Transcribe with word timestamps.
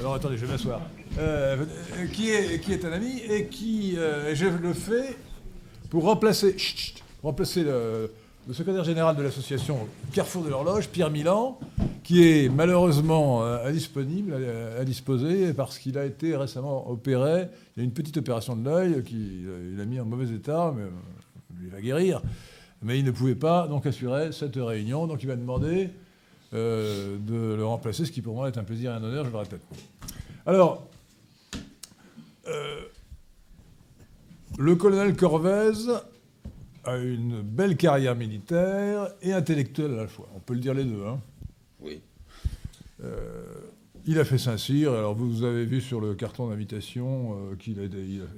Alors 0.00 0.14
attendez, 0.14 0.36
je 0.36 0.44
vais 0.44 0.52
m'asseoir. 0.52 0.80
Euh, 1.18 1.64
qui, 2.12 2.30
est, 2.30 2.60
qui 2.60 2.72
est 2.72 2.84
un 2.84 2.92
ami 2.92 3.20
et 3.28 3.46
qui, 3.46 3.96
euh, 3.96 4.34
je 4.34 4.46
le 4.46 4.72
fais 4.72 5.16
pour 5.88 6.04
remplacer, 6.04 6.56
remplacer 7.22 7.62
le, 7.62 8.10
secrétaire 8.52 8.82
général 8.82 9.14
de 9.14 9.22
l'association 9.22 9.86
Carrefour 10.12 10.42
de 10.42 10.50
l'Horloge, 10.50 10.88
Pierre 10.88 11.10
Milan, 11.10 11.58
qui 12.02 12.24
est 12.24 12.48
malheureusement 12.48 13.44
euh, 13.44 13.66
indisponible, 13.66 14.32
euh, 14.34 14.82
indisposé, 14.82 15.52
parce 15.54 15.78
qu'il 15.78 15.96
a 15.96 16.04
été 16.04 16.36
récemment 16.36 16.90
opéré. 16.90 17.46
Il 17.76 17.80
y 17.80 17.82
a 17.82 17.84
une 17.84 17.92
petite 17.92 18.16
opération 18.16 18.56
de 18.56 18.68
l'œil 18.68 19.02
qu'il 19.04 19.48
il 19.72 19.80
a 19.80 19.84
mis 19.84 20.00
en 20.00 20.04
mauvais 20.04 20.34
état, 20.34 20.74
mais 20.76 20.82
euh, 20.82 21.62
il 21.62 21.70
va 21.70 21.80
guérir. 21.80 22.20
Mais 22.82 22.98
il 22.98 23.04
ne 23.04 23.12
pouvait 23.12 23.36
pas 23.36 23.68
donc 23.68 23.86
assurer 23.86 24.32
cette 24.32 24.56
réunion, 24.56 25.06
donc 25.06 25.22
il 25.22 25.28
m'a 25.28 25.36
demandé 25.36 25.90
euh, 26.54 27.16
de 27.18 27.54
le 27.54 27.64
remplacer, 27.64 28.04
ce 28.04 28.12
qui 28.12 28.22
pour 28.22 28.34
moi 28.34 28.48
est 28.48 28.58
un 28.58 28.64
plaisir 28.64 28.92
et 28.92 28.94
un 28.94 29.02
honneur, 29.02 29.24
je 29.24 29.30
le 29.30 29.36
répète. 29.36 29.62
Alors, 30.46 30.86
euh, 32.46 32.80
le 34.58 34.76
colonel 34.76 35.16
Corvez 35.16 35.72
a 36.84 36.96
une 36.98 37.40
belle 37.42 37.76
carrière 37.76 38.14
militaire 38.14 39.08
et 39.22 39.32
intellectuelle 39.32 39.92
à 39.94 40.02
la 40.02 40.06
fois. 40.06 40.28
On 40.36 40.38
peut 40.40 40.54
le 40.54 40.60
dire 40.60 40.74
les 40.74 40.84
deux. 40.84 41.04
Hein. 41.06 41.18
Oui. 41.80 42.00
Euh, 43.02 43.44
il 44.06 44.18
a 44.18 44.24
fait 44.24 44.38
Saint-Cyr. 44.38 44.92
Alors 44.92 45.14
vous 45.14 45.44
avez 45.44 45.64
vu 45.64 45.80
sur 45.80 46.00
le 46.00 46.14
carton 46.14 46.50
d'invitation 46.50 47.36
qu'il 47.58 47.78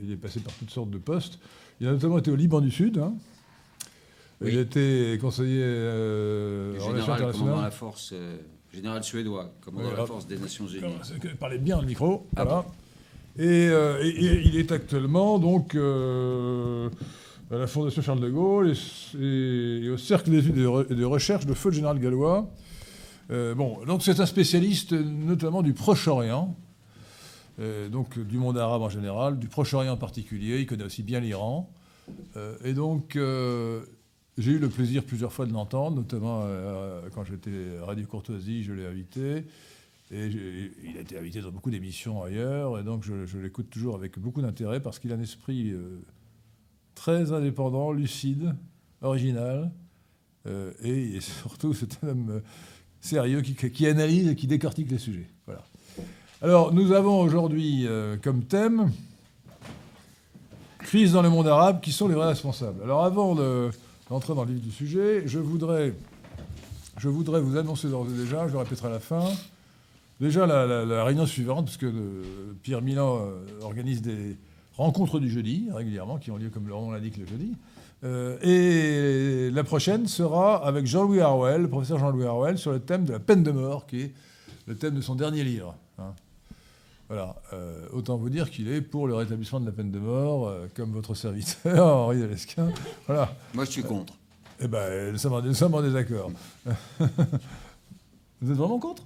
il 0.03 0.13
est 0.13 0.17
passé 0.17 0.41
par 0.41 0.55
toutes 0.55 0.71
sortes 0.71 0.91
de 0.91 0.99
postes. 0.99 1.41
Il 1.81 1.89
a 1.89 1.93
notamment 1.93 2.19
été 2.19 2.31
au 2.31 2.37
Liban 2.37 2.61
du 2.61 2.71
Sud. 2.71 2.99
hein. 2.99 3.15
Oui. 4.43 4.51
Il 4.53 4.59
a 4.59 4.61
été 4.61 5.19
conseiller 5.21 5.63
euh, 5.63 6.79
Général, 6.79 7.33
commandant 7.33 7.63
la 7.63 7.71
force, 7.71 8.11
euh, 8.13 8.37
général 8.73 9.03
suédois, 9.03 9.51
commandant 9.63 9.89
Oui, 9.89 9.95
la 9.97 10.05
force 10.07 10.27
des 10.27 10.37
Nations 10.39 10.67
Unies. 10.67 10.83
Parlez 11.41 11.59
bien 11.59 11.81
le 11.81 11.87
micro. 11.87 12.27
Ah 12.37 12.45
voilà. 12.45 12.67
et, 13.39 13.69
euh, 13.69 14.03
et- 14.03 14.09
et 14.09 14.43
il 14.47 14.57
est 14.59 14.73
actuellement 14.73 15.39
donc 15.39 15.75
euh, 15.75 16.91
à 17.51 17.57
la 17.57 17.67
Fondation 17.67 18.03
Charles 18.03 18.21
de 18.21 18.29
Gaulle 18.29 18.75
et, 19.19 19.89
au 19.89 19.97
Cercle 19.97 20.31
d'études 20.31 20.59
et 20.59 20.63
de 20.63 20.95
de 20.95 21.05
recherche 21.05 21.47
de 21.47 21.55
feu 21.55 21.71
le 21.71 21.75
général 21.77 21.99
Gallois. 21.99 22.51
Bon, 23.31 23.79
donc 23.87 24.03
c'est 24.03 24.21
un 24.21 24.27
spécialiste 24.27 24.93
notamment 24.93 25.63
du 25.63 25.73
Proche-Orient, 25.73 26.55
donc 27.91 28.19
du 28.19 28.37
monde 28.39 28.59
arabe 28.59 28.83
en 28.83 28.89
général, 28.91 29.39
du 29.39 29.49
Proche-Orient 29.49 29.93
en 29.95 29.97
particulier. 29.97 30.61
Il 30.61 30.67
connaît 30.67 30.85
aussi 30.85 31.03
bien 31.03 31.21
l'Iran. 31.21 31.71
Et 32.65 32.73
donc, 32.73 33.17
j'ai 34.39 34.53
eu 34.53 34.59
le 34.59 34.69
plaisir 34.69 35.03
plusieurs 35.03 35.33
fois 35.33 35.47
de 35.47 35.53
l'entendre, 35.53 35.97
notamment 35.97 36.43
euh, 36.45 37.01
quand 37.15 37.25
j'étais 37.25 37.79
Radio 37.81 38.07
Courtoisie, 38.07 38.65
je 38.65 38.73
l'ai 38.73 38.87
invité. 38.87 39.45
Et 40.13 40.27
il 40.85 40.97
a 40.99 41.01
été 41.01 41.19
invité 41.19 41.41
dans 41.41 41.51
beaucoup 41.51 41.71
d'émissions 41.71 42.23
ailleurs, 42.23 42.79
et 42.79 42.85
donc 42.85 43.03
je, 43.03 43.39
l'écoute 43.39 43.71
toujours 43.71 43.97
avec 43.97 44.19
beaucoup 44.19 44.41
d'intérêt 44.41 44.79
parce 44.79 44.99
qu'il 45.01 45.11
a 45.11 45.17
un 45.17 45.21
esprit 45.21 45.71
euh, 45.71 46.01
très 46.95 47.33
indépendant, 47.33 47.91
lucide, 47.91 48.55
original, 49.03 49.73
euh, 50.47 50.71
et, 50.85 51.21
surtout 51.21 51.75
c'est 51.75 52.05
un 52.05 52.09
homme 52.09 52.43
sérieux 53.01 53.41
qui, 53.41 53.55
qui 53.55 53.87
analyse 53.87 54.29
et 54.29 54.37
qui 54.37 54.47
décortique 54.47 54.91
les 54.91 54.99
sujets. 54.99 55.27
Voilà. 55.47 55.65
Alors 56.41 56.73
nous 56.73 56.93
avons 56.93 57.21
aujourd'hui 57.21 57.87
comme 58.23 58.45
thème 58.45 58.93
crise 60.79 61.13
dans 61.13 61.23
le 61.23 61.31
monde 61.31 61.49
arabe, 61.49 61.81
qui 61.81 61.91
sont 61.91 62.07
les 62.07 62.15
vrais 62.15 62.29
responsables. 62.29 62.81
Alors 62.83 63.05
avant 63.05 63.35
de- 63.35 63.71
d'entrer 64.09 64.35
dans 64.35 64.45
le 64.45 64.53
vif 64.53 64.63
du 64.63 64.71
sujet, 64.71 65.27
je 65.27 65.39
voudrais, 65.39 65.93
vous 67.03 67.57
annoncer 67.57 67.89
d'ores 67.89 68.07
et 68.09 68.17
déjà, 68.17 68.47
je 68.49 68.53
le 68.53 68.59
répéterai 68.59 68.89
à 68.89 68.93
la 68.93 69.01
fin, 69.01 69.25
Déjà, 70.19 70.47
la, 70.47 71.05
réunion 71.05 71.27
suivante, 71.27 71.67
parce 71.67 71.77
que 71.77 71.87
euh, 71.87 72.23
Pierre 72.63 72.81
Milan 72.81 73.19
euh, 73.21 73.45
organise 73.61 74.01
des 74.01 74.39
rencontres 74.75 75.21
du 75.21 75.31
jeudi, 75.31 75.69
régulièrement, 75.71 76.17
qui 76.17 76.31
ont 76.31 76.39
lieu, 76.39 76.49
comme 76.49 76.69
leur 76.69 76.81
nom 76.81 76.91
l'indique, 76.91 77.19
le 77.19 77.27
jeudi. 77.27 77.53
Euh, 78.03 78.39
et 78.41 79.51
la 79.51 79.63
prochaine 79.63 80.07
sera 80.07 80.67
avec 80.67 80.87
Jean-Louis 80.87 81.21
Harwell, 81.21 81.63
le 81.63 81.69
professeur 81.69 81.99
Jean-Louis 81.99 82.25
Harwell, 82.25 82.57
sur 82.57 82.73
le 82.73 82.81
thème 82.81 83.05
de 83.05 83.13
la 83.13 83.19
peine 83.19 83.43
de 83.43 83.51
mort, 83.51 83.87
qui 83.87 84.01
est 84.01 84.13
le 84.67 84.75
thème 84.75 84.95
de 84.95 85.03
son 85.03 85.17
dernier 85.17 85.45
livre. 85.45 85.77
hein. 85.99 86.15
Voilà. 87.09 87.37
Euh, 87.53 87.87
autant 87.93 88.17
vous 88.17 88.29
dire 88.31 88.51
qu'il 88.51 88.69
est 88.69 88.81
pour 88.81 89.07
le 89.07 89.15
rétablissement 89.15 89.61
de 89.61 89.67
la 89.67 89.73
peine 89.73 89.91
de 89.93 89.99
mort, 89.99 90.49
euh, 90.49 90.67
comme 90.75 90.93
votre 90.93 91.15
serviteur, 91.15 91.87
Henri 91.97 92.19
Delesquin. 92.21 92.69
Voilà. 93.07 93.33
Moi, 93.55 93.65
je 93.65 93.71
suis 93.71 93.83
contre. 93.83 94.15
Eh 94.61 94.67
ben, 94.69 95.13
nous 95.13 95.19
sommes 95.19 95.35
en, 95.35 95.43
nous 95.43 95.55
sommes 95.55 95.75
en 95.75 95.83
désaccord. 95.83 96.31
vous 98.41 98.51
êtes 98.51 98.57
vraiment 98.57 98.79
contre? 98.79 99.03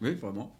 Oui, 0.00 0.14
vraiment. 0.14 0.50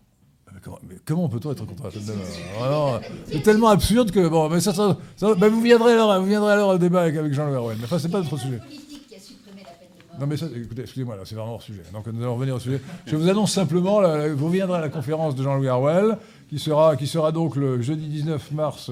mais 0.53 0.60
comment, 0.62 0.78
comment 1.04 1.28
peut-on 1.28 1.53
être 1.53 1.64
contre 1.64 1.84
la 1.84 1.91
peine 1.91 2.04
de 2.04 2.12
mort? 2.12 2.64
Alors, 2.64 3.00
C'est 3.31 3.43
tellement 3.43 3.69
absurde 3.69 4.10
que 4.10 4.26
bon, 4.28 4.48
mais 4.48 4.60
ça, 4.60 4.72
ça- 4.75 4.97
ça- 5.16 5.34
ben, 5.34 5.48
vous 5.48 5.60
viendrez 5.62 5.93
alors, 5.93 6.19
vous 6.20 6.26
viendrez 6.26 6.53
alors 6.53 6.70
au 6.70 6.78
débat 6.78 7.03
avec, 7.03 7.16
avec 7.16 7.32
Jean-Louis 7.32 7.56
Arouet. 7.56 7.75
Mais 7.78 7.84
enfin, 7.84 7.98
c'est 7.98 8.08
pas 8.10 8.19
notre 8.20 8.37
sujet. 8.38 8.58
politique 8.58 9.06
qui 9.08 9.14
a 9.14 9.19
supprimé 9.20 9.62
la 9.62 9.70
peine 9.72 9.88
de 9.97 10.03
mort. 10.06 10.06
Non 10.19 10.27
mais 10.27 10.37
ça, 10.37 10.47
écoutez, 10.54 10.82
excusez-moi, 10.82 11.16
c'est 11.25 11.34
vraiment 11.34 11.54
hors 11.54 11.62
sujet. 11.62 11.82
Donc 11.93 12.06
nous 12.06 12.22
allons 12.22 12.34
revenir 12.34 12.54
au 12.54 12.59
sujet. 12.59 12.81
Je 13.06 13.16
vous 13.16 13.28
annonce 13.28 13.53
simplement, 13.53 14.00
vous 14.34 14.50
viendrez 14.50 14.78
à 14.78 14.81
la 14.81 14.88
conférence 14.88 15.34
de 15.34 15.43
Jean-Louis 15.43 15.69
Harwell, 15.69 16.16
qui 16.49 16.59
sera, 16.59 16.97
qui 16.97 17.06
sera 17.06 17.32
donc 17.32 17.56
le 17.56 17.82
jeudi 17.82 18.09
19 18.09 18.53
mars, 18.53 18.91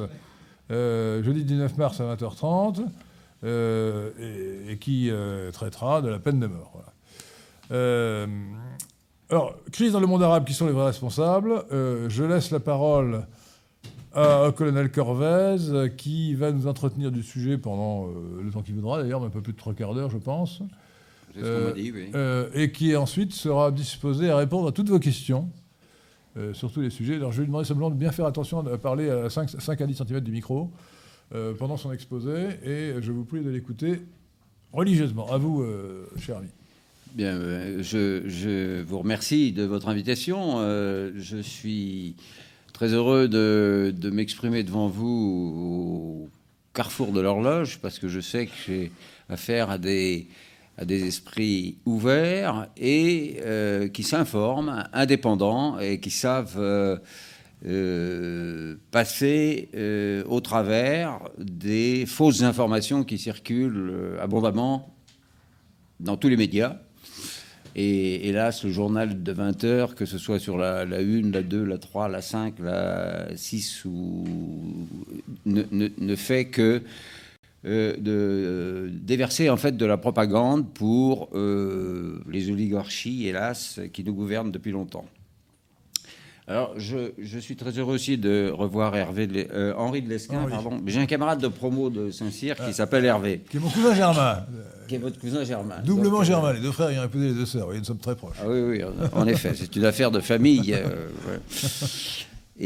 euh, 0.70 1.22
jeudi 1.22 1.44
19 1.44 1.76
mars 1.78 2.00
à 2.00 2.14
20h30, 2.14 2.84
euh, 3.44 4.10
et, 4.68 4.78
qui 4.78 5.10
euh, 5.10 5.50
traitera 5.50 6.02
de 6.02 6.08
la 6.08 6.18
peine 6.18 6.40
de 6.40 6.46
mort. 6.46 6.82
alors, 9.30 9.54
crise 9.72 9.92
dans 9.92 10.00
le 10.00 10.06
monde 10.06 10.22
arabe, 10.22 10.44
qui 10.44 10.54
sont 10.54 10.66
les 10.66 10.72
vrais 10.72 10.86
responsables? 10.86 11.64
Je 11.70 12.24
laisse 12.24 12.50
la 12.50 12.60
parole 12.60 13.26
au 14.16 14.52
colonel 14.52 14.90
Corvez, 14.92 15.90
qui 15.96 16.34
va 16.34 16.52
nous 16.52 16.66
entretenir 16.66 17.10
du 17.10 17.22
sujet 17.22 17.58
pendant 17.58 18.06
le 18.06 18.50
temps 18.50 18.62
qu'il 18.62 18.74
voudra, 18.74 19.02
d'ailleurs, 19.02 19.20
mais 19.20 19.26
un 19.26 19.30
peu 19.30 19.40
plus 19.40 19.52
de 19.52 19.58
trois 19.58 19.74
quarts 19.74 19.94
d'heure, 19.94 20.10
je 20.10 20.18
pense. 20.18 20.62
Euh, 21.42 21.68
m'a 21.68 21.72
dit, 21.72 21.92
oui. 21.92 22.10
Euh, 22.14 22.48
et 22.54 22.70
qui 22.70 22.94
ensuite 22.96 23.32
sera 23.32 23.70
disposé 23.70 24.30
à 24.30 24.36
répondre 24.36 24.68
à 24.68 24.72
toutes 24.72 24.88
vos 24.88 24.98
questions 24.98 25.48
euh, 26.36 26.54
sur 26.54 26.72
tous 26.72 26.80
les 26.80 26.90
sujets. 26.90 27.16
Alors 27.16 27.32
je 27.32 27.38
vais 27.38 27.42
lui 27.42 27.48
demander 27.48 27.66
simplement 27.66 27.90
de 27.90 27.96
bien 27.96 28.12
faire 28.12 28.26
attention 28.26 28.66
à 28.66 28.78
parler 28.78 29.10
à 29.10 29.30
5, 29.30 29.50
5 29.50 29.80
à 29.80 29.86
10 29.86 30.02
cm 30.06 30.20
du 30.20 30.32
micro 30.32 30.70
euh, 31.34 31.54
pendant 31.54 31.76
son 31.76 31.92
exposé 31.92 32.32
et 32.64 32.94
je 33.00 33.12
vous 33.12 33.24
prie 33.24 33.40
de 33.40 33.50
l'écouter 33.50 34.02
religieusement. 34.72 35.32
À 35.32 35.38
vous, 35.38 35.64
cher 36.18 36.38
ami. 36.38 36.48
Bien, 37.14 37.38
je, 37.80 38.22
je 38.26 38.82
vous 38.82 38.98
remercie 38.98 39.52
de 39.52 39.62
votre 39.62 39.88
invitation. 39.88 40.58
Je 40.58 41.40
suis 41.40 42.16
très 42.72 42.92
heureux 42.92 43.28
de, 43.28 43.94
de 43.96 44.10
m'exprimer 44.10 44.64
devant 44.64 44.88
vous 44.88 46.26
au 46.26 46.28
carrefour 46.72 47.12
de 47.12 47.20
l'horloge 47.20 47.78
parce 47.80 48.00
que 48.00 48.08
je 48.08 48.18
sais 48.18 48.46
que 48.46 48.52
j'ai 48.66 48.92
affaire 49.28 49.70
à 49.70 49.78
des, 49.78 50.26
à 50.76 50.84
des 50.84 51.06
esprits 51.06 51.78
ouverts 51.84 52.68
et 52.76 53.40
euh, 53.42 53.88
qui 53.88 54.02
s'informent, 54.02 54.88
indépendants 54.92 55.78
et 55.78 56.00
qui 56.00 56.10
savent 56.10 56.56
euh, 56.58 56.98
euh, 57.66 58.76
passer 58.90 59.68
au 60.28 60.40
travers 60.40 61.20
des 61.38 62.06
fausses 62.06 62.42
informations 62.42 63.04
qui 63.04 63.18
circulent 63.18 64.18
abondamment 64.20 64.94
dans 66.00 66.16
tous 66.16 66.28
les 66.28 66.36
médias. 66.36 66.76
Et 67.76 68.28
hélas, 68.28 68.62
le 68.64 68.70
journal 68.70 69.24
de 69.24 69.32
20 69.32 69.64
heures, 69.64 69.94
que 69.96 70.06
ce 70.06 70.16
soit 70.16 70.38
sur 70.38 70.56
la, 70.56 70.84
la 70.84 70.98
1, 70.98 71.32
la 71.32 71.42
2, 71.42 71.64
la 71.64 71.78
3, 71.78 72.08
la 72.08 72.22
5, 72.22 72.60
la 72.60 73.36
6, 73.36 73.84
ou, 73.86 74.24
ne 75.44 76.14
fait 76.14 76.44
que 76.44 76.82
euh, 77.66 77.94
de 77.96 78.00
euh, 78.12 78.88
déverser 78.92 79.48
en 79.50 79.56
fait 79.56 79.76
de 79.76 79.86
la 79.86 79.96
propagande 79.96 80.72
pour 80.72 81.28
euh, 81.34 82.20
les 82.30 82.50
oligarchies, 82.50 83.26
hélas, 83.26 83.80
qui 83.92 84.04
nous 84.04 84.14
gouvernent 84.14 84.50
depuis 84.52 84.72
longtemps. 84.72 85.06
Alors, 86.46 86.74
je, 86.78 87.12
je 87.18 87.38
suis 87.38 87.56
très 87.56 87.70
heureux 87.78 87.94
aussi 87.94 88.18
de 88.18 88.50
revoir 88.54 88.94
Hervé 88.94 89.26
de 89.26 89.46
euh, 89.50 89.72
Henri 89.78 90.02
de 90.02 90.10
Lesquin, 90.10 90.46
pardon. 90.46 90.78
J'ai 90.86 91.00
un 91.00 91.06
camarade 91.06 91.40
de 91.40 91.48
promo 91.48 91.88
de 91.88 92.10
Saint-Cyr 92.10 92.56
qui 92.56 92.74
s'appelle 92.74 93.06
Hervé, 93.06 93.40
Qui 93.48 93.56
est 93.56 93.60
mon 93.60 93.70
cousin 93.70 93.94
Germain. 93.94 94.44
qui 94.86 94.96
est 94.96 94.98
votre 94.98 95.18
cousin 95.18 95.42
Germain. 95.44 95.76
Doublement 95.82 96.18
Donc, 96.18 96.24
Germain, 96.26 96.52
les 96.52 96.60
deux 96.60 96.70
frères 96.72 96.90
ayant 96.90 97.04
épousé 97.04 97.28
les 97.28 97.32
deux 97.34 97.46
sœurs. 97.46 97.64
Voyez, 97.64 97.78
nous 97.80 97.86
sommes 97.86 97.96
très 97.96 98.14
proches. 98.14 98.36
Ah 98.42 98.46
oui, 98.46 98.60
oui, 98.60 98.82
en- 98.84 98.92
en 99.22 99.26
effet, 99.26 99.52
c'est 99.56 99.74
une 99.74 99.86
affaire 99.86 100.10
de 100.10 100.20
famille. 100.20 100.74
ouais. 100.74 101.38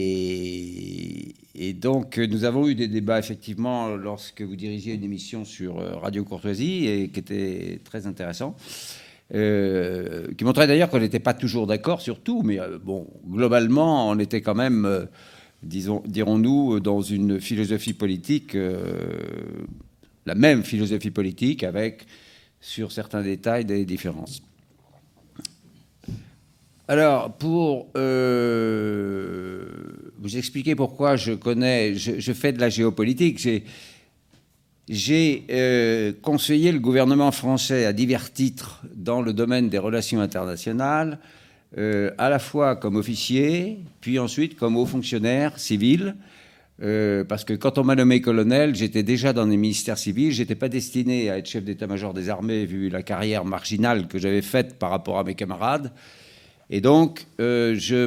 et, 0.00 1.34
et 1.62 1.74
donc, 1.74 2.16
euh, 2.16 2.26
nous 2.26 2.44
avons 2.44 2.66
eu 2.66 2.74
des 2.74 2.88
débats, 2.88 3.18
effectivement, 3.18 3.88
lorsque 3.88 4.40
vous 4.40 4.56
dirigez 4.56 4.94
une 4.94 5.04
émission 5.04 5.44
sur 5.44 5.78
euh, 5.78 5.94
Radio 5.96 6.24
Courtoisie, 6.24 6.86
et 6.86 7.10
qui 7.10 7.20
était 7.20 7.80
très 7.84 8.06
intéressant. 8.06 8.56
euh, 9.34 10.32
qui 10.38 10.44
montrait 10.44 10.66
d'ailleurs 10.66 10.88
qu'on 10.88 11.00
n'était 11.00 11.20
pas 11.20 11.34
toujours 11.34 11.66
d'accord 11.66 12.00
sur 12.00 12.20
tout, 12.20 12.42
mais 12.42 12.58
bon, 12.82 13.06
globalement, 13.28 14.08
on 14.08 14.18
était 14.18 14.40
quand 14.40 14.54
même, 14.54 15.06
dirons-nous, 15.62 16.80
dans 16.80 17.02
une 17.02 17.38
philosophie 17.42 17.92
politique, 17.92 18.56
la 20.24 20.34
même 20.34 20.64
philosophie 20.64 21.10
politique, 21.10 21.62
avec, 21.62 22.06
sur 22.62 22.90
certains 22.90 23.22
détails, 23.22 23.66
des 23.66 23.84
différences. 23.84 24.42
Alors, 26.90 27.32
pour 27.34 27.86
euh, 27.96 29.62
vous 30.18 30.36
expliquer 30.36 30.74
pourquoi 30.74 31.14
je 31.14 31.34
connais, 31.34 31.94
je, 31.94 32.32
fais 32.32 32.52
de 32.52 32.58
la 32.58 32.68
géopolitique. 32.68 33.38
J'ai 34.88 35.44
euh, 35.52 36.12
conseillé 36.20 36.72
le 36.72 36.80
gouvernement 36.80 37.30
français 37.30 37.86
à 37.86 37.92
divers 37.92 38.32
titres 38.32 38.82
dans 38.92 39.22
le 39.22 39.32
domaine 39.32 39.68
des 39.68 39.78
relations 39.78 40.20
internationales, 40.20 41.20
euh, 41.78 42.10
à 42.18 42.28
la 42.28 42.40
fois 42.40 42.74
comme 42.74 42.96
officier, 42.96 43.78
puis 44.00 44.18
ensuite 44.18 44.56
comme 44.56 44.76
haut 44.76 44.84
fonctionnaire 44.84 45.60
civil. 45.60 46.16
Parce 46.80 47.44
que 47.44 47.52
quand 47.52 47.78
on 47.78 47.84
m'a 47.84 47.94
nommé 47.94 48.20
colonel, 48.20 48.74
j'étais 48.74 49.04
déjà 49.04 49.32
dans 49.32 49.46
les 49.46 49.58
ministères 49.58 49.98
civils, 49.98 50.32
j'étais 50.32 50.56
pas 50.56 50.68
destiné 50.68 51.30
à 51.30 51.38
être 51.38 51.46
chef 51.46 51.62
d'état-major 51.62 52.14
des 52.14 52.30
armées 52.30 52.64
vu 52.64 52.88
la 52.88 53.04
carrière 53.04 53.44
marginale 53.44 54.08
que 54.08 54.18
j'avais 54.18 54.42
faite 54.42 54.76
par 54.76 54.90
rapport 54.90 55.20
à 55.20 55.22
mes 55.24 55.36
camarades. 55.36 55.92
Et 56.72 56.80
donc, 56.80 57.26
euh, 57.40 57.74
j'ai 57.76 58.06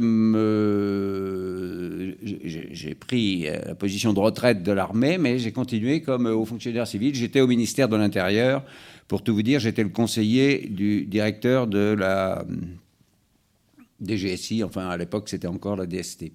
pris 2.95 3.44
la 3.44 3.75
position 3.75 4.13
de 4.13 4.19
retraite 4.19 4.63
de 4.63 4.71
l'armée, 4.71 5.18
mais 5.18 5.38
j'ai 5.38 5.51
continué 5.51 6.01
comme 6.01 6.27
haut 6.27 6.45
fonctionnaire 6.45 6.88
civil. 6.88 7.13
J'étais 7.13 7.42
au 7.42 7.48
ministère 7.48 7.89
de 7.89 7.98
l'Intérieur. 7.98 8.63
Pour 9.10 9.21
tout 9.21 9.33
vous 9.33 9.44
dire, 9.44 9.60
j'étais 9.60 9.83
le 9.83 9.89
conseiller 9.89 10.69
du 10.69 11.04
directeur 11.04 11.68
de 11.68 11.94
la 11.94 12.45
DGSI, 14.01 14.63
enfin 14.63 14.88
à 14.88 14.98
l'époque 14.98 15.27
c'était 15.30 15.48
encore 15.48 15.75
la 15.75 15.86
DST. 15.86 16.31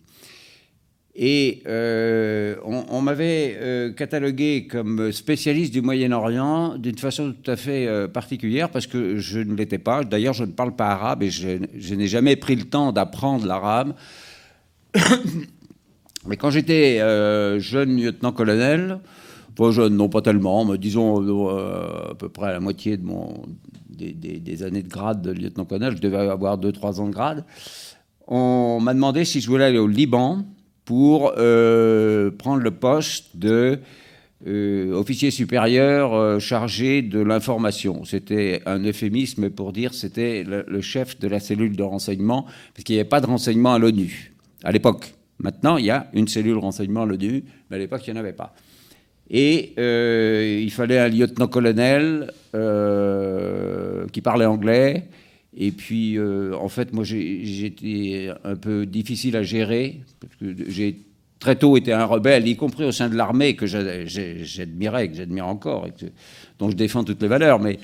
Et 1.20 1.64
euh, 1.66 2.54
on, 2.64 3.00
m'avait 3.00 3.56
euh, 3.60 3.92
catalogué 3.92 4.68
comme 4.70 5.10
spécialiste 5.10 5.72
du 5.72 5.82
Moyen-Orient 5.82 6.78
d'une 6.78 6.96
façon 6.96 7.32
tout 7.32 7.50
à 7.50 7.56
fait 7.56 7.88
euh, 7.88 8.06
particulière 8.06 8.70
parce 8.70 8.86
que 8.86 9.16
je 9.16 9.40
ne 9.40 9.56
l'étais 9.56 9.78
pas. 9.78 10.04
D'ailleurs, 10.04 10.32
je 10.32 10.44
ne 10.44 10.52
parle 10.52 10.76
pas 10.76 10.90
arabe 10.90 11.24
et 11.24 11.30
je, 11.30 11.94
n'ai 11.94 12.06
jamais 12.06 12.36
pris 12.36 12.54
le 12.54 12.66
temps 12.66 12.92
d'apprendre 12.92 13.46
l'arabe. 13.46 13.94
Mais 16.24 16.36
quand 16.36 16.50
j'étais 16.50 16.98
jeune 17.58 17.96
lieutenant-colonel, 17.96 19.00
pas 19.56 19.72
jeune, 19.72 19.96
non 19.96 20.08
pas 20.08 20.20
tellement, 20.20 20.64
mais 20.64 20.78
disons 20.78 21.48
à 22.10 22.14
peu 22.14 22.28
près 22.28 22.48
à 22.48 22.52
la 22.52 22.60
moitié 22.60 22.96
de 22.96 23.04
mon, 23.04 23.42
des 23.88 24.62
années 24.62 24.82
de 24.82 24.88
grade 24.88 25.22
de 25.22 25.30
lieutenant-colonel, 25.30 25.96
je 25.96 26.02
devais 26.02 26.18
avoir 26.18 26.58
2-3 26.58 27.00
ans 27.00 27.06
de 27.06 27.12
grade, 27.12 27.44
on 28.26 28.78
m'a 28.80 28.94
demandé 28.94 29.24
si 29.24 29.40
je 29.40 29.48
voulais 29.48 29.64
aller 29.64 29.78
au 29.78 29.86
Liban 29.86 30.44
pour 30.88 31.34
euh, 31.36 32.30
prendre 32.30 32.62
le 32.62 32.70
poste 32.70 33.36
de 33.36 33.78
euh, 34.46 34.94
officier 34.94 35.30
supérieur 35.30 36.14
euh, 36.14 36.38
chargé 36.38 37.02
de 37.02 37.20
l'information. 37.20 38.06
C'était 38.06 38.62
un 38.64 38.82
euphémisme 38.82 39.50
pour 39.50 39.74
dire 39.74 39.92
c'était 39.92 40.44
le, 40.44 40.80
chef 40.80 41.18
de 41.18 41.28
la 41.28 41.40
cellule 41.40 41.76
de 41.76 41.82
renseignement, 41.82 42.46
parce 42.72 42.84
qu'il 42.84 42.94
n'y 42.94 43.00
avait 43.00 43.08
pas 43.10 43.20
de 43.20 43.26
renseignement 43.26 43.74
à 43.74 43.78
l'ONU 43.78 44.32
à 44.64 44.72
l'époque. 44.72 45.12
Maintenant, 45.40 45.76
il 45.76 45.84
y 45.84 45.90
a 45.90 46.08
une 46.14 46.26
cellule 46.26 46.56
renseignement 46.56 47.02
à 47.02 47.06
l'ONU, 47.06 47.44
mais 47.68 47.76
à 47.76 47.78
l'époque, 47.78 48.00
il 48.06 48.14
n'y 48.14 48.18
en 48.18 48.20
avait 48.20 48.32
pas. 48.32 48.54
Et 49.28 49.74
il 50.62 50.70
fallait 50.70 51.00
un 51.00 51.08
lieutenant-colonel 51.08 52.32
qui 54.10 54.20
parlait 54.22 54.46
anglais, 54.46 55.04
et 55.56 55.72
puis, 55.72 56.18
euh, 56.18 56.54
en 56.56 56.68
fait, 56.68 56.92
moi, 56.92 57.04
j'étais 57.04 58.28
un 58.44 58.56
peu 58.56 58.86
difficile 58.86 59.36
à 59.36 59.42
gérer, 59.42 60.00
parce 60.20 60.34
que 60.36 60.70
j'ai 60.70 61.00
très 61.40 61.56
tôt 61.56 61.76
été 61.76 61.92
un 61.92 62.04
rebelle, 62.04 62.46
y 62.46 62.56
compris 62.56 62.84
au 62.84 62.92
sein 62.92 63.08
de 63.08 63.16
l'armée, 63.16 63.56
que 63.56 63.66
j'admirais, 63.66 65.08
que 65.08 65.16
j'admire 65.16 65.46
encore, 65.46 65.88
dont 66.58 66.70
je 66.70 66.76
défends 66.76 67.04
toutes 67.04 67.22
les 67.22 67.28
valeurs, 67.28 67.60
mais 67.60 67.78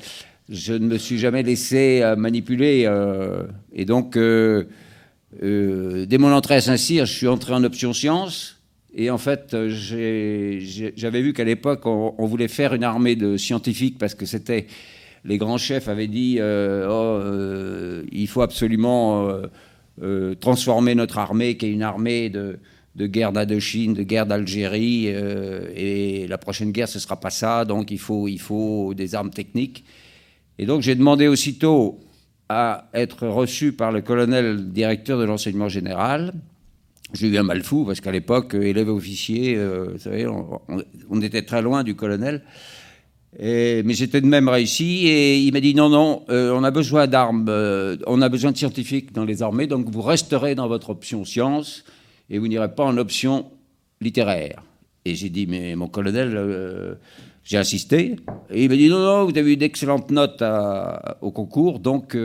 je 0.51 0.75
ne 0.75 0.87
me 0.87 0.99
suis 0.99 1.19
jamais 1.19 1.43
laissé 1.43 2.01
euh, 2.03 2.17
manipuler. 2.17 2.85
Euh, 2.87 3.45
et 3.73 3.87
donc, 3.87 4.19
dès 4.19 6.19
mon 6.19 6.33
entrée 6.33 6.57
à 6.57 6.61
Saint-Cyr, 6.61 7.07
je 7.07 7.13
suis 7.13 7.29
entré 7.29 7.55
en 7.55 7.65
option 7.65 7.95
sciences. 7.95 8.61
Et 8.97 9.11
en 9.11 9.19
fait, 9.19 9.57
j'avais 9.67 11.23
vu 11.23 11.33
qu'à 11.33 11.43
l'époque, 11.43 11.85
on, 11.87 12.27
voulait 12.27 12.47
faire 12.47 12.75
une 12.75 12.85
armée 12.85 13.17
de 13.17 13.37
scientifiques 13.37 13.99
parce 13.99 14.15
que 14.15 14.27
c'était 14.27 14.69
les 15.25 15.39
grands 15.39 15.59
chefs 15.59 15.89
avaient 15.89 16.07
dit 16.07 16.37
euh, 16.39 16.87
oh, 16.89 17.21
euh, 17.23 18.05
il 18.13 18.29
faut 18.29 18.43
absolument 18.43 19.29
euh, 20.03 20.35
transformer 20.35 20.95
notre 20.95 21.19
armée, 21.19 21.57
qui 21.57 21.67
est 21.67 21.73
une 21.73 21.83
armée 21.83 22.29
de, 22.29 22.59
guerre 22.97 23.33
d'Indochine, 23.33 23.95
de 23.95 24.03
guerre 24.03 24.27
d'Algérie, 24.27 25.07
et 25.07 26.27
la 26.29 26.39
prochaine 26.39 26.73
guerre, 26.73 26.89
ce 26.89 26.99
ne 26.99 27.03
sera 27.03 27.19
pas 27.19 27.31
ça, 27.31 27.65
donc 27.65 27.91
il 27.91 27.99
faut, 27.99 28.29
il 28.29 28.41
faut 28.41 28.95
des 28.95 29.15
armes 29.15 29.31
techniques. 29.31 29.85
Et 30.59 30.67
donc 30.67 30.83
j'ai 30.83 30.95
demandé 30.95 31.27
aussitôt 31.27 31.99
à 32.49 32.89
être 32.93 33.27
reçu 33.27 33.73
par 33.73 33.91
le 33.91 34.03
colonel 34.03 34.71
directeur 34.71 35.19
de 35.19 35.25
l'enseignement 35.25 35.69
général. 35.69 36.35
J'ai 37.15 37.29
eu 37.29 37.39
un 37.39 37.43
mal 37.43 37.63
fou, 37.63 37.85
parce 37.85 38.01
qu'à 38.01 38.13
l'époque, 38.13 38.55
élève 38.55 38.89
officier, 38.89 39.57
vous 39.57 39.99
savez, 39.99 40.27
on, 40.27 41.21
était 41.23 41.43
très 41.43 41.63
loin 41.63 41.83
du 41.83 41.95
colonel 41.95 42.43
mais 43.41 43.95
j'étais 43.95 44.21
de 44.21 44.27
même 44.27 44.49
réussi 44.49 45.07
et 45.07 45.39
il 45.39 45.53
m'a 45.53 45.61
dit 45.61 45.75
non, 45.75 45.89
non, 45.89 46.23
euh, 46.31 46.53
on 46.55 46.63
a 46.63 46.71
besoin 46.71 47.07
d'armes, 47.07 47.47
euh, 47.49 47.97
on 48.07 48.23
a 48.23 48.29
besoin 48.29 48.53
de 48.53 48.57
scientifiques 48.57 49.13
dans 49.13 49.25
les 49.25 49.43
armées, 49.43 49.67
donc 49.67 49.89
vous 49.91 50.03
resterez 50.03 50.55
dans 50.55 50.69
votre 50.69 50.91
option 50.91 51.25
science 51.25 51.85
et 52.31 52.39
vous 52.39 52.49
n'irez 52.49 52.73
pas 52.75 52.85
en 52.85 52.97
option 52.97 53.47
littéraire. 54.01 54.63
Et 55.05 55.15
j'ai 55.15 55.29
dit, 55.29 55.47
mais 55.47 55.75
mon 55.75 55.89
colonel, 55.89 56.33
euh, 56.35 56.95
j'ai 57.43 57.59
insisté. 57.59 58.17
Et 58.51 58.65
il 58.65 58.71
m'a 58.71 58.77
dit 58.77 58.89
non, 58.89 59.01
non, 59.01 59.25
vous 59.25 59.37
avez 59.37 59.53
eu 59.53 59.57
d'excellentes 59.57 60.11
notes 60.11 60.43
au 61.21 61.31
concours, 61.31 61.81
donc 61.81 62.17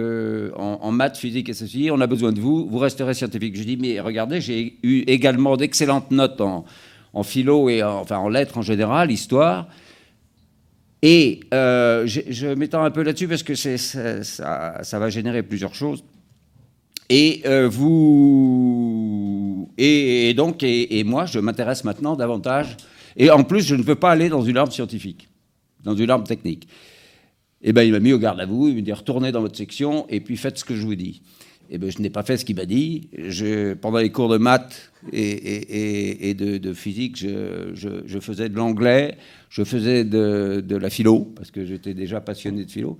en, 0.55 0.91
maths, 0.91 1.17
physique 1.17 1.49
et 1.49 1.53
ceci, 1.53 1.89
on 1.91 1.99
a 1.99 2.07
besoin 2.07 2.31
de 2.31 2.39
vous, 2.39 2.67
vous 2.69 2.77
resterez 2.77 3.15
scientifique. 3.15 3.55
J'ai 3.55 3.65
dit, 3.65 3.77
mais 3.77 3.99
regardez, 3.99 4.39
j'ai 4.39 4.77
eu 4.83 4.99
également 5.07 5.57
d'excellentes 5.57 6.11
notes 6.11 6.39
en, 6.39 6.63
philo 7.23 7.67
et 7.67 7.83
enfin 7.83 8.17
en 8.17 8.29
lettres 8.29 8.59
en 8.59 8.61
général, 8.61 9.11
histoire. 9.11 9.67
Et 11.01 11.39
euh, 11.53 12.05
je, 12.05 12.53
m'étends 12.53 12.83
un 12.83 12.91
peu 12.91 13.03
là-dessus 13.03 13.27
parce 13.27 13.43
que 13.43 13.55
ça, 13.55 14.99
va 14.99 15.09
générer 15.09 15.43
plusieurs 15.43 15.73
choses. 15.73 16.03
Et 17.09 17.41
euh, 17.45 17.67
vous 17.69 19.69
et, 19.77 20.33
donc 20.35 20.61
et, 20.61 21.03
moi, 21.03 21.25
je 21.25 21.39
m'intéresse 21.39 21.83
maintenant 21.83 22.15
davantage. 22.15 22.75
Et 23.15 23.31
en 23.31 23.43
plus, 23.43 23.65
je 23.65 23.75
ne 23.75 23.81
veux 23.81 23.95
pas 23.95 24.11
aller 24.11 24.29
dans 24.29 24.41
une 24.41 24.57
arme 24.57 24.71
scientifique, 24.71 25.29
dans 25.83 25.95
une 25.95 26.09
arme 26.09 26.25
technique. 26.25 26.67
Eh 27.61 27.73
ben, 27.73 27.83
il 27.83 27.91
m'a 27.91 27.99
mis 27.99 28.13
au 28.13 28.19
garde 28.19 28.39
à 28.39 28.45
vous. 28.45 28.67
Il 28.67 28.75
m'a 28.75 28.81
dit 28.81 28.93
retournez 28.93 29.31
dans 29.31 29.41
votre 29.41 29.57
section 29.57 30.05
et 30.09 30.19
puis 30.19 30.37
faites 30.37 30.57
ce 30.57 30.65
que 30.65 30.75
je 30.75 30.85
vous 30.85 30.95
dis. 30.95 31.21
Eh 31.71 31.77
ben, 31.77 31.91
je 31.91 32.01
n'ai 32.01 32.09
pas 32.09 32.23
fait 32.23 32.37
ce 32.37 32.45
qu'il 32.45 32.55
m'a 32.55 32.65
dit. 32.65 33.09
Pendant 33.81 33.99
les 33.99 34.11
cours 34.11 34.29
de 34.29 34.37
maths 34.37 34.91
et, 35.13 36.33
de, 36.33 36.73
physique, 36.73 37.17
je, 37.17 38.19
faisais 38.19 38.49
de 38.49 38.55
l'anglais 38.55 39.17
je 39.49 39.63
faisais 39.63 40.03
de, 40.03 40.75
la 40.75 40.89
philo, 40.89 41.31
parce 41.35 41.51
que 41.51 41.65
j'étais 41.65 41.93
déjà 41.93 42.21
passionné 42.21 42.65
de 42.65 42.71
philo. 42.71 42.97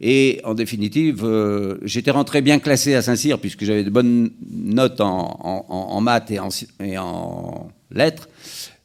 Et 0.00 0.40
en 0.44 0.54
définitive, 0.54 1.24
euh, 1.24 1.78
j'étais 1.82 2.10
rentré 2.10 2.42
bien 2.42 2.58
classé 2.58 2.94
à 2.94 3.02
Saint-Cyr, 3.02 3.38
puisque 3.38 3.64
j'avais 3.64 3.84
de 3.84 3.90
bonnes 3.90 4.30
notes 4.50 5.00
en, 5.00 6.00
maths 6.00 6.30
et 6.32 6.40
en, 6.40 6.48
et 6.80 6.98
en, 6.98 7.68
lettres. 7.90 8.28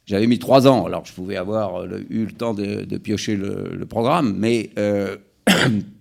J'avais 0.06 0.26
mis 0.26 0.38
trois 0.38 0.66
ans, 0.66 0.86
alors 0.86 1.04
je 1.04 1.12
pouvais 1.12 1.36
avoir 1.36 1.84
eu 1.84 2.24
le 2.24 2.32
temps 2.32 2.54
de, 2.54 2.96
piocher 2.96 3.36
le, 3.36 3.84
programme, 3.86 4.34
mais 4.38 4.70
euh, 4.78 5.16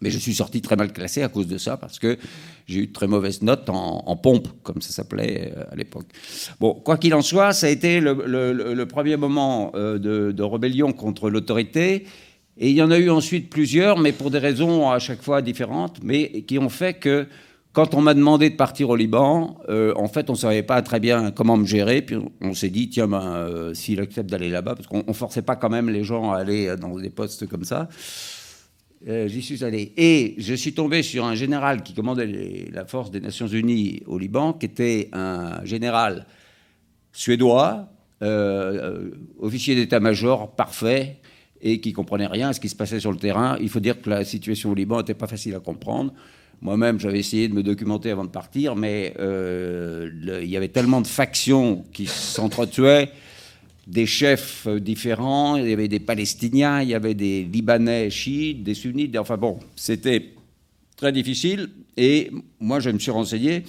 Mais 0.00 0.10
je 0.10 0.18
suis 0.18 0.34
sorti 0.34 0.60
très 0.60 0.76
mal 0.76 0.92
classé 0.92 1.22
à 1.22 1.28
cause 1.28 1.46
de 1.46 1.56
ça, 1.56 1.78
parce 1.78 1.98
que 1.98 2.18
j'ai 2.66 2.80
eu 2.80 2.86
de 2.88 2.92
très 2.92 3.06
mauvaises 3.06 3.40
notes 3.42 3.68
en, 3.68 4.16
pompe, 4.16 4.48
comme 4.62 4.82
ça 4.82 4.90
s'appelait 4.90 5.52
euh, 5.56 5.64
à 5.70 5.76
l'époque. 5.76 6.06
Bon, 6.60 6.74
quoi 6.74 6.98
qu'il 6.98 7.14
en 7.14 7.22
soit, 7.22 7.52
ça 7.52 7.66
a 7.66 7.70
été 7.70 8.00
le, 8.00 8.84
premier 8.84 9.16
moment 9.16 9.72
euh, 9.74 9.98
de, 9.98 10.42
rébellion 10.42 10.92
contre 10.92 11.30
l'autorité. 11.30 12.04
Et 12.58 12.70
il 12.70 12.76
y 12.76 12.82
en 12.82 12.90
a 12.90 12.98
eu 12.98 13.10
ensuite 13.10 13.48
plusieurs, 13.48 13.98
mais 13.98 14.12
pour 14.12 14.30
des 14.30 14.38
raisons 14.38 14.90
à 14.90 14.98
chaque 14.98 15.22
fois 15.22 15.40
différentes, 15.40 15.98
mais 16.02 16.42
qui 16.42 16.58
ont 16.58 16.68
fait 16.68 16.94
que 16.94 17.26
quand 17.72 17.94
on 17.94 18.00
m'a 18.00 18.14
demandé 18.14 18.48
de 18.48 18.56
partir 18.56 18.88
au 18.88 18.96
Liban, 18.96 19.58
euh, 19.68 19.92
en 19.96 20.08
fait, 20.08 20.30
on 20.30 20.32
ne 20.32 20.38
savait 20.38 20.62
pas 20.62 20.80
très 20.80 20.98
bien 20.98 21.30
comment 21.30 21.58
me 21.58 21.66
gérer. 21.66 22.00
Puis 22.00 22.16
on, 22.40 22.54
s'est 22.54 22.70
dit, 22.70 22.88
tiens, 22.88 23.06
ben, 23.06 23.72
s'il 23.74 24.00
accepte 24.00 24.30
d'aller 24.30 24.48
là-bas, 24.48 24.74
parce 24.74 24.86
qu'on 24.86 25.04
ne 25.06 25.12
forçait 25.12 25.42
pas 25.42 25.56
quand 25.56 25.68
même 25.68 25.90
les 25.90 26.04
gens 26.04 26.32
à 26.32 26.38
aller 26.38 26.74
dans 26.76 26.98
des 26.98 27.10
postes 27.10 27.46
comme 27.46 27.64
ça. 27.64 27.88
Euh, 29.08 29.28
j'y 29.28 29.40
suis 29.40 29.62
allé. 29.62 29.92
Et 29.96 30.34
je 30.38 30.54
suis 30.54 30.72
tombé 30.72 31.02
sur 31.02 31.24
un 31.24 31.36
général 31.36 31.82
qui 31.82 31.94
commandait 31.94 32.68
la 32.72 32.84
force 32.84 33.10
des 33.10 33.20
Nations 33.20 33.46
Unies 33.46 34.02
au 34.06 34.18
Liban, 34.18 34.52
qui 34.52 34.66
était 34.66 35.08
un 35.12 35.64
général 35.64 36.26
suédois, 37.12 37.88
euh, 38.22 39.10
officier 39.38 39.76
d'état-major 39.76 40.56
parfait, 40.56 41.18
et 41.62 41.80
qui 41.80 41.92
comprenait 41.92 42.26
rien 42.26 42.48
à 42.48 42.52
ce 42.52 42.60
qui 42.60 42.68
se 42.68 42.74
passait 42.74 42.98
sur 42.98 43.12
le 43.12 43.18
terrain. 43.18 43.56
Il 43.60 43.68
faut 43.68 43.80
dire 43.80 44.00
que 44.00 44.10
la 44.10 44.24
situation 44.24 44.72
au 44.72 44.74
Liban 44.74 44.98
n'était 44.98 45.14
pas 45.14 45.28
facile 45.28 45.54
à 45.54 45.60
comprendre. 45.60 46.12
Moi-même, 46.60 46.98
j'avais 46.98 47.20
essayé 47.20 47.48
de 47.48 47.54
me 47.54 47.62
documenter 47.62 48.10
avant 48.10 48.24
de 48.24 48.30
partir, 48.30 48.74
mais 48.74 49.14
euh, 49.20 50.10
il 50.42 50.48
y 50.48 50.56
avait 50.56 50.68
tellement 50.68 51.00
de 51.00 51.06
factions 51.06 51.84
qui 51.92 52.06
s'entretuaient 52.06 53.10
des 53.86 54.06
chefs 54.06 54.66
euh, 54.66 54.80
différents. 54.80 55.56
Il 55.56 55.68
y 55.68 55.72
avait 55.72 55.88
des 55.88 56.00
Palestiniens, 56.00 56.82
il 56.82 56.88
y 56.88 56.94
avait 56.94 57.14
des 57.14 57.44
Libanais 57.44 58.10
chiites, 58.10 58.62
des 58.62 58.74
sunnites. 58.74 59.16
Enfin 59.16 59.36
bon, 59.36 59.58
c'était 59.76 60.34
très 60.96 61.12
difficile. 61.12 61.70
Et 61.96 62.30
moi, 62.60 62.80
je 62.80 62.90
me 62.90 62.98
suis 62.98 63.10
renseigné. 63.10 63.64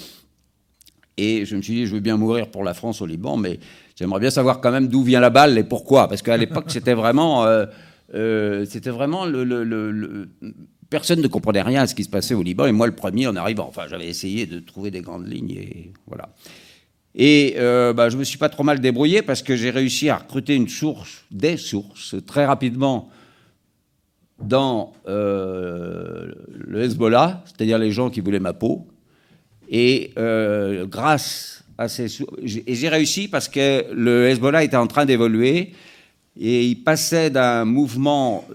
Et 1.18 1.46
je 1.46 1.56
me 1.56 1.62
suis 1.62 1.74
dit, 1.74 1.86
je 1.88 1.96
veux 1.96 2.00
bien 2.00 2.16
mourir 2.16 2.50
pour 2.50 2.64
la 2.64 2.76
France 2.76 3.02
au 3.02 3.08
Liban, 3.08 3.38
mais 3.38 3.60
j'aimerais 3.96 4.20
bien 4.20 4.30
savoir 4.30 4.62
quand 4.62 4.72
même 4.72 4.88
d'où 4.88 5.02
vient 5.02 5.20
la 5.20 5.32
balle 5.32 5.58
et 5.58 5.64
pourquoi. 5.64 6.08
Parce 6.08 6.22
qu'à 6.22 6.38
l'époque, 6.38 6.66
c'était 6.68 6.94
vraiment, 6.94 7.44
euh, 7.46 7.66
euh, 8.14 8.66
c'était 8.66 8.92
vraiment 8.92 9.26
personne 10.90 11.22
ne 11.22 11.28
comprenait 11.28 11.64
rien 11.64 11.82
à 11.82 11.88
ce 11.88 11.96
qui 11.96 12.04
se 12.04 12.10
passait 12.10 12.36
au 12.36 12.44
Liban. 12.44 12.68
Et 12.68 12.72
moi, 12.72 12.86
le 12.86 12.96
premier, 12.96 13.26
en 13.28 13.36
arrivant, 13.36 13.66
enfin, 13.68 13.86
j'avais 13.90 14.08
essayé 14.08 14.46
de 14.46 14.60
trouver 14.60 14.92
des 14.92 15.02
grandes 15.02 15.28
lignes 15.28 15.52
et 15.52 15.92
voilà. 16.06 16.30
Et 17.20 17.56
euh, 17.58 17.94
bah, 17.94 18.10
je 18.10 18.18
me 18.18 18.24
suis 18.24 18.38
pas 18.38 18.48
trop 18.50 18.64
mal 18.64 18.80
débrouillé 18.80 19.24
parce 19.24 19.42
que 19.42 19.56
j'ai 19.56 19.72
réussi 19.72 20.08
à 20.10 20.18
recruter 20.18 20.54
une 20.56 20.70
source, 20.70 21.24
des 21.32 21.58
sources, 21.58 22.16
très 22.28 22.46
rapidement 22.46 23.10
dans 24.40 24.94
euh, 25.08 26.32
le 26.54 26.84
Hezbollah, 26.84 27.44
c'est-à-dire 27.46 27.80
les 27.80 27.92
gens 27.92 28.12
qui 28.12 28.20
voulaient 28.22 28.40
ma 28.40 28.54
peau. 28.54 28.88
Et 29.68 30.12
euh, 30.20 30.86
grâce 30.86 31.64
à 31.80 31.88
ces 31.88 32.08
sou- 32.08 32.28
j'ai- 32.44 32.90
réussi 32.90 33.28
parce 33.28 33.50
que 33.50 33.92
le 33.92 34.28
Hezbollah 34.30 34.64
était 34.64 34.78
en 34.78 34.86
train 34.88 35.06
d'évoluer 35.06 35.72
et 36.40 36.66
il 36.68 36.84
passait 36.84 37.32
d'un 37.32 37.66
mouvement 37.66 38.46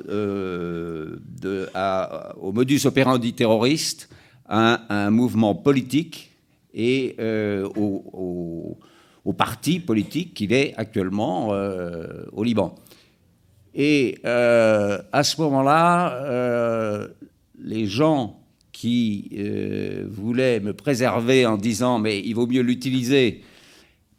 au 2.40 2.52
modus 2.52 2.81
operandi 2.87 3.33
terroriste 3.33 4.09
à 4.49 4.83
un 4.88 5.11
mouvement 5.11 5.57
politique 5.57 6.31
et 6.74 7.14
euh, 7.18 7.68
au, 7.76 8.04
au- 8.12 8.78
au 9.24 9.32
parti 9.32 9.78
politique 9.78 10.34
qu'il 10.34 10.52
est 10.52 10.74
actuellement 10.76 11.50
euh, 11.52 12.24
au 12.32 12.42
Liban. 12.42 12.74
Et 13.74 14.18
euh, 14.26 14.98
à 15.12 15.22
ce 15.22 15.40
moment-là, 15.40 16.14
euh, 16.24 17.08
les 17.62 17.86
gens 17.86 18.40
qui 18.72 19.30
euh, 19.38 20.06
voulaient 20.10 20.58
me 20.60 20.72
préserver 20.72 21.46
en 21.46 21.56
disant 21.56 21.98
mais 21.98 22.20
il 22.20 22.34
vaut 22.34 22.46
mieux 22.46 22.62
l'utiliser 22.62 23.42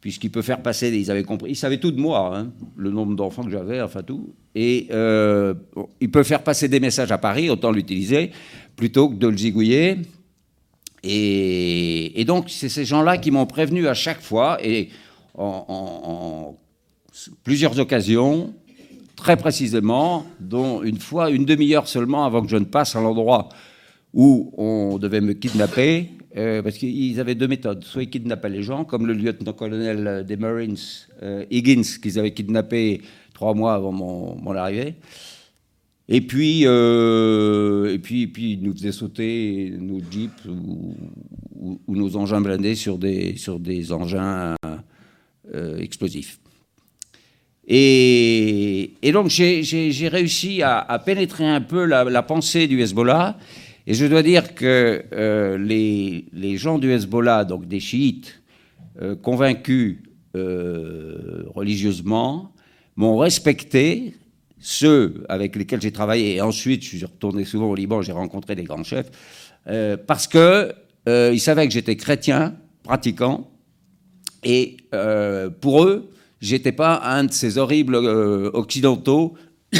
puisqu'il 0.00 0.30
peut 0.30 0.42
faire 0.42 0.62
passer, 0.62 0.88
ils 0.96 1.10
avaient 1.10 1.22
compris, 1.22 1.50
ils 1.52 1.56
savaient 1.56 1.78
tout 1.80 1.90
de 1.90 2.00
moi, 2.00 2.36
hein, 2.36 2.52
le 2.76 2.90
nombre 2.90 3.14
d'enfants 3.16 3.42
que 3.42 3.50
j'avais, 3.50 3.80
enfin 3.80 4.02
tout, 4.02 4.34
et 4.54 4.88
il 6.00 6.10
peut 6.10 6.22
faire 6.22 6.42
passer 6.42 6.68
des 6.68 6.78
messages 6.78 7.10
à 7.10 7.16
Paris, 7.16 7.48
autant 7.48 7.72
l'utiliser 7.72 8.30
plutôt 8.76 9.08
que 9.08 9.14
de 9.14 9.28
le 9.28 9.36
zigouiller. 9.36 9.96
Et, 11.06 12.24
donc 12.26 12.46
c'est 12.48 12.70
ces 12.70 12.84
gens-là 12.84 13.18
qui 13.18 13.30
m'ont 13.30 13.46
prévenu 13.46 13.86
à 13.86 13.94
chaque 13.94 14.20
fois 14.20 14.58
et 14.64 14.88
en, 15.36 16.56
plusieurs 17.42 17.78
occasions 17.78 18.54
très 19.16 19.36
précisément, 19.36 20.26
dont 20.40 20.82
une 20.82 20.98
fois, 20.98 21.30
une 21.30 21.44
demi-heure 21.44 21.88
seulement 21.88 22.24
avant 22.24 22.42
que 22.42 22.48
je 22.48 22.56
ne 22.56 22.64
passe 22.64 22.96
à 22.96 23.00
l'endroit 23.00 23.48
où 24.12 24.52
on 24.56 24.98
devait 24.98 25.20
me 25.20 25.32
kidnapper, 25.32 26.10
euh, 26.36 26.62
parce 26.62 26.78
qu'ils 26.78 27.18
avaient 27.20 27.34
deux 27.34 27.48
méthodes. 27.48 27.84
Soit 27.84 28.04
ils 28.04 28.10
kidnappaient 28.10 28.48
les 28.48 28.62
gens, 28.62 28.84
comme 28.84 29.06
le 29.06 29.12
lieutenant-colonel 29.12 30.24
des 30.26 30.36
Marines, 30.36 30.76
euh, 31.22 31.44
Higgins, 31.50 31.82
qu'ils 32.02 32.18
avaient 32.18 32.32
kidnappé 32.32 33.02
trois 33.34 33.54
mois 33.54 33.74
avant 33.74 33.92
mon 33.92 34.56
arrivée. 34.56 34.94
Et 36.08 36.20
puis, 36.20 36.62
euh, 36.66 37.92
et 37.92 37.98
puis, 37.98 38.22
et 38.22 38.26
puis, 38.26 38.52
ils 38.52 38.62
nous 38.62 38.74
faisaient 38.74 38.92
sauter 38.92 39.72
nos 39.78 40.00
jeeps 40.10 40.44
ou, 40.46 40.94
nos 41.88 42.16
engins 42.16 42.42
blindés 42.42 42.74
sur 42.74 42.98
des, 42.98 43.36
sur 43.36 43.58
des 43.58 43.90
engins 43.90 44.54
euh, 45.54 45.78
explosifs. 45.78 46.38
Et, 47.66 48.92
donc 49.12 49.30
j'ai- 49.30 50.08
réussi 50.08 50.60
à, 50.62 51.02
pénétrer 51.04 51.48
un 51.48 51.62
peu 51.62 51.86
la, 51.86 52.22
pensée 52.22 52.66
du 52.66 52.82
Hezbollah. 52.82 53.38
Et 53.86 53.94
je 53.94 54.04
dois 54.04 54.22
dire 54.22 54.54
que 54.54 55.04
euh, 55.12 55.56
les, 55.56 56.26
les 56.32 56.58
gens 56.58 56.78
du 56.78 56.90
Hezbollah, 56.90 57.44
donc 57.44 57.66
des 57.66 57.80
chiites 57.80 58.42
euh, 59.00 59.16
convaincus 59.16 59.98
religieusement, 60.34 62.52
m'ont 62.96 63.18
respecté. 63.18 64.14
Ceux 64.66 65.24
avec 65.28 65.56
lesquels 65.56 65.82
j'ai 65.82 65.92
travaillé, 65.92 66.36
et 66.36 66.40
ensuite 66.40 66.82
je 66.82 66.96
suis 66.96 67.04
retourné 67.04 67.44
souvent 67.44 67.68
au 67.68 67.74
Liban, 67.74 68.00
j'ai 68.00 68.12
rencontré 68.12 68.54
des 68.54 68.64
grands 68.64 68.82
chefs, 68.82 69.10
euh, 69.66 69.98
parce 69.98 70.26
que 70.26 70.72
euh, 71.06 71.30
ils 71.34 71.38
savaient 71.38 71.68
que 71.68 71.72
j'étais 71.74 71.96
chrétien, 71.96 72.56
pratiquant, 72.82 73.50
et 74.42 74.78
euh, 74.94 75.50
pour 75.50 75.84
eux, 75.84 76.08
j'étais 76.40 76.72
pas 76.72 77.02
un 77.04 77.24
de 77.24 77.32
ces 77.32 77.58
horribles 77.58 77.94
occidentaux 77.94 79.34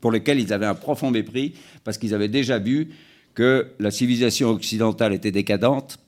pour 0.00 0.10
lesquels 0.10 0.40
ils 0.40 0.54
avaient 0.54 0.64
un 0.64 0.74
profond 0.74 1.10
mépris, 1.10 1.52
parce 1.84 1.98
qu'ils 1.98 2.14
avaient 2.14 2.28
déjà 2.28 2.58
vu 2.58 2.88
que 3.34 3.72
la 3.78 3.90
civilisation 3.90 4.48
occidentale 4.48 5.12
était 5.12 5.32
décadente, 5.32 5.98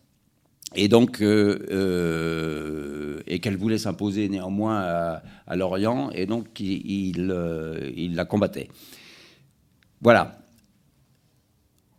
et 0.74 0.88
donc 0.88 1.20
euh, 1.20 1.58
euh, 1.70 3.20
et 3.26 3.38
qu'elle 3.40 3.56
voulait 3.56 3.78
s'imposer 3.78 4.28
néanmoins 4.28 4.80
à, 5.46 5.56
l'Orient, 5.56 6.10
et 6.10 6.26
donc 6.26 6.60
il, 6.60 7.28
euh, 7.30 7.90
il 7.96 8.14
la 8.14 8.24
combattait. 8.24 8.68
Voilà. 10.00 10.36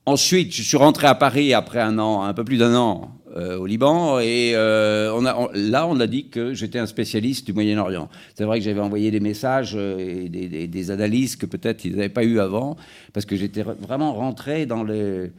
Ensuite, 0.06 0.54
je 0.54 0.64
suis 0.64 0.78
rentré 0.78 1.06
à 1.08 1.14
Paris 1.16 1.54
après 1.54 1.80
un 1.80 2.00
an, 2.00 2.24
un 2.24 2.34
peu 2.34 2.44
plus 2.44 2.58
d'un 2.58 2.76
an 2.76 3.18
au 3.36 3.66
Liban, 3.66 4.20
et 4.20 4.54
on 4.58 5.26
a, 5.26 5.50
là, 5.54 5.88
on 5.88 6.00
a 6.02 6.08
dit 6.08 6.28
que 6.28 6.54
j'étais 6.54 6.80
un 6.80 6.86
spécialiste 6.88 7.46
du 7.46 7.54
Moyen-Orient. 7.54 8.10
C'est 8.36 8.44
vrai 8.44 8.60
que 8.60 8.66
j'avais 8.66 8.82
envoyé 8.82 9.10
des 9.12 9.22
messages 9.22 9.76
et 9.76 10.28
des, 10.28 10.50
des- 10.50 10.68
des 10.68 10.92
analyses 10.92 11.38
que 11.38 11.46
peut-être 11.46 11.86
ils 11.86 11.96
n'avaient 11.96 12.10
pas 12.10 12.26
eu 12.26 12.40
avant, 12.40 12.76
parce 13.14 13.26
que 13.26 13.38
j'étais 13.38 13.62
vraiment 13.62 14.14
rentré 14.14 14.66
dans 14.66 14.84
le 14.84 15.32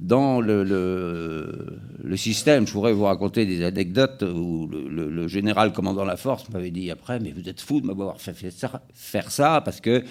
dans 0.00 0.40
le, 0.40 2.16
système. 2.16 2.66
Je 2.66 2.72
pourrais 2.72 2.92
vous 2.92 3.04
raconter 3.04 3.46
des 3.46 3.62
anecdotes 3.62 4.22
où 4.22 4.66
le, 4.66 5.28
général 5.28 5.72
commandant 5.72 6.04
la 6.04 6.16
force 6.16 6.48
m'avait 6.48 6.70
dit 6.70 6.90
après, 6.90 7.20
mais 7.20 7.30
vous 7.30 7.48
êtes 7.48 7.60
fou 7.60 7.80
de 7.80 7.86
m'avoir 7.86 8.20
fait, 8.20 8.50
ça, 8.50 8.82
faire 8.94 9.30
ça, 9.30 9.60
parce 9.64 9.80
que 9.80 10.02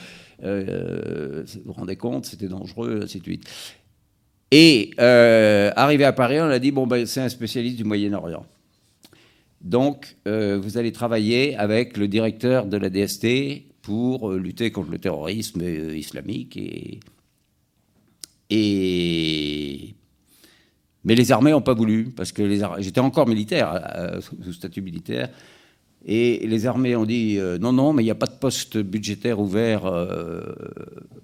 euh, 0.44 1.44
vous 1.46 1.62
vous 1.66 1.74
rendez 1.74 1.96
compte, 1.96 2.26
c'était 2.26 2.48
dangereux, 2.48 3.02
ainsi 3.04 3.20
de 3.20 3.24
suite. 3.24 3.50
Et 4.52 4.92
euh, 5.00 5.72
arrivé 5.76 6.06
à 6.06 6.14
Paris, 6.14 6.40
on 6.40 6.46
a 6.46 6.60
dit 6.60 6.72
bon 6.72 6.88
ben 6.88 7.06
c'est 7.06 7.22
un 7.22 7.30
spécialiste 7.30 7.78
du 7.78 7.84
Moyen-Orient. 7.84 8.46
Donc 9.62 10.16
euh, 10.28 10.60
vous 10.62 10.78
allez 10.78 10.92
travailler 10.92 11.56
avec 11.58 11.98
le 11.98 12.08
directeur 12.08 12.66
de 12.66 12.78
la 12.78 12.90
DST 12.90 13.64
pour 13.82 14.32
lutter 14.32 14.72
contre 14.72 14.92
le 14.92 14.98
terrorisme 14.98 15.62
islamique 15.62 16.58
et 16.58 17.00
mais 21.04 21.16
les 21.16 21.32
armées 21.32 21.52
n'ont 21.52 21.62
pas 21.62 21.74
voulu 21.74 22.12
parce 22.16 22.32
que 22.32 22.48
j'étais 22.80 23.00
encore 23.00 23.28
militaire 23.28 23.82
euh, 23.96 24.22
sous 24.22 24.54
statut 24.54 24.82
militaire 24.82 25.30
et 26.06 26.46
les 26.48 26.66
armées 26.66 26.96
ont 26.96 27.06
dit 27.06 27.38
euh, 27.38 27.58
non, 27.58 27.74
non, 27.74 27.94
mais 27.94 28.04
il 28.04 28.06
n'y 28.06 28.12
a 28.12 28.16
pas 28.16 28.26
de 28.26 28.38
poste 28.40 28.78
budgétaire 28.78 29.40
ouvert 29.40 29.86
euh, 29.86 30.42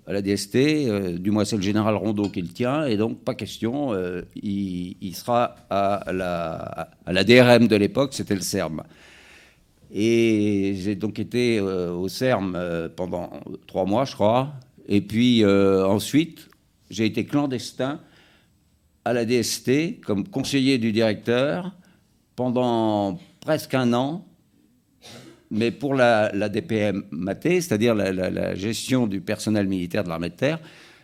à 0.06 0.14
la 0.14 0.22
DST. 0.22 1.18
du 1.20 1.32
moins, 1.32 1.46
c'est 1.46 1.56
le 1.56 1.62
général 1.62 1.96
Rondeau 1.96 2.30
qui 2.30 2.42
le 2.42 2.50
tient. 2.50 2.86
Et 2.86 2.98
donc, 2.98 3.20
pas 3.20 3.36
question. 3.36 3.94
il, 4.36 5.16
sera 5.16 5.56
à 5.70 6.12
la, 6.12 7.24
DRM 7.24 7.68
de 7.68 7.76
l'époque, 7.78 8.14
c'était 8.14 8.36
le 8.36 8.42
CERM. 8.42 8.84
Et 9.94 10.76
j'ai 10.78 10.96
donc 10.96 11.20
été 11.20 11.62
au 11.62 12.10
CERM 12.10 12.60
pendant 12.98 13.30
trois 13.68 13.86
mois, 13.86 14.04
je 14.04 14.14
crois. 14.14 14.52
Et 14.90 15.00
puis 15.00 15.46
ensuite, 15.46 16.50
j'ai 16.90 17.06
été 17.06 17.26
clandestin 17.26 18.00
à 19.04 19.14
la 19.14 19.26
DST 19.26 20.02
comme 20.02 20.28
conseiller 20.28 20.78
du 20.78 20.92
directeur 20.92 21.76
pendant 22.36 23.20
presque 23.42 23.74
un 23.74 23.94
an 23.94 24.26
mais 25.52 25.72
pour 25.72 25.94
la, 25.94 26.32
la 26.34 26.50
DPM 26.50 27.06
maté, 27.12 27.62
c'est-à-dire 27.62 27.96
la, 27.96 28.56
gestion 28.56 29.08
du 29.08 29.22
personnel 29.22 29.68
militaire 29.68 30.04
de 30.04 30.10
l'armée 30.10 30.30
de 30.30 30.36
terre, 30.36 30.60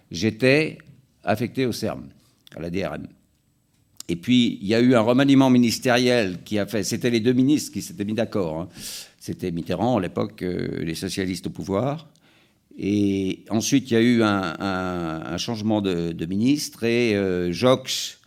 j'étais 0.10 0.78
affecté 1.24 1.66
au 1.66 1.72
CERM, 1.72 2.10
à 2.56 2.60
la 2.60 2.70
DRM. 2.70 3.08
Et 4.10 4.16
puis, 4.16 4.60
il 4.62 4.68
y 4.68 4.76
a 4.76 4.82
eu 4.82 4.96
un 4.96 5.02
remaniement 5.02 5.50
ministériel 5.50 6.40
qui 6.44 6.60
a 6.60 6.66
fait. 6.66 6.84
C'était 6.84 7.10
les 7.10 7.22
deux 7.22 7.34
ministres 7.34 7.72
qui 7.72 7.82
s'étaient 7.82 8.04
mis 8.04 8.14
d'accord. 8.14 8.62
hein. 8.62 8.70
C'était 9.20 9.52
Mitterrand, 9.52 9.98
à 9.98 10.02
l'époque, 10.02 10.42
euh, 10.42 10.84
les 10.84 10.96
socialistes 10.96 11.48
au 11.48 11.52
pouvoir. 11.52 12.10
Et 12.78 13.44
ensuite, 13.50 13.92
il 13.92 13.94
y 13.94 13.98
a 13.98 14.02
eu 14.02 14.24
un, 14.24 15.38
changement 15.38 15.82
de, 15.82 16.26
ministre 16.26 16.84
et 16.84 17.16
euh, 17.16 17.52
Jox 17.52 18.20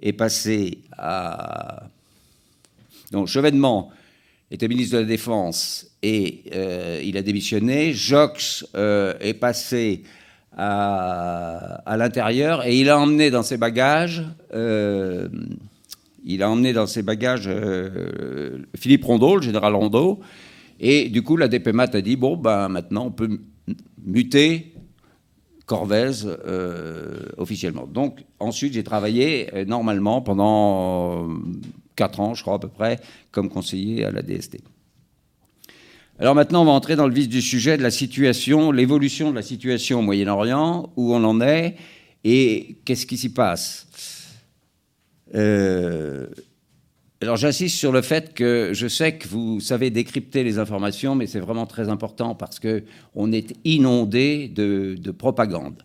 est 0.00 0.12
passé 0.12 0.78
à. 0.96 1.88
Donc, 3.12 3.28
Chevènement 3.28 3.92
était 4.50 4.68
ministre 4.68 4.96
de 4.96 5.00
la 5.00 5.06
Défense 5.06 5.86
et 6.02 6.44
euh, 6.54 7.00
il 7.04 7.16
a 7.16 7.22
démissionné. 7.22 7.92
Jox 7.92 8.66
euh, 8.74 9.14
est 9.20 9.34
passé 9.34 10.02
à, 10.56 11.96
l'intérieur 11.98 12.64
et 12.64 12.78
il 12.78 12.88
a 12.88 12.98
emmené 12.98 13.30
dans 13.30 13.42
ses 13.42 13.56
bagages, 13.56 14.22
euh, 14.54 15.28
il 16.24 16.42
a 16.42 16.50
emmené 16.50 16.72
dans 16.72 16.86
ses 16.86 17.02
bagages 17.02 17.50
Philippe 18.74 19.04
Rondeau, 19.04 19.36
le 19.36 19.42
général 19.42 19.74
Rondeau, 19.74 20.20
et 20.80 21.08
du 21.08 21.22
coup 21.22 21.36
la 21.36 21.48
DPMAT 21.48 21.94
a 21.94 22.00
dit 22.00 22.16
bon 22.16 22.36
ben 22.36 22.68
maintenant 22.68 23.06
on 23.06 23.10
peut 23.10 23.38
m- 24.06 24.12
muter 24.12 24.72
Corvez 25.66 26.12
euh, 26.24 27.22
officiellement. 27.38 27.86
Donc 27.86 28.24
ensuite 28.38 28.72
j'ai 28.74 28.84
travaillé 28.84 29.52
euh, 29.54 29.64
normalement 29.64 30.22
pendant 30.22 31.28
4 31.96 32.20
ans, 32.20 32.34
je 32.34 32.42
crois 32.42 32.54
à 32.54 32.58
peu 32.60 32.68
près, 32.68 33.00
comme 33.32 33.48
conseiller 33.48 34.04
à 34.04 34.10
la 34.12 34.22
DST. 34.22 34.58
Alors 36.18 36.34
maintenant, 36.34 36.62
on 36.62 36.66
va 36.66 36.70
entrer 36.72 36.96
dans 36.96 37.06
le 37.06 37.12
vif 37.12 37.28
du 37.28 37.42
sujet 37.42 37.76
de 37.76 37.82
la 37.82 37.90
situation, 37.90 38.70
l'évolution 38.72 39.30
de 39.30 39.34
la 39.36 39.42
situation 39.42 39.98
au 39.98 40.02
Moyen-Orient, 40.02 40.90
où 40.96 41.12
on 41.14 41.22
en 41.24 41.40
est 41.42 41.76
et 42.24 42.78
qu'est-ce 42.84 43.04
qui 43.04 43.18
s'y 43.18 43.32
passe? 43.32 43.86
Euh, 45.34 46.28
alors 47.22 47.36
j'insiste 47.36 47.76
sur 47.76 47.92
le 47.92 48.02
fait 48.02 48.34
que 48.34 48.72
je 48.74 48.88
sais 48.88 49.16
que 49.16 49.26
vous 49.28 49.60
savez 49.60 49.90
décrypter 49.90 50.44
les 50.44 50.58
informations, 50.58 51.14
mais 51.14 51.26
c'est 51.26 51.40
vraiment 51.40 51.66
très 51.66 51.88
important 51.88 52.34
parce 52.34 52.58
que 52.58 52.84
on 53.14 53.32
est 53.32 53.54
inondé 53.64 54.48
de, 54.48 54.96
de 54.98 55.10
propagande. 55.10 55.82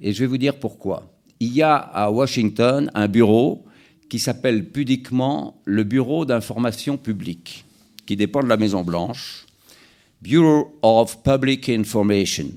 Et 0.00 0.12
je 0.12 0.20
vais 0.20 0.26
vous 0.26 0.38
dire 0.38 0.58
pourquoi. 0.58 1.12
Il 1.38 1.52
y 1.52 1.62
a 1.62 1.76
à 1.76 2.10
Washington 2.10 2.90
un 2.94 3.06
bureau 3.06 3.64
qui 4.08 4.18
s'appelle 4.18 4.68
pudiquement 4.70 5.60
le 5.64 5.84
Bureau 5.84 6.24
d'information 6.24 6.96
publique, 6.96 7.64
qui 8.06 8.16
dépend 8.16 8.42
de 8.42 8.48
la 8.48 8.56
Maison 8.56 8.82
Blanche, 8.82 9.46
Bureau 10.22 10.76
of 10.82 11.22
Public 11.22 11.68
Information, 11.68 12.50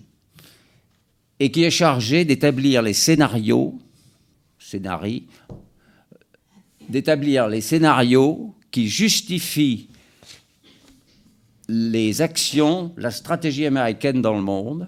et 1.39 1.51
qui 1.51 1.63
est 1.63 1.71
chargé 1.71 2.25
d'établir 2.25 2.81
les 2.81 2.93
scénarios, 2.93 3.77
scénarii, 4.57 5.27
d'établir 6.91 7.47
les 7.47 7.61
scénarios 7.61 8.53
qui 8.69 8.87
justifient 8.87 9.87
les 11.67 12.21
actions, 12.21 12.91
la 12.97 13.11
stratégie 13.11 13.65
américaine 13.65 14.21
dans 14.21 14.35
le 14.35 14.41
monde. 14.41 14.87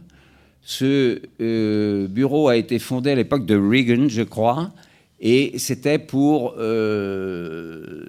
Ce 0.62 1.22
euh, 1.41 2.07
bureau 2.07 2.50
a 2.50 2.57
été 2.57 2.77
fondé 2.79 3.12
à 3.12 3.15
l'époque 3.15 3.45
de 3.45 3.55
Reagan, 3.55 4.07
je 4.10 4.22
crois, 4.22 4.72
et 5.19 5.57
c'était 5.57 6.00
pour, 6.00 6.55
euh, 6.57 8.03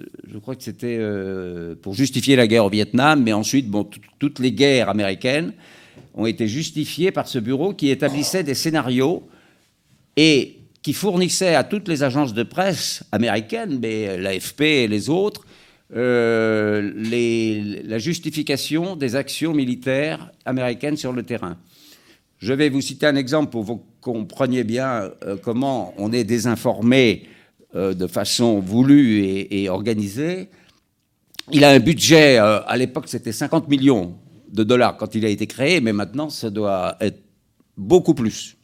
euh, 0.83 1.75
justifier 1.91 2.35
la 2.35 2.47
guerre 2.47 2.65
au 2.65 2.69
Vietnam, 2.69 3.23
mais 3.23 3.33
ensuite, 3.33 3.71
toutes 4.19 4.39
les 4.39 4.51
guerres 4.51 4.89
américaines 4.89 5.53
ont 6.13 6.25
été 6.25 6.47
justifiées 6.47 7.11
par 7.11 7.27
ce 7.27 7.39
bureau 7.39 7.73
qui 7.73 7.89
établissait 7.89 8.43
des 8.43 8.53
scénarios 8.53 9.27
et 10.17 10.57
qui 10.85 10.93
fournissait 10.93 11.55
à 11.55 11.63
toutes 11.63 11.87
les 11.87 12.03
agences 12.03 12.35
de 12.35 12.43
presse 12.43 13.03
américaines, 13.11 13.79
mais 13.81 14.19
l'AFP 14.19 14.61
et 14.61 14.87
les 14.87 15.09
autres, 15.09 15.43
euh, 15.95 16.91
la 17.83 17.97
justification 17.97 18.95
des 18.95 19.15
actions 19.15 19.51
militaires 19.51 20.31
américaines 20.45 20.95
sur 20.95 21.11
le 21.11 21.23
terrain. 21.23 21.57
Je 22.37 22.53
vais 22.53 22.69
vous 22.69 22.81
citer 22.81 23.07
un 23.07 23.15
exemple 23.15 23.49
pour 23.49 23.63
que 23.63 23.67
vous 23.69 23.83
compreniez 23.99 24.63
bien 24.63 25.09
euh, 25.25 25.37
comment 25.41 25.91
on 25.97 26.13
est 26.13 26.23
désinformé 26.23 27.29
euh, 27.73 27.95
de 27.95 28.05
façon 28.05 28.59
voulue 28.59 29.21
et, 29.49 29.67
organisée. 29.69 30.49
Il 31.51 31.63
a 31.63 31.71
un 31.71 31.79
budget, 31.79 32.37
à 32.37 32.77
l'époque 32.77 33.05
c'était 33.07 33.31
50 33.31 33.69
millions 33.69 34.13
de 34.49 34.63
dollars 34.63 34.97
quand 34.97 35.15
il 35.15 35.25
a 35.25 35.29
été 35.29 35.47
créé, 35.47 35.81
mais 35.81 35.93
maintenant 35.93 36.29
ça 36.29 36.51
doit 36.51 36.95
être 37.01 37.23
beaucoup 37.75 38.13
plus. 38.13 38.54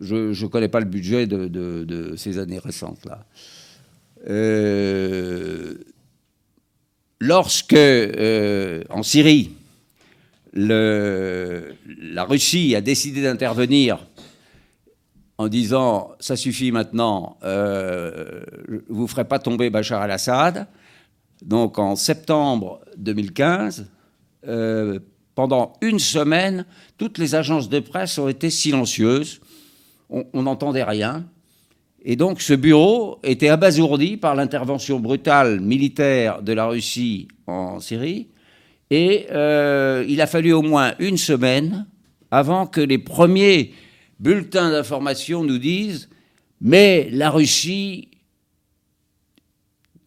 Je 0.00 0.42
ne 0.42 0.48
connais 0.48 0.68
pas 0.68 0.80
le 0.80 0.86
budget 0.86 1.26
de, 1.26 2.14
ces 2.16 2.38
années 2.38 2.58
récentes-là. 2.58 3.26
Euh, 4.28 5.74
lorsque, 7.20 7.72
euh, 7.72 8.82
en 8.90 9.02
Syrie, 9.02 9.52
la 10.54 12.24
Russie 12.24 12.74
a 12.74 12.80
décidé 12.80 13.22
d'intervenir 13.22 14.06
en 15.38 15.48
disant 15.48 16.12
ça 16.20 16.36
suffit 16.36 16.70
maintenant, 16.70 17.36
euh, 17.42 18.42
vous 18.88 19.02
ne 19.02 19.06
ferez 19.08 19.24
pas 19.24 19.38
tomber 19.38 19.70
Bachar 19.70 20.04
el-Assad. 20.04 20.66
Donc 21.42 21.78
en 21.78 21.96
septembre 21.96 22.80
2015, 22.96 23.86
euh, 24.46 25.00
pendant 25.34 25.72
une 25.80 25.98
semaine, 25.98 26.64
toutes 26.98 27.18
les 27.18 27.34
agences 27.34 27.68
de 27.68 27.80
presse 27.80 28.18
ont 28.18 28.28
été 28.28 28.50
silencieuses, 28.50 29.40
on 30.12 30.42
n'entendait 30.42 30.84
rien. 30.84 31.24
Et 32.04 32.16
donc 32.16 32.40
ce 32.40 32.52
bureau 32.52 33.18
était 33.22 33.48
abasourdi 33.48 34.16
par 34.16 34.34
l'intervention 34.34 34.98
brutale 34.98 35.60
militaire 35.60 36.42
de 36.42 36.52
la 36.52 36.66
Russie 36.66 37.28
en 37.46 37.78
Syrie 37.78 38.28
et 38.90 39.26
euh, 39.30 40.04
il 40.08 40.20
a 40.20 40.26
fallu 40.26 40.52
au 40.52 40.62
moins 40.62 40.94
une 40.98 41.16
semaine 41.16 41.86
avant 42.30 42.66
que 42.66 42.80
les 42.80 42.98
premiers 42.98 43.72
bulletins 44.18 44.70
d'information 44.70 45.44
nous 45.44 45.58
disent 45.58 46.08
mais 46.60 47.08
la 47.12 47.30
Russie 47.30 48.08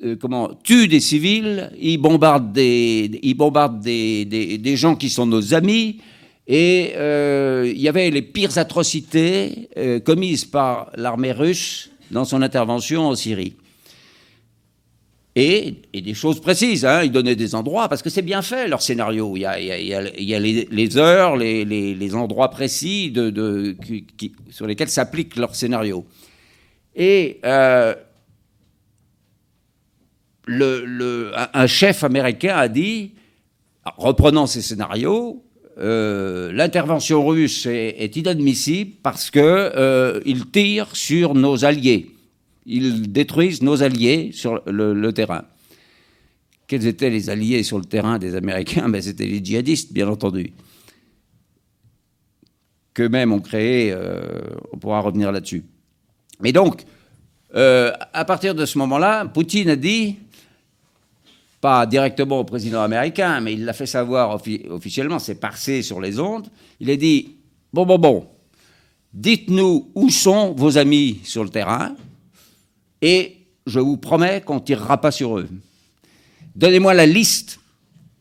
euh, 0.03 0.17
comment, 0.17 0.53
tue 0.63 0.89
des 0.89 0.99
civils, 0.99 1.71
il 1.79 1.97
bombarde 1.97 2.51
des, 2.51 3.07
des, 3.07 4.25
des, 4.25 4.57
des 4.57 4.77
gens 4.77 4.95
qui 4.97 5.09
sont 5.09 5.25
nos 5.25 5.53
amis, 5.53 6.01
et 6.47 6.93
euh, 6.95 7.71
il 7.73 7.81
y 7.81 7.89
avait 7.89 8.09
les 8.11 8.21
pires 8.21 8.57
atrocités 8.57 9.69
euh, 9.77 9.99
commises 9.99 10.45
par 10.45 10.91
l'armée 10.95 11.31
russe 11.31 11.89
dans 12.11 12.25
son 12.25 12.41
intervention 12.41 13.07
en 13.07 13.15
Syrie. 13.15 13.55
Et, 15.37 15.81
et, 15.91 16.01
des 16.01 16.13
choses 16.13 16.39
précises. 16.39 16.85
Hein. 16.85 17.03
Ils 17.03 17.11
donnaient 17.11 17.35
des 17.35 17.55
endroits, 17.55 17.89
parce 17.89 18.01
que 18.01 18.09
c'est 18.09 18.21
bien 18.21 18.41
fait, 18.41 18.69
leur 18.69 18.81
scénario. 18.81 19.35
Il 19.35 19.41
y 19.41 19.45
a, 19.45 19.59
il 19.59 19.65
y 19.85 19.93
a, 19.93 20.01
il 20.17 20.23
y 20.23 20.33
a 20.33 20.39
les, 20.39 20.97
heures, 20.97 21.35
les, 21.35 21.65
les, 21.65 21.93
les, 21.93 22.15
endroits 22.15 22.49
précis 22.49 23.11
de, 23.11 23.31
de, 23.31 23.75
qui, 23.85 24.05
qui, 24.05 24.33
sur 24.49 24.65
lesquels 24.65 24.87
s'applique 24.87 25.35
leur 25.35 25.53
scénario. 25.53 26.05
Et 26.95 27.41
euh, 27.43 27.95
le, 30.45 30.85
le, 30.85 31.33
un 31.53 31.67
chef 31.67 32.05
américain 32.05 32.55
a 32.55 32.69
dit, 32.69 33.11
reprenant 33.97 34.47
ces 34.47 34.61
scénarios, 34.61 35.44
euh, 35.77 36.51
l'intervention 36.53 37.25
russe 37.25 37.65
est, 37.65 38.15
inadmissible 38.15 38.91
parce 39.03 39.29
que 39.29 39.39
euh, 39.39 40.21
il 40.25 40.49
tire 40.49 40.95
sur 40.95 41.35
nos 41.35 41.65
alliés 41.65 42.15
ils 42.65 43.11
détruisent 43.11 43.61
nos 43.61 43.83
alliés 43.83 44.31
sur 44.33 44.61
le, 44.65 44.93
le, 44.93 45.13
terrain. 45.13 45.43
Quels 46.67 46.87
étaient 46.87 47.09
les 47.09 47.29
alliés 47.29 47.63
sur 47.63 47.77
le 47.77 47.85
terrain 47.85 48.17
des 48.17 48.35
Américains? 48.35 48.89
Ben, 48.89 49.01
C'était 49.01 49.25
les 49.25 49.43
djihadistes, 49.43 49.93
bien 49.93 50.07
entendu. 50.07 50.53
Qu'eux-mêmes 52.93 53.33
ont 53.33 53.41
créé, 53.41 53.91
euh, 53.91 54.41
on 54.71 54.77
pourra 54.77 55.01
revenir 55.01 55.31
là-dessus. 55.31 55.63
Mais 56.39 56.51
donc, 56.51 56.83
euh, 57.53 57.91
à 58.13 58.25
partir 58.25 58.55
de 58.55 58.65
ce 58.65 58.77
moment-là, 58.79 59.25
Poutine 59.25 59.69
a 59.69 59.75
dit, 59.75 60.17
pas 61.65 61.87
directement 61.87 62.41
au 62.41 62.43
président 62.43 62.83
américain, 62.83 63.41
mais 63.41 63.53
il 63.53 63.65
l'a 63.65 63.73
fait 63.73 63.87
savoir 63.87 64.35
offi 64.35 64.61
officiellement, 64.69 65.17
c'est 65.17 65.39
passé 65.39 65.81
sur 65.81 65.99
les 65.99 66.19
ondes, 66.19 66.47
il 66.79 66.91
a 66.91 66.95
dit, 66.95 67.37
bon, 67.73 67.87
bon, 67.87 67.97
bon, 67.97 68.27
dites-nous 69.11 69.89
où 69.95 70.11
sont 70.11 70.53
vos 70.53 70.77
amis 70.77 71.21
sur 71.23 71.43
le 71.43 71.49
terrain, 71.49 71.95
et 73.01 73.37
je 73.65 73.79
vous 73.79 73.97
promets 73.97 74.41
qu'on 74.41 74.57
ne 74.57 74.59
tirera 74.59 75.01
pas 75.01 75.09
sur 75.09 75.39
eux. 75.39 75.49
Donnez-moi 76.55 76.93
la 76.93 77.07
liste 77.07 77.59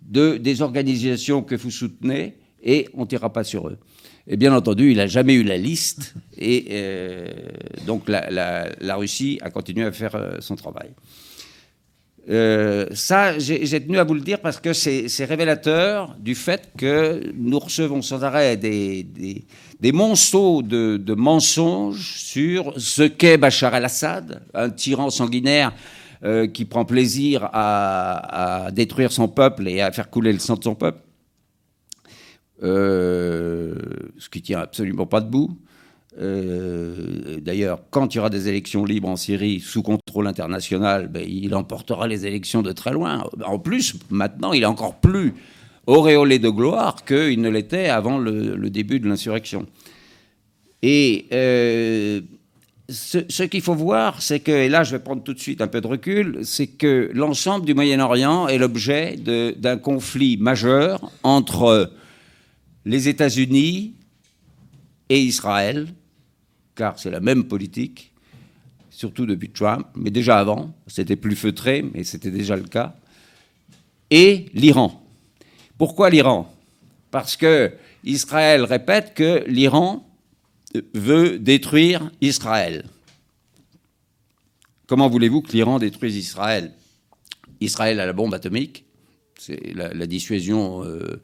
de, 0.00 0.38
des 0.38 0.62
organisations 0.62 1.42
que 1.42 1.54
vous 1.54 1.70
soutenez 1.70 2.38
et 2.62 2.88
on 2.94 3.02
ne 3.02 3.06
tirera 3.06 3.30
pas 3.30 3.44
sur 3.44 3.68
eux. 3.68 3.76
Et 4.26 4.38
bien 4.38 4.54
entendu, 4.54 4.90
il 4.90 4.96
n'a 4.96 5.06
jamais 5.06 5.34
eu 5.34 5.42
la 5.42 5.58
liste 5.58 6.14
et 6.38 6.68
euh, 6.70 7.28
donc 7.86 8.08
la, 8.08 8.96
Russie 8.96 9.38
a 9.42 9.50
continué 9.50 9.84
à 9.84 9.92
faire 9.92 10.14
euh, 10.14 10.36
son 10.40 10.56
travail. 10.56 10.94
Euh, 12.30 12.86
ça, 12.92 13.38
j'ai 13.38 13.84
tenu 13.84 13.98
à 13.98 14.04
vous 14.04 14.14
le 14.14 14.20
dire 14.20 14.40
parce 14.40 14.58
que 14.58 14.72
c'est 14.72 15.24
révélateur 15.24 16.16
du 16.18 16.34
fait 16.34 16.70
que 16.78 17.20
nous 17.34 17.58
recevons 17.58 18.00
sans 18.00 18.24
arrêt 18.24 18.56
des, 18.56 19.02
des, 19.02 19.44
des 19.78 19.92
monceaux 19.92 20.62
de, 20.62 20.96
de, 20.96 21.14
mensonges 21.14 22.16
sur 22.16 22.72
ce 22.78 23.02
qu'est 23.02 23.36
Bachar 23.36 23.74
el-Assad, 23.74 24.42
un 24.54 24.70
tyran 24.70 25.10
sanguinaire 25.10 25.74
euh, 26.24 26.46
qui 26.46 26.64
prend 26.64 26.86
plaisir 26.86 27.50
à, 27.52 28.64
à, 28.66 28.70
détruire 28.70 29.12
son 29.12 29.28
peuple 29.28 29.68
et 29.68 29.82
à 29.82 29.92
faire 29.92 30.08
couler 30.08 30.32
le 30.32 30.38
sang 30.38 30.54
de 30.54 30.64
son 30.64 30.74
peuple, 30.74 31.00
euh, 32.62 33.74
ce 34.16 34.30
qui 34.30 34.40
tient 34.40 34.60
absolument 34.60 35.06
pas 35.06 35.20
debout. 35.20 35.58
Euh, 36.20 37.38
D'ailleurs, 37.40 37.80
quand 37.90 38.14
il 38.14 38.18
y 38.18 38.20
aura 38.20 38.30
des 38.30 38.48
élections 38.48 38.84
libres 38.84 39.08
en 39.08 39.16
Syrie 39.16 39.60
sous 39.60 39.82
contrôle 39.82 40.26
international, 40.26 41.08
ben, 41.08 41.24
il 41.26 41.54
emportera 41.54 42.06
les 42.06 42.26
élections 42.26 42.62
de 42.62 42.72
très 42.72 42.92
loin. 42.92 43.24
En 43.44 43.58
plus, 43.58 43.96
maintenant, 44.10 44.52
il 44.52 44.62
est 44.62 44.66
encore 44.66 44.96
plus 44.96 45.34
auréolé 45.86 46.38
de 46.38 46.48
gloire 46.48 47.04
qu'il 47.04 47.40
ne 47.40 47.48
l'était 47.48 47.88
avant 47.88 48.18
le, 48.18 48.70
début 48.70 49.00
de 49.00 49.08
l'insurrection. 49.08 49.66
Et 50.82 51.26
euh, 51.32 52.20
ce, 52.88 53.18
ce 53.28 53.42
qu'il 53.42 53.60
faut 53.60 53.74
voir, 53.74 54.22
c'est 54.22 54.40
que, 54.40 54.52
et 54.52 54.68
là 54.68 54.84
je 54.84 54.92
vais 54.92 55.02
prendre 55.02 55.22
tout 55.22 55.34
de 55.34 55.38
suite 55.38 55.60
un 55.60 55.66
peu 55.66 55.80
de 55.80 55.86
recul, 55.86 56.40
c'est 56.42 56.66
que 56.66 57.10
l'ensemble 57.14 57.66
du 57.66 57.74
Moyen-Orient 57.74 58.48
est 58.48 58.58
l'objet 58.58 59.16
d'un 59.16 59.76
conflit 59.76 60.36
majeur 60.36 61.10
entre 61.22 61.90
les 62.84 63.08
États-Unis 63.08 63.94
et 65.08 65.20
Israël, 65.20 65.88
car 66.74 66.98
c'est 66.98 67.10
la 67.10 67.20
même 67.20 67.44
politique. 67.44 68.10
surtout 68.90 69.26
depuis 69.26 69.50
Trump, 69.50 69.88
mais 69.96 70.10
déjà 70.10 70.38
avant, 70.38 70.72
c'était 70.86 71.16
plus 71.16 71.34
feutré, 71.34 71.82
mais 71.82 72.04
c'était 72.04 72.30
déjà 72.30 72.54
le 72.54 72.62
cas, 72.62 72.94
et 74.08 74.46
l'Iran. 74.54 75.02
Pourquoi 75.78 76.10
l'Iran? 76.10 76.54
Parce 77.10 77.36
que 77.36 77.72
Israël 78.04 78.62
répète 78.62 79.14
que 79.14 79.42
l'Iran 79.48 80.08
veut 80.94 81.40
détruire 81.40 82.12
Israël. 82.20 82.84
Comment 84.86 85.08
voulez-vous 85.08 85.42
que 85.42 85.52
l'Iran 85.52 85.80
détruise 85.80 86.16
Israël? 86.16 86.72
Israël 87.60 87.98
a 87.98 88.06
la 88.06 88.12
bombe 88.12 88.34
atomique, 88.34 88.84
c'est 89.38 89.74
la, 89.74 90.06
dissuasion 90.06 90.84
euh, 90.84 91.20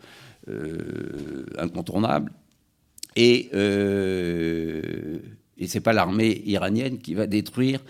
euh, 0.48 1.46
incontournable, 1.58 2.32
et, 3.16 3.50
euh, 3.54 5.18
et 5.60 5.68
ce 5.68 5.74
n'est 5.74 5.82
pas 5.82 5.92
l'armée 5.92 6.42
iranienne 6.46 6.98
qui 6.98 7.14
va 7.14 7.26
détruire 7.26 7.80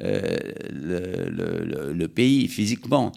le, 0.00 2.06
pays 2.06 2.48
physiquement. 2.48 3.12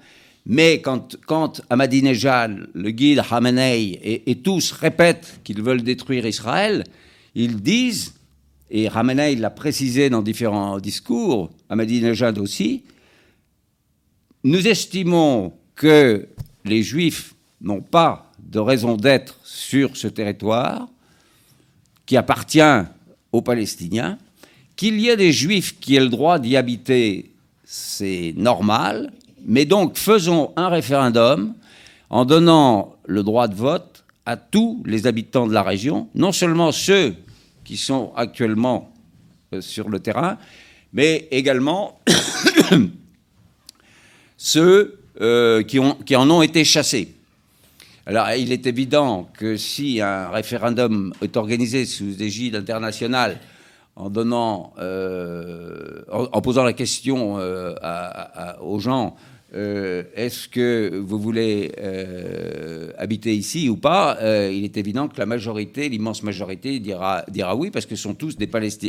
Mais 0.46 0.82
quand, 0.82 1.18
quand 1.28 1.62
Ahmadinejad, 1.70 2.70
le 2.74 2.92
guide 2.92 3.22
Khamenei 3.30 4.00
et, 4.02 4.32
et 4.32 4.36
tous 4.36 4.72
répètent 4.72 5.40
qu'ils 5.44 5.62
veulent 5.62 5.84
détruire 5.84 6.26
Israël, 6.26 6.84
ils 7.36 7.62
disent, 7.62 8.14
et 8.72 8.90
Khamenei 8.90 9.36
l'a 9.36 9.52
précisé 9.52 10.10
dans 10.10 10.22
différents 10.22 10.80
discours, 10.80 11.50
Ahmadinejad 11.70 12.38
aussi, 12.40 12.84
nous 14.44 14.68
estimons 14.68 15.54
que 15.76 16.28
les 16.66 16.84
Juifs 16.84 17.34
n'ont 17.62 17.82
pas 17.82 18.32
de 18.40 18.60
raison 18.60 18.96
d'être 18.96 19.38
sur 19.44 19.98
ce 19.98 20.08
territoire 20.08 20.88
qui 22.06 22.18
appartient 22.18 22.86
aux 23.32 23.42
Palestiniens, 23.42 24.18
qu'il 24.76 25.00
y 25.00 25.10
ait 25.10 25.18
des 25.18 25.32
Juifs 25.32 25.80
qui 25.80 25.96
aient 25.96 26.02
le 26.02 26.10
droit 26.10 26.40
d'y 26.40 26.56
habiter, 26.56 27.32
c'est 27.64 28.34
normal, 28.38 29.12
mais 29.46 29.66
donc 29.66 29.98
faisons 29.98 30.52
un 30.56 30.70
référendum 30.70 31.54
en 32.10 32.26
donnant 32.26 32.96
le 33.06 33.24
droit 33.24 33.48
de 33.48 33.56
vote 33.56 34.04
à 34.26 34.38
tous 34.38 34.82
les 34.86 35.08
habitants 35.08 35.48
de 35.48 35.54
la 35.54 35.64
région, 35.64 36.08
non 36.16 36.32
seulement 36.32 36.72
ceux 36.72 37.16
qui 37.64 37.78
sont 37.78 38.12
actuellement 38.16 38.92
euh, 39.54 39.62
sur 39.62 39.90
le 39.90 40.00
terrain, 40.00 40.38
mais 40.94 41.28
également 41.32 42.00
ceux 44.38 45.00
euh, 45.22 45.64
qui, 45.64 45.80
en 45.80 46.30
ont 46.30 46.42
été 46.42 46.64
chassés. 46.64 47.16
Alors, 48.06 48.30
il 48.32 48.52
est 48.52 48.66
évident 48.66 49.30
que 49.38 49.58
si 49.58 50.02
un 50.02 50.30
référendum 50.30 51.14
est 51.22 51.38
organisé 51.38 51.86
sous 51.86 52.22
égide 52.22 52.56
internationale, 52.56 53.40
en 53.96 54.10
donnant, 54.10 54.74
euh, 54.80 56.02
en, 56.10 56.42
posant 56.42 56.64
la 56.64 56.74
question 56.74 57.38
aux 58.62 58.80
gens 58.80 59.18
euh, 59.56 60.04
est-ce 60.16 60.48
que 60.48 60.96
vous 60.96 61.18
voulez 61.18 61.72
euh, 61.80 62.92
habiter 63.00 63.36
ici 63.36 63.68
ou 63.68 63.78
pas 63.78 64.18
euh, 64.22 64.52
Il 64.54 64.64
est 64.64 64.78
évident 64.78 65.08
que 65.08 65.18
la 65.18 65.26
majorité, 65.26 65.90
l'immense 65.90 66.22
majorité, 66.22 66.80
dira, 66.80 67.24
dira 67.30 67.56
oui, 67.56 67.72
parce 67.72 67.88
que 67.88 67.96
sont 67.96 68.14
tous 68.14 68.38
des. 68.38 68.48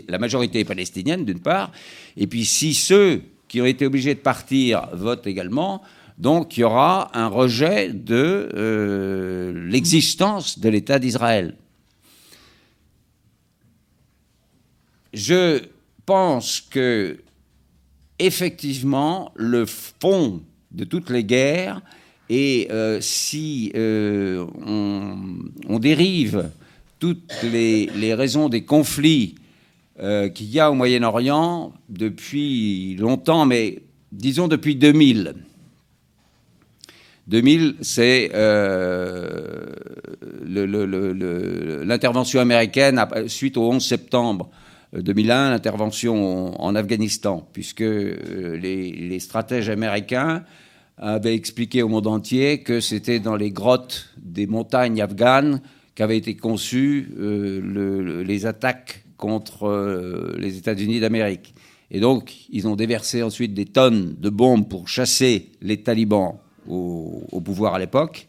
La 0.09 0.18
majorité 0.18 0.61
est 0.61 0.64
palestinienne, 0.64 1.25
d'une 1.25 1.40
part. 1.40 1.73
Et 2.16 2.27
puis, 2.27 2.44
si 2.44 2.75
ceux 2.75 3.23
qui 3.49 3.61
ont 3.62 3.66
été 3.66 3.87
obligés 3.87 4.14
de 4.14 4.20
partir 4.20 4.88
votent 4.92 5.27
également, 5.27 5.83
donc 6.20 6.56
il 6.56 6.61
y 6.61 6.64
aura 6.64 7.11
un 7.18 7.26
rejet 7.26 7.92
de 7.92 9.52
l'existence 9.66 10.59
de 10.59 10.68
l'État 10.68 10.98
d'Israël. 10.98 11.56
Je 15.12 15.62
pense 16.06 16.61
que 16.61 17.18
effectivement, 18.20 19.33
le 19.35 19.66
fond 19.66 20.42
de 20.70 20.85
toutes 20.85 21.11
les 21.11 21.24
guerres. 21.24 21.80
Et 22.28 22.68
euh, 22.70 23.00
si 23.00 23.72
euh, 23.74 24.46
on, 24.64 25.78
dérive 25.80 26.50
toutes 27.00 27.35
les, 27.42 28.14
raisons 28.14 28.48
des 28.48 28.62
conflits 28.62 29.35
euh, 29.98 30.28
qu'il 30.28 30.46
y 30.46 30.61
a 30.61 30.70
au 30.70 30.74
Moyen-Orient 30.74 31.72
depuis 31.88 32.94
longtemps, 32.96 33.46
mais 33.46 33.83
disons 34.12 34.46
depuis 34.46 34.76
2000. 34.76 35.35
2000, 37.31 37.77
c'est 37.81 38.31
l'intervention 41.85 42.40
américaine 42.40 43.01
suite 43.29 43.57
au 43.57 43.71
11 43.71 43.85
septembre 43.85 44.51
2001, 44.93 45.51
l'intervention 45.51 46.61
en 46.61 46.75
Afghanistan, 46.75 47.49
puisque 47.53 47.83
euh, 47.83 48.57
les, 48.57 49.19
stratèges 49.21 49.69
américains 49.71 50.43
avaient 50.97 51.35
expliqué 51.35 51.83
au 51.83 51.88
monde 51.88 52.09
entier 52.09 52.62
que 52.62 52.81
c'était 52.81 53.21
dans 53.21 53.37
les 53.37 53.53
grottes 53.53 54.12
des 54.21 54.47
montagnes 54.47 55.01
afghanes 55.01 55.62
qu'avaient 55.95 56.19
été 56.19 56.37
conçues 56.37 57.12
euh, 57.19 58.25
les 58.25 58.47
attaques 58.47 59.05
contre 59.16 59.69
euh, 59.69 60.35
les 60.38 60.57
États-Unis 60.59 61.01
d'Amérique. 61.01 61.55
Et 61.93 62.01
donc, 62.01 62.35
ils 62.51 62.66
ont 62.66 62.77
déversé 62.77 63.23
ensuite 63.23 63.55
des 63.55 63.66
tonnes 63.66 64.16
de 64.19 64.31
bombes 64.31 64.69
pour 64.69 64.88
chasser 64.88 65.53
les 65.61 65.83
talibans 65.83 66.38
au 66.68 67.40
pouvoir 67.44 67.75
à 67.75 67.79
l'époque, 67.79 68.27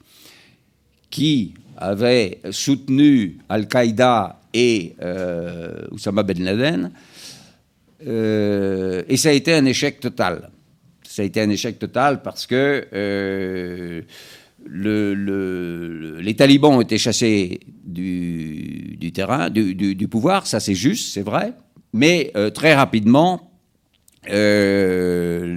qui 1.09 1.53
avaient 1.77 2.39
soutenu 2.51 3.37
Al-Qaïda 3.49 4.39
et 4.53 4.95
euh, 5.01 5.87
Oussama 5.91 6.23
Ben 6.23 6.43
Laden. 6.43 6.91
Euh, 8.07 9.03
et 9.07 9.17
ça 9.17 9.29
a 9.29 9.33
été 9.33 9.53
un 9.53 9.65
échec 9.65 9.99
total. 9.99 10.49
Ça 11.03 11.21
a 11.23 11.25
été 11.25 11.41
un 11.41 11.49
échec 11.49 11.77
total 11.77 12.21
parce 12.21 12.47
que 12.47 12.87
euh, 12.93 14.01
le, 14.65 16.19
les 16.21 16.35
talibans 16.35 16.75
ont 16.75 16.81
été 16.81 16.97
chassés 16.97 17.59
du, 17.83 19.11
terrain, 19.13 19.49
du, 19.49 20.07
pouvoir, 20.07 20.47
ça 20.47 20.61
c'est 20.61 20.75
juste, 20.75 21.13
c'est 21.13 21.23
vrai, 21.23 21.53
mais 21.91 22.31
très 22.53 22.73
rapidement, 22.73 23.51
les 24.27 25.49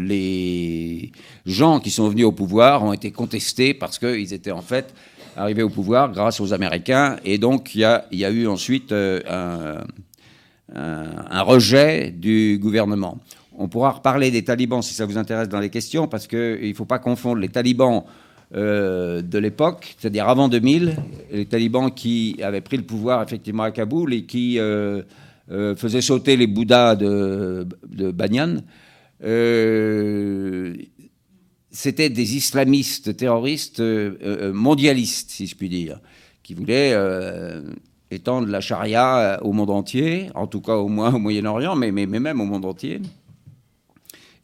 gens 1.46 1.80
qui 1.80 1.90
sont 1.90 2.08
venus 2.08 2.24
au 2.24 2.32
pouvoir 2.32 2.82
ont 2.84 2.92
été 2.92 3.10
contestés 3.10 3.74
parce 3.74 3.98
qu'ils 3.98 4.32
étaient 4.32 4.50
en 4.50 4.62
fait 4.62 4.94
arrivé 5.36 5.62
au 5.62 5.68
pouvoir 5.68 6.12
grâce 6.12 6.40
aux 6.40 6.52
Américains. 6.52 7.16
Et 7.24 7.38
donc, 7.38 7.74
il 7.74 7.80
y 7.80 7.84
a, 8.24 8.30
eu 8.30 8.46
ensuite 8.46 8.92
euh, 8.92 9.20
un, 10.74 11.06
un, 11.30 11.42
rejet 11.42 12.10
du 12.10 12.58
gouvernement. 12.60 13.18
On 13.56 13.68
pourra 13.68 13.90
reparler 13.90 14.30
des 14.30 14.44
talibans 14.44 14.82
si 14.82 14.94
ça 14.94 15.06
vous 15.06 15.18
intéresse 15.18 15.48
dans 15.48 15.60
les 15.60 15.70
questions, 15.70 16.08
parce 16.08 16.26
qu'il 16.26 16.68
ne 16.68 16.74
faut 16.74 16.84
pas 16.84 16.98
confondre 16.98 17.40
les 17.40 17.48
talibans 17.48 18.04
euh, 18.54 19.22
de 19.22 19.38
l'époque, 19.38 19.94
c'est-à-dire 19.98 20.28
avant 20.28 20.48
2000, 20.48 20.96
les 21.32 21.46
talibans 21.46 21.90
qui 21.92 22.36
avaient 22.42 22.60
pris 22.60 22.76
le 22.76 22.82
pouvoir 22.82 23.22
effectivement 23.22 23.64
à 23.64 23.70
Kaboul 23.70 24.12
et 24.12 24.24
qui 24.24 24.58
euh, 24.58 25.02
faisaient 25.48 26.00
sauter 26.00 26.36
les 26.36 26.46
Bouddhas 26.46 26.96
de, 26.96 27.66
de 27.88 28.10
Banyan 28.10 28.56
c'était 31.74 32.08
des 32.08 32.36
islamistes 32.36 33.16
terroristes 33.16 33.80
euh, 33.80 34.16
euh, 34.22 34.52
mondialistes, 34.52 35.30
si 35.30 35.48
je 35.48 35.56
puis 35.56 35.68
dire, 35.68 35.98
qui 36.44 36.54
voulaient 36.54 36.92
euh, 36.94 37.62
étendre 38.12 38.46
la 38.46 38.60
charia 38.60 39.40
au 39.42 39.52
monde 39.52 39.70
entier, 39.70 40.30
en 40.36 40.46
tout 40.46 40.60
cas 40.60 40.76
au 40.76 40.86
moins 40.86 41.12
au 41.12 41.18
Moyen-Orient, 41.18 41.74
mais, 41.74 41.90
même 41.90 42.40
au 42.40 42.44
monde 42.44 42.64
entier. 42.64 43.02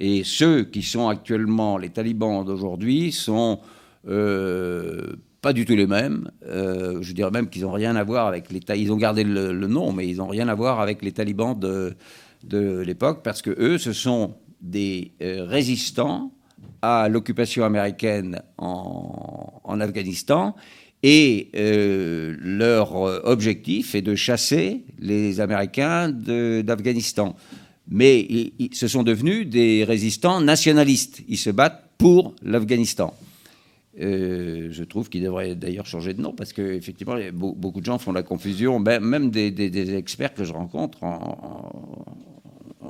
Et 0.01 0.25
ceux 0.25 0.65
qui 0.65 0.83
sont 0.83 1.09
actuellement 1.09 1.79
les 1.79 1.91
talibans 1.91 2.45
d'aujourd'hui 2.45 3.13
sont 3.13 3.61
pas 4.03 5.53
du 5.53 5.65
tout 5.67 5.77
les 5.77 5.87
mêmes. 5.87 6.31
je 6.43 7.13
dirais 7.13 7.31
même 7.31 7.49
qu'ils 7.49 7.63
n'ont 7.63 7.73
rien 7.73 7.95
à 7.97 8.03
voir 8.03 8.27
avec 8.27 8.51
les 8.51 8.61
Ils 8.77 8.91
ont 8.93 8.97
gardé 8.97 9.25
le, 9.25 9.53
nom, 9.53 9.93
mais 9.93 10.09
ils 10.09 10.17
n'ont 10.17 10.27
rien 10.27 10.49
à 10.49 10.55
voir 10.55 10.81
avec 10.81 11.03
les 11.03 11.13
talibans 11.13 11.57
de 11.57 11.95
l'époque, 12.83 13.21
parce 13.23 13.43
que 13.43 13.51
eux, 13.51 13.79
ce 13.79 13.93
sont 13.93 14.35
des 14.63 15.13
résistants 15.21 16.33
à 16.83 17.09
l'occupation 17.09 17.65
américaine 17.65 18.43
en, 18.59 19.81
Afghanistan 19.81 20.55
et 21.03 21.49
euh, 21.55 22.37
leur 22.41 22.95
objectif 23.27 23.95
est 23.95 24.03
de 24.03 24.15
chasser 24.15 24.85
les 24.99 25.41
Américains 25.41 26.11
d'Afghanistan. 26.11 27.37
Mais 27.89 28.21
ils, 28.21 28.75
se 28.75 28.89
sont 28.89 29.03
devenus 29.03 29.49
des 29.49 29.85
résistants 29.85 30.41
nationalistes. 30.41 31.23
Ils 31.29 31.39
se 31.39 31.51
battent 31.51 31.83
pour 31.99 32.35
l'Afghanistan. 32.43 33.15
Euh, 34.01 34.69
je 34.71 34.85
trouve 34.85 35.11
qu'ils 35.11 35.25
devraient 35.25 35.57
d'ailleurs 35.57 35.87
changer 35.87 36.15
de 36.15 36.23
nom 36.23 36.33
parce 36.33 36.53
qu'effectivement, 36.53 37.17
beaucoup 37.33 37.81
de 37.81 37.87
gens 37.87 37.99
font 37.99 38.13
la 38.13 38.23
confusion, 38.23 38.79
même 38.79 39.31
des, 39.31 39.95
experts 39.97 40.35
que 40.35 40.45
je 40.45 40.53
rencontre 40.53 41.03
en, 41.03 42.07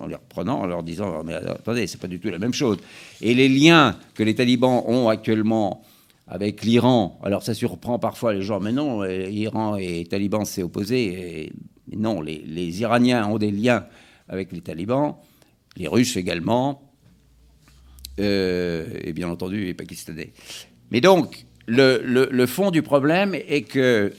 les 0.06 0.14
reprenant, 0.14 0.60
en 0.60 0.66
leur 0.66 0.82
disant 0.82 1.22
mais 1.24 1.34
attendez, 1.34 1.86
c'est 1.86 2.00
pas 2.00 2.08
du 2.08 2.20
tout 2.20 2.28
la 2.30 2.38
même 2.38 2.54
chose. 2.54 2.78
Et 3.20 3.34
les 3.34 3.48
liens 3.48 3.96
que 4.14 4.22
les 4.22 4.34
talibans 4.34 4.82
ont 4.86 5.08
actuellement 5.08 5.82
avec 6.26 6.62
l'Iran, 6.62 7.18
alors 7.22 7.42
ça 7.42 7.54
surprend 7.54 7.98
parfois 7.98 8.32
les 8.32 8.42
gens, 8.42 8.60
mais 8.60 8.72
non, 8.72 9.02
l'Iran 9.02 9.76
et 9.76 9.88
les 9.88 10.04
talibans 10.04 10.44
c'est 10.44 10.62
opposé. 10.62 11.52
Non, 11.92 12.20
les, 12.20 12.80
Iraniens 12.80 13.26
ont 13.26 13.38
des 13.38 13.50
liens 13.50 13.86
avec 14.28 14.52
les 14.52 14.60
talibans 14.60 15.16
les 15.76 15.88
Russes 15.88 16.16
également, 16.16 16.82
et 18.18 19.12
bien 19.14 19.28
entendu 19.28 19.64
les 19.64 19.74
Pakistanais. 19.74 20.32
Mais 20.90 21.00
donc, 21.00 21.46
le, 21.66 22.46
fond 22.46 22.70
du 22.70 22.82
problème 22.82 23.34
est 23.34 23.62
que 23.62 24.12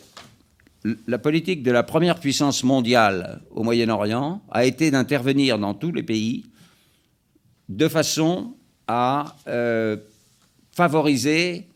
la 0.84 1.20
politique 1.20 1.64
de 1.64 1.72
la 1.72 1.84
première 1.84 2.20
puissance 2.20 2.64
mondiale 2.64 3.42
au 3.52 3.64
Moyen-Orient 3.64 4.42
a 4.52 4.66
été 4.66 4.90
d'intervenir 4.90 5.60
dans 5.60 5.74
tous 5.74 5.92
les 5.92 6.04
pays 6.04 6.46
de 7.70 7.88
façon 7.88 8.56
à 8.88 9.36
euh, 9.48 9.98
favoriser, 10.72 11.68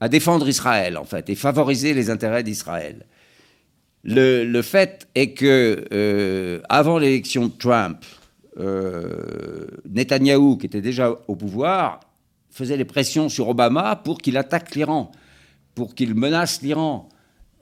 à 0.00 0.08
défendre 0.08 0.48
Israël 0.48 0.96
en 0.96 1.04
fait, 1.04 1.28
et 1.28 1.34
favoriser 1.34 1.94
les 1.94 2.10
intérêts 2.10 2.42
d'Israël. 2.42 3.06
Le, 4.04 4.62
fait 4.62 5.06
est 5.14 5.32
que 5.32 5.84
euh, 5.92 6.60
avant 6.68 6.98
l'élection 6.98 7.48
de 7.48 7.52
Trump, 7.52 7.98
euh, 8.58 9.66
Netanyahou, 9.88 10.56
qui 10.56 10.66
était 10.66 10.80
déjà 10.80 11.14
au 11.28 11.36
pouvoir, 11.36 12.00
faisait 12.50 12.76
des 12.76 12.84
pressions 12.84 13.28
sur 13.28 13.48
Obama 13.48 13.96
pour 13.96 14.18
qu'il 14.18 14.36
attaque 14.36 14.74
l'Iran, 14.74 15.12
pour 15.74 15.94
qu'il 15.94 16.14
menace 16.14 16.62
l'Iran. 16.62 17.08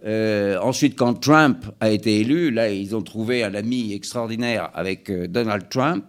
Euh, 0.04 0.58
ensuite, 0.60 0.96
quand 0.96 1.14
Trump 1.14 1.64
a 1.80 1.90
été 1.90 2.20
élu, 2.20 2.50
là, 2.50 2.70
ils 2.70 2.94
ont 2.94 3.02
trouvé 3.02 3.42
un 3.42 3.54
ami 3.54 3.94
extraordinaire 3.94 4.70
avec 4.74 5.10
euh, 5.10 5.26
Donald 5.26 5.68
Trump. 5.70 6.04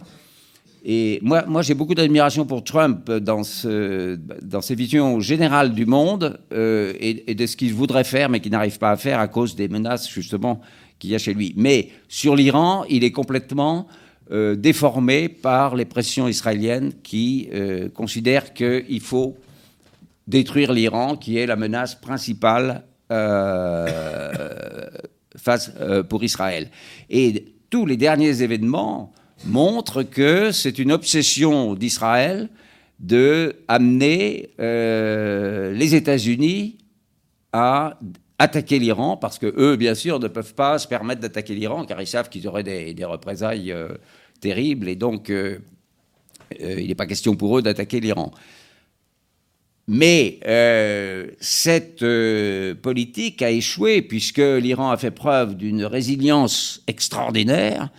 Et 0.83 1.19
moi, 1.21 1.43
moi 1.47 1.61
j'ai 1.61 1.73
beaucoup 1.73 1.95
d'admiration 1.95 2.45
pour 2.45 2.63
Trump 2.63 3.11
dans, 3.11 3.43
ce, 3.43 4.17
dans 4.43 4.61
ses 4.61 4.75
visions 4.75 5.19
générales 5.19 5.73
du 5.73 5.85
monde 5.85 6.39
euh, 6.53 6.93
et, 6.99 7.31
et, 7.31 7.35
de 7.35 7.45
ce 7.45 7.57
qu'il 7.57 7.73
voudrait 7.73 8.03
faire, 8.03 8.29
mais 8.29 8.39
qu'il 8.39 8.51
n'arrive 8.51 8.77
pas 8.77 8.91
à 8.91 8.97
faire 8.97 9.19
à 9.19 9.27
cause 9.27 9.55
des 9.55 9.67
menaces, 9.67 10.09
justement, 10.09 10.61
qu'il 10.99 11.09
y 11.09 11.15
a 11.15 11.17
chez 11.17 11.33
lui. 11.33 11.53
Mais 11.57 11.89
sur 12.07 12.35
l'Iran, 12.35 12.85
il 12.89 13.03
est 13.03 13.11
complètement 13.11 13.87
déformé 14.57 15.29
par 15.29 15.77
les 15.77 15.85
pressions 15.85 16.27
israéliennes 16.27 16.91
qui 17.01 17.47
considèrent 17.93 18.53
qu'il 18.53 18.99
faut 18.99 19.37
détruire 20.27 20.73
l'Iran, 20.73 21.15
qui 21.15 21.37
est 21.37 21.45
la 21.45 21.55
menace 21.55 21.95
principale 21.95 22.83
face, 25.35 25.71
pour 26.09 26.23
Israël. 26.23 26.69
Et 27.09 27.45
tous 27.69 27.85
les 27.85 27.97
derniers 27.97 28.41
événements 28.41 29.11
montrent 29.45 30.03
que 30.03 30.51
c'est 30.51 30.79
une 30.79 30.91
obsession 30.91 31.75
d'Israël 31.75 32.49
de 32.99 33.55
amener 33.67 34.49
les 34.57 35.95
États-Unis 35.95 36.77
à 37.53 37.99
attaquer 38.39 38.79
l'Iran, 38.79 39.17
parce 39.17 39.39
que 39.39 39.53
eux, 39.57 39.75
bien 39.77 39.95
sûr, 39.95 40.19
ne 40.19 40.27
peuvent 40.27 40.53
pas 40.53 40.77
se 40.79 40.87
permettre 40.87 41.21
d'attaquer 41.21 41.55
l'Iran, 41.55 41.85
car 41.85 42.01
ils 42.01 42.07
savent 42.07 42.29
qu'ils 42.29 42.47
auraient 42.47 42.63
des, 42.63 43.05
représailles 43.05 43.73
terrible, 44.39 44.87
et 44.89 44.95
donc 44.95 45.29
euh, 45.29 45.59
euh, 46.61 46.79
il 46.79 46.87
n'est 46.87 46.95
pas 46.95 47.05
question 47.05 47.35
pour 47.35 47.57
eux 47.57 47.61
d'attaquer 47.61 47.99
l'Iran. 47.99 48.31
Mais 49.87 50.39
euh, 50.45 51.27
cette 51.39 52.03
politique 52.81 53.41
a 53.41 53.51
échoué 53.51 54.01
puisque 54.01 54.39
l'Iran 54.39 54.91
a 54.91 54.97
fait 54.97 55.11
preuve 55.11 55.55
d'une 55.55 55.85
résilience 55.85 56.83
extraordinaire. 56.87 57.89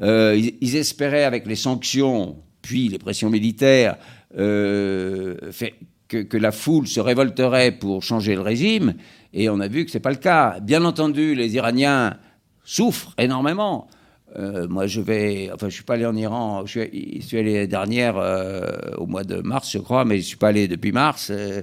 Ils, 0.00 0.76
espéraient 0.76 1.24
avec 1.24 1.46
les 1.46 1.54
sanctions, 1.54 2.36
puis 2.62 2.88
les 2.88 2.98
pressions 2.98 3.30
militaires, 3.30 3.96
fait, 4.32 5.74
que, 6.08 6.18
que, 6.18 6.36
la 6.36 6.50
foule 6.50 6.86
se 6.86 7.00
révolterait 7.00 7.72
pour 7.72 8.02
changer 8.02 8.34
le 8.34 8.40
régime, 8.40 8.94
et 9.32 9.48
on 9.48 9.60
a 9.60 9.68
vu 9.68 9.84
que 9.84 9.90
ce 9.90 9.98
n'est 9.98 10.02
pas 10.02 10.10
le 10.10 10.16
cas. 10.16 10.58
Bien 10.60 10.84
entendu, 10.84 11.34
les 11.34 11.54
Iraniens 11.54 12.16
souffrent 12.64 13.14
énormément. 13.18 13.88
Euh, 14.36 14.66
moi, 14.68 14.86
je 14.86 15.00
vais. 15.00 15.50
Enfin, 15.54 15.68
je 15.68 15.74
suis 15.74 15.84
pas 15.84 15.94
allé 15.94 16.06
en 16.06 16.16
Iran. 16.16 16.64
Je 16.66 16.88
suis, 17.20 17.38
allé 17.38 17.66
dernière 17.66 18.16
euh, 18.16 18.66
au 18.98 19.06
mois 19.06 19.22
de 19.22 19.36
mars, 19.36 19.70
je 19.70 19.78
crois, 19.78 20.04
mais 20.04 20.18
je 20.18 20.22
suis 20.22 20.36
pas 20.36 20.48
allé 20.48 20.66
depuis 20.66 20.92
mars. 20.92 21.30
Euh, 21.30 21.62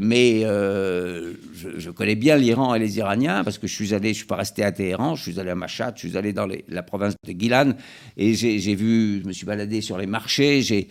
mais 0.00 0.40
je, 0.42 1.90
connais 1.90 2.16
bien 2.16 2.36
l'Iran 2.36 2.74
et 2.74 2.78
les 2.78 2.98
Iraniens 2.98 3.44
parce 3.44 3.58
que 3.58 3.66
je 3.66 3.74
suis 3.74 3.94
allé. 3.94 4.08
Je 4.08 4.18
suis 4.18 4.26
pas 4.26 4.36
resté 4.36 4.64
à 4.64 4.72
Téhéran. 4.72 5.14
Je 5.14 5.22
suis 5.22 5.38
allé 5.38 5.50
à 5.50 5.54
Mashhad. 5.54 5.94
Je 5.96 6.08
suis 6.08 6.18
allé 6.18 6.32
dans 6.32 6.48
la 6.68 6.82
province 6.82 7.14
de 7.26 7.32
Gilan 7.38 7.74
et 8.16 8.34
j'ai 8.34 8.74
vu. 8.74 9.20
Je 9.22 9.28
me 9.28 9.32
suis 9.32 9.46
baladé 9.46 9.80
sur 9.80 9.96
les 9.96 10.06
marchés. 10.06 10.62
J'ai 10.62 10.88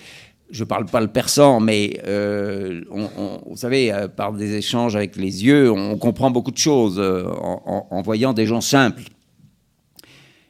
je 0.51 0.63
parle 0.63 0.87
pas 0.87 0.99
le 0.99 1.09
persan, 1.09 1.59
mais 1.59 2.01
vous 2.89 3.57
savez, 3.57 3.93
par 4.15 4.33
des 4.33 4.55
échanges 4.55 4.95
avec 4.95 5.15
les 5.15 5.45
yeux, 5.45 5.69
on 5.69 5.95
comprend 5.97 6.31
beaucoup 6.31 6.49
de 6.49 6.57
choses 6.57 6.99
en, 6.99 8.01
voyant 8.01 8.33
des 8.33 8.47
gens 8.47 8.61
simples. 8.61 9.03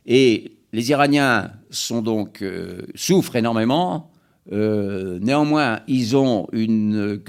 Et 0.05 0.53
les 0.71 0.91
Iraniens 0.91 1.51
euh, 1.91 2.82
souffrent 2.95 3.36
énormément. 3.36 4.12
Euh, 4.51 5.19
néanmoins, 5.19 5.82
ils 5.88 6.17
ont 6.17 6.47
une 6.51 6.95
euh, 6.95 7.19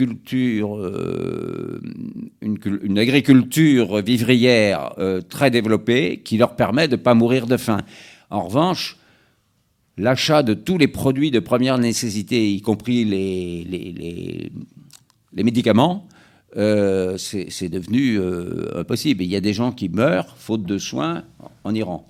agriculture 2.97 4.03
vivrière 4.03 4.95
très 5.29 5.51
développée 5.51 6.23
qui 6.25 6.39
leur 6.39 6.57
permet 6.57 6.89
de 6.89 6.97
ne 6.97 7.01
pas 7.01 7.15
mourir 7.15 7.47
de 7.47 7.57
faim. 7.57 7.81
En 8.31 8.43
revanche, 8.43 8.97
l'achat 9.97 10.43
de 10.43 10.55
tous 10.55 10.79
les 10.79 10.89
produits 10.89 11.31
de 11.31 11.41
première 11.41 11.79
nécessité, 11.79 12.53
y 12.53 12.63
compris 12.63 13.05
les, 13.05 14.51
médicaments, 15.35 16.07
c'est 16.55 17.69
devenu 17.69 18.19
impossible. 18.75 19.23
Il 19.25 19.31
y 19.31 19.37
a 19.37 19.41
des 19.41 19.53
gens 19.53 19.73
qui 19.73 19.89
meurent 19.91 20.37
faute 20.39 20.65
de 20.65 20.79
soins 20.79 21.25
en 21.65 21.75
Iran. 21.75 22.07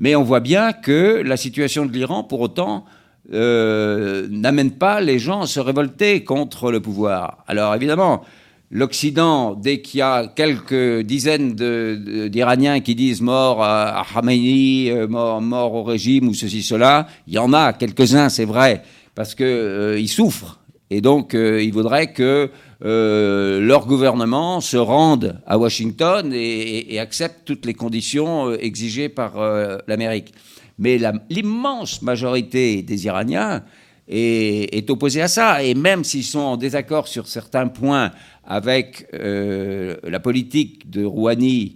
Mais 0.00 0.16
on 0.16 0.22
voit 0.22 0.40
bien 0.40 0.72
que 0.72 1.22
la 1.24 1.36
situation 1.36 1.84
de 1.84 1.92
l'Iran, 1.92 2.24
pour 2.24 2.40
autant, 2.40 2.86
euh, 3.32 4.26
n'amène 4.30 4.72
pas 4.72 5.00
les 5.02 5.18
gens 5.18 5.42
à 5.42 5.46
se 5.46 5.60
révolter 5.60 6.24
contre 6.24 6.72
le 6.72 6.80
pouvoir. 6.80 7.44
Alors 7.46 7.74
évidemment, 7.74 8.22
l'Occident, 8.70 9.54
dès 9.54 9.82
qu'il 9.82 9.98
y 9.98 10.02
a 10.02 10.26
quelques 10.26 11.02
dizaines 11.02 11.54
d'Iraniens 11.54 12.80
qui 12.80 12.94
disent 12.94 13.20
mort 13.20 13.62
à, 13.62 14.04
Khamenei, 14.12 14.90
euh, 14.90 15.06
mort, 15.06 15.74
au 15.74 15.82
régime 15.84 16.28
ou 16.28 16.34
ceci, 16.34 16.62
cela, 16.62 17.06
il 17.26 17.34
y 17.34 17.38
en 17.38 17.52
a 17.52 17.74
quelques-uns, 17.74 18.30
c'est 18.30 18.46
vrai, 18.46 18.82
parce 19.14 19.34
qu'ils 19.34 19.46
euh, 19.46 20.06
souffrent. 20.06 20.60
Et 20.88 21.02
donc, 21.02 21.34
il 21.34 21.70
vaudrait 21.72 22.12
que 22.12 22.50
euh, 22.82 23.60
leur 23.60 23.86
gouvernement 23.86 24.62
se 24.62 24.78
rendent 24.78 25.38
à 25.46 25.58
Washington 25.58 26.32
et, 26.32 26.98
acceptent 26.98 27.44
toutes 27.44 27.66
les 27.66 27.74
conditions 27.74 28.48
euh, 28.48 28.56
exigées 28.58 29.10
par 29.10 29.38
euh, 29.38 29.76
l'Amérique. 29.86 30.32
Mais 30.78 30.98
l'immense 31.28 32.00
majorité 32.00 32.80
des 32.82 33.04
Iraniens 33.04 33.62
est, 34.08 34.88
opposée 34.88 35.20
à 35.20 35.28
ça. 35.28 35.62
Et 35.62 35.74
même 35.74 36.04
s'ils 36.04 36.24
sont 36.24 36.38
en 36.38 36.56
désaccord 36.56 37.06
sur 37.06 37.28
certains 37.28 37.68
points 37.68 38.12
avec 38.44 39.06
la 39.12 40.20
politique 40.20 40.88
de 40.88 41.04
Rouhani 41.04 41.74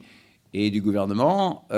et 0.55 0.71
du 0.71 0.81
gouvernement, 0.81 1.69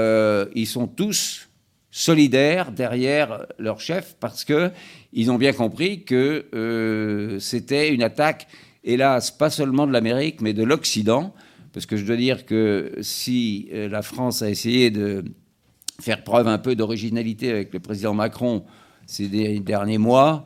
ils 0.55 0.69
sont 0.69 0.87
tous 0.87 1.49
solidaires 1.91 2.71
derrière 2.71 3.45
leur 3.59 3.81
chef 3.81 4.15
parce 4.21 4.45
qu'ils 4.45 5.31
ont 5.33 5.37
bien 5.37 5.53
compris 5.53 6.05
que 6.05 7.37
c'était 7.41 7.93
une 7.93 8.05
attaque 8.05 8.47
hélas, 8.87 9.31
pas 9.31 9.51
seulement 9.51 9.87
de 9.87 9.93
l'Amérique, 9.93 10.41
mais 10.41 10.55
de 10.55 10.63
l'Occident, 10.63 11.35
parce 11.75 11.85
que 11.85 11.97
je 11.97 12.07
dois 12.07 12.17
dire 12.17 12.47
que 12.47 12.93
si 13.03 13.69
euh, 13.75 13.89
la 13.89 14.01
France 14.01 14.41
a 14.41 14.49
essayé 14.49 14.91
de 14.91 15.25
faire 16.01 16.25
preuve 16.25 16.49
un 16.49 16.59
peu 16.59 16.75
d'originalité 16.75 17.51
avec 17.51 17.75
le 17.75 17.81
président 17.81 18.15
Macron 18.15 18.65
ces 19.07 19.29
derniers 19.61 19.99
mois, 19.99 20.45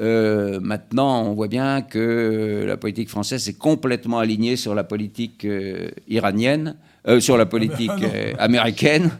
euh, 0.00 0.58
maintenant, 0.60 1.24
on 1.24 1.34
voit 1.34 1.48
bien 1.48 1.82
que 1.82 2.64
la 2.66 2.76
politique 2.76 3.10
française 3.10 3.46
est 3.48 3.58
complètement 3.58 4.18
alignée 4.18 4.56
sur 4.56 4.74
la 4.74 4.84
politique 4.84 5.44
euh, 5.44 5.90
iranienne, 6.08 6.76
sur 7.18 7.36
la 7.36 7.46
politique 7.46 7.90
américaine, 8.38 9.10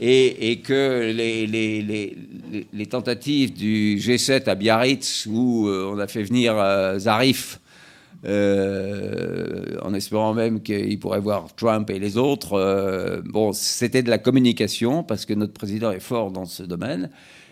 et, 0.00 0.60
que 0.64 1.12
les, 1.14 1.46
les, 1.46 2.16
les, 2.72 2.86
tentatives 2.86 3.52
du 3.52 3.96
G7 3.96 4.48
à 4.48 4.56
Biarritz, 4.56 5.26
où 5.30 5.68
on 5.68 6.00
a 6.00 6.08
fait 6.08 6.24
venir 6.24 6.56
Zarif 6.98 7.60
euh, 8.24 9.78
en 9.82 9.94
espérant 9.94 10.32
même 10.32 10.62
qu'il 10.62 10.98
pourrait 11.00 11.20
voir 11.20 11.54
Trump 11.56 11.90
et 11.90 11.98
les 11.98 12.16
autres. 12.16 12.52
Euh, 12.54 13.20
bon, 13.24 13.52
c'était 13.52 14.02
de 14.02 14.10
la 14.10 14.18
communication 14.18 15.02
parce 15.02 15.26
que 15.26 15.34
notre 15.34 15.52
président 15.52 15.90
est 15.90 16.00
fort 16.00 16.30
dans 16.30 16.44
ce 16.44 16.62
domaine, 16.62 17.10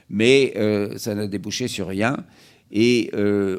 mais 0.08 0.52
euh, 0.56 0.96
ça 0.96 1.14
n'a 1.16 1.26
débouché 1.26 1.66
sur 1.66 1.88
rien. 1.88 2.24
Et 2.72 3.10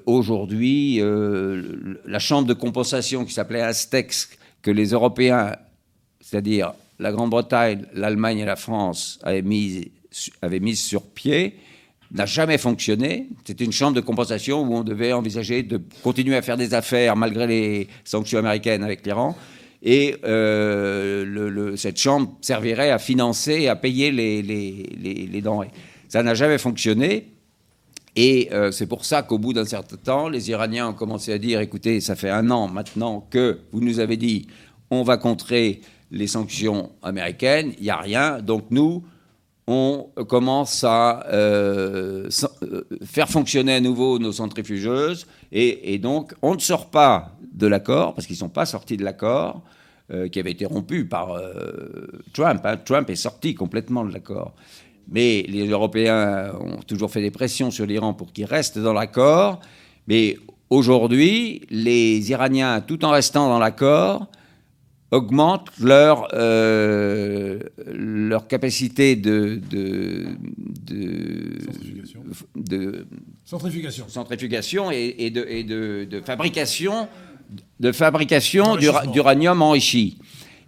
aujourd'hui, 0.06 1.02
la 1.02 2.20
chambre 2.20 2.48
de 2.48 2.54
compensation 2.54 3.26
qui 3.26 3.34
s'appelait 3.34 3.60
Astex, 3.60 4.30
que 4.62 4.72
les 4.72 4.92
Européens, 4.92 5.58
c'est-à-dire 6.22 6.72
la 6.98 7.12
Grande-Bretagne, 7.12 7.88
l'Allemagne 7.94 8.38
et 8.38 8.46
la 8.46 8.56
France, 8.56 9.20
avaient 9.24 9.42
mise, 9.42 9.84
avaient 10.42 10.62
mise 10.62 10.82
sur 10.82 11.02
pied, 11.02 11.58
n'a 12.14 12.26
jamais 12.26 12.58
fonctionné. 12.58 13.30
C'était 13.46 13.64
une 13.64 13.72
chambre 13.72 13.96
de 13.96 14.02
compensation 14.02 14.62
où 14.62 14.76
on 14.76 14.84
devait 14.84 15.14
envisager 15.14 15.64
de 15.64 15.82
continuer 16.04 16.36
à 16.36 16.42
faire 16.42 16.58
des 16.58 16.74
affaires 16.74 17.16
malgré 17.16 17.48
les 17.48 17.88
sanctions 18.04 18.40
américaines 18.40 18.84
avec 18.84 19.06
l'Iran. 19.06 19.36
Et 19.84 20.18
euh, 20.26 21.76
cette 21.76 21.98
chambre 21.98 22.36
servirait 22.42 22.92
à 22.92 23.00
financer 23.00 23.62
et 23.62 23.70
à 23.70 23.76
payer 23.76 24.12
les, 24.12 24.42
les, 24.42 25.42
denrées. 25.42 25.72
Ça 26.08 26.22
n'a 26.22 26.36
jamais 26.36 26.58
fonctionné. 26.58 27.32
Et 28.16 28.50
euh, 28.52 28.72
c'est 28.72 28.88
pour 28.88 29.06
ça 29.06 29.24
qu'au 29.24 29.40
bout 29.40 29.54
d'un 29.54 29.66
certain 29.66 29.96
temps, 29.96 30.28
les 30.28 30.50
Iraniens 30.50 30.90
ont 30.90 30.94
commencé 30.94 31.32
à 31.32 31.38
dire, 31.38 31.62
écoutez, 31.62 32.02
ça 32.02 32.16
fait 32.16 32.30
un 32.30 32.52
an 32.52 32.68
maintenant 32.68 33.26
que 33.30 33.60
vous 33.72 33.80
nous 33.80 34.00
avez 34.00 34.18
dit, 34.18 34.48
on 34.92 35.04
va 35.04 35.16
contrer 35.16 35.80
les 36.12 36.28
sanctions 36.28 36.92
américaines, 37.02 37.72
il 37.78 37.84
n'y 37.84 37.90
a 37.90 37.98
rien, 37.98 38.40
donc 38.40 38.66
nous, 38.70 39.02
on 39.72 40.26
commence 40.26 40.84
à 40.84 41.26
euh, 41.28 42.30
euh, 42.64 42.84
faire 43.04 43.30
fonctionner 43.30 43.76
à 43.76 43.80
nouveau 43.80 44.20
nos 44.20 44.32
centrifugeuses, 44.32 45.28
et, 45.52 45.98
donc 46.00 46.34
on 46.42 46.56
ne 46.56 46.60
sort 46.60 46.90
pas 46.90 47.32
de 47.52 47.68
l'accord, 47.68 48.14
parce 48.14 48.28
qu'ils 48.28 48.36
ne 48.36 48.40
sont 48.40 48.50
pas 48.50 48.66
sortis 48.66 48.98
de 48.98 49.04
l'accord, 49.04 49.62
qui 50.30 50.40
avait 50.42 50.52
été 50.52 50.66
rompu 50.66 51.06
par 51.06 51.40
Trump. 52.34 52.60
Hein. 52.66 52.76
Trump 52.84 53.10
est 53.10 53.16
sorti 53.16 53.56
complètement 53.56 54.04
de 54.04 54.12
l'accord. 54.12 54.54
Mais 55.08 55.46
les 55.48 55.68
Européens 55.70 56.52
ont 56.60 56.82
toujours 56.82 57.12
fait 57.12 57.22
des 57.22 57.32
pressions 57.32 57.72
sur 57.72 57.86
l'Iran 57.86 58.14
pour 58.14 58.34
qu'il 58.34 58.44
reste 58.44 58.78
dans 58.78 58.92
l'accord. 58.92 59.62
Mais 60.08 60.38
aujourd'hui, 60.70 61.62
les 61.70 62.30
Iraniens, 62.30 62.82
tout 62.82 63.06
en 63.06 63.12
restant 63.12 63.48
dans 63.48 63.60
l'accord, 63.60 64.28
augmentent 65.12 65.70
leur, 65.80 66.30
euh, 66.34 67.60
leur 67.86 68.48
capacité 68.48 69.16
de, 69.16 69.62
de, 69.70 70.26
de, 72.56 73.06
centrifugation. 73.46 74.06
centrifugation, 74.08 74.92
et, 74.92 75.30
de, 75.30 75.46
et 75.48 75.64
de, 75.64 76.22
fabrication, 76.26 77.10
de 77.80 77.92
fabrication 77.92 78.78
d'uranium 78.78 79.62
enrichi. 79.62 80.18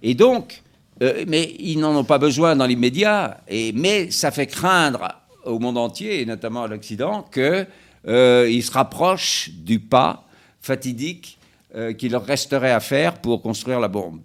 Et 0.02 0.14
donc, 0.14 0.62
euh, 1.02 1.24
mais 1.28 1.56
ils 1.60 1.80
n'en 1.80 1.96
ont 1.96 2.04
pas 2.04 2.20
besoin 2.20 2.56
dans 2.56 2.66
l'immédiat. 2.66 3.42
mais 3.50 4.12
ça 4.12 4.32
fait 4.32 4.48
craindre 4.48 5.08
au 5.46 5.60
monde 5.60 5.78
entier, 5.78 6.22
et 6.22 6.26
notamment 6.26 6.64
à 6.64 6.68
l'Occident, 6.68 7.24
qu'ils 7.34 7.68
euh, 8.08 8.62
se 8.62 8.72
rapprochent 8.72 9.50
du 9.52 9.80
pas 9.80 10.26
fatidique 10.62 11.38
euh, 11.76 11.94
qu'il 11.94 12.12
leur 12.12 12.26
resterait 12.26 12.72
à 12.72 12.80
faire 12.80 13.20
pour 13.20 13.42
construire 13.42 13.80
la 13.80 13.88
bombe. 13.88 14.22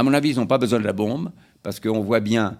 À 0.00 0.02
mon 0.02 0.14
avis, 0.14 0.30
ils 0.30 0.36
n'ont 0.36 0.46
pas 0.46 0.56
besoin 0.56 0.78
de 0.78 0.84
la 0.86 0.94
bombe, 0.94 1.30
parce 1.62 1.78
qu'on 1.78 2.00
voit 2.00 2.20
bien, 2.20 2.56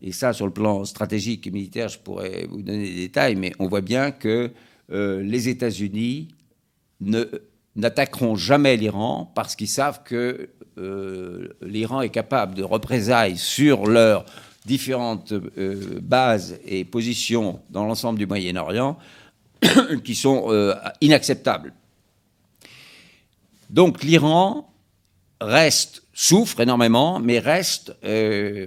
et 0.00 0.12
ça 0.12 0.32
sur 0.32 0.46
le 0.46 0.52
plan 0.52 0.84
stratégique 0.84 1.44
et 1.48 1.50
militaire, 1.50 1.88
je 1.88 1.98
pourrais 1.98 2.46
vous 2.48 2.62
donner 2.62 2.84
des 2.84 2.94
détails, 2.94 3.34
mais 3.34 3.52
on 3.58 3.66
voit 3.66 3.80
bien 3.80 4.12
que 4.12 4.52
les 4.88 5.48
États-Unis 5.48 6.28
n'attaqueront 7.74 8.36
jamais 8.36 8.76
l'Iran 8.76 9.32
parce 9.34 9.56
qu'ils 9.56 9.66
savent 9.66 10.04
que 10.04 10.48
euh, 10.78 11.48
l'Iran 11.60 12.02
est 12.02 12.10
capable 12.10 12.54
de 12.54 12.62
représailles 12.62 13.36
sur 13.36 13.86
leurs 13.86 14.26
différentes 14.64 15.32
euh, 15.32 15.98
bases 16.02 16.58
et 16.66 16.84
positions 16.84 17.60
dans 17.70 17.84
l'ensemble 17.84 18.18
du 18.18 18.26
Moyen-Orient 18.26 18.98
qui 20.04 20.14
sont 20.14 20.46
euh, 20.48 20.74
inacceptables. 21.00 21.72
Donc 23.70 24.02
l'Iran 24.02 24.70
reste, 25.40 26.02
souffre 26.18 26.60
énormément, 26.60 27.20
mais 27.20 27.38
reste 27.38 27.94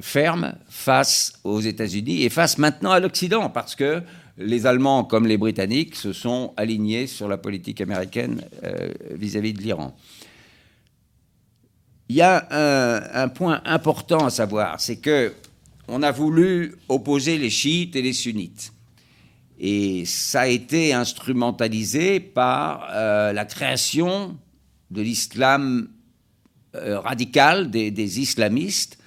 ferme 0.01 0.53
face 0.69 1.33
aux 1.43 1.61
États-Unis 1.61 2.21
et 2.21 2.29
face 2.29 2.59
maintenant 2.59 2.91
à 2.91 2.99
l'Occident, 2.99 3.49
parce 3.49 3.73
que 3.73 4.03
les 4.37 4.67
Allemands 4.67 5.03
comme 5.03 5.25
les 5.25 5.37
Britanniques 5.37 5.95
se 5.95 6.13
sont 6.13 6.53
alignés 6.57 7.07
sur 7.07 7.27
la 7.27 7.37
politique 7.37 7.81
américaine 7.81 8.43
vis 9.15 9.35
à 9.35 9.41
-vis 9.41 9.53
de 9.53 9.61
l'Iran 9.61 9.95
il 12.09 12.15
y 12.15 12.21
a 12.23 12.47
un, 13.13 13.29
point 13.29 13.61
important 13.65 14.25
à 14.25 14.29
savoir, 14.31 14.81
c'est 14.81 14.97
que 14.97 15.33
on 15.87 16.01
a 16.03 16.11
voulu 16.11 16.75
opposer 16.87 17.37
les 17.37 17.51
chiites 17.51 17.95
et 17.95 18.01
les 18.01 18.13
sunnites. 18.13 18.73
Et 19.59 20.05
ça 20.05 20.41
a 20.41 20.47
été 20.47 20.93
instrumentalisé 20.93 22.19
par 22.19 22.87
euh, 22.91 23.33
la 23.33 23.45
création 23.45 24.37
de 24.89 25.01
l'islam 25.01 25.87
euh, 26.75 26.99
radical, 26.99 27.71
des, 27.71 28.19
islamistes, 28.19 28.99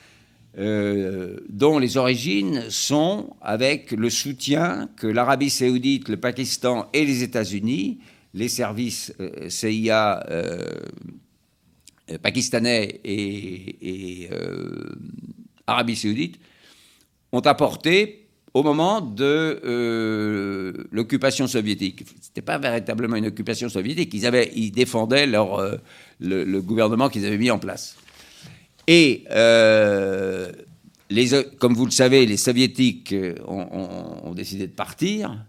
euh, 0.59 1.37
dont 1.49 1.79
les 1.79 1.97
origines 1.97 2.69
sont 2.71 3.37
avec 3.41 3.93
le 3.93 4.11
soutien 4.11 4.89
que 4.97 5.07
l'Arabie 5.07 5.49
saoudite, 5.49 6.09
le 6.09 6.17
Pakistan 6.17 6.89
et 6.93 7.05
les 7.05 7.23
États-Unis, 7.23 8.01
les 8.35 8.49
services 8.49 9.13
CIA 9.49 10.25
euh, 10.29 10.59
pakistanais 12.21 13.01
et, 13.05 14.29
Arabie 15.67 15.97
saoudite 15.97 16.41
ont 17.31 17.41
apporté 17.41 18.22
au 18.55 18.63
moment 18.63 19.01
de 19.01 19.61
euh, 19.65 20.73
l'occupation 20.91 21.47
soviétique. 21.47 22.05
Ce 22.21 22.29
n'était 22.29 22.43
pas 22.43 22.59
véritablement 22.59 23.17
une 23.17 23.27
occupation 23.27 23.69
soviétique, 23.69 24.13
ils, 24.15 24.27
avaient, 24.27 24.51
ils 24.55 24.71
défendaient 24.71 25.27
leur, 25.27 25.79
le, 26.21 26.61
gouvernement 26.61 27.09
qu'ils 27.09 27.25
avaient 27.27 27.39
mis 27.39 27.51
en 27.51 27.59
place. 27.59 27.97
Et 28.87 29.25
les, 31.11 31.29
comme 31.59 31.75
vous 31.75 31.85
le 31.85 31.91
savez, 31.91 32.27
les 32.27 32.37
soviétiques 32.37 33.15
ont, 33.47 34.33
décidé 34.35 34.67
de 34.67 34.73
partir 34.73 35.45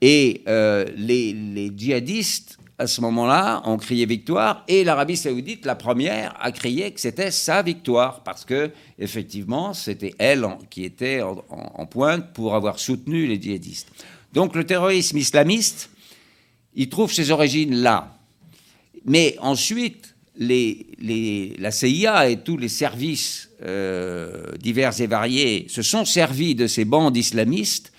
et 0.00 0.42
les, 0.46 1.32
les 1.32 1.72
djihadistes 1.76 2.59
à 2.80 2.86
ce 2.86 3.02
moment-là, 3.02 3.60
on 3.66 3.76
criait 3.76 4.06
victoire, 4.06 4.64
et 4.66 4.84
l'Arabie 4.84 5.18
saoudite, 5.18 5.66
la 5.66 5.74
première, 5.74 6.34
a 6.40 6.50
crié 6.50 6.90
que 6.90 6.98
c'était 6.98 7.30
sa 7.30 7.60
victoire, 7.60 8.22
parce 8.22 8.46
que, 8.46 8.70
effectivement, 8.98 9.74
c'était 9.74 10.14
elle 10.16 10.46
qui 10.70 10.84
était 10.84 11.20
en, 11.20 11.84
pointe 11.84 12.32
pour 12.32 12.54
avoir 12.54 12.78
soutenu 12.78 13.26
les 13.26 13.38
djihadistes. 13.38 13.90
Donc 14.32 14.56
le 14.56 14.64
terrorisme 14.64 15.18
islamiste, 15.18 15.90
il 16.74 16.88
trouve 16.88 17.12
ses 17.12 17.30
origines 17.30 17.74
là. 17.74 18.16
Mais 19.04 19.36
ensuite, 19.40 20.14
la 20.38 21.70
CIA 21.72 22.30
et 22.30 22.38
tous 22.38 22.56
les 22.56 22.70
services 22.70 23.50
euh, 23.62 24.56
divers 24.58 24.98
et 24.98 25.06
variés 25.06 25.66
se 25.68 25.82
sont 25.82 26.06
servis 26.06 26.54
de 26.54 26.66
ces 26.66 26.86
bandes 26.86 27.16
islamistes 27.18 27.92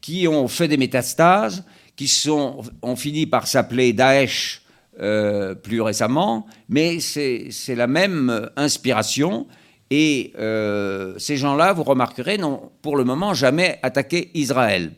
qui 0.00 0.26
ont 0.26 0.48
fait 0.48 0.66
des 0.66 0.76
métastases, 0.76 1.64
qui 1.96 2.12
ont 2.28 2.96
fini 2.96 3.26
par 3.26 3.46
s'appeler 3.46 3.92
Daesh 3.92 4.62
euh, 5.00 5.56
plus 5.56 5.80
récemment, 5.80 6.46
mais 6.68 7.00
c'est 7.00 7.50
la 7.74 7.88
même 7.88 8.48
inspiration. 8.56 9.48
Et 9.90 10.32
euh, 10.38 11.18
ces 11.18 11.36
gens-là, 11.36 11.72
vous 11.72 11.82
remarquerez, 11.82 12.38
n'ont 12.38 12.70
pour 12.80 12.96
le 12.96 13.02
moment 13.02 13.34
jamais 13.34 13.80
attaqué 13.82 14.30
Israël. 14.34 14.92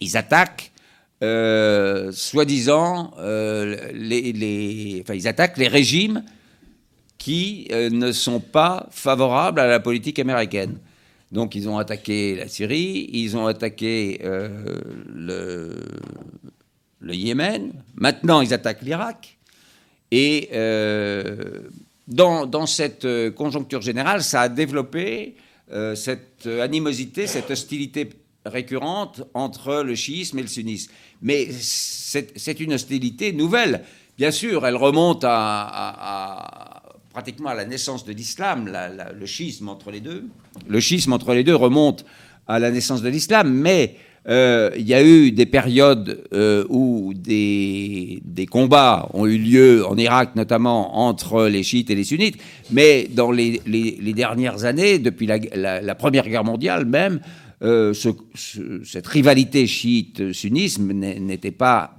Ils 0.00 0.16
attaquent, 0.16 0.72
euh, 1.22 2.10
soi-disant, 2.12 3.12
les, 3.92 5.04
attaquent 5.26 5.58
les 5.58 5.68
régimes 5.68 6.24
qui 7.18 7.68
ne 7.70 8.12
sont 8.12 8.40
pas 8.40 8.88
favorables 8.90 9.60
à 9.60 9.66
la 9.66 9.80
politique 9.80 10.18
américaine. 10.18 10.78
Donc 11.32 11.54
ils 11.54 11.68
ont 11.68 11.78
attaqué 11.78 12.34
la 12.34 12.48
Syrie, 12.48 13.08
ils 13.12 13.36
ont 13.36 13.46
attaqué 13.46 14.20
euh, 14.24 14.48
le, 15.14 15.76
Yémen, 17.14 17.72
maintenant 17.94 18.40
ils 18.40 18.52
attaquent 18.52 18.82
l'Irak. 18.82 19.36
Et 20.10 20.48
euh, 20.52 21.60
dans, 22.08 22.66
cette 22.66 23.06
conjoncture 23.36 23.80
générale, 23.80 24.24
ça 24.24 24.42
a 24.42 24.48
développé 24.48 25.36
euh, 25.70 25.94
cette 25.94 26.46
animosité, 26.46 27.28
cette 27.28 27.50
hostilité 27.50 28.10
récurrente 28.44 29.22
entre 29.34 29.82
le 29.82 29.94
chiisme 29.94 30.40
et 30.40 30.42
le 30.42 30.48
sunnisme. 30.48 30.90
Mais 31.22 31.48
c'est 31.52 32.58
une 32.58 32.72
hostilité 32.72 33.32
nouvelle. 33.32 33.84
Bien 34.18 34.32
sûr, 34.32 34.66
elle 34.66 34.76
remonte 34.76 35.22
à 35.24 36.69
pratiquement 37.12 37.50
à 37.50 37.54
la 37.54 37.64
naissance 37.64 38.04
de 38.04 38.12
l'islam, 38.12 38.70
le 39.18 39.26
schisme 39.26 39.68
entre 39.68 39.90
les 39.90 40.00
deux. 40.00 40.24
Le 40.68 40.80
schisme 40.80 41.12
entre 41.12 41.34
les 41.34 41.44
deux 41.44 41.56
remonte 41.56 42.04
à 42.46 42.58
la 42.58 42.70
naissance 42.70 43.02
de 43.02 43.08
l'islam, 43.08 43.52
mais 43.52 43.96
euh, 44.28 44.70
il 44.76 44.86
y 44.86 44.94
a 44.94 45.02
eu 45.02 45.32
des 45.32 45.46
périodes 45.46 46.24
euh, 46.32 46.64
où 46.68 47.12
des, 47.14 48.20
combats 48.50 49.08
ont 49.14 49.26
eu 49.26 49.38
lieu, 49.38 49.86
en 49.86 49.96
Irak 49.96 50.36
notamment, 50.36 50.98
entre 50.98 51.46
les 51.46 51.62
chiites 51.62 51.90
et 51.90 51.94
les 51.94 52.04
sunnites, 52.04 52.38
mais 52.70 53.08
dans 53.10 53.30
les, 53.30 53.60
dernières 54.14 54.64
années, 54.64 54.98
depuis 54.98 55.26
la, 55.26 55.94
Première 55.94 56.28
Guerre 56.28 56.44
mondiale 56.44 56.84
même, 56.84 57.20
euh, 57.62 57.92
cette 57.94 59.06
rivalité 59.06 59.66
chiite-sunnisme 59.66 60.92
n'était 60.92 61.50
pas 61.50 61.96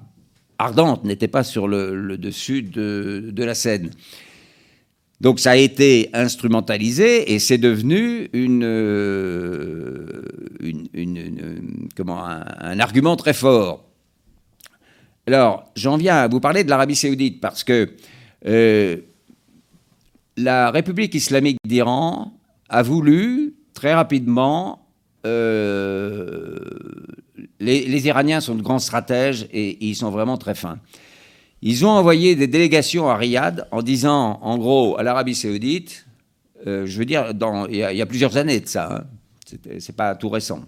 ardente, 0.58 1.04
n'était 1.04 1.28
pas 1.28 1.44
sur 1.44 1.68
le, 1.68 2.18
dessus 2.18 2.62
de, 2.62 3.30
de 3.32 3.44
la 3.44 3.56
scène. 3.56 3.90
Donc 5.22 5.40
ça 5.40 5.52
a 5.52 5.56
été 5.56 6.10
instrumentalisé 6.14 7.32
et 7.32 7.38
c'est 7.38 7.60
devenu 7.60 8.28
une, 8.34 8.64
euh, 8.64 10.24
un, 12.00 12.80
argument 12.80 13.16
très 13.16 13.34
fort. 13.34 13.86
Alors 15.28 15.66
j'en 15.76 15.98
viens 15.98 16.16
à 16.16 16.28
vous 16.28 16.40
parler 16.40 16.64
de 16.64 16.72
l'Arabie 16.72 16.96
saoudite 16.96 17.40
parce 17.40 17.64
que 17.64 17.92
euh, 18.48 18.98
la 20.38 20.72
République 20.72 21.14
islamique 21.14 21.58
d'Iran 21.68 22.34
a 22.68 22.82
voulu 22.82 23.54
très 23.76 23.94
rapidement 23.94 24.88
euh, 25.28 26.58
les, 27.60 28.08
Iraniens 28.08 28.42
sont 28.42 28.56
de 28.56 28.64
grands 28.64 28.80
stratèges 28.80 29.48
et, 29.54 29.86
ils 29.86 29.96
sont 29.96 30.10
vraiment 30.10 30.38
très 30.38 30.56
fins. 30.56 30.80
Ils 31.64 31.86
ont 31.86 31.90
envoyé 31.90 32.36
des 32.36 32.48
délégations 32.48 33.08
à 33.08 33.16
Riyad 33.16 33.68
en 33.72 33.84
disant, 33.84 34.40
en 34.42 34.58
gros, 34.58 34.98
à 34.98 35.04
l'Arabie 35.04 35.36
saoudite, 35.36 36.08
euh, 36.66 36.86
je 36.88 36.98
veux 36.98 37.06
dire, 37.06 37.34
il, 37.70 37.76
y 37.76 38.02
a, 38.02 38.06
plusieurs 38.06 38.38
années 38.38 38.60
de 38.60 38.68
ça, 38.68 39.04
hein, 39.04 39.04
c'est 39.80 39.96
pas 39.96 40.16
tout 40.16 40.30
récent. 40.30 40.64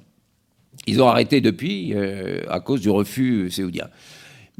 Ils 0.86 1.02
ont 1.02 1.08
arrêté 1.08 1.42
depuis 1.42 1.94
euh, 1.94 2.42
à 2.48 2.60
cause 2.60 2.82
du 2.82 2.90
refus 2.90 3.50
saoudien. 3.50 3.88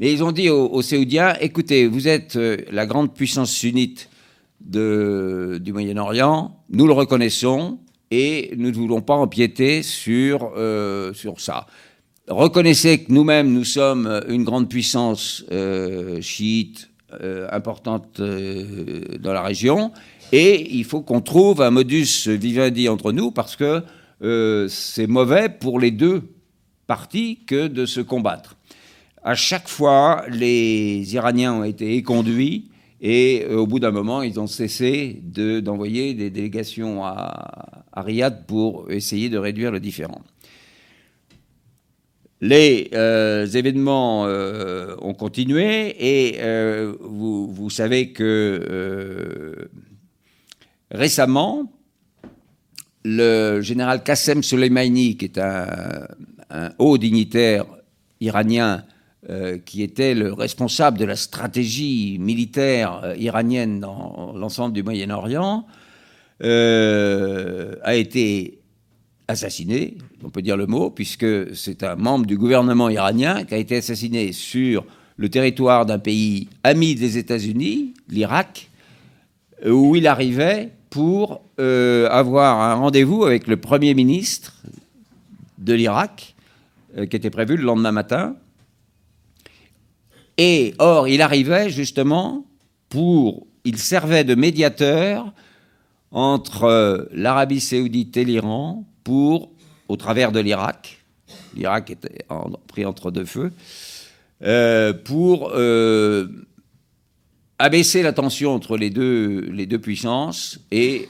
Mais 0.00 0.12
ils 0.12 0.24
ont 0.24 0.32
dit 0.32 0.50
aux, 0.50 0.82
Saoudiens, 0.82 1.36
écoutez, 1.40 1.86
vous 1.86 2.08
êtes 2.08 2.34
euh, 2.34 2.56
la 2.72 2.84
grande 2.84 3.14
puissance 3.14 3.52
sunnite 3.52 4.08
du 4.60 5.72
Moyen-Orient, 5.72 6.56
nous 6.70 6.86
le 6.86 6.92
reconnaissons 6.94 7.78
et 8.10 8.52
nous 8.56 8.70
ne 8.70 8.74
voulons 8.74 9.02
pas 9.02 9.14
empiéter 9.14 9.82
sur, 9.82 10.52
sur 11.12 11.38
ça. 11.38 11.66
Reconnaissez 12.28 13.04
que 13.04 13.12
nous-mêmes, 13.12 13.52
nous 13.52 13.64
sommes 13.64 14.22
une 14.28 14.44
grande 14.44 14.68
puissance 14.68 15.44
euh, 15.52 16.20
chiite 16.20 16.90
euh, 17.20 17.46
importante 17.52 18.20
dans 18.20 19.32
la 19.32 19.42
région 19.42 19.92
et 20.32 20.74
il 20.74 20.84
faut 20.84 21.02
qu'on 21.02 21.20
trouve 21.20 21.60
un 21.60 21.70
modus 21.70 22.28
vivendi 22.28 22.88
entre 22.88 23.12
nous 23.12 23.30
parce 23.30 23.56
que 23.56 23.82
c'est 24.68 25.06
mauvais 25.06 25.50
pour 25.50 25.78
les 25.78 25.90
deux 25.90 26.22
parties 26.86 27.40
que 27.46 27.66
de 27.66 27.84
se 27.84 28.00
combattre. 28.00 28.56
À 29.22 29.34
chaque 29.34 29.68
fois, 29.68 30.24
les 30.30 31.14
Iraniens 31.14 31.54
ont 31.54 31.64
été 31.64 31.96
éconduits 31.96 32.70
et 33.00 33.44
euh, 33.48 33.56
au 33.56 33.66
bout 33.66 33.80
d'un 33.80 33.90
moment, 33.90 34.22
ils 34.22 34.40
ont 34.40 34.46
cessé 34.46 35.20
d'envoyer 35.22 36.14
des 36.14 36.30
délégations 36.30 37.04
à, 37.04 37.84
Riyad 37.96 38.46
pour 38.46 38.90
essayer 38.90 39.28
de 39.28 39.38
réduire 39.38 39.70
le 39.70 39.78
différend. 39.78 40.20
Les 42.40 42.90
euh, 42.94 43.46
événements 43.46 44.26
euh, 44.26 44.96
ont 45.00 45.14
continué 45.14 45.94
et 45.98 46.38
vous, 47.00 47.46
vous, 47.52 47.70
savez 47.70 48.12
que 48.12 49.68
récemment, 50.90 51.72
le 53.04 53.60
général 53.60 54.02
Qassem 54.02 54.42
Soleimani, 54.42 55.16
qui 55.16 55.26
est 55.26 55.38
un, 55.38 56.06
un 56.50 56.70
haut 56.78 56.98
dignitaire 56.98 57.66
iranien 58.20 58.84
euh, 59.30 59.56
qui 59.56 59.82
était 59.82 60.14
le 60.14 60.34
responsable 60.34 60.98
de 60.98 61.06
la 61.06 61.16
stratégie 61.16 62.18
militaire 62.20 63.00
euh, 63.04 63.16
iranienne 63.16 63.80
dans 63.80 64.34
l'ensemble 64.36 64.74
du 64.74 64.82
Moyen-Orient, 64.82 65.66
euh, 66.42 67.76
a 67.82 67.94
été 67.94 68.58
assassiné, 69.28 69.96
on 70.22 70.30
peut 70.30 70.42
dire 70.42 70.56
le 70.56 70.66
mot, 70.66 70.90
puisque 70.90 71.54
c'est 71.54 71.82
un 71.82 71.96
membre 71.96 72.26
du 72.26 72.36
gouvernement 72.36 72.88
iranien 72.88 73.44
qui 73.44 73.54
a 73.54 73.58
été 73.58 73.76
assassiné 73.76 74.32
sur 74.32 74.84
le 75.16 75.28
territoire 75.28 75.86
d'un 75.86 75.98
pays 75.98 76.48
ami 76.62 76.94
des 76.94 77.18
États-Unis, 77.18 77.94
l'Irak, 78.08 78.70
où 79.64 79.96
il 79.96 80.06
arrivait 80.06 80.72
pour 80.90 81.40
avoir 81.58 82.60
un 82.60 82.74
rendez-vous 82.74 83.24
avec 83.24 83.46
le 83.46 83.56
Premier 83.56 83.94
ministre 83.94 84.60
de 85.58 85.72
l'Irak, 85.72 86.34
qui 86.94 87.16
était 87.16 87.30
prévu 87.30 87.56
le 87.56 87.62
lendemain 87.62 87.92
matin, 87.92 88.36
et 90.36 90.74
or, 90.78 91.08
il 91.08 91.22
arrivait 91.22 91.70
justement 91.70 92.44
pour. 92.88 93.46
Il 93.64 93.78
servait 93.78 94.24
de 94.24 94.34
médiateur 94.34 95.32
entre 96.10 96.64
euh, 96.64 97.04
l'Arabie 97.12 97.60
saoudite 97.60 98.16
et 98.16 98.24
l'Iran 98.24 98.84
pour, 99.04 99.52
au 99.88 99.96
travers 99.96 100.32
de 100.32 100.40
l'Irak, 100.40 100.98
l'Irak 101.54 101.90
était 101.90 102.24
pris 102.66 102.84
entre 102.84 103.10
deux 103.10 103.24
feux, 103.24 103.52
euh, 104.42 104.92
pour 104.92 105.52
euh, 105.54 106.26
abaisser 107.58 108.02
la 108.02 108.12
tension 108.12 108.52
entre 108.52 108.76
les 108.76 108.90
deux, 108.90 109.78
puissances 109.80 110.58
et 110.70 111.08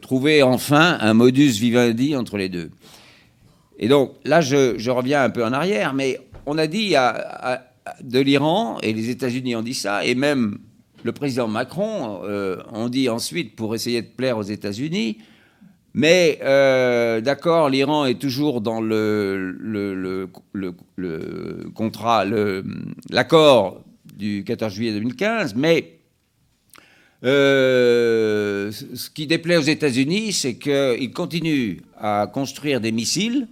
trouver 0.00 0.42
enfin 0.42 0.98
un 1.00 1.14
modus 1.14 1.58
vivendi 1.58 2.14
entre 2.14 2.36
les 2.36 2.48
deux. 2.48 2.70
Et 3.78 3.88
donc 3.88 4.14
là, 4.24 4.40
je, 4.40 4.90
reviens 4.90 5.24
un 5.24 5.30
peu 5.30 5.44
en 5.44 5.52
arrière, 5.52 5.94
mais 5.94 6.20
on 6.46 6.58
a 6.58 6.66
dit 6.66 6.94
de 8.02 8.20
l'Iran, 8.20 8.78
et 8.82 8.92
les 8.92 9.10
États-Unis 9.10 9.56
ont 9.56 9.62
dit 9.62 9.74
ça, 9.74 10.04
et 10.04 10.14
même 10.14 10.58
le 11.04 11.12
président 11.12 11.46
Macron 11.46 12.22
euh, 12.24 12.56
ont 12.72 12.88
dit 12.88 13.08
ensuite 13.08 13.54
pour 13.54 13.74
essayer 13.74 14.02
de 14.02 14.08
plaire 14.08 14.38
aux 14.38 14.42
États-Unis. 14.42 15.18
Mais 15.94 16.40
euh, 16.42 17.20
d'accord, 17.20 17.70
l'Iran 17.70 18.04
est 18.04 18.20
toujours 18.20 18.60
dans 18.60 18.80
le, 18.80 20.28
contrat, 21.74 22.24
l'accord 23.10 23.80
du 24.16 24.42
14 24.44 24.74
juillet 24.74 24.92
2015, 24.92 25.54
mais 25.54 25.98
euh, 27.24 28.72
ce 28.72 29.08
qui 29.08 29.28
déplaît 29.28 29.56
aux 29.56 29.62
États-Unis, 29.62 30.32
c'est 30.32 30.56
qu'ils 30.56 31.12
continuent 31.12 31.78
à 31.96 32.28
construire 32.32 32.80
des 32.80 32.90
missiles 32.92 33.46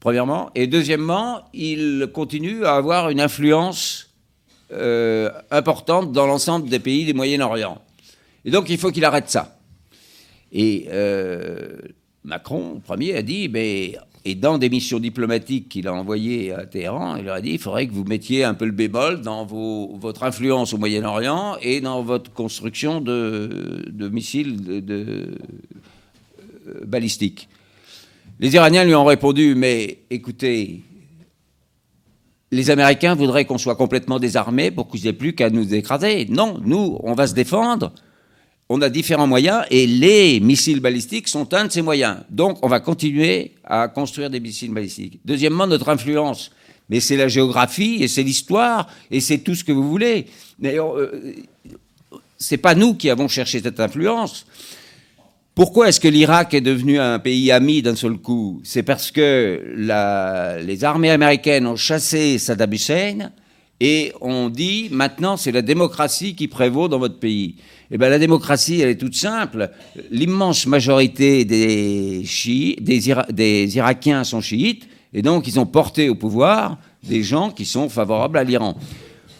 premièrement. 0.00 0.50
Et 0.54 0.66
deuxièmement, 0.66 1.42
il 1.52 2.10
continue 2.12 2.64
à 2.64 2.74
avoir 2.74 3.10
une 3.10 3.20
influence 3.20 4.10
euh, 4.72 5.30
importante 5.50 6.12
dans 6.12 6.26
l'ensemble 6.26 6.68
des 6.68 6.78
pays 6.78 7.04
du 7.04 7.14
Moyen-Orient. 7.14 7.80
Et 8.44 8.50
donc, 8.50 8.68
il 8.68 8.78
faut 8.78 8.90
qu'il 8.90 9.04
arrête 9.04 9.30
ça. 9.30 9.53
Et 10.54 10.86
euh, 10.92 11.76
Macron, 12.22 12.80
premier, 12.82 13.16
a 13.16 13.22
dit, 13.22 13.48
mais, 13.48 13.96
et 14.24 14.36
dans 14.36 14.56
des 14.56 14.70
missions 14.70 15.00
diplomatiques 15.00 15.68
qu'il 15.68 15.88
a 15.88 15.92
envoyées 15.92 16.52
à 16.52 16.64
Téhéran, 16.64 17.16
il 17.16 17.24
leur 17.24 17.34
a 17.34 17.40
dit, 17.40 17.50
il 17.50 17.58
faudrait 17.58 17.88
que 17.88 17.92
vous 17.92 18.04
mettiez 18.04 18.44
un 18.44 18.54
peu 18.54 18.64
le 18.64 18.70
bémol 18.70 19.20
dans 19.20 19.44
votre 19.44 20.22
influence 20.22 20.72
au 20.72 20.78
Moyen-Orient 20.78 21.56
et 21.60 21.80
dans 21.80 22.02
votre 22.02 22.32
construction 22.32 23.00
de, 23.00 24.08
missiles 24.10 24.56
euh, 24.90 25.26
balistiques. 26.86 27.48
Les 28.38 28.54
Iraniens 28.54 28.84
lui 28.84 28.94
ont 28.94 29.04
répondu, 29.04 29.54
mais 29.56 29.98
écoutez, 30.08 30.82
les 32.52 32.70
Américains 32.70 33.16
voudraient 33.16 33.44
qu'on 33.44 33.58
soit 33.58 33.74
complètement 33.74 34.20
désarmés 34.20 34.70
pour 34.70 34.88
qu'ils 34.88 35.04
n'aient 35.04 35.12
plus 35.12 35.34
qu'à 35.34 35.50
nous 35.50 35.74
écraser. 35.74 36.26
Non, 36.30 36.60
nous, 36.64 36.96
on 37.02 37.14
va 37.14 37.26
se 37.26 37.34
défendre. 37.34 37.92
On 38.68 38.80
a 38.80 38.88
différents 38.88 39.26
moyens 39.26 39.64
et 39.70 39.86
les 39.86 40.40
missiles 40.40 40.80
balistiques 40.80 41.28
sont 41.28 41.52
un 41.52 41.66
de 41.66 41.72
ces 41.72 41.82
moyens. 41.82 42.18
Donc, 42.30 42.58
on 42.62 42.68
va 42.68 42.80
continuer 42.80 43.52
à 43.64 43.88
construire 43.88 44.30
des 44.30 44.40
missiles 44.40 44.72
balistiques. 44.72 45.20
Deuxièmement, 45.24 45.66
notre 45.66 45.90
influence. 45.90 46.50
Mais 46.88 47.00
c'est 47.00 47.16
la 47.16 47.28
géographie 47.28 48.02
et 48.02 48.08
c'est 48.08 48.22
l'histoire 48.22 48.88
et 49.10 49.20
c'est 49.20 49.38
tout 49.38 49.54
ce 49.54 49.64
que 49.64 49.72
vous 49.72 49.88
voulez. 49.88 50.26
D'ailleurs, 50.58 50.96
euh, 50.96 51.34
c'est 52.38 52.58
pas 52.58 52.74
nous 52.74 52.94
qui 52.94 53.10
avons 53.10 53.28
cherché 53.28 53.60
cette 53.60 53.80
influence. 53.80 54.46
Pourquoi 55.54 55.88
est-ce 55.88 56.00
que 56.00 56.08
l'Irak 56.08 56.52
est 56.52 56.60
devenu 56.60 56.98
un 56.98 57.18
pays 57.18 57.52
ami 57.52 57.80
d'un 57.80 57.94
seul 57.94 58.16
coup? 58.16 58.60
C'est 58.64 58.82
parce 58.82 59.10
que 59.10 59.62
les 60.66 60.84
armées 60.84 61.10
américaines 61.10 61.66
ont 61.66 61.76
chassé 61.76 62.38
Saddam 62.38 62.72
Hussein 62.72 63.30
et 63.78 64.12
ont 64.20 64.48
dit 64.48 64.88
maintenant 64.90 65.36
c'est 65.36 65.52
la 65.52 65.62
démocratie 65.62 66.34
qui 66.34 66.48
prévaut 66.48 66.88
dans 66.88 66.98
votre 66.98 67.18
pays. 67.18 67.56
Eh 67.94 67.98
bien 67.98 68.08
la 68.08 68.18
démocratie 68.18 68.80
elle 68.80 68.88
est 68.88 68.96
toute 68.96 69.14
simple. 69.14 69.70
L'immense 70.10 70.66
majorité 70.66 71.44
des, 71.44 72.24
des 72.24 73.76
Irakiens 73.76 74.24
sont 74.24 74.40
chiites 74.40 74.88
et 75.12 75.22
donc 75.22 75.46
ils 75.46 75.60
ont 75.60 75.66
porté 75.66 76.08
au 76.08 76.16
pouvoir 76.16 76.76
des 77.04 77.22
gens 77.22 77.50
qui 77.50 77.64
sont 77.64 77.88
favorables 77.88 78.36
à 78.36 78.42
l'Iran. 78.42 78.76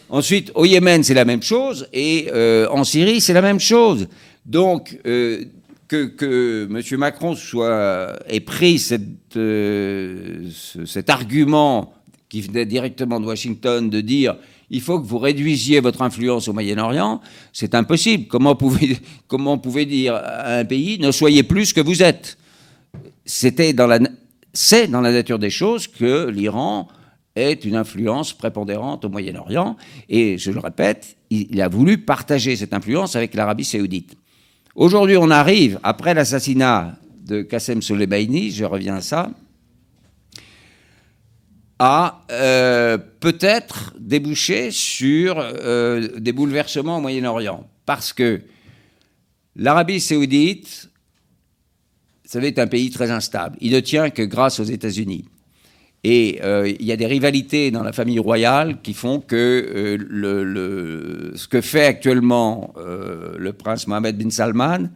Ensuite, 0.07 0.51
au 0.55 0.65
Yémen, 0.65 1.03
c'est 1.03 1.15
la 1.15 1.25
même 1.25 1.41
chose, 1.41 1.87
et 1.91 2.29
euh, 2.31 2.67
en 2.69 2.83
Syrie, 2.83 3.19
c'est 3.19 3.33
la 3.33 3.41
même 3.41 3.59
chose. 3.59 4.07
Donc, 4.45 4.97
euh, 5.07 5.45
que, 5.87 6.67
M. 6.69 6.99
Macron 6.99 7.35
soit, 7.35 8.15
ait 8.29 8.39
pris 8.39 8.87
euh, 9.35 10.49
cet 10.85 11.09
argument 11.09 11.93
qui 12.29 12.41
venait 12.41 12.67
directement 12.67 13.19
de 13.19 13.25
Washington 13.25 13.89
de 13.89 14.01
dire 14.01 14.35
il 14.69 14.81
faut 14.81 14.99
que 14.99 15.05
vous 15.05 15.17
réduisiez 15.19 15.79
votre 15.79 16.01
influence 16.01 16.47
au 16.47 16.53
Moyen-Orient, 16.53 17.21
c'est 17.53 17.75
impossible. 17.75 18.27
Comment 18.27 18.55
pouvez, 18.55 18.97
comment 19.27 19.57
dire 19.57 20.15
à 20.15 20.57
un 20.57 20.65
pays 20.65 20.99
ne 20.99 21.11
soyez 21.11 21.43
plus 21.43 21.67
ce 21.67 21.73
que 21.73 21.81
vous 21.81 22.01
êtes? 22.01 22.37
C'est 23.25 23.73
dans 23.73 23.87
la 23.87 25.11
nature 25.11 25.39
des 25.39 25.49
choses 25.49 25.87
que 25.87 26.29
l'Iran 26.29 26.87
est 27.35 27.65
une 27.65 27.75
influence 27.75 28.33
prépondérante 28.33 29.05
au 29.05 29.09
Moyen-Orient. 29.09 29.75
Et 30.09 30.37
je 30.37 30.51
le 30.51 30.59
répète, 30.59 31.17
il 31.29 31.61
a 31.61 31.67
voulu 31.67 31.97
partager 31.97 32.55
cette 32.55 32.73
influence 32.73 33.15
avec 33.15 33.33
l'Arabie 33.33 33.65
saoudite. 33.65 34.15
Aujourd'hui, 34.75 35.17
on 35.17 35.29
arrive, 35.29 35.79
après 35.83 36.13
l'assassinat 36.13 36.97
de 37.25 37.41
Qassem 37.41 37.81
Soleimani, 37.81 38.51
je 38.51 38.65
reviens 38.65 38.95
à 38.95 39.01
ça, 39.01 39.31
à 41.79 42.21
euh, 42.31 42.97
peut-être 42.97 43.93
déboucher 43.99 44.71
sur 44.71 45.35
euh, 45.37 46.07
des 46.17 46.31
bouleversements 46.31 46.97
au 46.97 47.01
Moyen-Orient. 47.01 47.67
Parce 47.85 48.13
que 48.13 48.41
l'Arabie 49.55 49.99
saoudite, 49.99 50.89
vous 52.23 52.31
savez, 52.31 52.47
est 52.47 52.59
un 52.59 52.67
pays 52.67 52.89
très 52.89 53.11
instable. 53.11 53.57
Il 53.61 53.73
ne 53.73 53.79
tient 53.79 54.09
que 54.09 54.21
grâce 54.21 54.59
aux 54.59 54.63
États-Unis. 54.63 55.25
Et 56.03 56.39
euh, 56.43 56.67
il 56.67 56.85
y 56.85 56.91
a 56.91 56.97
des 56.97 57.07
rivalités 57.07 57.71
dans 57.71 57.83
la 57.83 57.91
famille 57.91 58.19
royale 58.19 58.81
qui 58.81 58.93
font 58.93 59.19
que 59.19 59.97
euh, 60.05 61.31
ce 61.35 61.47
que 61.47 61.61
fait 61.61 61.85
actuellement 61.85 62.73
le 62.77 63.51
prince 63.53 63.87
Mohamed 63.87 64.17
bin 64.17 64.29
Salman 64.29 64.89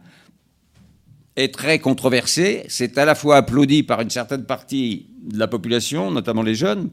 est 1.36 1.54
très 1.54 1.78
controversé. 1.78 2.64
C'est 2.68 2.98
à 2.98 3.04
la 3.04 3.14
fois 3.14 3.36
applaudi 3.36 3.82
par 3.82 4.00
une 4.00 4.10
certaine 4.10 4.44
partie 4.44 5.06
de 5.22 5.38
la 5.38 5.48
population, 5.48 6.10
notamment 6.10 6.42
les 6.42 6.54
jeunes, 6.54 6.90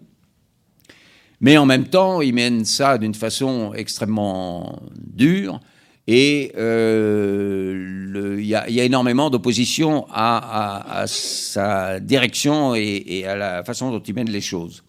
mais 1.39 1.57
en 1.57 1.65
même 1.65 1.87
temps, 1.87 2.21
il 2.21 2.33
mène 2.33 2.65
ça 2.65 2.97
d'une 2.97 3.13
façon 3.13 3.73
extrêmement 3.73 4.81
dure. 4.95 5.59
Et 6.07 6.53
euh, 6.57 8.37
il 8.39 8.45
y, 8.45 8.55
a 8.55 8.83
énormément 8.83 9.29
d'opposition 9.29 10.07
à, 10.09 11.03
sa 11.05 11.99
direction 11.99 12.75
et, 12.75 13.25
à 13.27 13.35
la 13.35 13.63
façon 13.65 13.91
dont 13.91 13.99
il 13.99 14.15
mène 14.15 14.29
les 14.29 14.41
choses. 14.41 14.83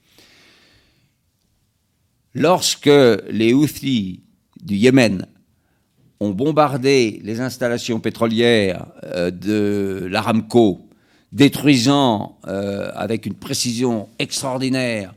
Lorsque 2.35 2.91
les 3.31 3.53
Houthis 3.53 4.23
du 4.63 4.77
Yémen 4.77 5.27
ont 6.21 6.31
bombardé 6.31 7.21
les 7.23 7.41
installations 7.41 8.01
pétrolières 8.01 8.87
euh, 9.05 9.31
de 9.31 10.07
l'Aramco, 10.11 10.81
détruisant 11.33 12.39
euh, 12.47 12.91
avec 12.95 13.27
une 13.27 13.35
précision 13.35 14.09
extraordinaire 14.19 15.15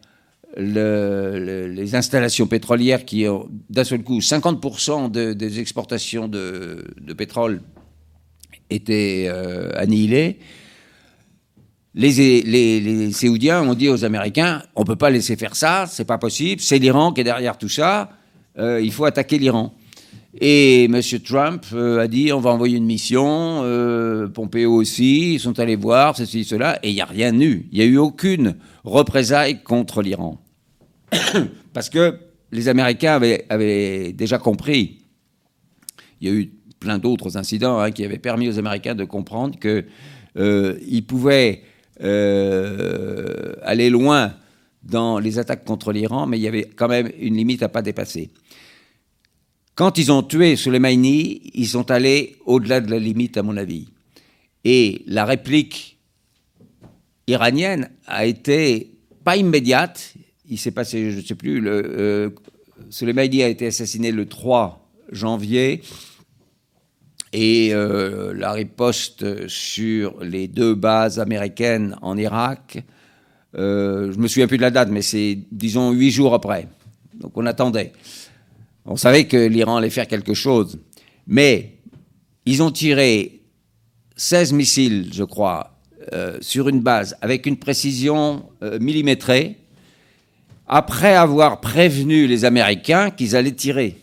les 0.58 1.96
installations 1.96 2.46
pétrolières 2.46 3.06
qui 3.06 3.26
ont 3.26 3.48
d'un 3.70 3.86
seul 3.86 4.04
coup 4.04 4.20
50% 4.20 5.10
des 5.10 5.60
exportations 5.62 6.28
de, 6.28 6.84
pétrole 7.18 7.62
étaient 8.70 9.28
euh, 9.30 9.72
annihilées. 9.76 10.40
Les, 11.96 12.42
les, 12.42 13.30
ont 13.50 13.74
dit 13.76 13.88
aux 13.88 14.04
Américains 14.04 14.64
on 14.76 14.82
ne 14.82 14.86
peut 14.86 14.98
pas 14.98 15.10
laisser 15.10 15.38
faire 15.38 15.56
ça, 15.56 15.86
c'est 15.88 16.04
pas 16.04 16.18
possible, 16.18 16.62
c'est 16.62 16.80
l'Iran 16.80 17.14
qui 17.14 17.22
est 17.22 17.24
derrière 17.24 17.58
tout 17.58 17.70
ça, 17.70 18.10
il 18.58 18.92
faut 18.92 19.06
attaquer 19.06 19.38
l'Iran. 19.38 19.74
Et 20.40 20.86
M. 20.86 21.02
Trump 21.26 21.66
euh, 21.74 22.00
a 22.00 22.08
dit 22.08 22.32
on 22.32 22.40
va 22.40 22.52
envoyer 22.52 22.78
une 22.78 22.86
mission, 22.86 23.64
Pompeo 24.34 24.74
aussi, 24.74 25.34
ils 25.34 25.40
sont 25.40 25.60
allés 25.60 25.76
voir, 25.76 26.16
ceci, 26.16 26.46
cela, 26.46 26.80
et 26.84 26.90
il 26.90 26.94
n'y 26.94 27.02
a 27.02 27.06
rien 27.06 27.38
eu. 27.40 27.68
Il 27.72 27.80
n'y 27.80 27.84
a 27.84 27.88
eu 27.88 27.98
aucune 27.98 28.56
représailles 28.84 29.62
contre 29.64 30.02
l'Iran. 30.02 30.42
Parce 31.74 31.90
que 31.90 32.18
les 32.52 32.68
Américains 32.68 33.20
avaient, 33.50 34.14
déjà 34.14 34.38
compris. 34.38 35.00
Il 36.20 36.28
y 36.28 36.32
a 36.32 36.34
eu 36.34 36.52
plein 36.80 36.98
d'autres 36.98 37.38
incidents 37.38 37.80
hein, 37.80 37.92
qui 37.92 38.04
avaient 38.04 38.18
permis 38.18 38.50
aux 38.50 38.60
Américains 38.60 38.96
de 38.96 39.06
comprendre 39.06 39.60
qu'ils 39.60 39.86
euh, 40.38 41.02
pouvaient 41.08 41.62
euh, 42.02 43.54
aller 43.62 43.90
loin 43.90 44.34
dans 44.84 45.20
les 45.20 45.40
attaques 45.40 45.64
contre 45.64 45.92
l'Iran, 45.92 46.26
mais 46.26 46.38
il 46.38 46.42
y 46.42 46.48
avait 46.48 46.64
quand 46.76 46.88
même 46.88 47.10
une 47.20 47.36
limite 47.36 47.64
à 47.64 47.70
pas 47.70 47.82
dépasser. 47.82 48.32
Quand 49.82 49.98
ils 49.98 50.12
ont 50.12 50.22
tué 50.22 50.58
Soleimani, 50.58 51.42
ils 51.56 51.68
sont 51.68 51.90
allés 51.90 52.38
au-delà 52.46 52.82
de 52.82 52.92
la 52.92 53.00
limite, 53.00 53.36
à 53.38 53.42
mon 53.42 53.58
avis. 53.58 53.88
Et 54.64 55.02
la 55.08 55.26
réplique 55.26 55.98
iranienne 57.26 57.90
a 58.06 58.28
été 58.28 58.92
pas 59.24 59.38
immédiate, 59.38 60.14
il 60.48 60.60
s'est 60.60 60.70
passé, 60.70 61.10
je 61.10 61.18
ne 61.18 61.22
sais 61.24 61.34
plus, 61.34 61.64
euh, 61.66 62.30
Soleimani 62.92 63.42
a 63.42 63.48
été 63.48 63.66
assassiné 63.66 64.12
le 64.12 64.28
3 64.28 64.88
janvier. 65.12 65.82
Et 67.34 67.74
euh, 67.74 68.36
la 68.36 68.52
riposte 68.52 69.48
sur 69.48 70.24
les 70.24 70.48
deux 70.48 70.76
bases 70.76 71.20
américaines 71.20 71.96
en 72.04 72.18
Irak, 72.18 72.84
euh, 73.56 74.12
je 74.12 74.20
me 74.20 74.28
souviens 74.28 74.46
plus 74.46 74.58
de 74.58 74.62
la 74.62 74.70
date, 74.70 74.90
mais 74.92 75.02
c'est, 75.02 75.40
disons, 75.52 75.90
huit 75.90 76.12
jours 76.12 76.36
après. 76.36 76.68
Donc 77.16 77.36
on 77.36 77.48
attendait. 77.48 77.94
On 78.86 78.96
savait 78.96 79.26
que 79.26 79.38
l'Iran 79.38 79.78
allait 79.78 79.90
faire 79.90 80.08
quelque 80.08 80.34
chose. 80.34 80.80
Mais 81.28 81.78
ils 82.46 82.64
ont 82.64 82.72
tiré 82.72 83.42
16 84.16 84.54
missiles, 84.54 85.10
je 85.14 85.24
crois, 85.24 85.80
euh, 86.14 86.38
sur 86.42 86.68
une 86.68 86.82
base 86.82 87.16
avec 87.22 87.46
une 87.46 87.58
précision 87.58 88.50
millimétrée 88.80 89.58
après 90.74 91.16
avoir 91.16 91.60
prévenu 91.60 92.28
les 92.28 92.46
Américains 92.46 93.12
qu'ils 93.12 93.36
allaient 93.36 93.52
tirer. 93.52 93.98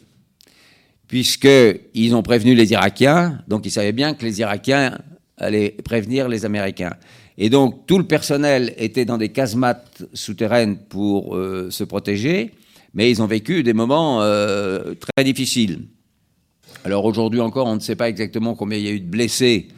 Puisqu'ils 1.08 2.14
ont 2.14 2.22
prévenu 2.22 2.54
les 2.54 2.72
Irakiens, 2.72 3.42
donc 3.48 3.64
ils 3.64 3.70
savaient 3.70 3.92
bien 3.92 4.12
que 4.12 4.26
les 4.26 4.40
Irakiens 4.40 4.98
allaient 5.38 5.74
prévenir 5.82 6.28
les 6.28 6.44
Américains. 6.44 6.92
Et 7.38 7.48
donc 7.48 7.86
tout 7.86 7.96
le 7.96 8.04
personnel 8.04 8.74
était 8.76 9.06
dans 9.06 9.16
des 9.16 9.30
casemates 9.30 10.02
souterraines 10.12 10.76
pour 10.76 11.36
euh, 11.36 11.70
se 11.70 11.84
protéger, 11.84 12.52
mais 12.94 13.10
ils 13.10 13.22
ont 13.22 13.26
vécu 13.26 13.62
des 13.62 13.72
moments 13.72 14.22
euh, 14.22 14.94
très 14.94 15.24
difficiles. 15.24 15.80
Alors 16.84 17.04
aujourd'hui 17.04 17.40
encore, 17.40 17.66
on 17.66 17.74
ne 17.74 17.80
sait 17.80 17.96
pas 17.96 18.08
exactement 18.08 18.54
combien 18.54 18.78
il 18.78 18.84
y 18.84 18.88
a 18.88 18.92
eu 18.92 19.00
de 19.00 19.08
blessés, 19.08 19.68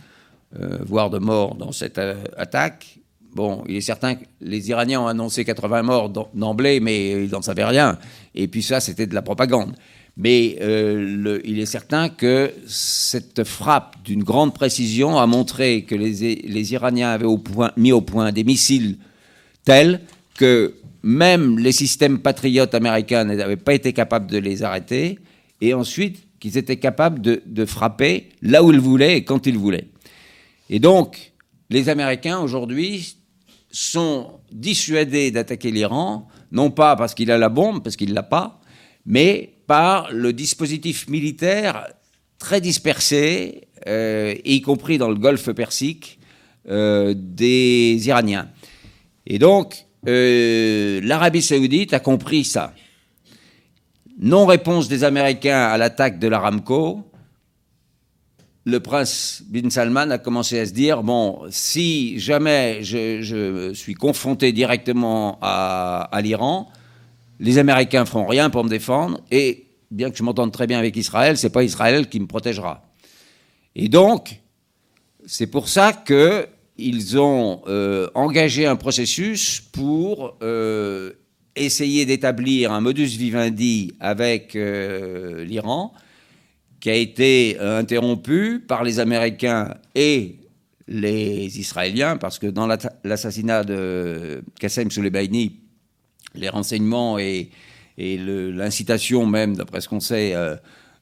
euh, 0.59 0.79
voire 0.87 1.11
de 1.11 1.19
morts 1.19 1.55
dans 1.55 1.73
cette 1.73 2.01
attaque. 2.37 2.99
Bon, 3.35 3.63
il 3.69 3.77
est 3.77 3.81
certain 3.81 4.17
que 4.17 4.25
les 4.41 4.71
Iraniens 4.71 5.03
ont 5.03 5.07
annoncé 5.07 5.45
80 5.45 5.83
morts 5.83 6.11
d'emblée, 6.35 6.81
mais 6.81 7.25
ils 7.25 7.31
n'en 7.31 7.43
savaient 7.43 7.65
rien. 7.65 7.99
Et 8.35 8.49
puis 8.49 8.63
ça, 8.63 8.81
c'était 8.81 9.07
de 9.07 9.15
la 9.15 9.23
propagande. 9.23 9.75
Mais 10.17 10.59
euh, 10.61 11.41
il 11.45 11.61
est 11.61 11.67
certain 11.67 12.09
que 12.09 12.53
cette 12.67 13.45
frappe 13.45 13.97
d'une 14.05 14.23
grande 14.23 14.53
précision 14.53 15.19
a 15.19 15.27
montré 15.27 15.85
que 15.85 15.95
les, 15.95 16.73
Iraniens 16.73 17.11
avaient 17.11 17.27
mis 17.77 17.93
au 17.93 18.01
point 18.01 18.33
des 18.33 18.45
missiles 18.45 18.99
tels 19.65 20.01
que 20.37 20.75
même 21.03 21.59
les 21.59 21.73
systèmes 21.73 22.19
patriotes 22.19 22.75
américains 22.75 23.25
n'avaient 23.25 23.57
pas 23.57 23.75
été 23.75 23.93
capables 23.93 24.31
de 24.31 24.39
les 24.39 24.63
arrêter, 24.63 25.19
et 25.61 25.75
ensuite 25.75 26.27
qu'ils 26.39 26.57
étaient 26.57 26.79
capables 26.79 27.21
de, 27.21 27.65
frapper 27.67 28.31
là 28.43 28.65
où 28.65 28.73
ils 28.73 28.81
voulaient 28.81 29.19
et 29.19 29.25
quand 29.25 29.47
ils 29.47 29.59
voulaient. 29.59 29.89
Et 30.71 30.79
donc, 30.79 31.33
les 31.69 31.89
Américains 31.89 32.41
aujourd'hui 32.41 33.17
sont 33.71 34.41
dissuadés 34.51 35.31
d'attaquer 35.31 35.71
l'Iran, 35.71 36.27
non 36.51 36.71
pas 36.71 36.97
parce 36.97 37.15
qu'il 37.15 37.31
a 37.31 37.39
la 37.39 37.51
bombe, 37.51 37.83
parce 37.83 37.97
qu'il 37.97 38.11
ne 38.11 38.15
l'a 38.15 38.23
pas, 38.23 38.61
mais 39.05 39.55
par 39.67 40.11
le 40.13 40.33
dispositif 40.33 41.09
militaire 41.09 41.87
très 42.39 42.61
dispersé, 42.61 43.69
euh, 43.87 44.35
y 44.45 44.63
compris 44.63 44.99
dans 44.99 45.11
le 45.11 45.15
golfe 45.15 45.53
Persique, 45.53 46.19
euh, 46.69 47.15
des 47.17 48.01
Iraniens. 48.07 48.51
Et 49.27 49.39
donc, 49.39 49.87
euh, 50.09 51.01
l'Arabie 51.03 51.43
saoudite 51.43 51.93
a 51.95 52.01
compris 52.01 52.45
ça. 52.45 52.75
Non-réponse 54.19 54.89
des 54.89 55.05
Américains 55.05 55.63
à 55.63 55.79
l'attaque 55.79 56.19
de 56.19 56.29
l'Aramco, 56.29 57.11
le 58.65 58.81
prince 58.81 59.43
bin 59.49 59.71
Salman 59.71 60.11
a 60.11 60.19
commencé 60.19 60.59
à 60.59 60.67
se 60.67 60.73
dire 60.73 61.03
bon, 61.03 61.43
si 61.51 62.19
jamais 62.19 62.83
je, 62.83 63.73
suis 63.75 63.95
confronté 63.95 64.53
directement 64.53 65.39
à, 65.41 66.21
l'Iran, 66.23 66.71
les 67.39 67.59
Américains 67.59 68.05
feront 68.05 68.27
rien 68.27 68.51
pour 68.51 68.65
me 68.65 68.69
défendre, 68.69 69.21
et 69.31 69.67
bien 69.91 70.11
que 70.11 70.17
je 70.17 70.23
m'entende 70.23 70.53
très 70.53 70.67
bien 70.67 70.79
avec 70.79 70.97
Israël, 70.97 71.39
c'est 71.39 71.51
pas 71.51 71.65
Israël 71.65 72.09
qui 72.09 72.21
me 72.21 72.27
protégera. 72.27 72.83
Et 73.75 73.89
donc, 73.89 74.41
c'est 75.27 75.47
pour 75.47 75.69
ça 75.69 75.93
qu'ils 76.81 77.19
ont 77.19 77.61
euh, 77.67 78.09
engagé 78.15 78.67
un 78.67 78.77
processus 78.77 79.61
pour 79.61 80.39
euh, 80.43 81.13
essayer 81.55 82.07
d'établir 82.07 82.73
un 82.73 82.81
modus 82.81 83.17
vivendi 83.19 83.93
avec 84.01 84.57
euh, 84.57 85.45
l'Iran 85.45 85.93
qui 86.81 86.89
a 86.89 86.95
été 86.95 87.59
interrompu 87.61 88.65
par 88.67 88.83
les 88.83 89.01
Américains 89.01 89.75
et 89.95 90.37
les 90.89 91.61
Israéliens, 91.61 92.17
parce 92.17 92.39
que 92.39 92.47
dans 92.47 92.67
l'assassinat 93.05 93.65
de 93.65 94.43
Qassem 94.59 94.91
Soleimani, 94.91 95.57
les 96.35 96.49
renseignements 96.49 97.19
et, 97.19 97.51
l'incitation 97.99 99.27
même, 99.27 99.57
d'après 99.57 99.83
ce 99.83 99.91
qu'on 99.91 100.01
sait, 100.01 100.35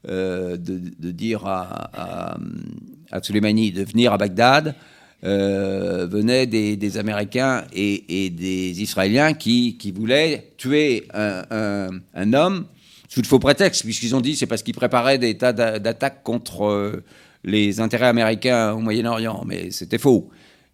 de, 0.04 1.10
dire 1.12 1.46
à, 1.46 2.36
à, 3.12 3.22
Soleimani 3.22 3.70
de 3.70 3.84
venir 3.84 4.12
à 4.12 4.18
Bagdad, 4.18 4.74
venaient 5.22 6.46
des, 6.46 6.98
Américains 6.98 7.64
et, 7.72 8.30
des 8.30 8.82
Israéliens 8.82 9.34
qui, 9.34 9.92
voulaient 9.94 10.52
tuer 10.56 11.08
un 11.12 12.32
homme 12.32 12.66
sous 13.08 13.22
de 13.22 13.26
faux 13.26 13.38
prétextes, 13.38 13.82
puisqu'ils 13.82 14.14
ont 14.14 14.20
dit 14.20 14.36
c'est 14.36 14.46
parce 14.46 14.62
qu'ils 14.62 14.74
préparaient 14.74 15.18
des 15.18 15.36
tas 15.36 15.52
d'attaques 15.52 16.22
contre 16.22 16.66
euh, 16.66 17.02
les 17.42 17.80
intérêts 17.80 18.06
américains 18.06 18.72
au 18.72 18.80
Moyen-Orient, 18.80 19.44
mais 19.46 19.70
c'était 19.70 19.98
faux. 19.98 20.28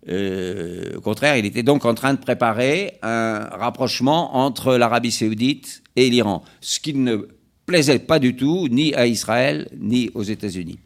Euh, 0.08 0.96
au 0.96 1.00
contraire, 1.00 1.36
il 1.36 1.46
était 1.46 1.62
donc 1.62 1.84
en 1.84 1.94
train 1.94 2.12
de 2.12 2.18
préparer 2.18 2.98
un 3.02 3.38
rapprochement 3.52 4.36
entre 4.36 4.76
l'Arabie 4.76 5.12
saoudite 5.12 5.82
et 5.96 6.10
l'Iran, 6.10 6.42
ce 6.60 6.80
qui 6.80 6.92
ne 6.92 7.28
plaisait 7.64 8.00
pas 8.00 8.18
du 8.18 8.36
tout 8.36 8.68
ni 8.68 8.94
à 8.94 9.06
Israël 9.06 9.68
ni 9.78 10.10
aux 10.14 10.24
États-Unis. 10.24 10.78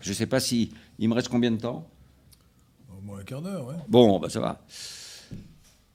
Je 0.00 0.08
ne 0.08 0.14
sais 0.14 0.26
pas 0.26 0.40
si 0.40 0.72
me 0.98 1.14
reste 1.14 1.28
combien 1.28 1.50
de 1.50 1.60
temps? 1.60 1.86
Un 3.20 3.24
quart 3.24 3.42
d'heure. 3.42 3.74
Bon, 3.88 4.18
bah 4.18 4.28
ça 4.28 4.40
va. 4.40 4.60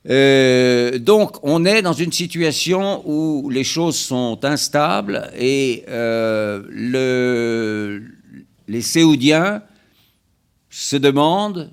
Euh, 0.09 0.97
donc, 0.97 1.38
on 1.43 1.65
est 1.65 1.82
dans 1.82 1.93
une 1.93 2.11
situation 2.11 3.03
où 3.05 3.49
les 3.49 3.63
choses 3.63 3.97
sont 3.97 4.39
instables 4.43 5.30
et 5.38 5.84
euh, 5.89 6.63
le, 6.70 8.03
les 8.67 8.82
Séoudiens 8.82 9.61
se 10.70 10.95
demandent 10.95 11.70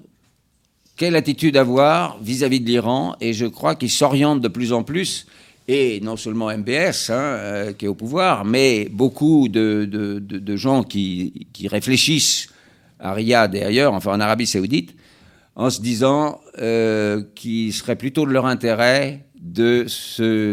quelle 0.96 1.14
attitude 1.14 1.56
avoir 1.56 2.18
vis-à-vis 2.20 2.60
de 2.60 2.66
l'Iran 2.66 3.14
et 3.20 3.32
je 3.32 3.46
crois 3.46 3.74
qu'ils 3.74 3.90
s'orientent 3.90 4.40
de 4.40 4.48
plus 4.48 4.72
en 4.72 4.82
plus 4.82 5.26
et 5.68 6.00
non 6.00 6.16
seulement 6.16 6.46
MBS 6.46 7.10
hein, 7.10 7.12
euh, 7.12 7.72
qui 7.72 7.84
est 7.84 7.88
au 7.88 7.94
pouvoir, 7.94 8.44
mais 8.44 8.88
beaucoup 8.90 9.48
de 9.48 10.56
gens 10.56 10.82
qui, 10.82 11.46
qui, 11.52 11.68
réfléchissent 11.68 12.48
à 12.98 13.12
Riyad 13.12 13.54
et 13.54 13.62
ailleurs, 13.62 13.92
enfin 13.92 14.14
en 14.14 14.20
Arabie 14.20 14.46
saoudite, 14.46 14.94
en 15.56 15.70
se 15.70 15.80
disant 15.80 16.40
euh, 16.58 17.22
qu'il 17.34 17.72
serait 17.72 17.96
plutôt 17.96 18.26
de 18.26 18.30
leur 18.30 18.46
intérêt 18.46 19.26
de 19.40 19.86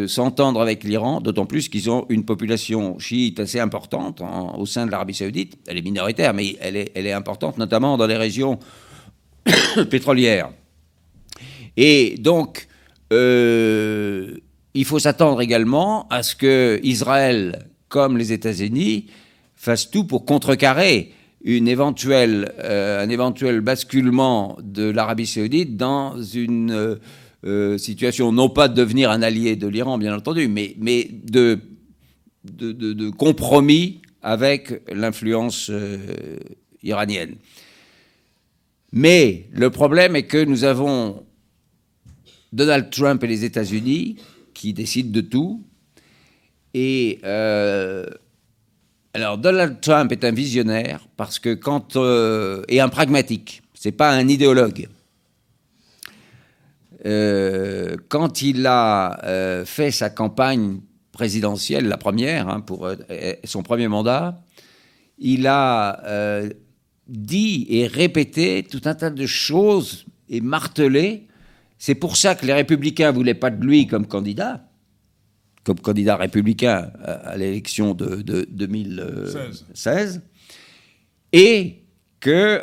s'entendre 0.07 0.61
avec 0.61 0.83
l'Iran, 0.83 1.19
d'autant 1.19 1.45
plus 1.45 1.67
qu'ils 1.67 1.89
ont 1.89 2.05
une 2.09 2.25
population 2.25 2.99
chiite 2.99 3.39
assez 3.39 3.59
importante 3.59 4.21
au 4.57 4.65
sein 4.65 4.85
de 4.85 4.91
l'Arabie 4.91 5.15
saoudite. 5.15 5.57
Elle 5.67 5.77
est 5.77 5.81
minoritaire, 5.81 6.33
mais 6.33 6.55
elle 6.61 6.77
est, 6.77 6.91
elle 6.93 7.07
est 7.07 7.11
importante, 7.11 7.57
notamment 7.57 7.97
dans 7.97 8.05
les 8.05 8.17
régions 8.17 8.59
pétrolières. 9.89 10.51
Et 11.75 12.15
donc, 12.19 12.67
euh, 13.11 14.37
il 14.73 14.85
faut 14.85 14.99
s'attendre 14.99 15.41
également 15.41 16.07
à 16.09 16.21
ce 16.21 16.35
que 16.35 16.79
Israël, 16.83 17.67
comme 17.89 18.17
les 18.17 18.31
États-Unis, 18.31 19.07
fasse 19.55 19.89
tout 19.89 20.05
pour 20.05 20.25
contrecarrer 20.25 21.13
une 21.43 21.67
éventuelle, 21.67 22.53
euh, 22.59 23.03
un 23.03 23.09
éventuel 23.09 23.59
basculement 23.61 24.57
de 24.63 24.89
l'Arabie 24.89 25.27
saoudite 25.27 25.75
dans 25.75 26.21
une 26.21 26.71
euh, 26.71 26.95
euh, 27.45 27.77
situation 27.77 28.31
non 28.31 28.49
pas 28.49 28.69
de 28.69 28.75
devenir 28.75 29.11
un 29.11 29.21
allié 29.21 29.57
de 29.57 29.67
l'Iran, 29.67 29.97
bien 29.97 30.15
entendu, 30.15 30.47
mais, 30.47 30.75
mais 30.79 31.09
de, 31.11 31.59
de, 32.45 33.09
compromis 33.09 34.01
avec 34.21 34.81
l'influence 34.89 35.69
iranienne. 36.81 37.35
Mais 38.93 39.47
le 39.51 39.69
problème 39.69 40.15
est 40.15 40.23
que 40.23 40.43
nous 40.45 40.63
avons 40.63 41.25
Donald 42.53 42.89
Trump 42.89 43.21
et 43.23 43.27
les 43.27 43.43
États-Unis 43.43 44.15
qui 44.53 44.71
décident 44.71 45.11
de 45.11 45.21
tout. 45.21 45.61
Et 46.73 47.19
alors 49.13 49.37
Donald 49.37 49.79
Trump 49.79 50.11
est 50.11 50.23
un 50.23 50.31
visionnaire 50.31 51.07
parce 51.17 51.37
que 51.37 51.53
quand 51.53 51.95
euh, 51.97 52.63
et 52.67 52.81
un 52.81 52.89
pragmatique, 52.89 53.61
c'est 53.75 53.91
pas 53.91 54.11
un 54.11 54.27
idéologue. 54.27 54.87
Euh, 57.05 57.95
quand 58.07 58.41
il 58.41 58.65
a 58.65 59.23
euh, 59.23 59.65
fait 59.65 59.91
sa 59.91 60.09
campagne 60.09 60.79
présidentielle, 61.11 61.87
la 61.87 61.97
première, 61.97 62.49
hein, 62.49 62.59
pour 62.59 62.89
son 63.43 63.61
premier 63.61 63.87
mandat, 63.87 64.41
il 65.19 65.45
a 65.45 66.01
dit 67.07 67.67
et 67.69 67.85
répété 67.85 68.65
tout 68.69 68.81
un 68.85 68.95
tas 68.95 69.11
de 69.11 69.25
choses 69.27 70.05
et 70.27 70.41
martelé. 70.41 71.27
C'est 71.77 71.93
pour 71.93 72.17
ça 72.17 72.33
que 72.33 72.47
les 72.47 72.53
républicains 72.53 73.11
voulaient 73.11 73.35
pas 73.35 73.51
de 73.51 73.63
lui 73.63 73.85
comme 73.85 74.07
candidat, 74.07 74.65
comme 75.63 75.79
candidat 75.79 76.17
républicain 76.17 76.91
à, 77.03 77.37
l'élection 77.37 77.93
de, 77.93 78.21
de 78.21 78.45
2016, 78.49 79.65
16. 79.73 80.21
et 81.31 81.83
que 82.19 82.61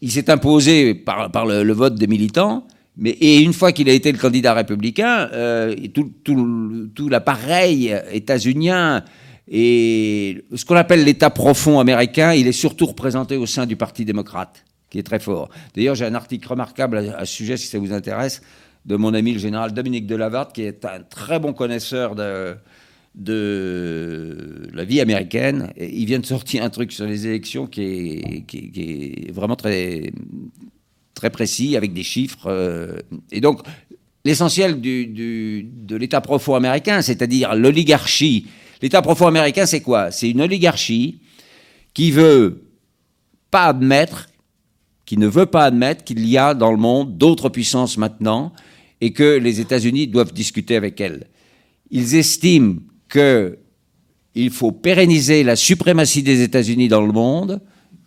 il 0.00 0.10
s'est 0.10 0.30
imposé 0.30 0.94
par, 0.94 1.30
par 1.30 1.46
le, 1.46 1.62
le, 1.62 1.72
vote 1.72 1.94
des 1.94 2.06
militants, 2.06 2.66
mais 2.96 3.10
et 3.10 3.40
une 3.40 3.54
fois 3.54 3.72
qu'il 3.72 3.88
a 3.88 3.92
été 3.92 4.12
le 4.12 4.18
candidat 4.18 4.52
républicain, 4.52 5.30
euh, 5.32 5.74
tout, 5.94 6.12
tout, 6.22 6.90
tout 6.94 7.08
l'appareil 7.08 7.94
états-unien 8.12 9.02
et 9.48 10.44
ce 10.54 10.64
qu'on 10.64 10.76
appelle 10.76 11.04
l'État 11.04 11.30
profond 11.30 11.80
américain, 11.80 12.32
il 12.32 12.46
est 12.46 12.52
surtout 12.52 12.86
représenté 12.86 13.36
au 13.36 13.46
sein 13.46 13.66
du 13.66 13.76
Parti 13.76 14.04
démocrate, 14.04 14.64
qui 14.90 14.98
est 14.98 15.02
très 15.02 15.18
fort. 15.18 15.50
D'ailleurs, 15.74 15.94
j'ai 15.94 16.06
un 16.06 16.14
article 16.14 16.48
remarquable 16.48 16.98
à, 16.98 17.18
à, 17.18 17.24
ce 17.26 17.34
sujet, 17.34 17.56
si 17.56 17.66
ça 17.66 17.78
vous 17.78 17.92
intéresse, 17.92 18.42
de 18.84 18.96
mon 18.96 19.14
ami 19.14 19.32
le 19.32 19.38
général 19.38 19.72
Dominique 19.72 20.06
Delavarde, 20.06 20.52
qui 20.52 20.62
est 20.62 20.84
un 20.84 21.00
très 21.00 21.38
bon 21.38 21.52
connaisseur 21.52 22.14
de, 22.14 22.56
de 23.14 24.68
la 24.72 24.84
vie 24.84 25.00
américaine. 25.00 25.72
Il 25.78 26.04
vient 26.06 26.18
de 26.18 26.26
sortir 26.26 26.62
un 26.64 26.70
truc 26.70 26.92
sur 26.92 27.06
les 27.06 27.26
élections 27.26 27.66
qui 27.66 27.82
est, 27.82 28.46
qui, 28.46 29.26
est 29.28 29.32
vraiment 29.32 29.56
très, 29.56 30.12
très 31.14 31.30
précis, 31.30 31.76
avec 31.76 31.92
des 31.92 32.02
chiffres. 32.02 32.46
Euh, 32.46 32.98
et 33.30 33.40
donc, 33.40 33.60
l'essentiel 34.24 34.80
de 34.80 35.96
l'État 35.96 36.20
profond 36.20 36.54
américain, 36.54 37.00
c'est-à-dire 37.02 37.54
l'oligarchie. 37.54 38.48
L'État 38.82 39.00
profond 39.00 39.26
américain, 39.26 39.64
c'est 39.64 39.80
quoi? 39.80 40.10
C'est 40.10 40.28
une 40.28 40.42
oligarchie 40.42 41.20
qui 41.94 42.10
veut 42.10 42.64
pas 43.50 43.66
admettre, 43.66 44.28
qui 45.06 45.16
ne 45.16 45.28
veut 45.28 45.46
pas 45.46 45.64
admettre 45.64 46.04
qu'il 46.04 46.26
y 46.26 46.36
a 46.36 46.52
dans 46.52 46.72
le 46.72 46.76
monde 46.76 47.16
d'autres 47.16 47.48
puissances 47.48 47.96
maintenant 47.96 48.52
et 49.00 49.12
que 49.12 49.38
les 49.38 49.60
États-Unis 49.60 50.06
doivent 50.06 50.32
discuter 50.32 50.76
avec 50.76 51.00
elles. 51.00 51.26
Ils 51.90 52.14
estiment 52.14 52.76
qu'il 53.10 54.50
faut 54.50 54.72
pérenniser 54.72 55.44
la 55.44 55.56
suprématie 55.56 56.22
des 56.22 56.42
États-Unis 56.42 56.88
dans 56.88 57.02
le 57.02 57.12
monde 57.12 57.60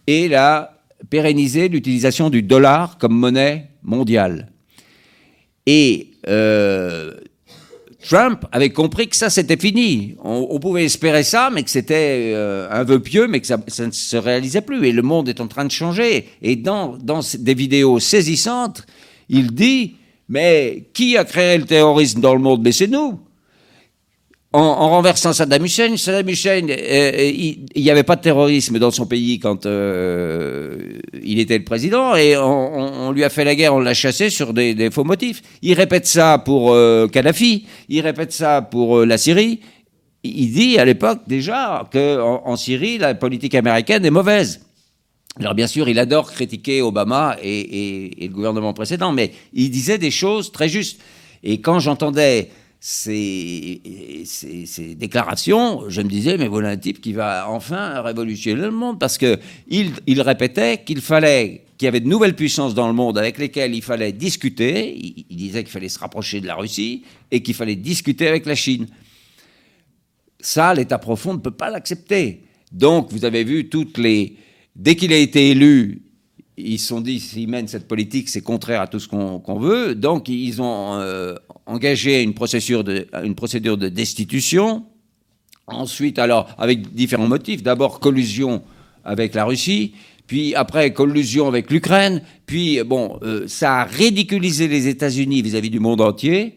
et 0.07 0.27
la 0.27 0.77
pérenniser 1.09 1.69
l'utilisation 1.69 2.29
du 2.29 2.41
dollar 2.41 2.97
comme 2.97 3.13
monnaie 3.13 3.69
mondiale. 3.83 4.51
Et 5.65 6.11
euh, 6.27 7.13
Trump 8.07 8.45
avait 8.51 8.69
compris 8.69 9.07
que 9.09 9.15
ça 9.15 9.29
c'était 9.29 9.57
fini. 9.57 10.15
On, 10.23 10.59
pouvait 10.59 10.85
espérer 10.85 11.23
ça, 11.23 11.49
mais 11.53 11.63
que 11.63 11.69
c'était 11.69 12.31
euh, 12.33 12.67
un 12.71 12.83
vœu 12.83 12.99
pieux, 12.99 13.27
mais 13.27 13.41
que 13.41 13.47
ça, 13.47 13.57
ne 13.57 13.91
se 13.91 14.17
réalisait 14.17 14.61
plus. 14.61 14.87
Et 14.87 14.91
le 14.91 15.01
monde 15.01 15.27
est 15.29 15.41
en 15.41 15.47
train 15.47 15.65
de 15.65 15.71
changer. 15.71 16.29
Et 16.41 16.55
dans 16.55 16.97
des 17.39 17.53
vidéos 17.53 17.99
saisissantes, 17.99 18.85
il 19.29 19.51
dit 19.51 19.95
mais 20.29 20.89
qui 20.93 21.17
a 21.17 21.23
créé 21.23 21.57
le 21.57 21.65
terrorisme 21.65 22.21
dans 22.21 22.33
le 22.33 22.41
monde? 22.41 22.61
Mais 22.63 22.71
c'est 22.71 22.87
nous. 22.87 23.19
En, 24.53 24.61
en, 24.61 24.89
renversant 24.89 25.33
Saddam 25.33 25.65
Hussein, 25.65 25.97
Saddam 25.97 26.29
Hussein, 26.29 26.67
euh, 26.69 27.31
il 27.75 27.83
n'y 27.83 27.91
avait 27.91 28.03
pas 28.03 28.15
de 28.15 28.21
terrorisme 28.21 28.79
dans 28.79 28.91
son 28.91 29.05
pays 29.05 29.39
quand 29.39 29.65
euh, 29.65 30.99
il 31.21 31.39
était 31.39 31.57
le 31.57 31.65
président, 31.65 32.15
et 32.15 32.37
on, 32.37 33.11
lui 33.11 33.25
a 33.25 33.29
fait 33.29 33.43
la 33.43 33.55
guerre, 33.55 33.75
on 33.75 33.79
l'a 33.79 33.93
chassé 33.93 34.29
sur 34.29 34.53
des, 34.53 34.89
faux 34.89 35.03
motifs. 35.03 35.41
Il 35.61 35.73
répète 35.73 36.07
ça 36.07 36.37
pour 36.39 36.71
euh, 36.71 37.07
Kadhafi, 37.07 37.67
il 37.89 38.01
répète 38.01 38.31
ça 38.31 38.61
pour 38.61 38.99
euh, 38.99 39.05
la 39.05 39.17
Syrie. 39.17 39.59
Il 40.23 40.53
dit 40.53 40.79
à 40.79 40.85
l'époque 40.85 41.19
déjà 41.27 41.87
qu'en 41.91 42.41
en 42.45 42.55
Syrie, 42.55 42.97
la 42.97 43.15
politique 43.15 43.53
américaine 43.53 44.05
est 44.05 44.11
mauvaise. 44.11 44.66
Alors 45.39 45.53
bien 45.53 45.67
sûr, 45.67 45.87
il 45.87 45.99
adore 45.99 46.31
critiquer 46.31 46.81
Obama 46.81 47.37
et, 47.43 48.17
le 48.19 48.33
gouvernement 48.33 48.73
précédent, 48.73 49.11
mais 49.11 49.31
il 49.53 49.69
disait 49.69 49.97
des 49.97 50.11
choses 50.11 50.51
très 50.51 50.67
justes. 50.67 50.99
Et 51.43 51.61
quand 51.61 51.79
j'entendais 51.79 52.49
ces, 52.79 53.81
déclarations, 54.97 55.89
je 55.89 56.01
me 56.01 56.09
disais, 56.09 56.37
mais 56.37 56.47
voilà 56.47 56.69
un 56.69 56.77
type 56.77 57.01
qui 57.01 57.13
va 57.13 57.49
enfin 57.49 58.01
révolutionner 58.01 58.61
le 58.61 58.71
monde, 58.71 58.99
parce 58.99 59.17
que 59.17 59.37
il, 59.67 60.21
répétait 60.21 60.83
qu'il 60.83 61.01
fallait 61.01 61.65
qu'il 61.77 61.85
y 61.85 61.89
avait 61.89 61.99
de 61.99 62.07
nouvelles 62.07 62.35
puissances 62.35 62.73
dans 62.73 62.87
le 62.87 62.93
monde 62.93 63.19
avec 63.19 63.37
lesquelles 63.37 63.75
il 63.75 63.83
fallait 63.83 64.11
discuter. 64.11 64.97
Il 65.29 65.35
disait 65.35 65.63
qu'il 65.63 65.71
fallait 65.71 65.89
se 65.89 65.99
rapprocher 65.99 66.41
de 66.41 66.47
la 66.47 66.55
Russie 66.55 67.03
et 67.29 67.43
qu'il 67.43 67.53
fallait 67.53 67.75
discuter 67.75 68.27
avec 68.27 68.47
la 68.47 68.55
Chine. 68.55 68.87
Ça, 70.39 70.73
l'État 70.73 70.97
profond 70.97 71.33
ne 71.33 71.39
peut 71.39 71.51
pas 71.51 71.69
l'accepter. 71.69 72.41
Donc, 72.71 73.11
vous 73.11 73.25
avez 73.25 73.43
vu 73.43 73.69
toutes 73.69 73.99
les 73.99 74.35
Dès 74.77 74.95
qu'il 74.95 75.11
a 75.11 75.17
été 75.17 75.49
élu, 75.49 76.03
ils 76.55 76.77
se 76.77 76.87
sont 76.87 77.01
dit 77.01 77.19
s'ils 77.19 77.49
mènent 77.49 77.67
cette 77.67 77.87
politique, 77.87 78.29
c'est 78.29 78.41
contraire 78.41 78.81
à 78.81 78.87
tout 78.87 78.99
ce 78.99 79.07
qu'on 79.07 79.39
qu 79.39 79.59
veut. 79.59 79.95
Donc, 79.95 80.29
ils 80.29 80.61
ont 80.61 80.99
euh, 80.99 81.33
engagé 81.65 82.21
une 82.21 82.35
procédure, 82.35 82.83
de, 82.83 83.07
une 83.23 83.33
procédure 83.33 83.75
de 83.75 83.89
destitution. 83.89 84.85
Ensuite, 85.65 86.19
alors, 86.19 86.55
avec 86.59 86.93
différents 86.93 87.27
motifs. 87.27 87.63
D'abord, 87.63 87.99
collusion 87.99 88.61
avec 89.03 89.33
la 89.33 89.45
Russie. 89.45 89.93
Puis 90.27 90.53
après, 90.53 90.93
collusion 90.93 91.47
avec 91.47 91.71
l'Ukraine. 91.71 92.21
Puis, 92.45 92.79
bon, 92.83 93.17
euh, 93.23 93.47
ça 93.47 93.79
a 93.79 93.83
ridiculisé 93.83 94.67
les 94.67 94.87
États-Unis 94.87 95.41
vis-à-vis 95.41 95.71
du 95.71 95.79
monde 95.79 96.01
entier. 96.01 96.55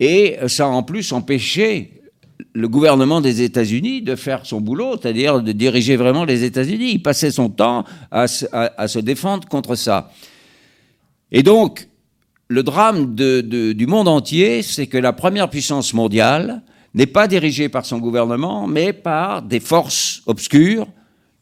Et 0.00 0.36
ça 0.46 0.64
a 0.64 0.68
en 0.68 0.82
plus 0.82 1.12
empêché 1.12 1.97
le 2.52 2.68
gouvernement 2.68 3.20
des 3.20 3.42
États-Unis 3.42 4.02
de 4.02 4.16
faire 4.16 4.46
son 4.46 4.60
boulot, 4.60 4.96
c'est-à-dire 5.00 5.42
de 5.42 5.52
diriger 5.52 5.96
vraiment 5.96 6.24
les 6.24 6.44
États-Unis. 6.44 6.92
Il 6.92 7.02
passait 7.02 7.30
son 7.30 7.48
temps 7.48 7.84
à, 8.10 8.26
se 8.28 8.98
défendre 8.98 9.48
contre 9.48 9.74
ça. 9.74 10.10
Et 11.32 11.42
donc, 11.42 11.88
le 12.48 12.62
drame 12.62 13.14
du 13.14 13.86
monde 13.86 14.08
entier, 14.08 14.62
c'est 14.62 14.86
que 14.86 14.98
la 14.98 15.12
première 15.12 15.50
puissance 15.50 15.92
mondiale 15.94 16.62
n'est 16.94 17.06
pas 17.06 17.26
dirigée 17.26 17.68
par 17.68 17.84
son 17.84 17.98
gouvernement, 17.98 18.66
mais 18.66 18.92
par 18.92 19.42
des 19.42 19.60
forces 19.60 20.22
obscures 20.26 20.86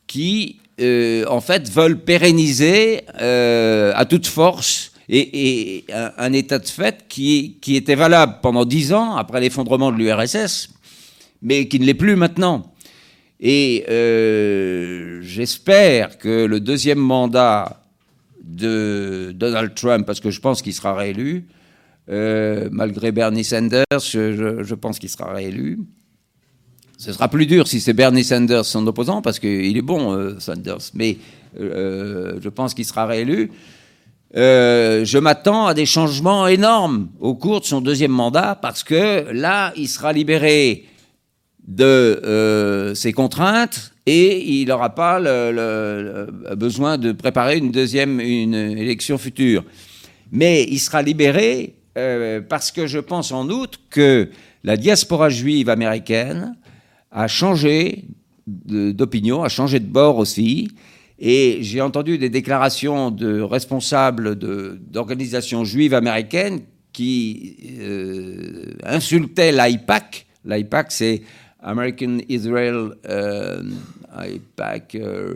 qui, 0.07 0.59
euh, 0.81 1.25
en 1.29 1.41
fait, 1.41 1.71
veulent 1.71 2.01
pérenniser 2.01 3.03
euh, 3.21 3.93
à 3.95 4.05
toute 4.05 4.27
force 4.27 4.93
et, 5.09 5.85
un, 6.19 6.33
état 6.33 6.59
de 6.59 6.67
fait 6.67 7.05
qui, 7.09 7.59
qui 7.61 7.77
était 7.77 7.95
valable 7.95 8.39
pendant 8.43 8.65
dix 8.65 8.93
ans 8.93 9.17
après 9.17 9.41
l'effondrement 9.41 9.93
de 9.93 9.97
l'URSS, 9.99 10.71
mais 11.43 11.69
qui 11.69 11.81
ne 11.81 11.85
l'est 11.85 11.95
plus 11.95 12.17
maintenant. 12.17 12.73
Et 13.41 13.85
euh, 13.89 15.21
j'espère 15.23 16.19
que 16.19 16.47
le 16.47 16.61
deuxième 16.61 16.99
mandat 16.99 17.83
de 18.43 19.33
Donald 19.35 19.75
Trump, 19.75 20.07
parce 20.07 20.21
que 20.21 20.31
je 20.31 20.41
pense 20.41 20.63
qu'il 20.63 20.73
sera 20.73 20.95
réélu, 20.95 21.47
euh, 22.09 22.69
malgré 22.71 23.13
Bernie 23.13 23.45
Sanders, 23.45 23.85
je, 23.93 24.75
pense 24.75 24.99
qu'il 24.99 25.11
sera 25.11 25.33
réélu. 25.35 25.81
Ce 26.97 27.13
sera 27.13 27.29
plus 27.29 27.45
dur 27.45 27.69
si 27.69 27.81
c'est 27.81 27.93
Bernie 27.93 28.25
Sanders 28.25 28.65
son 28.65 28.87
opposant, 28.87 29.21
parce 29.21 29.39
qu'il 29.39 29.77
est 29.77 29.83
bon, 29.83 30.15
euh, 30.15 30.39
Sanders, 30.39 30.91
mais 30.95 31.19
je 31.59 32.49
pense 32.49 32.73
qu'il 32.73 32.87
sera 32.87 33.07
réélu. 33.07 33.51
je 34.35 35.19
m'attends 35.19 35.67
à 35.67 35.75
des 35.75 35.87
changements 35.87 36.47
énormes 36.47 37.09
au 37.21 37.35
cours 37.35 37.61
de 37.61 37.67
son 37.67 37.83
deuxième 37.83 38.13
mandat, 38.13 38.59
parce 38.63 38.83
que 38.83 39.31
là, 39.33 39.75
il 39.77 39.89
sera 39.89 40.15
libéré 40.15 40.87
de 41.67 41.85
euh, 41.85 42.95
ses 42.95 43.13
contraintes 43.13 43.93
et 44.07 44.61
il 44.61 44.69
n'aura 44.69 44.95
pas 44.95 45.19
besoin 46.55 46.97
de 46.97 47.13
préparer 47.13 47.59
une 47.59 47.73
deuxième 47.73 48.21
une 48.21 48.55
élection 48.55 49.19
future. 49.19 49.65
Mais 50.31 50.65
il 50.65 50.79
sera 50.79 51.03
libéré 51.03 51.75
euh, 51.97 52.41
parce 52.47 52.71
que 52.71 52.87
je 52.87 52.99
pense 52.99 53.33
en 53.33 53.49
outre 53.49 53.81
que 53.91 54.29
la 54.65 54.77
diaspora 54.77 55.31
juive 55.31 55.71
américaine 55.71 56.57
a 57.11 57.27
changé 57.27 58.05
d'opinion, 58.47 59.43
a 59.43 59.49
changé 59.49 59.81
de 59.81 59.87
bord 59.87 60.19
aussi. 60.19 60.69
Et 61.19 61.59
j'ai 61.63 61.81
entendu 61.81 62.19
des 62.19 62.29
déclarations 62.29 63.11
de 63.11 63.41
responsables 63.41 64.37
d'organisations 64.37 65.65
juives 65.65 65.95
américaines 65.95 66.61
qui 66.93 67.57
euh, 67.81 68.75
insultaient 68.85 69.53
l'AIPAC. 69.53 70.27
L'AIPAC, 70.45 70.93
c'est 70.93 71.23
American 71.67 72.19
Israel 72.29 72.93
euh, 73.09 73.63
IPAC. 74.17 74.95
Euh, 74.95 75.35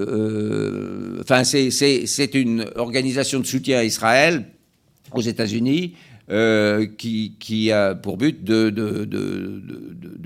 euh, 0.00 1.18
enfin, 1.20 1.44
c'est 1.44 2.34
une 2.34 2.64
organisation 2.76 3.38
de 3.38 3.46
soutien 3.46 3.78
à 3.78 3.84
Israël 3.84 4.46
aux 5.12 5.20
États-Unis 5.20 5.94
qui, 6.96 7.72
a 7.72 7.94
pour 7.94 8.16
but 8.16 8.42
de, 8.42 8.72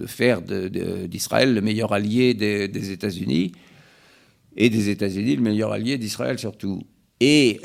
faire 0.06 0.42
d'Israël 0.42 1.54
le 1.54 1.60
meilleur 1.60 1.92
allié 1.92 2.34
des, 2.34 2.68
des 2.68 2.92
États-Unis 2.92 3.52
et 4.56 4.70
des 4.70 4.90
États-Unis 4.90 5.36
le 5.36 5.42
meilleur 5.42 5.72
allié 5.72 5.98
d'Israël 5.98 6.38
surtout. 6.38 6.82
Et 7.18 7.60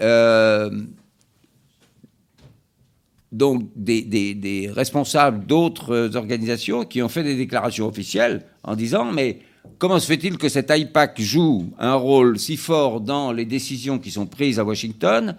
donc 3.31 3.69
des, 3.75 4.71
responsables 4.73 5.45
d'autres 5.45 6.15
organisations 6.15 6.83
qui 6.85 7.01
ont 7.01 7.09
fait 7.09 7.23
des 7.23 7.35
déclarations 7.35 7.87
officielles 7.87 8.43
en 8.63 8.75
disant 8.75 9.11
mais 9.11 9.39
comment 9.77 9.99
se 9.99 10.07
fait-il 10.07 10.37
que 10.37 10.49
cet 10.49 10.71
IPAC 10.75 11.21
joue 11.21 11.71
un 11.77 11.93
rôle 11.93 12.39
si 12.39 12.57
fort 12.57 13.01
dans 13.01 13.31
les 13.31 13.45
décisions 13.45 13.99
qui 13.99 14.11
sont 14.11 14.25
prises 14.25 14.59
à 14.59 14.63
Washington 14.63 15.35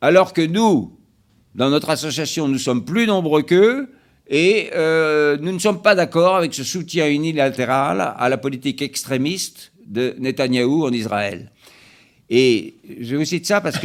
alors 0.00 0.32
que 0.32 0.42
nous, 0.42 0.96
dans 1.54 1.70
notre 1.70 1.90
association, 1.90 2.48
nous 2.48 2.58
sommes 2.58 2.84
plus 2.84 3.06
nombreux 3.06 3.42
qu'eux 3.42 3.90
et 4.28 4.70
euh, 4.74 5.36
nous 5.40 5.52
ne 5.52 5.58
sommes 5.58 5.82
pas 5.82 5.94
d'accord 5.94 6.36
avec 6.36 6.54
ce 6.54 6.64
soutien 6.64 7.08
unilatéral 7.08 8.14
à 8.16 8.28
la 8.28 8.38
politique 8.38 8.80
extrémiste 8.80 9.72
de 9.86 10.14
Netanyahou 10.18 10.84
en 10.84 10.92
Israël? 10.92 11.50
Et 12.30 12.76
je 13.00 13.16
vous 13.16 13.24
cite 13.24 13.44
ça 13.44 13.60
parce 13.60 13.78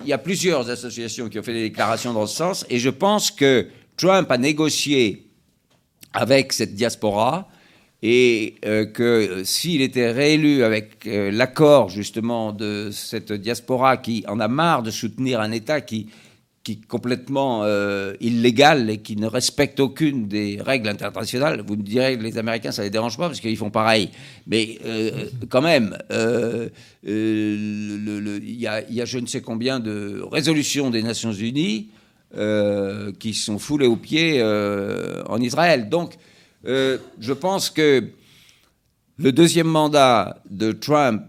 qu'il 0.00 0.08
y 0.08 0.12
a 0.12 0.18
plusieurs 0.18 0.70
associations 0.70 1.28
qui 1.28 1.38
ont 1.38 1.42
fait 1.42 1.52
des 1.52 1.68
déclarations 1.68 2.12
dans 2.12 2.26
ce 2.26 2.36
sens, 2.36 2.66
et 2.70 2.78
je 2.78 2.90
pense 2.90 3.30
que 3.30 3.68
Trump 3.96 4.30
a 4.30 4.38
négocié 4.38 5.26
avec 6.12 6.52
cette 6.52 6.74
diaspora, 6.74 7.48
et 8.02 8.54
euh, 8.64 8.86
que 8.86 9.42
s'il 9.44 9.82
était 9.82 10.10
réélu 10.10 10.64
avec 10.64 11.06
euh, 11.06 11.30
l'accord 11.30 11.90
justement 11.90 12.52
de 12.52 12.88
cette 12.90 13.30
diaspora 13.30 13.98
qui 13.98 14.24
en 14.26 14.40
a 14.40 14.48
marre 14.48 14.82
de 14.82 14.90
soutenir 14.90 15.38
un 15.38 15.52
État 15.52 15.82
qui 15.82 16.08
qui 16.62 16.72
est 16.72 16.86
complètement 16.86 17.62
euh, 17.64 18.14
illégal 18.20 18.90
et 18.90 18.98
qui 18.98 19.16
ne 19.16 19.26
respecte 19.26 19.80
aucune 19.80 20.28
des 20.28 20.58
règles 20.60 20.88
internationales. 20.88 21.64
Vous 21.66 21.76
me 21.76 21.82
direz 21.82 22.18
que 22.18 22.22
les 22.22 22.36
Américains, 22.36 22.70
ça 22.70 22.82
les 22.82 22.90
dérange 22.90 23.16
pas 23.16 23.28
parce 23.28 23.40
qu'ils 23.40 23.56
font 23.56 23.70
pareil. 23.70 24.10
Mais 24.46 24.78
euh, 24.84 25.26
quand 25.48 25.62
même, 25.62 25.96
euh, 26.10 26.68
il 27.02 28.56
y, 28.60 28.66
a, 28.66 29.04
je 29.06 29.18
ne 29.18 29.26
sais 29.26 29.40
combien 29.40 29.80
de 29.80 30.22
résolutions 30.30 30.90
des 30.90 31.02
Nations 31.02 31.32
Unies 31.32 31.88
qui 33.18 33.34
sont 33.34 33.58
foulées 33.58 33.88
aux 33.88 33.96
pieds 33.96 34.40
en 34.42 35.40
Israël. 35.40 35.88
Donc, 35.88 36.14
je 36.64 37.32
pense 37.32 37.70
que 37.70 38.04
le 39.18 39.32
deuxième 39.32 39.66
mandat 39.66 40.40
de 40.48 40.70
Trump 40.72 41.22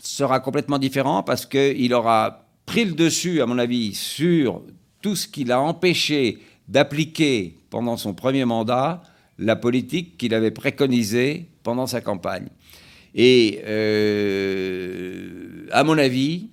sera 0.00 0.38
complètement 0.40 0.78
différent 0.78 1.22
parce 1.22 1.46
qu'il 1.46 1.92
aura 1.94 2.44
pris 2.66 2.84
le 2.84 2.92
dessus, 2.92 3.40
à 3.40 3.46
mon 3.46 3.58
avis, 3.58 3.94
sur 3.94 4.62
tout 5.04 5.16
ce 5.16 5.28
qui 5.28 5.44
l'a 5.44 5.60
empêché 5.60 6.38
d'appliquer 6.66 7.58
pendant 7.68 7.98
son 7.98 8.14
premier 8.14 8.46
mandat 8.46 9.02
la 9.38 9.54
politique 9.54 10.16
qu'il 10.16 10.32
avait 10.32 10.50
préconisée 10.50 11.46
pendant 11.62 11.86
sa 11.86 12.00
campagne. 12.00 12.48
Et 13.14 13.60
euh, 13.66 15.66
à 15.72 15.84
mon 15.84 15.98
avis, 15.98 16.48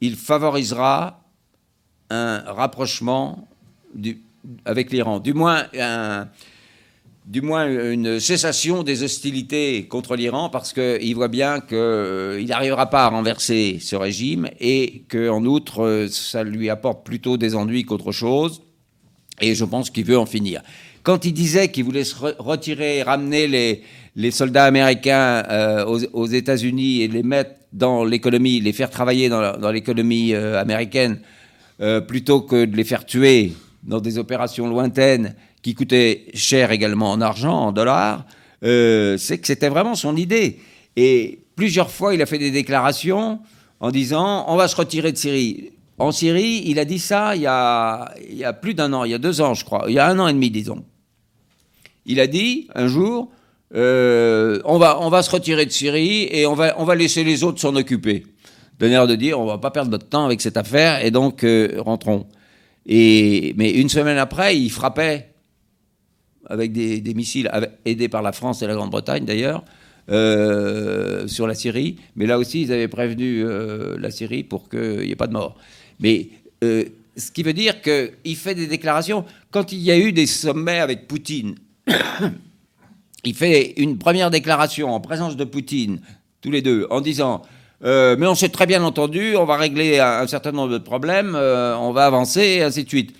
il 0.00 0.14
favorisera 0.14 1.24
un 2.08 2.38
rapprochement 2.46 3.48
avec 4.64 4.92
l'Iran, 4.92 5.18
du 5.18 5.34
moins 5.34 5.66
un, 5.76 6.28
du 7.26 7.42
moins 7.42 7.68
une 7.92 8.18
cessation 8.18 8.82
des 8.82 9.02
hostilités 9.02 9.86
contre 9.86 10.16
l'Iran 10.16 10.48
parce 10.48 10.72
qu'il 10.72 11.14
voit 11.14 11.28
bien 11.28 11.60
qu'il 11.60 11.76
euh, 11.76 12.44
n'arrivera 12.44 12.88
pas 12.88 13.04
à 13.04 13.08
renverser 13.08 13.78
ce 13.80 13.94
régime 13.94 14.48
et 14.58 15.04
qu'en 15.10 15.44
outre, 15.44 15.84
euh, 15.84 16.08
ça 16.08 16.42
lui 16.42 16.70
apporte 16.70 17.04
plutôt 17.04 17.36
des 17.36 17.54
ennuis 17.54 17.84
qu'autre 17.84 18.12
chose. 18.12 18.62
Et 19.40 19.54
je 19.54 19.64
pense 19.64 19.90
qu'il 19.90 20.04
veut 20.04 20.18
en 20.18 20.26
finir. 20.26 20.62
Quand 21.02 21.24
il 21.24 21.32
disait 21.32 21.70
qu'il 21.70 21.84
voulait 21.84 22.04
se 22.04 22.14
retirer, 22.38 23.02
ramener 23.02 23.46
les, 23.46 23.82
les 24.16 24.30
soldats 24.30 24.64
américains 24.64 25.44
euh, 25.48 25.84
aux, 25.84 26.26
États-Unis 26.26 27.02
et 27.02 27.08
les 27.08 27.22
mettre 27.22 27.52
dans 27.72 28.04
l'économie, 28.04 28.60
les 28.60 28.72
faire 28.72 28.90
travailler 28.90 29.28
dans, 29.28 29.70
l'économie 29.70 30.34
américaine, 30.34 31.20
plutôt 32.08 32.40
que 32.40 32.64
de 32.64 32.76
les 32.76 32.84
faire 32.84 33.06
tuer 33.06 33.52
dans 33.84 34.00
des 34.00 34.18
opérations 34.18 34.68
lointaines 34.68 35.34
qui 35.62 35.74
coûtait 35.74 36.26
cher 36.34 36.70
également 36.70 37.10
en 37.10 37.20
argent, 37.20 37.54
en 37.54 37.72
dollars, 37.72 38.24
euh, 38.64 39.16
c'est 39.18 39.38
que 39.38 39.46
c'était 39.46 39.68
vraiment 39.68 39.94
son 39.94 40.16
idée. 40.16 40.58
Et 40.96 41.40
plusieurs 41.56 41.90
fois, 41.90 42.14
il 42.14 42.22
a 42.22 42.26
fait 42.26 42.38
des 42.38 42.50
déclarations 42.50 43.40
en 43.80 43.90
disant 43.90 44.44
on 44.48 44.56
va 44.56 44.68
se 44.68 44.76
retirer 44.76 45.12
de 45.12 45.16
Syrie. 45.16 45.72
En 45.98 46.12
Syrie, 46.12 46.62
il 46.66 46.78
a 46.78 46.84
dit 46.84 46.98
ça 46.98 47.36
il 47.36 47.42
y 47.42 47.46
a, 47.46 48.14
il 48.28 48.36
y 48.36 48.44
a 48.44 48.52
plus 48.52 48.74
d'un 48.74 48.92
an, 48.92 49.04
il 49.04 49.10
y 49.10 49.14
a 49.14 49.18
deux 49.18 49.40
ans, 49.40 49.54
je 49.54 49.64
crois, 49.64 49.84
il 49.88 49.94
y 49.94 49.98
a 49.98 50.06
un 50.06 50.18
an 50.18 50.28
et 50.28 50.32
demi, 50.32 50.50
disons. 50.50 50.84
Il 52.06 52.20
a 52.20 52.26
dit 52.26 52.68
un 52.74 52.88
jour 52.88 53.30
euh, 53.74 54.60
on, 54.64 54.78
va, 54.78 55.00
on 55.00 55.10
va 55.10 55.22
se 55.22 55.30
retirer 55.30 55.64
de 55.64 55.70
Syrie 55.70 56.28
et 56.30 56.46
on 56.46 56.54
va, 56.54 56.74
on 56.78 56.84
va 56.84 56.94
laisser 56.94 57.22
les 57.22 57.44
autres 57.44 57.60
s'en 57.60 57.74
occuper. 57.76 58.26
D'un 58.78 59.06
de 59.06 59.14
dire 59.14 59.38
on 59.38 59.44
va 59.44 59.58
pas 59.58 59.70
perdre 59.70 59.90
notre 59.90 60.08
temps 60.08 60.24
avec 60.24 60.40
cette 60.40 60.56
affaire 60.56 61.04
et 61.04 61.10
donc 61.10 61.44
euh, 61.44 61.74
rentrons. 61.78 62.26
Et, 62.86 63.54
mais 63.56 63.70
une 63.70 63.90
semaine 63.90 64.16
après, 64.16 64.56
il 64.56 64.70
frappait 64.70 65.29
avec 66.46 66.72
des, 66.72 67.14
missiles 67.14 67.50
aidés 67.84 68.08
par 68.08 68.22
la 68.22 68.32
France 68.32 68.62
et 68.62 68.66
la 68.66 68.74
Grande-Bretagne 68.74 69.24
d'ailleurs, 69.24 69.64
euh, 70.10 71.28
sur 71.28 71.46
la 71.46 71.54
Syrie. 71.54 71.96
Mais 72.16 72.26
là 72.26 72.38
aussi, 72.38 72.62
ils 72.62 72.72
avaient 72.72 72.88
prévenu 72.88 73.44
euh, 73.44 73.96
la 73.98 74.10
Syrie 74.10 74.42
pour 74.42 74.68
qu'il 74.68 75.00
n'y 75.00 75.10
ait 75.10 75.16
pas 75.16 75.26
de 75.26 75.32
mort. 75.32 75.56
Mais 76.00 76.28
euh, 76.64 76.84
ce 77.16 77.30
qui 77.30 77.42
veut 77.42 77.52
dire 77.52 77.80
qu'il 77.82 78.36
fait 78.36 78.54
des 78.54 78.66
déclarations. 78.66 79.24
Quand 79.50 79.72
il 79.72 79.78
y 79.78 79.90
a 79.90 79.98
eu 79.98 80.12
des 80.12 80.26
sommets 80.26 80.80
avec 80.80 81.06
Poutine, 81.06 81.54
il 83.24 83.34
fait 83.34 83.74
une 83.76 83.98
première 83.98 84.30
déclaration 84.30 84.92
en 84.92 85.00
présence 85.00 85.36
de 85.36 85.44
Poutine, 85.44 86.00
tous 86.40 86.50
les 86.50 86.62
deux, 86.62 86.86
en 86.90 87.00
disant 87.00 87.42
Mais 87.82 88.26
on 88.26 88.34
s'est 88.34 88.48
très 88.48 88.66
bien 88.66 88.82
entendu, 88.82 89.36
on 89.36 89.44
va 89.44 89.56
régler 89.56 89.98
un, 89.98 90.20
un 90.22 90.26
certain 90.26 90.52
nombre 90.52 90.72
de 90.72 90.78
problèmes, 90.78 91.34
on 91.34 91.92
va 91.92 92.06
avancer, 92.06 92.42
et 92.42 92.62
ainsi 92.62 92.84
de 92.84 92.88
suite. 92.88 93.14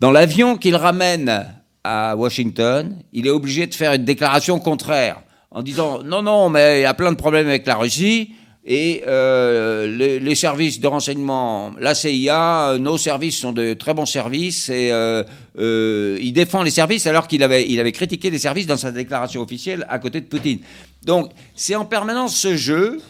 Dans 0.00 0.10
l'avion 0.10 0.56
qu'il 0.56 0.76
ramène 0.76 1.46
à 1.84 2.16
Washington, 2.16 2.96
il 3.12 3.26
est 3.26 3.30
obligé 3.30 3.66
de 3.66 3.74
faire 3.74 3.92
une 3.92 4.04
déclaration 4.04 4.58
contraire 4.58 5.22
en 5.50 5.62
disant 5.62 6.02
non, 6.02 6.22
non, 6.22 6.50
mais 6.50 6.80
il 6.80 6.82
y 6.82 6.86
a 6.86 6.94
plein 6.94 7.12
de 7.12 7.16
problèmes 7.16 7.48
avec 7.48 7.66
la 7.66 7.76
Russie 7.76 8.32
et 8.64 9.02
euh, 9.06 9.86
les, 10.20 10.34
services 10.34 10.78
de 10.78 10.86
renseignement, 10.86 11.72
la 11.80 11.94
CIA, 11.94 12.76
nos 12.78 12.98
services 12.98 13.38
sont 13.38 13.52
de 13.52 13.72
très 13.72 13.94
bons 13.94 14.04
services 14.04 14.68
et 14.68 14.92
euh, 14.92 15.24
euh, 15.58 16.18
il 16.20 16.34
défend 16.34 16.62
les 16.62 16.70
services 16.70 17.06
alors 17.06 17.28
qu'il 17.28 17.42
avait, 17.42 17.66
il 17.66 17.80
avait 17.80 17.92
critiqué 17.92 18.28
les 18.28 18.38
services 18.38 18.66
dans 18.66 18.76
sa 18.76 18.92
déclaration 18.92 19.40
officielle 19.40 19.86
à 19.88 19.98
côté 19.98 20.20
de 20.20 20.26
Poutine. 20.26 20.58
Donc 21.02 21.30
c'est 21.54 21.76
en 21.76 21.86
permanence 21.86 22.36
ce 22.36 22.56
jeu 22.56 23.00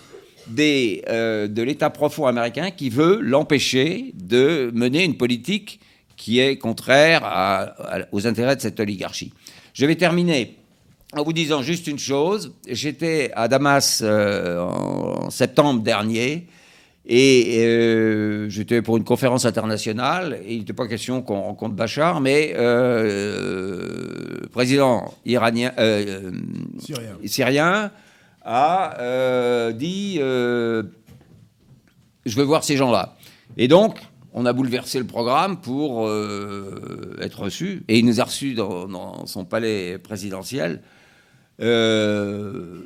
des, 0.48 1.02
euh, 1.08 1.48
de 1.48 1.62
l'État 1.62 1.90
profond 1.90 2.26
américain 2.26 2.70
qui 2.70 2.90
veut 2.90 3.18
l'empêcher 3.20 4.12
de 4.14 4.70
mener 4.74 5.04
une 5.04 5.16
politique 5.16 5.80
qui 6.18 6.40
est 6.40 6.58
contraire 6.58 7.22
aux 8.12 8.26
intérêts 8.26 8.56
de 8.56 8.60
cette 8.60 8.78
oligarchie. 8.80 9.32
Je 9.72 9.86
vais 9.86 9.94
terminer 9.94 10.58
en 11.14 11.22
vous 11.22 11.32
disant 11.32 11.62
juste 11.62 11.86
une 11.86 11.98
chose. 11.98 12.52
J'étais 12.68 13.30
à 13.34 13.48
Damas 13.48 14.02
euh, 14.04 14.60
en, 14.60 15.30
septembre 15.30 15.82
dernier 15.82 16.46
et 17.06 17.64
euh, 17.64 18.50
j'étais 18.50 18.82
pour 18.82 18.98
une 18.98 19.04
conférence 19.04 19.46
internationale. 19.46 20.40
Et 20.44 20.54
il 20.54 20.58
n'était 20.58 20.74
pas 20.74 20.86
question 20.86 21.22
qu'on 21.22 21.40
rencontre 21.40 21.74
Bachar, 21.74 22.20
mais 22.20 22.52
euh, 22.56 24.40
président 24.52 25.14
iranien, 25.24 25.72
syrien. 26.78 27.16
syrien. 27.24 27.90
a 28.44 29.72
dit 29.72 30.16
je 30.18 30.84
veux 32.36 32.44
voir 32.44 32.64
ces 32.64 32.76
gens-là. 32.76 33.16
Et 33.56 33.68
donc, 33.68 33.98
on 34.38 34.46
a 34.46 34.52
bouleversé 34.52 35.00
le 35.00 35.04
programme 35.04 35.60
pour 35.60 36.06
euh, 36.06 37.16
être 37.20 37.40
reçu. 37.40 37.82
Et 37.88 37.98
il 37.98 38.06
nous 38.06 38.20
a 38.20 38.24
reçus 38.24 38.54
dans, 38.54 39.26
son 39.26 39.44
palais 39.44 39.98
présidentiel. 39.98 40.80
Euh, 41.60 42.82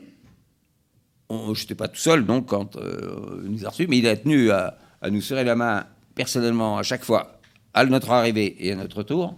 je 1.30 1.61
n'étais 1.61 1.74
pas 1.74 1.88
tout 1.88 2.00
seul, 2.00 2.24
donc, 2.24 2.46
quand 2.46 2.76
euh, 2.76 3.42
il 3.44 3.50
nous 3.50 3.66
a 3.66 3.68
reçus, 3.68 3.86
mais 3.86 3.98
il 3.98 4.09
a 4.09 4.16
tenu 4.16 4.50
à, 4.50 4.78
nous 5.11 5.20
serrer 5.20 5.44
la 5.44 5.55
main 5.55 5.84
personnellement 6.14 6.78
à 6.78 6.82
chaque 6.82 7.05
fois, 7.05 7.38
à 7.74 7.84
notre 7.84 8.11
arrivée 8.12 8.57
et 8.59 8.72
à 8.72 8.76
notre 8.76 9.03
tour. 9.03 9.36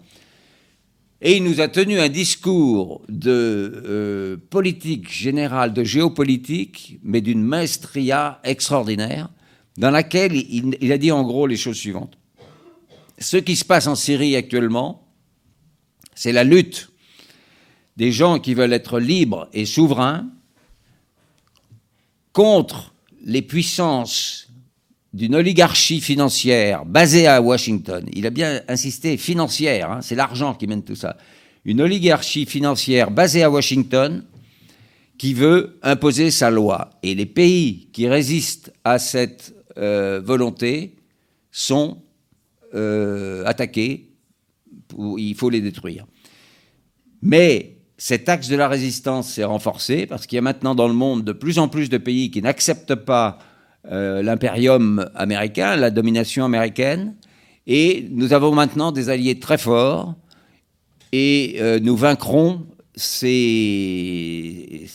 Et 1.20 1.36
il 1.36 1.42
nous 1.42 1.60
a 1.60 1.66
tenu 1.66 1.98
un 1.98 2.08
discours 2.08 3.02
de 3.08 4.38
politique 4.50 5.10
générale, 5.10 5.72
de 5.72 5.82
géopolitique, 5.82 7.00
mais 7.02 7.20
d'une 7.20 7.42
maestria 7.42 8.38
extraordinaire 8.44 9.30
dans 9.76 9.90
laquelle 9.90 10.34
il, 10.34 10.92
a 10.92 10.98
dit 10.98 11.10
en 11.10 11.22
gros 11.22 11.46
les 11.46 11.56
choses 11.56 11.76
suivantes. 11.76 12.16
Ce 13.18 13.36
qui 13.36 13.56
se 13.56 13.64
passe 13.64 13.86
en 13.86 13.94
Syrie 13.94 14.36
actuellement, 14.36 15.06
c'est 16.14 16.32
la 16.32 16.44
lutte 16.44 16.90
des 17.96 18.12
gens 18.12 18.38
qui 18.38 18.54
veulent 18.54 18.72
être 18.72 18.98
libres 18.98 19.48
et 19.52 19.66
souverains 19.66 20.26
contre 22.32 22.94
les 23.24 23.42
puissances 23.42 24.48
d'une 25.12 25.36
oligarchie 25.36 26.00
financière 26.00 26.84
basée 26.84 27.28
à 27.28 27.40
Washington. 27.40 28.04
Il 28.12 28.26
a 28.26 28.30
bien 28.30 28.62
insisté, 28.66 29.16
financière, 29.16 29.90
hein, 29.92 30.00
c'est 30.02 30.16
l'argent 30.16 30.54
qui 30.54 30.66
mène 30.66 30.82
tout 30.82 30.96
ça. 30.96 31.16
Une 31.64 31.80
oligarchie 31.80 32.46
financière 32.46 33.10
basée 33.12 33.44
à 33.44 33.50
Washington 33.50 34.24
qui 35.16 35.32
veut 35.32 35.78
imposer 35.82 36.30
sa 36.30 36.50
loi. 36.50 36.90
Et 37.02 37.14
les 37.14 37.26
pays 37.26 37.88
qui 37.92 38.08
résistent 38.08 38.72
à 38.82 38.98
cette 38.98 39.54
euh, 39.76 40.20
volontés 40.24 40.94
sont 41.50 41.98
euh, 42.74 43.44
attaqués, 43.44 44.10
il 45.18 45.34
faut 45.34 45.50
les 45.50 45.60
détruire. 45.60 46.06
Mais 47.22 47.78
cet 47.98 48.28
axe 48.28 48.48
de 48.48 48.54
la 48.54 48.68
résistance 48.68 49.32
s'est 49.32 49.42
renforcé 49.42 50.06
parce 50.06 50.26
qu'il 50.26 50.36
y 50.36 50.38
a 50.38 50.42
maintenant 50.42 50.76
dans 50.76 50.86
le 50.86 50.94
monde 50.94 51.24
de 51.24 51.32
plus 51.32 51.58
en 51.58 51.66
plus 51.68 51.88
de 51.88 51.98
pays 51.98 52.30
qui 52.30 52.40
n'acceptent 52.40 52.94
pas 52.94 53.40
euh, 53.90 54.22
l'impérium 54.22 55.10
américain, 55.16 55.74
la 55.74 55.90
domination 55.90 56.44
américaine, 56.44 57.16
et 57.66 58.06
nous 58.10 58.32
avons 58.32 58.52
maintenant 58.52 58.92
des 58.92 59.08
alliés 59.08 59.40
très 59.40 59.58
forts 59.58 60.14
et 61.10 61.60
nous 61.80 61.96
vaincrons 61.96 62.66
ces 62.96 64.86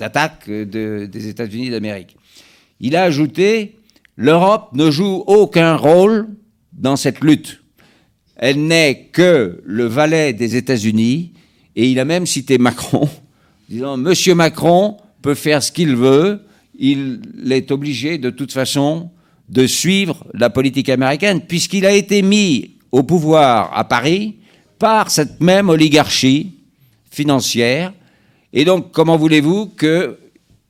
attaques 0.00 0.50
des 0.50 1.28
États-Unis 1.28 1.70
d'Amérique. 1.70 2.16
Il 2.80 2.96
a 2.96 3.02
ajouté 3.02 3.76
L'Europe 4.16 4.70
ne 4.72 4.90
joue 4.90 5.24
aucun 5.26 5.76
rôle 5.76 6.28
dans 6.72 6.96
cette 6.96 7.22
lutte. 7.22 7.62
Elle 8.36 8.66
n'est 8.66 9.10
que 9.12 9.62
le 9.64 9.84
valet 9.84 10.32
des 10.32 10.56
États-Unis, 10.56 11.32
et 11.74 11.90
il 11.90 12.00
a 12.00 12.04
même 12.04 12.26
cité 12.26 12.58
Macron, 12.58 13.08
disant 13.68 13.96
Monsieur 13.96 14.34
Macron 14.34 14.96
peut 15.22 15.34
faire 15.34 15.62
ce 15.62 15.70
qu'il 15.70 15.96
veut, 15.96 16.40
il 16.78 17.20
est 17.50 17.70
obligé 17.70 18.18
de 18.18 18.30
toute 18.30 18.52
façon 18.52 19.10
de 19.48 19.66
suivre 19.66 20.26
la 20.34 20.50
politique 20.50 20.88
américaine, 20.88 21.40
puisqu'il 21.40 21.86
a 21.86 21.92
été 21.92 22.22
mis 22.22 22.76
au 22.92 23.02
pouvoir 23.02 23.76
à 23.76 23.84
Paris 23.84 24.36
par 24.78 25.10
cette 25.10 25.40
même 25.40 25.68
oligarchie 25.68 26.54
financière. 27.10 27.92
Et 28.52 28.64
donc, 28.64 28.92
comment 28.92 29.16
voulez-vous 29.16 29.66
que 29.66 30.18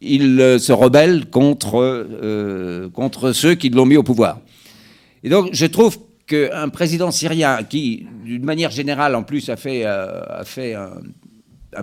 il 0.00 0.40
euh, 0.40 0.58
se 0.58 0.72
rebelle 0.72 1.26
contre, 1.26 1.76
euh, 1.76 2.88
contre 2.90 3.32
ceux 3.32 3.54
qui 3.54 3.70
l'ont 3.70 3.86
mis 3.86 3.96
au 3.96 4.02
pouvoir. 4.02 4.40
Et 5.22 5.28
donc, 5.28 5.48
je 5.52 5.66
trouve 5.66 5.98
qu'un 6.26 6.68
président 6.68 7.10
syrien 7.10 7.62
qui, 7.62 8.06
d'une 8.24 8.44
manière 8.44 8.70
générale, 8.70 9.14
en 9.14 9.22
plus, 9.22 9.48
a 9.48 9.56
fait, 9.56 9.86
euh, 9.86 10.22
a 10.28 10.44
fait 10.44 10.74
un, 10.74 10.92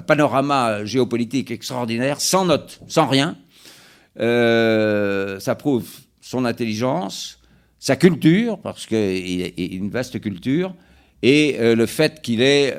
panorama 0.07 0.85
géopolitique 0.85 1.51
extraordinaire, 1.51 2.19
sans 2.19 2.45
note, 2.45 2.79
sans 2.87 3.05
rien, 3.05 3.37
ça 4.17 5.55
prouve 5.55 5.87
son 6.19 6.45
intelligence, 6.45 7.39
sa 7.77 7.95
culture, 7.95 8.57
parce 8.57 8.87
qu'il 8.87 9.43
a 9.43 9.49
une 9.55 9.91
vaste 9.91 10.19
culture, 10.19 10.73
et 11.21 11.59
le 11.59 11.85
fait 11.85 12.23
qu'il 12.23 12.41
est, 12.41 12.75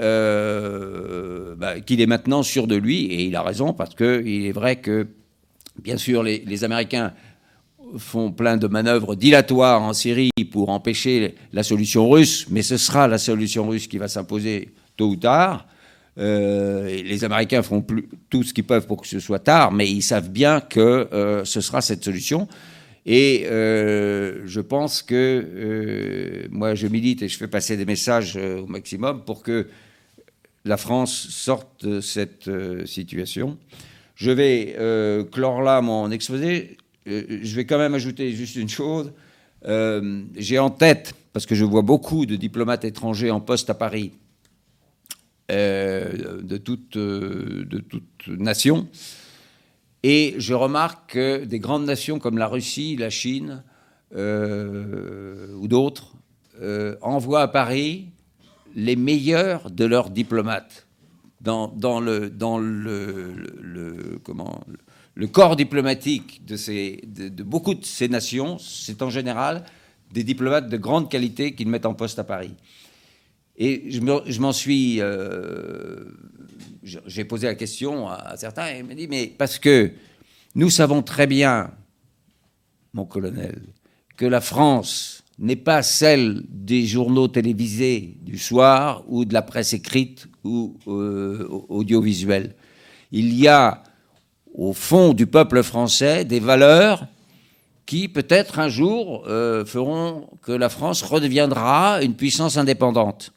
bah, 1.57 1.79
qu'il 1.87 2.01
est 2.01 2.07
maintenant 2.07 2.43
sûr 2.43 2.67
de 2.67 2.75
lui, 2.75 3.05
et 3.05 3.27
il 3.27 3.37
a 3.37 3.43
raison, 3.43 3.73
parce 3.73 3.95
qu'il 3.95 4.47
est 4.47 4.53
vrai 4.53 4.75
que 4.75 5.07
Bien 5.83 5.97
sûr, 5.97 6.23
les, 6.23 6.65
Américains 6.65 7.13
font 7.99 8.33
plein 8.33 8.57
de 8.57 8.67
manœuvres 8.67 9.15
dilatoires 9.15 9.83
en 9.83 9.93
Syrie 9.93 10.31
pour 10.51 10.71
empêcher 10.71 11.35
la 11.53 11.63
solution 11.63 12.09
russe, 12.09 12.47
mais 12.51 12.63
ce 12.63 12.77
sera 12.77 13.09
la 13.09 13.19
solution 13.19 13.69
russe 13.69 13.87
qui 13.87 13.99
va 13.99 14.09
s'imposer 14.09 14.73
tôt 14.97 15.09
ou 15.09 15.17
tard. 15.17 15.67
Euh, 16.17 17.03
les 17.03 17.25
Américains 17.25 17.63
font 17.63 17.85
tout 18.31 18.45
ce 18.45 18.55
qu'ils 18.55 18.65
peuvent 18.65 18.87
pour 18.87 19.03
que 19.03 19.09
ce 19.09 19.19
soit 19.19 19.41
tard, 19.41 19.73
mais 19.73 19.91
ils 19.91 20.03
savent 20.03 20.31
bien 20.31 20.61
que 20.61 21.09
euh, 21.13 21.45
ce 21.45 21.61
sera 21.61 21.81
cette 21.81 22.05
solution. 22.05 22.49
Et 23.05 23.47
euh, 23.47 24.43
je 24.47 24.61
pense 24.61 25.03
que 25.03 26.49
moi, 26.51 26.75
je 26.75 26.87
milite 26.87 27.23
et 27.23 27.29
je 27.29 27.37
fais 27.37 27.49
passer 27.49 27.77
des 27.77 27.85
messages 27.85 28.37
au 28.37 28.67
maximum 28.67 29.25
pour 29.25 29.43
que 29.43 29.67
la 30.65 30.77
France 30.77 31.13
sorte 31.31 31.85
de 31.85 32.01
cette 32.01 32.49
situation. 32.87 33.59
Je 34.15 34.31
vais 34.31 34.77
euh, 34.79 35.25
clore 35.25 35.63
là 35.63 35.81
mon 35.81 36.11
exposé. 36.11 36.77
Euh, 37.09 37.41
je 37.43 37.57
vais 37.57 37.65
quand 37.65 37.79
même 37.79 37.95
ajouter 37.95 38.33
juste 38.33 38.57
une 38.57 38.69
chose. 38.69 39.13
Euh, 39.67 40.23
j'ai 40.37 40.59
en 40.59 40.71
tête, 40.71 41.15
parce 41.33 41.47
que 41.47 41.55
je 41.55 41.65
vois 41.65 41.83
beaucoup 41.83 42.27
de 42.27 42.37
diplomates 42.37 42.85
étrangers 42.85 43.31
en 43.31 43.41
poste 43.41 43.71
à 43.71 43.75
Paris, 43.75 44.13
de 45.49 46.57
toute, 46.57 46.97
de 46.97 47.79
toute 47.79 48.29
nation, 48.29 48.89
et 50.03 50.35
je 50.39 50.55
remarque 50.55 51.13
que 51.13 51.45
des 51.45 51.59
grandes 51.59 51.85
nations 51.85 52.19
comme 52.19 52.39
la 52.39 52.47
Russie, 52.47 52.97
la 52.97 53.11
Chine 53.11 53.63
ou 54.15 55.69
d'autres 55.69 56.15
envoient 57.03 57.43
à 57.43 57.49
Paris 57.49 58.09
les 58.75 58.97
meilleurs 58.97 59.71
de 59.71 59.85
leurs 59.85 60.11
diplomates 60.11 60.84
dans, 61.45 62.01
le, 62.01 62.31
dans 62.31 62.59
le, 62.59 64.21
comment, 64.23 64.65
le 65.15 65.27
corps 65.27 65.57
diplomatique 65.57 66.45
de, 66.45 66.57
ces, 66.57 67.03
de, 67.07 67.43
beaucoup 67.43 67.75
de 67.75 67.85
ces 67.85 68.09
nations, 68.09 68.59
c'est 68.59 69.03
en 69.03 69.11
général 69.11 69.65
des 70.11 70.25
diplomates 70.25 70.69
de 70.69 70.77
grande 70.77 71.11
qualité 71.11 71.55
qui 71.55 71.65
le 71.65 71.71
mettent 71.71 71.87
en 71.87 71.95
poste 71.95 72.19
à 72.19 72.25
Paris. 72.25 72.55
Et 73.57 73.91
je 73.91 74.41
m'en 74.41 74.53
suis. 74.53 75.01
Euh, 75.01 76.05
j'ai 76.83 77.25
posé 77.25 77.47
la 77.47 77.55
question 77.55 78.09
à, 78.09 78.37
certains 78.37 78.69
et 78.69 78.79
ils 78.79 78.85
m'ont 78.85 78.95
dit 78.95 79.07
Mais 79.07 79.27
parce 79.27 79.59
que 79.59 79.93
nous 80.55 80.71
savons 80.71 81.03
très 81.03 81.27
bien, 81.27 81.71
mon 82.93 83.05
colonel, 83.05 83.63
que 84.17 84.25
la 84.25 84.41
France 84.41 85.24
n'est 85.39 85.57
pas 85.57 85.83
celle 85.83 86.43
des 86.49 86.87
journaux 86.87 87.29
télévisés 87.29 88.17
du 88.23 88.39
soir 88.39 89.03
ou 89.09 89.25
de 89.25 89.35
la 89.35 89.43
presse 89.43 89.73
écrite 89.73 90.29
ou 90.45 90.77
euh, 90.87 91.49
audiovisuelle. 91.69 92.55
Il 93.11 93.35
y 93.35 93.49
a 93.49 93.83
au 94.55 94.73
fond 94.73 95.13
du 95.13 95.27
peuple 95.27 95.63
français 95.63 96.25
des 96.25 96.41
valeurs 96.41 97.07
qui 97.87 98.09
peut-être 98.09 98.59
un 98.59 98.69
jour 98.69 99.25
euh, 99.27 99.65
feront 99.65 100.29
que 100.43 100.53
la 100.53 100.69
France 100.69 101.03
redeviendra 101.03 102.03
une 102.03 102.15
puissance 102.15 102.57
indépendante. 102.57 103.33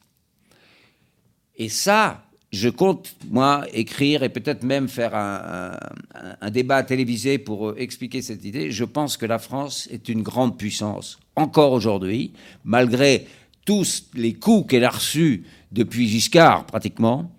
Et 1.55 1.69
ça, 1.69 2.23
je 2.51 2.69
compte, 2.69 3.15
moi, 3.29 3.65
écrire 3.73 4.23
et 4.23 4.29
peut-être 4.29 4.63
même 4.63 4.87
faire 4.87 5.13
un, 5.15 6.49
débat 6.49 6.83
télévisé 6.83 7.37
pour 7.37 7.69
euh, 7.69 7.75
expliquer 7.77 8.21
cette 8.21 8.45
idée. 8.45 8.71
Je 8.71 8.85
pense 8.85 9.17
que 9.17 9.25
la 9.25 9.37
France 9.37 9.87
est 9.91 10.07
une 10.07 10.23
grande 10.23 10.57
puissance, 10.57 11.19
encore 11.35 11.73
aujourd'hui, 11.73 12.31
malgré 12.63 13.27
tous 13.65 14.09
les 14.13 14.33
coups 14.33 14.69
qu'elle 14.69 14.85
a 14.85 14.89
reçus 14.89 15.43
depuis 15.71 16.07
Giscard, 16.07 16.65
pratiquement. 16.65 17.29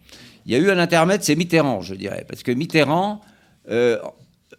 Il 0.44 0.52
y 0.52 0.54
a 0.54 0.58
eu 0.58 0.70
un 0.70 0.78
intermède, 0.78 1.22
c'est 1.22 1.36
Mitterrand, 1.36 1.80
je 1.80 1.94
dirais, 1.94 2.24
parce 2.28 2.42
que 2.42 2.52
Mitterrand, 2.52 3.22
euh, 3.70 3.98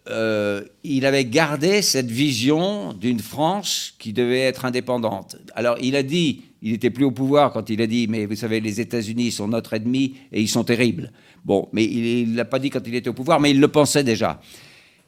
euh, 0.08 0.62
il 0.82 1.06
avait 1.06 1.24
gardé 1.24 1.82
cette 1.82 2.10
vision 2.10 2.92
d'une 2.92 3.20
France 3.20 3.94
qui 3.98 4.12
devait 4.12 4.40
être 4.40 4.64
indépendante. 4.64 5.36
Alors 5.54 5.76
il 5.80 5.94
a 5.94 6.02
dit, 6.02 6.42
il 6.62 6.72
n'était 6.72 6.90
plus 6.90 7.04
au 7.04 7.10
pouvoir 7.10 7.52
quand 7.52 7.70
il 7.70 7.80
a 7.80 7.86
dit, 7.86 8.06
mais 8.08 8.26
vous 8.26 8.36
savez, 8.36 8.60
les 8.60 8.80
États-Unis 8.80 9.32
sont 9.32 9.48
notre 9.48 9.74
ennemi 9.74 10.16
et 10.32 10.40
ils 10.40 10.48
sont 10.48 10.64
terribles. 10.64 11.10
Bon, 11.44 11.68
mais 11.72 11.84
il 11.84 12.32
ne 12.32 12.36
l'a 12.36 12.44
pas 12.44 12.58
dit 12.58 12.68
quand 12.68 12.86
il 12.86 12.94
était 12.94 13.08
au 13.08 13.14
pouvoir, 13.14 13.40
mais 13.40 13.50
il 13.50 13.60
le 13.60 13.68
pensait 13.68 14.04
déjà. 14.04 14.40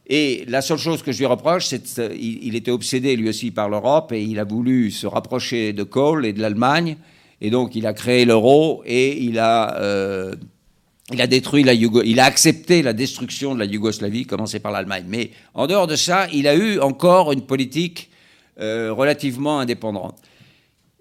Et 0.07 0.45
la 0.49 0.63
seule 0.63 0.79
chose 0.79 1.03
que 1.03 1.13
je 1.13 1.19
lui 1.19 1.27
reproche, 1.27 1.67
c'est 1.67 1.83
qu'il 1.83 2.57
était 2.57 2.71
obsédé 2.71 3.17
lui 3.17 3.29
aussi 3.29 3.51
par 3.51 3.69
l'Europe 3.69 4.13
et 4.13 4.23
il 4.23 4.39
a 4.39 4.45
voulu 4.45 4.91
se 4.91 5.07
rapprocher 5.07 5.73
de 5.73 5.83
Kohl 5.83 6.27
et 6.27 6.33
de 6.33 6.41
l'Allemagne. 6.41 6.97
Et 7.41 7.51
donc 7.51 7.75
il 7.75 7.87
a 7.87 7.93
créé 7.93 8.25
l'euro 8.25 8.83
et 8.85 9.23
il 9.23 9.39
a, 9.39 9.79
euh, 9.81 10.35
il 11.13 11.21
a 11.21 11.27
détruit 11.27 11.63
la 11.65 11.75
il 11.75 12.21
a 12.21 12.25
accepté 12.25 12.83
la 12.83 12.93
destruction 12.93 13.55
de 13.55 13.61
la 13.61 13.65
Yougoslavie, 13.65 14.27
commencé 14.27 14.59
par 14.59 14.73
l'Allemagne. 14.73 15.05
Mais 15.09 15.31
en 15.55 15.67
dehors 15.67 15.87
de 15.87 15.97
ça, 15.97 16.27
il 16.33 16.49
a 16.49 16.55
eu 16.55 16.81
encore 16.81 17.33
une 17.33 17.43
politique 17.43 18.11
euh, 18.61 18.93
relativement 18.93 19.61
indépendante. 19.61 20.19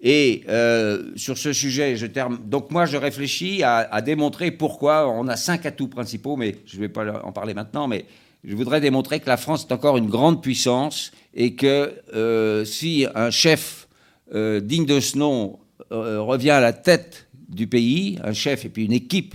Et 0.04 0.42
euh, 0.48 1.12
sur 1.14 1.38
ce 1.38 1.52
sujet, 1.52 1.94
je 1.94 2.06
termine. 2.06 2.38
Donc 2.46 2.72
moi, 2.72 2.86
je 2.86 2.96
réfléchis 2.96 3.62
à, 3.62 4.00
démontrer 4.02 4.50
pourquoi 4.50 5.08
on 5.08 5.28
a 5.28 5.36
cinq 5.36 5.64
atouts 5.64 5.86
principaux, 5.86 6.36
mais 6.36 6.56
je 6.66 6.76
ne 6.76 6.80
vais 6.82 6.88
pas 6.88 7.22
en 7.24 7.30
parler 7.30 7.54
maintenant, 7.54 7.86
mais 7.86 8.04
je 8.42 8.56
voudrais 8.56 8.80
démontrer 8.80 9.20
que 9.20 9.28
la 9.28 9.36
France 9.36 9.64
est 9.70 9.72
encore 9.72 9.96
une 9.96 10.08
grande 10.08 10.42
puissance 10.42 11.12
et 11.34 11.54
que 11.54 11.92
euh, 12.14 12.64
si 12.64 13.06
un 13.14 13.30
chef 13.30 13.86
euh, 14.34 14.60
digne 14.60 14.86
de 14.86 14.98
ce 14.98 15.16
nom 15.16 15.60
revient 15.90 16.50
à 16.50 16.60
la 16.60 16.72
tête 16.72 17.28
du 17.50 17.66
pays, 17.66 18.18
un 18.24 18.32
chef 18.32 18.64
et 18.64 18.70
puis 18.70 18.86
une 18.86 18.92
équipe 18.92 19.34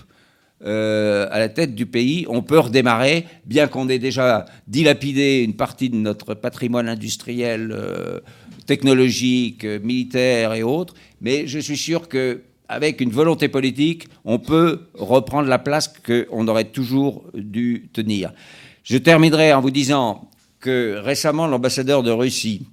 à 0.62 1.38
la 1.38 1.50
tête 1.50 1.76
du 1.76 1.86
pays, 1.86 2.26
on 2.30 2.42
peut 2.42 2.58
redémarrer, 2.58 3.28
bien 3.46 3.68
qu'on 3.68 3.88
ait 3.90 4.00
déjà 4.00 4.46
dilapidé 4.68 5.44
une 5.44 5.56
partie 5.56 5.92
de 5.92 5.96
notre 5.96 6.34
patrimoine 6.34 6.90
industriel, 6.90 7.72
technologique, 8.68 9.66
militaire 9.66 10.54
et 10.54 10.62
autres, 10.62 10.94
mais 11.22 11.48
je 11.48 11.58
suis 11.58 11.78
sûr 11.78 12.08
que 12.08 12.42
avec 12.70 13.02
une 13.02 13.12
volonté 13.12 13.48
politique, 13.48 14.08
on 14.26 14.40
peut 14.40 14.82
reprendre 14.94 15.48
la 15.48 15.58
place 15.58 15.88
qu'on 15.88 16.48
aurait 16.48 16.66
toujours 16.66 17.24
dû 17.34 17.90
tenir. 17.94 18.34
Je 18.84 18.98
terminerai 18.98 19.54
en 19.54 19.62
vous 19.62 19.72
disant 19.72 20.30
que 20.60 20.98
récemment, 20.98 21.48
l'ambassadeur 21.48 22.04
de 22.04 22.12
Russie 22.12 22.66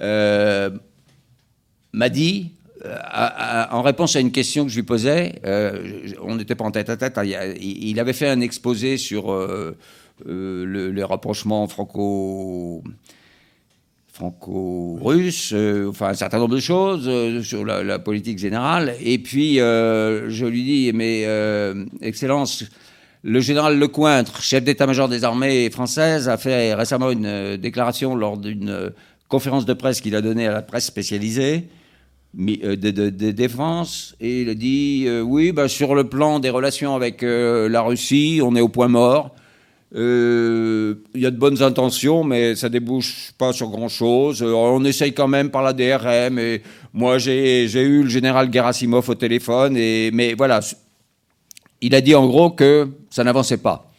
euh, 0.00 0.70
m'a 1.92 2.08
dit, 2.08 2.52
euh, 2.84 2.96
en 3.70 3.82
réponse 3.82 4.14
à 4.16 4.20
une 4.20 4.30
question 4.30 4.64
que 4.64 4.70
je 4.70 4.76
lui 4.76 4.82
posais, 4.82 5.40
euh, 5.44 6.12
on 6.22 6.36
n'était 6.36 6.54
pas 6.54 6.64
en 6.64 6.70
tête 6.70 6.90
à 6.90 6.96
tête, 6.96 7.18
hein, 7.18 7.24
il 7.24 7.98
avait 7.98 8.12
fait 8.12 8.28
un 8.28 8.40
exposé 8.40 8.98
sur 8.98 9.32
euh, 9.32 9.76
euh, 10.26 10.64
le, 10.64 10.90
les 10.90 11.04
rapprochements 11.04 11.66
franco 11.66 12.82
franco-russe, 14.18 15.52
euh, 15.54 15.90
enfin 15.90 16.08
un 16.08 16.14
certain 16.14 16.38
nombre 16.38 16.54
de 16.54 16.60
choses 16.60 17.04
euh, 17.06 17.40
sur 17.40 17.64
la, 17.64 17.98
politique 18.00 18.38
générale. 18.38 18.94
Et 19.00 19.18
puis 19.18 19.60
euh, 19.60 20.28
je 20.28 20.44
lui 20.44 20.64
dis, 20.64 20.90
mais 20.92 21.26
Excellence, 22.02 22.64
le 23.22 23.40
général 23.40 23.78
Lecointre, 23.78 24.42
chef 24.42 24.64
d'état-major 24.64 25.08
des 25.08 25.22
armées 25.22 25.70
françaises, 25.70 26.28
a 26.28 26.36
fait 26.36 26.74
récemment 26.74 27.10
une 27.10 27.56
déclaration 27.56 28.16
lors 28.16 28.38
d'une 28.38 28.90
conférence 29.28 29.66
de 29.66 29.72
presse 29.72 30.00
qu'il 30.00 30.16
a 30.16 30.20
donnée 30.20 30.46
à 30.48 30.52
la 30.52 30.62
presse 30.62 30.86
spécialisée 30.86 31.68
de, 32.34 33.30
défense 33.30 34.16
et 34.20 34.42
il 34.42 34.48
a 34.48 34.54
dit 34.54 35.06
oui 35.24 35.52
bah, 35.52 35.68
sur 35.68 35.94
le 35.94 36.04
plan 36.04 36.40
des 36.40 36.50
relations 36.50 36.94
avec 36.94 37.22
la 37.22 37.80
Russie 37.80 38.40
on 38.42 38.54
est 38.54 38.60
au 38.60 38.68
point 38.68 38.88
mort 38.88 39.34
il 39.92 39.98
euh, 40.00 40.94
y 41.14 41.24
a 41.24 41.30
de 41.30 41.38
bonnes 41.38 41.62
intentions 41.62 42.22
mais 42.22 42.54
ça 42.54 42.68
débouche 42.68 43.32
pas 43.38 43.54
sur 43.54 43.70
grand 43.70 43.88
chose 43.88 44.42
on 44.42 44.84
essaye 44.84 45.14
quand 45.14 45.28
même 45.28 45.50
par 45.50 45.62
la 45.62 45.72
DRM 45.72 46.38
et 46.38 46.62
moi 46.92 47.16
j'ai 47.16 47.64
eu 47.64 48.02
le 48.02 48.08
général 48.10 48.52
Gerasimov 48.52 49.08
au 49.08 49.14
téléphone 49.14 49.76
et 49.78 50.10
mais 50.12 50.34
voilà 50.34 50.60
il 51.80 51.94
a 51.94 52.00
dit 52.00 52.14
en 52.14 52.26
gros 52.26 52.50
que 52.50 52.88
ça 53.10 53.24
n'avançait 53.24 53.58
pas. 53.58 53.90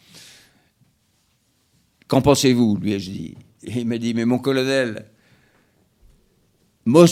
Qu'en 2.08 2.20
pensez-vous 2.20 2.76
lui 2.80 2.92
ai-je 2.92 3.10
dit? 3.10 3.34
Il 3.62 3.86
m'a 3.86 3.98
dit 3.98 4.14
mais 4.14 4.24
mon 4.24 4.38
colonel 4.38 5.06
euh, 6.88 7.06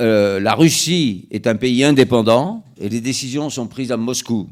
euh, 0.00 0.40
la, 0.40 0.54
Russie 0.54 1.28
est 1.30 1.46
un 1.46 1.54
pays 1.54 1.84
indépendant 1.84 2.64
et 2.78 2.88
les 2.88 3.00
décisions 3.00 3.50
sont 3.50 3.66
prises 3.66 3.92
à 3.92 3.96
Moscou. 3.96 4.48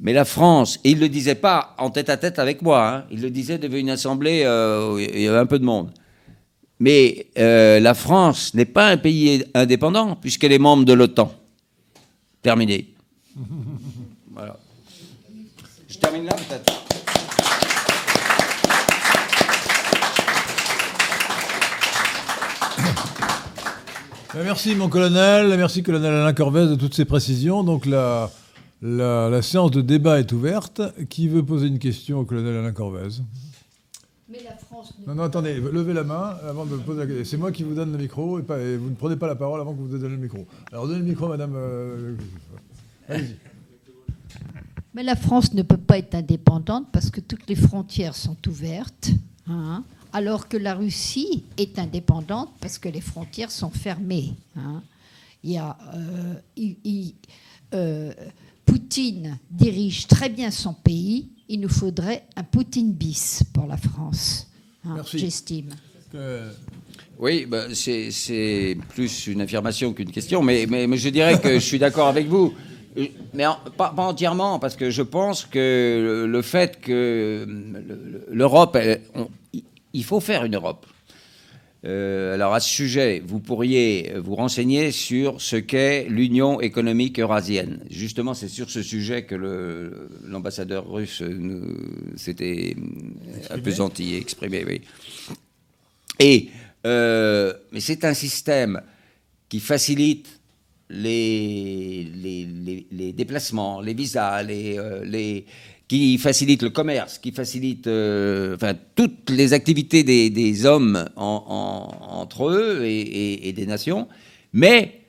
Mais 0.00 0.12
la 0.12 0.24
France, 0.24 0.80
et 0.84 0.90
il 0.90 0.96
ne 0.96 1.02
le 1.02 1.08
disait 1.08 1.34
pas 1.36 1.74
en 1.78 1.90
tête 1.90 2.08
à 2.08 2.16
tête 2.16 2.38
avec 2.38 2.62
moi, 2.62 2.88
hein, 2.88 3.04
il 3.10 3.20
le 3.22 3.30
disait 3.30 3.58
devant 3.58 3.76
une 3.76 3.90
assemblée 3.90 4.42
euh, 4.44 4.92
où 4.92 4.98
il 4.98 5.20
y 5.20 5.28
avait 5.28 5.38
un 5.38 5.46
peu 5.46 5.58
de 5.58 5.64
monde. 5.64 5.90
Mais 6.80 7.28
euh, 7.38 7.78
la 7.80 7.94
France 7.94 8.52
n'est 8.54 8.64
pas 8.64 8.88
un 8.88 8.96
pays 8.96 9.44
indépendant 9.54 10.16
puisqu'elle 10.16 10.52
est 10.52 10.58
membre 10.58 10.84
de 10.84 10.92
l'OTAN. 10.92 11.32
Terminé. 12.42 12.92
voilà. 14.32 14.58
Je 15.88 15.98
termine 15.98 16.24
là 16.24 16.34
peut-être. 16.34 16.84
Merci 24.34 24.74
mon 24.74 24.88
colonel, 24.88 25.56
merci 25.56 25.84
colonel 25.84 26.12
Alain 26.12 26.32
Corvès 26.32 26.66
de 26.66 26.74
toutes 26.74 26.94
ces 26.94 27.04
précisions. 27.04 27.62
Donc 27.62 27.86
la, 27.86 28.28
la, 28.84 29.30
la, 29.30 29.42
séance 29.42 29.70
de 29.70 29.80
débat 29.80 30.20
est 30.20 30.30
ouverte. 30.32 30.82
Qui 31.08 31.28
veut 31.28 31.44
poser 31.44 31.66
une 31.68 31.78
question 31.78 32.20
au 32.20 32.24
colonel 32.24 32.56
Alain 32.56 32.72
Corvès 32.72 33.22
Mais 34.28 34.38
la 34.44 34.56
France 34.56 34.94
Non, 35.06 35.14
non, 35.14 35.22
attendez, 35.24 35.54
levez 35.54 35.94
la 35.94 36.04
main 36.04 36.36
avant 36.48 36.66
de 36.66 36.76
poser 36.76 37.00
la 37.00 37.06
question. 37.06 37.24
C'est 37.24 37.36
moi 37.36 37.50
qui 37.50 37.62
vous 37.62 37.74
donne 37.74 37.92
le 37.92 37.98
micro 37.98 38.38
et, 38.38 38.42
pas, 38.42 38.60
et, 38.60 38.76
vous 38.76 38.90
ne 38.90 38.94
prenez 38.94 39.16
pas 39.16 39.26
la 39.26 39.36
parole 39.36 39.60
avant 39.60 39.72
que 39.72 39.78
vous 39.78 39.88
vous 39.88 39.98
donniez 39.98 40.16
le 40.16 40.22
micro. 40.22 40.46
Alors 40.70 40.86
donnez 40.86 41.00
le 41.00 41.06
micro, 41.06 41.28
madame. 41.28 41.54
Euh, 41.56 42.14
Allez-y. 43.08 43.36
Mais 44.94 45.02
la 45.02 45.16
France 45.16 45.54
ne 45.54 45.62
peut 45.62 45.76
pas 45.76 45.98
être 45.98 46.14
indépendante 46.14 46.86
parce 46.92 47.10
que 47.10 47.20
toutes 47.20 47.48
les 47.48 47.56
frontières 47.56 48.14
sont 48.14 48.36
ouvertes. 48.46 49.10
Hein 49.48 49.82
alors 50.14 50.48
que 50.48 50.56
la 50.56 50.74
Russie 50.74 51.42
est 51.58 51.78
indépendante 51.78 52.50
parce 52.60 52.78
que 52.78 52.88
les 52.88 53.00
frontières 53.00 53.50
sont 53.50 53.70
fermées. 53.70 54.34
Hein. 54.56 54.80
Il 55.42 55.50
y 55.50 55.58
a, 55.58 55.76
euh, 55.92 56.34
il, 56.56 56.76
il, 56.84 57.14
euh, 57.74 58.12
Poutine 58.64 59.38
dirige 59.50 60.06
très 60.06 60.28
bien 60.28 60.50
son 60.50 60.74
pays. 60.74 61.30
Il 61.48 61.60
nous 61.60 61.68
faudrait 61.68 62.26
un 62.36 62.42
Poutine 62.42 62.92
bis 62.92 63.42
pour 63.52 63.66
la 63.66 63.76
France, 63.76 64.48
hein, 64.84 64.96
j'estime. 65.12 65.70
Euh... 66.14 66.50
Oui, 67.18 67.46
bah, 67.46 67.66
c'est 67.72 68.76
plus 68.88 69.26
une 69.28 69.40
affirmation 69.40 69.92
qu'une 69.92 70.10
question, 70.10 70.42
mais, 70.42 70.66
mais, 70.68 70.86
mais, 70.86 70.96
je 70.96 71.08
dirais 71.08 71.40
que 71.40 71.54
je 71.54 71.64
suis 71.64 71.78
d'accord 71.78 72.08
avec 72.08 72.26
vous. 72.26 72.52
Mais 73.32 73.46
en, 73.46 73.56
pas, 73.76 73.90
pas, 73.90 74.02
entièrement, 74.02 74.58
parce 74.58 74.76
que 74.76 74.90
je 74.90 75.02
pense 75.02 75.44
que 75.44 76.24
le, 76.24 76.26
le 76.26 76.42
fait 76.42 76.80
que 76.80 77.46
l'Europe, 78.30 78.78
il 79.92 80.04
faut 80.04 80.20
faire 80.20 80.44
une 80.44 80.54
Europe. 80.54 80.86
Euh, 81.84 82.34
alors 82.34 82.54
à 82.54 82.60
ce 82.60 82.70
sujet, 82.70 83.22
vous 83.26 83.40
pourriez 83.40 84.14
vous 84.16 84.34
renseigner 84.34 84.90
sur 84.90 85.40
ce 85.40 85.56
qu'est 85.56 86.06
l'Union 86.08 86.60
économique 86.60 87.20
eurasienne. 87.20 87.80
Justement, 87.90 88.32
c'est 88.32 88.48
sur 88.48 88.70
ce 88.70 88.82
sujet 88.82 89.24
que 89.24 89.34
l'ambassadeur 90.24 90.90
russe 90.90 91.22
s'était 92.16 92.76
apesanti, 93.50 94.14
exprimé. 94.14 94.64
Oui. 94.66 94.80
Et 96.20 96.48
euh, 96.86 97.52
mais 97.72 97.80
c'est 97.80 98.04
un 98.04 98.14
système 98.14 98.80
qui 99.48 99.60
facilite 99.60 100.40
les, 100.90 102.04
les, 102.14 102.44
les, 102.44 102.86
les 102.90 103.12
déplacements, 103.12 103.80
les 103.80 103.94
visas, 103.94 104.42
les, 104.42 104.78
euh, 104.78 105.04
les, 105.04 105.46
qui 105.94 106.18
facilite 106.18 106.62
le 106.64 106.70
commerce, 106.70 107.18
qui 107.18 107.30
facilite 107.30 107.86
euh, 107.86 108.56
enfin, 108.56 108.74
toutes 108.96 109.30
les 109.30 109.52
activités 109.52 110.02
des, 110.02 110.66
hommes 110.66 111.08
en, 111.14 111.44
en, 111.46 112.20
entre 112.20 112.48
eux 112.50 112.84
et, 112.84 113.52
des 113.52 113.64
nations, 113.64 114.08
mais, 114.52 115.02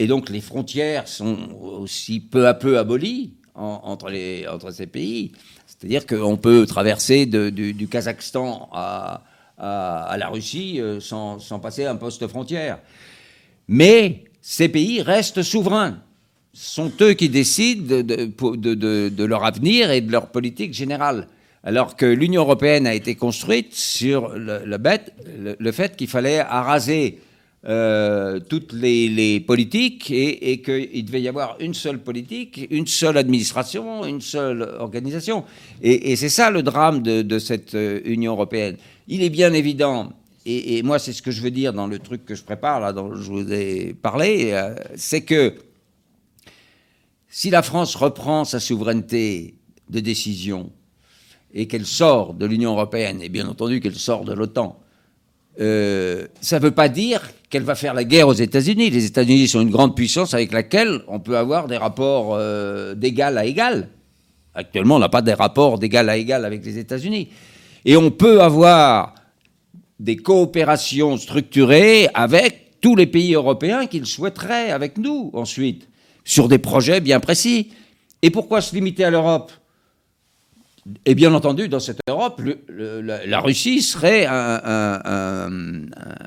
et 0.00 0.08
donc 0.08 0.28
les 0.28 0.40
frontières 0.40 1.06
sont 1.06 1.36
aussi 1.62 2.18
peu 2.18 2.48
à 2.48 2.54
peu 2.54 2.78
abolies 2.78 3.34
en, 3.54 3.80
entre, 3.84 4.10
les, 4.10 4.48
entre 4.48 4.72
ces 4.72 4.88
pays, 4.88 5.30
c'est-à-dire 5.68 6.04
qu'on 6.04 6.36
peut 6.36 6.66
traverser 6.66 7.24
du, 7.24 7.86
Kazakhstan 7.86 8.68
à, 8.72 9.22
à, 9.56 10.02
à 10.02 10.16
la 10.16 10.28
Russie 10.30 10.80
euh, 10.80 10.98
sans, 10.98 11.38
sans 11.38 11.60
passer 11.60 11.84
un 11.84 11.94
poste 11.94 12.26
frontière. 12.26 12.80
Mais 13.68 14.24
ces 14.40 14.68
pays 14.68 15.00
restent 15.00 15.44
souverains 15.44 16.02
sont 16.56 16.90
eux 17.02 17.12
qui 17.12 17.28
décident 17.28 18.02
de, 18.02 19.24
leur 19.24 19.44
avenir 19.44 19.90
et 19.90 20.00
de 20.00 20.10
leur 20.10 20.28
politique 20.28 20.72
générale. 20.72 21.28
Alors 21.62 21.96
que 21.96 22.06
l'Union 22.06 22.42
européenne 22.42 22.86
a 22.86 22.94
été 22.94 23.14
construite 23.14 23.74
sur 23.74 24.30
le, 24.30 24.76
bête, 24.78 25.12
le 25.36 25.72
fait 25.72 25.96
qu'il 25.96 26.08
fallait 26.08 26.38
araser 26.38 27.18
euh, 27.68 28.38
toutes 28.38 28.72
les, 28.72 29.40
politiques 29.40 30.10
et, 30.10 30.62
qu'il 30.62 31.04
devait 31.04 31.20
y 31.20 31.28
avoir 31.28 31.56
une 31.58 31.74
seule 31.74 31.98
politique, 31.98 32.66
une 32.70 32.86
seule 32.86 33.18
administration, 33.18 34.04
une 34.06 34.20
seule 34.20 34.62
organisation. 34.78 35.44
Et, 35.82 36.14
c'est 36.16 36.28
ça 36.28 36.50
le 36.50 36.62
drame 36.62 37.02
de, 37.02 37.38
cette 37.38 37.74
euh, 37.74 38.00
Union 38.04 38.32
européenne. 38.32 38.76
Il 39.08 39.22
est 39.22 39.30
bien 39.30 39.52
évident, 39.52 40.12
et, 40.46 40.82
moi 40.84 41.00
c'est 41.00 41.12
ce 41.12 41.22
que 41.22 41.32
je 41.32 41.42
veux 41.42 41.50
dire 41.50 41.72
dans 41.72 41.88
le 41.88 41.98
truc 41.98 42.24
que 42.24 42.36
je 42.36 42.44
prépare, 42.44 42.78
là, 42.78 42.92
dont 42.92 43.14
je 43.14 43.30
vous 43.30 43.52
ai 43.52 43.94
parlé, 44.00 44.52
euh, 44.52 44.74
c'est 44.94 45.22
que 45.22 45.52
si 47.36 47.50
la 47.50 47.60
France 47.60 47.96
reprend 47.96 48.46
sa 48.46 48.60
souveraineté 48.60 49.58
de 49.90 50.00
décision 50.00 50.72
et 51.52 51.68
qu'elle 51.68 51.84
sort 51.84 52.32
de 52.32 52.46
l'Union 52.46 52.72
européenne, 52.72 53.20
et 53.20 53.28
bien 53.28 53.46
entendu 53.46 53.78
qu'elle 53.80 53.96
sort 53.96 54.24
de 54.24 54.32
l'OTAN, 54.32 54.80
euh, 55.60 56.28
ça 56.40 56.58
ne 56.58 56.62
veut 56.64 56.70
pas 56.70 56.88
dire 56.88 57.20
qu'elle 57.50 57.62
va 57.62 57.74
faire 57.74 57.92
la 57.92 58.04
guerre 58.04 58.28
aux 58.28 58.32
États-Unis. 58.32 58.88
Les 58.88 59.04
États-Unis 59.04 59.48
sont 59.48 59.60
une 59.60 59.68
grande 59.68 59.94
puissance 59.94 60.32
avec 60.32 60.50
laquelle 60.50 61.02
on 61.08 61.20
peut 61.20 61.36
avoir 61.36 61.66
des 61.66 61.76
rapports 61.76 62.30
euh, 62.32 62.94
d'égal 62.94 63.36
à 63.36 63.44
égal. 63.44 63.90
Actuellement, 64.54 64.96
on 64.96 65.00
n'a 65.00 65.10
pas 65.10 65.20
des 65.20 65.34
rapports 65.34 65.78
d'égal 65.78 66.08
à 66.08 66.16
égal 66.16 66.42
avec 66.46 66.64
les 66.64 66.78
États-Unis. 66.78 67.28
Et 67.84 67.98
on 67.98 68.10
peut 68.10 68.40
avoir 68.40 69.12
des 70.00 70.16
coopérations 70.16 71.18
structurées 71.18 72.08
avec 72.14 72.80
tous 72.80 72.96
les 72.96 73.06
pays 73.06 73.34
européens 73.34 73.86
qu'ils 73.86 74.06
souhaiteraient 74.06 74.70
avec 74.70 74.96
nous 74.96 75.30
ensuite, 75.34 75.86
sur 76.26 76.48
des 76.48 76.58
projets 76.58 77.00
bien 77.00 77.20
précis. 77.20 77.72
Et 78.20 78.30
pourquoi 78.30 78.60
se 78.60 78.74
limiter 78.74 79.04
à 79.04 79.10
l'Europe? 79.10 79.50
Et 81.04 81.14
bien 81.14 81.32
entendu, 81.32 81.68
dans 81.68 81.80
cette 81.80 82.00
Europe, 82.06 82.42
la, 82.68 83.40
Russie 83.40 83.80
serait 83.80 84.26
un, 84.28 85.48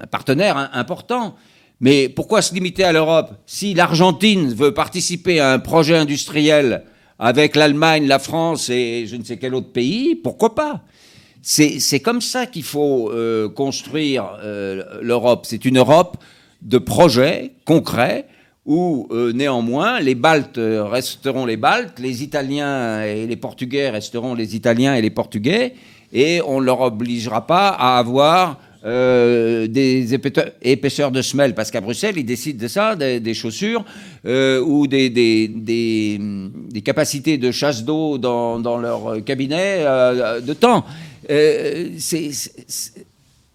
partenaire 0.10 0.70
important. 0.74 1.36
Mais 1.82 2.10
pourquoi 2.10 2.42
se 2.42 2.54
limiter 2.54 2.84
à 2.84 2.92
l'Europe? 2.92 3.32
Si 3.46 3.74
l'Argentine 3.74 4.54
veut 4.54 4.74
participer 4.74 5.40
à 5.40 5.54
un 5.54 5.60
projet 5.60 5.96
industriel 5.96 6.84
avec 7.20 7.56
l'Allemagne, 7.56 8.08
la 8.08 8.20
France 8.20 8.70
et 8.70 9.06
je 9.06 9.16
ne 9.16 9.24
sais 9.24 9.38
quel 9.38 9.54
autre 9.54 9.72
pays, 9.72 10.16
pourquoi 10.16 10.56
pas? 10.56 10.82
C'est 11.42 12.02
comme 12.02 12.20
ça 12.20 12.46
qu'il 12.48 12.64
faut 12.64 13.12
euh, 13.12 13.48
construire 13.48 14.38
euh, 14.44 15.00
l'Europe. 15.02 15.46
C'est 15.46 15.64
une 15.64 15.78
Europe 15.78 16.18
de 16.62 16.78
projets 16.78 17.54
concrets 17.64 18.28
où 18.70 19.08
euh, 19.10 19.34
néanmoins 19.34 20.00
les 20.00 20.14
Baltes 20.14 20.60
resteront 20.60 21.48
les 21.48 21.58
Baltes, 21.58 21.98
les 21.98 22.22
Italiens 22.24 23.02
et 23.04 23.26
les 23.26 23.36
Portugais 23.36 23.90
resteront 23.90 24.36
les 24.36 24.56
Italiens 24.56 24.94
et 24.94 25.02
les 25.02 25.10
Portugais, 25.10 25.74
et 26.14 26.40
on 26.46 26.62
ne 26.62 26.66
leur 26.66 26.82
obligera 26.82 27.48
pas 27.48 27.70
à 27.70 27.98
avoir 27.98 28.60
euh, 28.86 29.66
des 29.66 30.14
épaisseurs 30.14 31.10
de 31.10 31.24
semelles, 31.24 31.56
parce 31.56 31.72
qu'à 31.72 31.82
Bruxelles, 31.82 32.14
ils 32.18 32.26
décident 32.26 32.62
de 32.62 32.68
ça, 32.68 32.96
des, 32.96 33.34
chaussures, 33.34 33.84
euh, 34.28 34.62
ou 34.62 34.86
des, 34.86 36.22
capacités 36.86 37.40
de 37.40 37.52
chasse 37.52 37.84
d'eau 37.84 38.20
dans, 38.20 38.78
leur 38.78 39.26
cabinet 39.26 39.80
de 40.46 40.54
temps. 40.54 40.86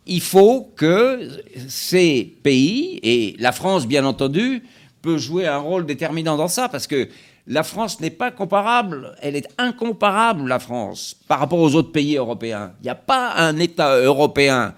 il 0.07 0.21
faut 0.21 0.73
que 0.75 1.29
ces 1.69 2.35
pays, 2.43 2.99
et 3.05 3.37
la 3.39 3.53
France 3.53 3.87
bien 3.87 4.05
entendu, 4.05 4.65
peut 5.05 5.19
jouer 5.19 5.47
un 5.47 5.59
rôle 5.59 5.85
déterminant 5.85 6.39
dans 6.39 6.49
ça, 6.49 6.71
parce 6.71 6.87
que 6.87 7.09
la 7.47 7.63
France 7.63 8.01
n'est 8.01 8.09
pas 8.09 8.31
comparable, 8.31 9.15
elle 9.21 9.37
est 9.37 9.47
incomparable, 9.59 10.49
la 10.49 10.59
France, 10.59 11.15
par 11.29 11.41
rapport 11.41 11.59
aux 11.59 11.75
autres 11.75 11.93
pays 11.93 12.17
européens. 12.17 12.73
Il 12.81 12.85
n'y 12.85 12.91
a 12.91 12.95
pas 12.95 13.35
un 13.35 13.59
État 13.59 13.99
européen 13.99 14.75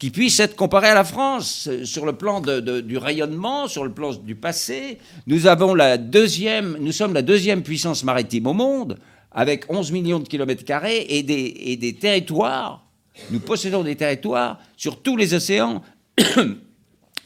qui 0.00 0.10
puisse 0.10 0.40
être 0.40 0.56
comparé 0.56 0.88
à 0.88 0.94
la 0.94 1.04
France 1.04 1.70
sur 1.84 2.04
le 2.04 2.14
plan 2.14 2.40
du 2.40 2.98
rayonnement, 2.98 3.68
sur 3.68 3.84
le 3.84 3.92
plan 3.92 4.12
du 4.12 4.34
passé. 4.34 4.98
Nous, 5.28 5.46
avons 5.46 5.72
la 5.72 5.96
deuxième, 5.96 6.76
nous 6.80 6.90
sommes 6.90 7.14
la 7.14 7.22
deuxième 7.22 7.62
puissance 7.62 8.02
maritime 8.02 8.48
au 8.48 8.52
monde, 8.52 8.98
avec 9.30 9.66
11 9.68 9.92
millions 9.92 10.18
de 10.18 10.26
kilomètres 10.26 10.64
carrés 10.64 11.06
et 11.08 11.22
des, 11.22 11.54
et 11.66 11.76
des 11.76 11.94
territoires. 11.94 12.84
Nous 13.30 13.38
possédons 13.38 13.84
des 13.84 13.94
territoires 13.94 14.58
sur 14.76 15.00
tous 15.00 15.16
les 15.16 15.34
océans 15.34 15.82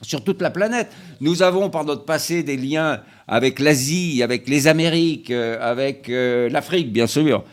sur 0.02 0.22
toute 0.24 0.42
la 0.42 0.50
planète. 0.50 0.88
Nous 1.20 1.42
avons 1.42 1.70
par 1.70 1.84
notre 1.84 2.04
passé 2.04 2.42
des 2.42 2.56
liens 2.56 3.00
avec 3.26 3.58
l'Asie, 3.58 4.22
avec 4.22 4.48
les 4.48 4.66
Amériques, 4.66 5.30
euh, 5.30 5.58
avec 5.60 6.08
euh, 6.08 6.48
l'Afrique, 6.48 6.92
bien 6.92 7.06
sûr. 7.06 7.44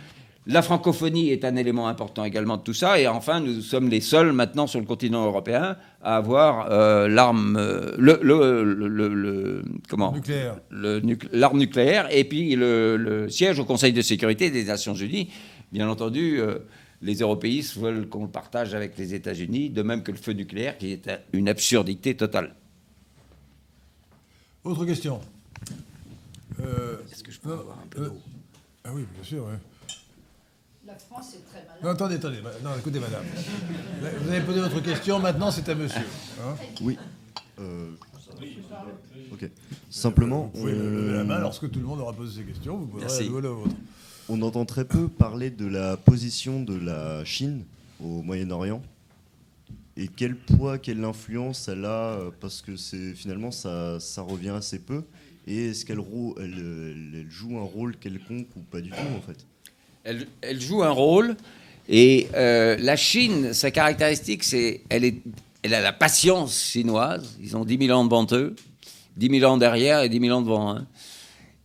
La 0.47 0.61
francophonie 0.61 1.31
est 1.31 1.43
un 1.43 1.55
élément 1.55 1.87
important 1.87 2.23
également 2.23 2.57
de 2.57 2.61
tout 2.61 2.73
ça. 2.73 2.99
Et 2.99 3.07
enfin, 3.07 3.39
nous 3.39 3.61
sommes 3.61 3.89
les 3.89 3.99
seuls 3.99 4.31
maintenant 4.31 4.67
sur 4.67 4.79
le 4.79 4.85
continent 4.85 5.25
européen 5.25 5.75
à 6.03 6.17
avoir 6.17 6.67
euh, 6.71 7.07
l'arme, 7.07 7.57
le, 7.97 8.19
le, 8.21 9.63
comment? 9.89 10.11
Nucléaire, 10.11 10.57
l'arme 11.33 11.57
nucléaire, 11.57 12.07
et 12.11 12.25
puis 12.25 12.55
le, 12.55 13.27
siège 13.29 13.59
au 13.59 13.65
Conseil 13.65 13.91
de 13.91 14.03
sécurité 14.03 14.51
des 14.51 14.65
Nations 14.65 14.93
Unies. 14.93 15.29
Bien 15.71 15.89
entendu, 15.89 16.39
les 17.01 17.15
européistes 17.15 17.77
veulent 17.77 18.07
qu'on 18.07 18.23
le 18.23 18.31
partage 18.31 18.73
avec 18.73 18.97
les 18.97 19.13
États-Unis, 19.13 19.69
de 19.69 19.81
même 19.81 20.03
que 20.03 20.11
le 20.11 20.17
feu 20.17 20.33
nucléaire, 20.33 20.77
qui 20.77 20.91
est 20.91 21.09
une 21.33 21.49
absurdité 21.49 22.15
totale. 22.15 22.55
Autre 24.63 24.85
question. 24.85 25.21
Euh, 26.59 26.97
Est-ce 27.11 27.23
que 27.23 27.31
je 27.31 27.39
peux 27.39 27.53
avoir 27.53 27.77
un 27.79 27.87
peu 27.87 28.05
d'eau 28.05 28.17
Ah 28.83 28.89
oui, 28.93 29.05
bien 29.13 29.23
sûr. 29.23 29.47
La 30.85 30.95
France 30.95 31.33
est 31.35 31.45
très 31.49 31.65
malade. 31.65 31.83
Non, 31.83 31.89
attendez, 31.89 32.15
attendez. 32.15 32.37
Non, 32.63 32.69
écoutez, 32.77 32.99
madame. 32.99 33.23
Vous 34.21 34.29
avez 34.29 34.41
posé 34.41 34.59
votre 34.61 34.79
question, 34.81 35.19
maintenant 35.19 35.51
c'est 35.51 35.67
à 35.69 35.75
monsieur. 35.75 36.05
Hein 36.41 36.55
oui. 36.81 36.97
Euh, 37.59 37.91
ok. 39.31 39.49
Simplement. 39.89 40.51
Vous 40.53 40.61
pouvez 40.61 40.73
lever 40.73 41.13
la 41.13 41.23
main 41.23 41.39
lorsque 41.39 41.69
tout 41.71 41.79
le 41.79 41.85
monde 41.85 42.01
aura 42.01 42.13
posé 42.13 42.41
ses 42.41 42.47
questions. 42.47 42.77
Vous 42.77 42.87
poserez 42.87 43.23
la 43.25 43.49
vôtre. 43.49 43.75
On 44.27 44.41
entend 44.41 44.65
très 44.65 44.85
peu 44.85 45.07
parler 45.07 45.51
de 45.51 45.67
la 45.67 45.97
position 45.97 46.61
de 46.61 46.75
la 46.75 47.23
Chine 47.25 47.63
au 48.03 48.23
Moyen-Orient 48.23 48.81
et 49.97 50.07
quel 50.07 50.35
poids, 50.35 50.77
quelle 50.77 51.03
influence 51.03 51.67
elle 51.67 51.85
a, 51.85 52.15
euh, 52.17 52.31
parce 52.41 52.61
que 52.61 52.75
finalement 53.13 53.51
ça, 53.51 53.99
ça 53.99 54.21
revient 54.21 54.49
assez 54.49 54.79
peu. 54.79 55.03
Et 55.47 55.67
est-ce 55.67 55.85
qu'elle 55.85 56.01
elle, 56.39 57.25
joue 57.29 57.57
un 57.57 57.63
rôle 57.63 57.95
quelconque 57.97 58.47
ou 58.57 58.61
pas 58.61 58.81
du 58.81 58.89
tout 58.89 58.95
en 59.15 59.21
fait? 59.21 59.45
Elle, 60.03 60.61
joue 60.61 60.83
un 60.83 60.89
rôle 60.89 61.35
et 61.87 62.27
euh, 62.33 62.77
la 62.79 62.95
Chine, 62.95 63.53
sa 63.53 63.71
caractéristique, 63.71 64.43
c'est 64.43 64.81
elle, 64.89 65.05
est, 65.05 65.21
elle 65.61 65.73
a 65.73 65.81
la 65.81 65.93
patience 65.93 66.59
chinoise. 66.59 67.37
Ils 67.41 67.55
ont 67.55 67.63
10 67.63 67.87
000 67.87 67.97
ans 67.97 68.05
devant 68.05 68.25
eux, 68.31 68.55
10 69.17 69.39
000 69.39 69.51
ans 69.51 69.57
derrière 69.57 70.01
et 70.01 70.09
10 70.09 70.19
000 70.19 70.37
ans 70.37 70.41
devant. 70.41 70.71
Hein. 70.71 70.87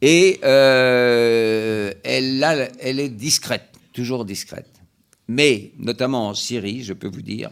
Et 0.02 0.40
euh, 0.44 1.92
elle, 2.04 2.70
elle 2.80 3.00
est 3.00 3.08
discrète, 3.08 3.68
toujours 3.92 4.24
discrète. 4.24 4.80
Mais, 5.28 5.72
notamment 5.78 6.28
en 6.28 6.34
Syrie, 6.34 6.82
je 6.82 6.92
peux 6.92 7.08
vous 7.08 7.22
dire 7.22 7.50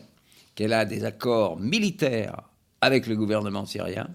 qu'elle 0.54 0.72
a 0.72 0.84
des 0.84 1.04
accords 1.04 1.58
militaires 1.60 2.42
avec 2.80 3.06
le 3.06 3.16
gouvernement 3.16 3.66
syrien 3.66 4.08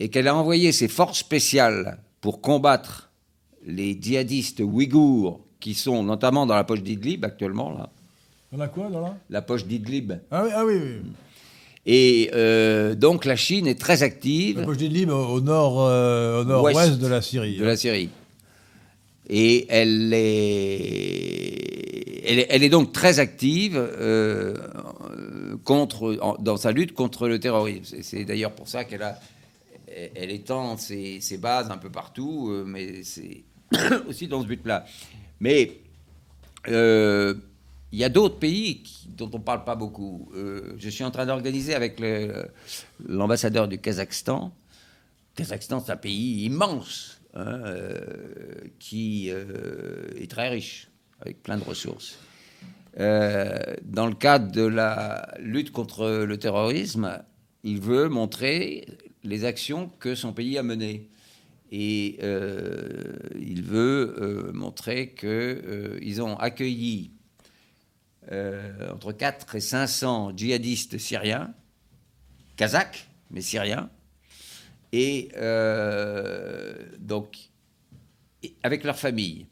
et 0.00 0.08
qu'elle 0.08 0.28
a 0.28 0.34
envoyé 0.34 0.72
ses 0.72 0.88
forces 0.88 1.18
spéciales 1.18 1.98
pour 2.20 2.40
combattre 2.40 3.10
les 3.64 3.96
djihadistes 4.00 4.60
ouïghours 4.60 5.40
qui 5.60 5.74
sont 5.74 6.02
notamment 6.02 6.46
dans 6.46 6.54
la 6.54 6.64
poche 6.64 6.82
d'Idlib 6.82 7.24
actuellement. 7.24 7.72
Là. 7.72 7.90
Dans 8.52 8.58
la 8.58 8.68
quoi, 8.68 8.88
dans 8.88 9.00
la 9.00 9.16
La 9.30 9.42
poche 9.42 9.64
d'Idlib. 9.64 10.12
Ah 10.30 10.44
oui, 10.44 10.50
ah 10.54 10.64
oui, 10.64 10.74
oui. 10.74 11.10
Et 11.86 12.30
euh, 12.34 12.96
donc 12.96 13.24
la 13.24 13.36
Chine 13.36 13.68
est 13.68 13.78
très 13.78 14.02
active. 14.02 14.58
La 14.58 14.64
poche 14.64 14.76
d'Idlib 14.76 15.08
au 15.10 15.40
nord, 15.40 15.86
euh, 15.86 16.42
au 16.42 16.44
nord-ouest 16.44 16.98
de 16.98 17.06
la 17.06 17.22
Syrie. 17.22 17.56
De 17.58 17.64
la 17.64 17.76
Syrie. 17.76 18.10
Et 19.28 19.66
elle 19.68 20.12
est, 20.12 21.46
elle 22.48 22.64
est, 22.64 22.68
donc 22.68 22.92
très 22.92 23.20
active 23.20 23.76
euh, 23.76 24.54
contre, 25.64 26.36
dans 26.40 26.56
sa 26.56 26.72
lutte 26.72 26.92
contre 26.92 27.28
le 27.28 27.38
terrorisme. 27.38 27.98
C'est 28.02 28.24
d'ailleurs 28.24 28.52
pour 28.52 28.68
ça 28.68 28.84
qu'elle 28.84 29.02
a, 29.02 29.20
elle 30.14 30.30
étend 30.32 30.76
ses, 30.76 31.20
ses, 31.20 31.38
bases 31.38 31.70
un 31.70 31.76
peu 31.76 31.90
partout, 31.90 32.52
mais 32.66 33.02
c'est 33.02 33.42
aussi 34.08 34.26
dans 34.28 34.42
ce 34.42 34.46
but-là. 34.46 34.86
Mais 35.40 35.78
il 37.96 38.00
y 38.00 38.04
a 38.04 38.10
d'autres 38.10 38.38
pays 38.38 38.82
dont 39.08 39.30
on 39.32 39.38
ne 39.38 39.42
parle 39.42 39.64
pas 39.64 39.74
beaucoup. 39.74 40.28
Euh, 40.34 40.74
je 40.76 40.90
suis 40.90 41.02
en 41.02 41.10
train 41.10 41.24
d'organiser 41.24 41.74
avec 41.74 41.98
l'ambassadeur 43.02 43.68
du 43.68 43.78
Kazakhstan. 43.78 44.52
Le 44.54 45.38
Kazakhstan, 45.38 45.80
c'est 45.80 45.92
un 45.92 45.96
pays 45.96 46.44
immense, 46.44 47.22
hein, 47.32 47.62
euh, 47.64 47.98
qui 48.78 49.30
euh, 49.30 50.08
est 50.20 50.30
très 50.30 50.50
riche, 50.50 50.90
avec 51.22 51.42
plein 51.42 51.56
de 51.56 51.64
ressources. 51.64 52.18
dans 52.98 54.06
le 54.06 54.14
cadre 54.14 54.52
de 54.52 54.66
la 54.66 55.34
lutte 55.38 55.72
contre 55.72 56.06
le 56.26 56.38
terrorisme, 56.38 57.22
il 57.64 57.80
veut 57.80 58.10
montrer 58.10 58.86
les 59.24 59.46
actions 59.46 59.90
que 60.00 60.14
son 60.14 60.34
pays 60.34 60.58
a 60.58 60.62
menées. 60.62 61.08
Et 61.72 62.18
il 63.40 63.62
veut 63.62 64.50
montrer 64.52 65.14
qu'ils 65.14 66.20
ont 66.20 66.36
accueilli 66.36 67.15
euh, 68.32 68.92
entre 68.92 69.12
4 69.12 69.54
et 69.54 69.60
500 69.60 70.32
djihadistes 70.36 70.98
syriens 70.98 71.52
kazakhs, 72.56 73.08
mais 73.30 73.40
syriens. 73.40 73.88
Et 74.92 75.28
euh, 75.36 76.74
donc, 76.98 77.36
avec 78.62 78.84
leur 78.84 78.96
famille. 78.96 79.46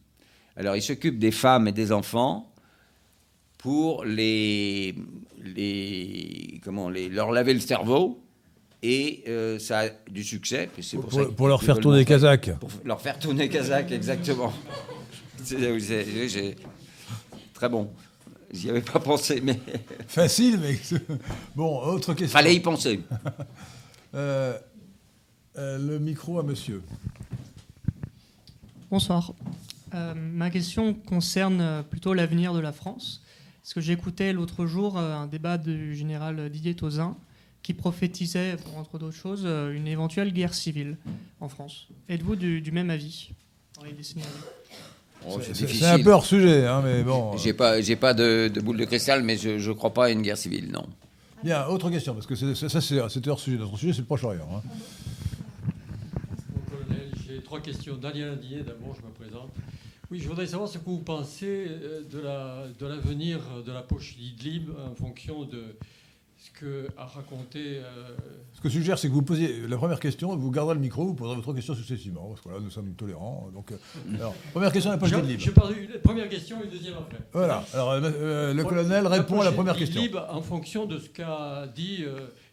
Alors, 0.57 0.77
ils 0.77 0.83
s'occupent 0.83 1.19
des 1.19 1.33
femmes 1.33 1.69
et 1.69 1.73
des 1.73 1.93
enfants 1.93 2.53
pour 3.59 4.05
les, 4.05 4.95
les, 5.43 6.61
comment, 6.65 6.89
les, 6.89 7.09
leur 7.09 7.33
laver 7.33 7.55
le 7.55 7.61
cerveau. 7.61 8.21
Et 8.83 9.25
euh, 9.29 9.59
ça 9.59 9.81
a 9.81 9.89
du 10.11 10.23
succès. 10.23 10.69
Pour, 10.93 11.01
pour, 11.07 11.13
ça 11.13 11.25
pour 11.35 11.49
leur 11.49 11.63
faire 11.63 11.79
tourner 11.79 12.05
kazakh. 12.05 12.51
Pour 12.59 12.71
leur 12.85 13.01
faire 13.01 13.19
tourner 13.19 13.49
kazakh, 13.49 13.91
exactement. 13.93 14.53
Très 17.55 17.69
bon. 17.69 17.91
J'y 18.55 18.71
avais 18.71 18.83
pas 18.83 19.01
pensé, 19.01 19.41
mais. 19.41 19.61
Facile, 20.09 20.59
mais. 20.61 20.79
Bon, 21.57 21.81
autre 21.81 22.15
question. 22.15 22.39
Fallait 22.39 22.55
y 22.55 22.61
penser. 22.61 23.01
euh, 24.15 24.57
euh, 25.57 25.79
le 25.79 25.99
micro 25.99 26.39
à 26.39 26.43
monsieur. 26.43 26.83
Bonsoir. 28.91 29.33
Euh, 29.93 30.15
ma 30.15 30.51
question 30.51 30.95
concerne 30.95 31.85
plutôt 31.91 32.15
l'avenir 32.15 32.55
de 32.55 32.61
la 32.61 32.73
France. 32.73 33.23
Parce 33.63 33.75
que 33.75 33.81
j'écoutais 33.81 34.33
l'autre 34.33 34.67
jour 34.67 34.99
un 34.99 35.27
débat 35.27 35.59
du 35.59 35.97
général 35.97 36.51
Didier 36.51 36.77
Tauzin 36.77 37.17
qui 37.63 37.73
prophétisait, 37.73 38.57
entre 38.77 38.99
d'autres 38.99 39.17
choses, 39.17 39.47
une 39.47 39.87
éventuelle 39.87 40.35
guerre 40.35 40.53
civile 40.53 40.99
en 41.41 41.49
France. 41.49 41.89
Êtes-vous 42.11 42.37
du, 42.37 42.71
même 42.73 42.91
avis? 42.91 43.31
Oh, 45.29 45.41
c'est 45.41 45.85
un 45.85 46.03
peu 46.03 46.13
hors 46.13 46.25
sujet, 46.25 46.67
hein, 46.67 46.83
mais 46.85 47.03
bon. 47.03 47.37
J'ai 47.37 47.53
pas, 47.53 47.81
j'ai 47.81 47.97
pas 47.97 48.15
de, 48.15 48.51
boule 48.61 48.77
de 48.77 48.85
cristal, 48.85 49.23
mais 49.23 49.37
je 49.37 49.69
ne 49.69 49.73
crois 49.75 49.93
pas 49.93 50.07
à 50.07 50.11
une 50.11 50.23
guerre 50.23 50.39
civile, 50.39 50.71
non. 50.71 50.87
Bien, 51.43 51.67
autre 51.67 51.91
question, 51.91 52.15
parce 52.15 52.27
que 52.27 52.35
ça, 52.35 52.81
c'est 52.81 53.29
hors 53.29 53.41
sujet. 53.41 53.59
Notre 53.59 53.77
sujet, 53.77 53.93
c'est 53.93 54.01
le 54.01 54.07
Proche-Orient. 54.07 54.49
Hein. 54.55 54.63
J'ai 57.27 57.43
trois 57.43 57.61
questions. 57.61 57.97
Daniel 57.97 58.31
Indier, 58.31 58.63
d'abord, 58.63 58.97
je 58.99 59.07
me 59.07 59.13
présente. 59.13 59.51
Oui, 60.11 60.21
je 60.21 60.29
voudrais 60.29 60.47
savoir 60.47 60.69
ce 60.69 60.79
que 60.79 60.85
vous 60.85 60.99
pensez 60.99 61.67
euh, 61.69 62.03
de 62.79 62.87
l'avenir 62.87 63.41
la, 63.51 63.61
de, 63.61 63.67
de 63.67 63.73
la 63.73 63.83
poche 63.83 64.17
d'Idlib 64.17 64.71
en 64.71 64.95
fonction 64.95 65.45
de 65.45 65.77
ce 66.45 66.51
que 66.51 66.89
a 66.99 67.07
raconté. 67.07 67.79
Euh, 67.79 68.15
ce 68.53 68.61
que 68.61 68.69
je 68.69 68.75
suggère, 68.75 68.99
c'est 68.99 69.09
que 69.09 69.15
vous 69.15 69.23
posiez 69.23 69.67
la 69.67 69.79
première 69.79 69.99
question, 69.99 70.37
vous 70.37 70.51
garderez 70.51 70.75
le 70.75 70.81
micro, 70.81 71.07
vous 71.07 71.15
poserez 71.15 71.37
votre 71.37 71.55
question 71.55 71.75
successivement, 71.75 72.29
parce 72.29 72.43
que 72.43 72.51
là, 72.51 72.57
nous 72.61 72.71
sommes 72.71 72.93
tolérants. 72.95 73.49
Donc, 73.55 73.73
euh, 73.73 73.77
alors, 74.17 74.35
première 74.53 74.71
question 74.71 74.91
la 74.91 74.99
poche 74.99 75.13
d'Idlib. 75.13 75.41
Je 75.41 75.51
parle 75.51 75.75
de 75.75 75.99
première 75.99 76.29
question 76.29 76.59
et 76.63 76.67
deuxième 76.67 76.95
après. 76.95 77.17
Voilà, 77.33 77.65
alors 77.73 77.99
le 77.99 78.63
colonel 78.65 79.07
répond 79.07 79.41
à 79.41 79.45
la 79.45 79.53
première 79.53 79.77
question. 79.77 80.03
en 80.29 80.43
fonction 80.43 80.85
de 80.85 80.99
ce 80.99 81.09
qu'a 81.09 81.67
dit 81.75 82.05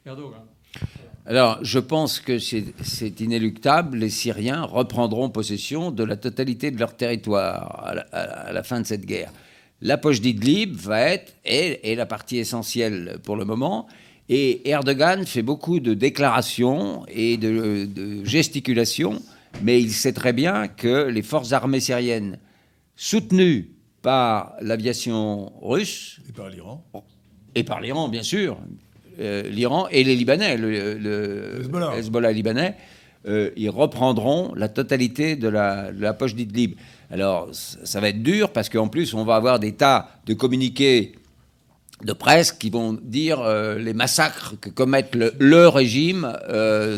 Erdogan. 0.06 0.42
Alors, 1.26 1.60
je 1.62 1.80
pense 1.80 2.20
que 2.20 2.40
c'est 2.40 3.20
inéluctable. 3.20 3.98
Les 3.98 4.10
Syriens 4.10 4.64
reprendront 4.64 5.30
possession 5.30 5.92
de 5.92 6.04
la 6.04 6.16
totalité 6.16 6.72
de 6.72 6.80
leur 6.80 6.96
territoire 6.96 7.94
à 8.12 8.52
la, 8.54 8.64
fin 8.64 8.80
de 8.80 8.86
cette 8.86 9.06
guerre. 9.06 9.32
La 9.82 9.98
poche 9.98 10.22
d'Idlib 10.22 10.76
va 10.76 11.02
être, 11.02 11.34
est, 11.44 11.96
la 11.96 12.06
partie 12.06 12.38
essentielle 12.38 13.18
pour 13.24 13.36
le 13.36 13.46
moment. 13.46 13.88
Et 14.30 14.70
Erdogan 14.70 15.26
fait 15.26 15.42
beaucoup 15.42 15.80
de 15.80 15.94
déclarations 15.94 17.06
et 17.08 17.38
de, 17.38 17.86
de 17.86 18.24
gesticulations, 18.24 19.22
mais 19.64 19.82
il 19.82 19.92
sait 19.92 20.14
très 20.14 20.34
bien 20.34 20.68
que 20.68 21.08
les 21.08 21.22
forces 21.22 21.52
armées 21.52 21.80
syriennes, 21.80 22.38
soutenues 22.96 23.72
par 24.02 24.54
l'aviation 24.62 25.52
russe. 25.62 26.20
Et 26.30 26.34
par 26.34 26.50
l'Iran. 26.50 26.84
Et 27.56 27.64
par 27.64 27.82
l'Iran, 27.82 28.08
bien 28.08 28.24
sûr, 28.24 28.58
euh, 29.20 29.44
l'Iran 29.50 29.88
et 29.90 30.04
les 30.04 30.16
Libanais, 30.16 30.58
le, 30.58 31.62
Hezbollah. 31.98 32.32
libanais, 32.32 32.76
euh, 33.28 33.52
ils 33.56 33.70
reprendront 33.70 34.54
la 34.56 34.70
totalité 34.70 35.36
de 35.36 35.48
la, 35.48 36.14
poche 36.14 36.36
d'Idlib. 36.36 36.76
Alors, 37.12 37.50
ça 37.52 38.00
va 38.00 38.10
être 38.10 38.24
dur 38.24 38.52
parce 38.52 38.70
qu'en 38.70 38.88
plus, 38.88 39.14
on 39.14 39.24
va 39.24 39.36
avoir 39.36 39.60
des 39.60 39.74
tas 39.74 40.10
de 40.26 40.34
communiqués 40.34 41.14
de 42.04 42.14
presse 42.14 42.52
qui 42.52 42.72
vont 42.72 42.98
dire 43.04 43.42
euh, 43.42 43.78
les 43.78 43.94
massacres 43.94 44.56
que 44.60 44.70
commettent 44.70 45.16
le, 45.16 45.68
régime 45.68 46.34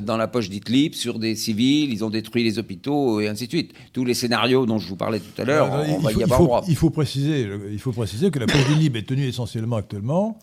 dans 0.02 0.16
la 0.16 0.28
poche 0.28 0.50
d'Idlib 0.50 0.94
sur 0.94 1.20
des 1.20 1.36
civils, 1.36 1.92
ils 1.92 2.06
ont 2.06 2.10
détruit 2.10 2.44
les 2.44 2.58
hôpitaux 2.58 3.20
et 3.20 3.28
ainsi 3.28 3.48
de 3.48 3.50
suite. 3.50 3.74
Tous 3.92 4.06
les 4.06 4.14
scénarios 4.14 4.66
dont 4.66 4.80
je 4.80 4.88
vous 4.88 4.96
parlais 4.96 5.20
tout 5.20 5.42
à 5.42 5.46
l'heure, 5.46 5.70
on, 5.72 6.00
va 6.00 6.14
y 6.14 6.24
avoir 6.24 6.40
droit. 6.40 6.64
Il 6.70 6.76
faut, 6.76 6.90
préciser, 6.90 7.50
il 7.72 7.80
faut 7.80 7.92
préciser 7.92 8.32
que 8.32 8.40
la 8.40 8.46
poche 8.46 8.66
d'Idlib 8.68 8.96
est 8.96 9.08
tenue 9.08 9.28
essentiellement 9.28 9.76
actuellement 9.76 10.40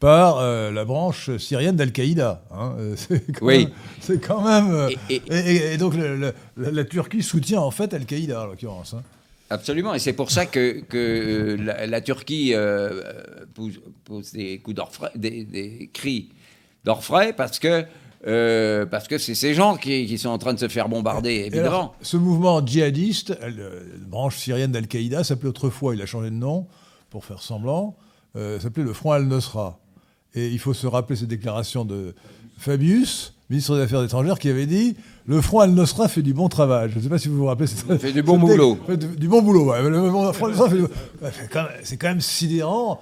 par 0.00 0.38
euh, 0.38 0.70
la 0.70 0.84
branche 0.84 1.36
syrienne 1.36 1.76
d'Al-Qaïda. 1.76 2.42
Hein. 2.50 2.76
Euh, 2.84 3.18
oui. 3.40 3.68
C'est 4.00 4.20
quand 4.20 4.42
même. 4.42 4.72
Euh, 4.72 4.90
et, 5.08 5.76
donc 5.76 5.94
la, 6.56 6.84
Turquie 6.84 7.22
soutient 7.22 7.60
en 7.60 7.70
fait 7.70 7.94
Al-Qaïda 7.94 8.42
en 8.42 8.46
l'occurrence. 8.46 8.94
Hein. 8.94 9.02
Absolument, 9.50 9.94
et 9.94 9.98
c'est 9.98 10.12
pour 10.12 10.30
ça 10.30 10.46
que, 10.46 10.80
que 10.80 11.56
la, 11.58 12.00
Turquie 12.00 12.54
pose, 13.54 14.32
des 14.32 14.58
coups 14.58 14.76
d'orfraie, 14.76 15.10
des, 15.14 15.90
cris 15.92 16.30
d'orfraie, 16.84 17.32
parce 17.32 17.58
que 17.58 17.84
parce 18.86 19.06
que 19.06 19.18
c'est 19.18 19.34
ces 19.34 19.54
gens 19.54 19.76
qui, 19.76 20.18
sont 20.18 20.30
en 20.30 20.38
train 20.38 20.54
de 20.54 20.58
se 20.58 20.68
faire 20.68 20.88
bombarder, 20.88 21.44
évidemment. 21.46 21.94
ce 22.00 22.16
mouvement 22.16 22.64
djihadiste, 22.66 23.38
la 23.40 23.68
branche 24.06 24.36
syrienne 24.36 24.72
d'Al-Qaïda, 24.72 25.24
s'appelait 25.24 25.50
autrefois, 25.50 25.94
il 25.94 26.02
a 26.02 26.06
changé 26.06 26.30
de 26.30 26.36
nom 26.36 26.66
pour 27.10 27.24
faire 27.24 27.42
semblant, 27.42 27.96
s'appelait 28.34 28.84
le 28.84 28.92
Front 28.92 29.12
al-Nusra. 29.12 29.78
Et 30.34 30.48
il 30.48 30.58
faut 30.58 30.74
se 30.74 30.86
rappeler 30.86 31.16
cette 31.16 31.28
déclaration 31.28 31.84
de 31.84 32.14
Fabius, 32.58 33.34
ministre 33.50 33.76
des 33.76 33.82
Affaires 33.82 34.02
étrangères, 34.02 34.38
qui 34.38 34.48
avait 34.48 34.66
dit 34.66 34.96
Le 35.26 35.40
Front 35.40 35.60
Al-Nosra 35.60 36.08
fait 36.08 36.22
du 36.22 36.34
bon 36.34 36.48
travail. 36.48 36.90
Je 36.90 36.98
ne 36.98 37.02
sais 37.02 37.08
pas 37.08 37.18
si 37.18 37.28
vous 37.28 37.36
vous 37.36 37.46
rappelez. 37.46 37.68
Il 37.90 37.98
fait 37.98 38.12
du 38.12 38.22
bon 38.24 38.38
boulot. 38.38 38.78
du, 38.88 39.28
bon 39.28 39.42
boulot, 39.42 39.70
ouais. 39.70 39.82
Le 39.88 40.10
Front 40.32 40.46
Al-Nosra 40.46 40.70
fait 40.70 40.76
du 40.78 40.84
C'est 41.82 41.96
quand 41.96 42.08
même 42.08 42.20
sidérant 42.20 43.00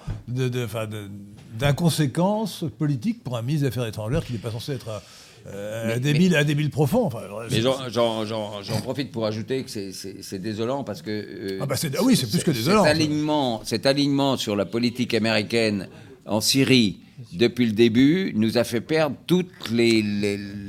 d'inconséquence 1.59 2.64
politique 2.78 3.24
pour 3.24 3.36
un 3.36 3.42
ministre 3.42 3.62
des 3.62 3.68
Affaires 3.68 3.86
étrangères 3.86 4.24
qui 4.24 4.32
n'est 4.34 4.38
pas 4.38 4.50
censé 4.50 4.72
être. 4.72 5.02
Euh, 5.48 5.96
un, 5.96 5.98
débile, 5.98 6.36
un 6.36 6.44
débile 6.44 6.70
profond. 6.70 7.09
mais 7.50 7.60
j'en 7.60 8.80
profite 8.82 9.10
pour 9.10 9.26
ajouter 9.26 9.64
que 9.64 9.70
c'est 9.70 10.38
désolant 10.38 10.84
parce 10.84 11.02
que. 11.02 11.10
Euh, 11.10 11.59
ah, 11.60 11.66
bah 11.66 11.74
ah 11.82 12.02
oui, 12.04 12.14
c'est 12.14 12.30
plus 12.30 12.44
que 12.44 12.52
désolant. 12.52 12.84
Cet 12.84 12.92
alignement, 12.92 13.60
cet 13.64 13.86
alignement 13.86 14.36
sur 14.36 14.54
la 14.54 14.66
politique 14.66 15.14
américaine 15.14 15.88
en 16.27 16.40
Syrie 16.40 16.99
depuis 17.32 17.66
le 17.66 17.73
début 17.73 18.32
nous 18.35 18.59
a 18.59 18.65
fait 18.65 18.81
perdre 18.81 19.16
toutes 19.27 19.70
les, 19.70 20.03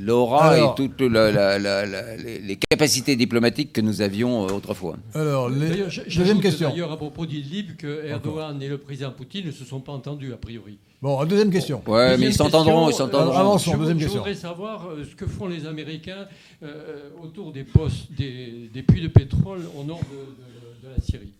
l'aura 0.02 0.58
et 0.58 0.62
toutes 0.76 1.00
les, 1.00 2.58
capacités 2.70 3.16
diplomatiques 3.16 3.72
que 3.72 3.80
nous 3.80 4.00
avions 4.00 4.46
euh, 4.46 4.52
autrefois. 4.52 4.96
Alors, 5.14 5.50
deuxième 5.50 6.40
question. 6.40 6.68
D'ailleurs, 6.68 6.92
à 6.92 6.96
propos 6.96 7.26
d'Idlib, 7.26 7.76
que 7.76 8.04
Erdogan 8.06 8.60
et 8.62 8.68
le 8.68 8.78
président 8.78 9.10
Poutine 9.10 9.46
ne 9.46 9.50
se 9.50 9.64
sont 9.64 9.80
pas 9.80 9.92
entendus, 9.92 10.32
a 10.32 10.36
priori. 10.36 10.78
Bon, 11.02 11.22
deuxième 11.24 11.50
question. 11.50 11.82
Ouais, 11.86 12.16
mais 12.16 12.26
ils 12.26 12.34
s'entendront, 12.34 12.88
ils 12.88 12.94
s'entendront. 12.94 13.36
Avançons, 13.36 13.76
deuxième 13.76 13.98
je, 13.98 14.04
question. 14.04 14.24
Je 14.24 14.30
voudrais 14.30 14.40
savoir 14.40 14.86
euh, 14.88 15.04
ce 15.04 15.14
que 15.14 15.26
font 15.26 15.46
les 15.46 15.66
Américains 15.66 16.26
euh, 16.62 17.10
autour 17.22 17.52
des 17.52 17.64
postes, 17.64 18.10
des, 18.12 18.82
puits 18.86 19.02
de 19.02 19.08
pétrole 19.08 19.60
au 19.78 19.84
nord 19.84 20.00
de 20.00 20.53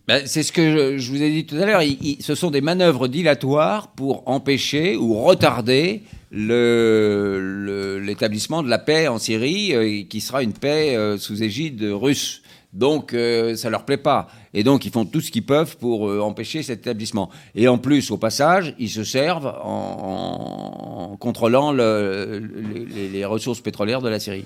ben, 0.07 0.21
c'est 0.25 0.43
ce 0.43 0.51
que 0.51 0.97
je, 0.97 1.11
vous 1.11 1.23
ai 1.23 1.31
dit 1.31 1.45
tout 1.45 1.55
à 1.55 1.65
l'heure. 1.65 1.81
Ce 2.19 2.35
sont 2.35 2.51
des 2.51 2.61
manœuvres 2.61 3.07
dilatoires 3.07 3.87
pour 3.89 4.21
empêcher 4.27 4.95
ou 4.95 5.15
retarder 5.15 6.03
l'établissement 6.31 8.61
de 8.61 8.69
la 8.69 8.77
paix 8.77 9.07
en 9.07 9.17
Syrie, 9.17 9.73
euh, 9.73 10.03
qui 10.07 10.21
sera 10.21 10.43
une 10.43 10.53
paix 10.53 10.95
euh, 10.95 11.17
sous 11.17 11.41
égide 11.41 11.81
russe. 11.83 12.43
Donc, 12.73 13.13
euh, 13.13 13.55
ça 13.55 13.69
leur 13.69 13.85
plaît 13.85 13.97
pas. 13.97 14.27
Et 14.53 14.63
donc, 14.63 14.85
ils 14.85 14.91
font 14.91 15.05
tout 15.05 15.21
ce 15.21 15.31
qu'ils 15.31 15.45
peuvent 15.45 15.77
pour 15.77 16.03
empêcher 16.23 16.61
cet 16.61 16.81
établissement. 16.81 17.29
Et 17.55 17.69
en 17.69 17.77
plus, 17.77 18.11
au 18.11 18.17
passage, 18.17 18.75
ils 18.79 18.89
se 18.89 19.05
servent 19.05 19.55
en, 19.63 21.15
contrôlant 21.19 21.71
les, 21.71 23.25
ressources 23.25 23.61
pétrolières 23.61 24.01
de 24.01 24.09
la 24.09 24.19
Syrie. 24.19 24.43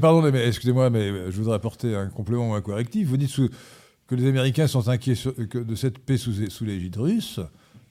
pardon, 0.00 0.22
mais 0.22 0.46
excusez-moi, 0.46 0.90
mais 0.90 1.10
je 1.30 1.36
voudrais 1.36 1.56
apporter 1.56 1.96
un 1.96 2.06
complément 2.06 2.50
ou 2.50 2.54
un 2.54 2.60
correctif. 2.60 3.08
Vous 3.08 3.16
dites 3.16 3.30
sous, 3.30 3.48
que 4.12 4.16
les 4.20 4.28
Américains 4.28 4.66
sont 4.66 4.90
inquiets 4.90 5.14
de 5.14 5.74
cette 5.74 5.98
paix 5.98 6.18
sous, 6.18 6.64
l'égide 6.64 6.96
russe, 6.98 7.40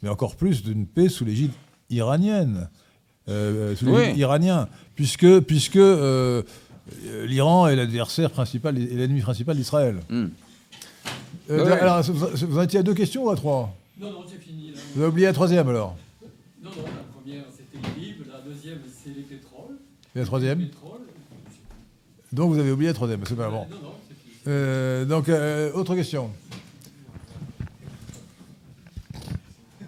mais 0.04 0.10
encore 0.10 0.36
plus 0.36 0.62
d'une 0.62 0.86
paix 0.86 1.10
sous 1.10 1.26
l'égide 1.26 1.50
iranienne, 1.90 2.70
euh, 3.28 3.76
sous 3.76 3.88
l'égide 3.88 4.18
iranien, 4.18 4.70
puisque, 4.94 5.40
puisque 5.40 5.78
euh, 5.78 6.44
l'Iran 7.26 7.68
est 7.70 7.76
l'adversaire 7.76 8.30
principal 8.30 8.78
et 8.78 8.86
l'ennemi 8.86 9.22
principal 9.22 9.58
d'Israël. 9.58 10.00
Hmm. 10.12 10.28
Euh, 11.50 11.82
alors, 11.82 12.04
vous 12.04 12.60
en 12.60 12.62
étiez 12.62 12.82
à 12.82 12.84
deux 12.84 12.94
questions 12.94 13.26
ou 13.26 13.32
à 13.32 13.36
trois? 13.36 13.76
Non, 14.00 14.12
non, 14.12 14.24
c'est 14.30 14.38
fini. 14.38 14.74
Vous 14.94 15.02
avez 15.02 15.10
oublié 15.10 15.26
la 15.26 15.34
troisième 15.34 15.68
alors 15.70 15.98
Non, 16.64 16.70
non, 16.70 16.84
la 16.84 17.20
première 17.20 17.46
c'était 17.50 17.80
les 17.96 18.06
Libres, 18.06 18.26
la 18.32 18.42
deuxième 18.48 18.78
c'est 18.86 19.10
les 19.10 19.24
pétroles. 19.24 19.78
Et 20.16 20.20
la 20.20 20.26
troisième? 20.26 20.68
Donc 22.32 22.54
vous 22.54 22.60
avez 22.60 22.72
oublié 22.72 22.90
la 22.90 22.94
troisième, 22.94 23.22
c'est 23.26 23.36
pas 23.36 23.50
bon. 23.50 23.66
Non, 23.72 23.78
non, 23.82 23.92
euh, 24.48 25.06
donc, 25.06 25.30
euh, 25.30 25.72
autre 25.74 25.96
question. 25.96 26.30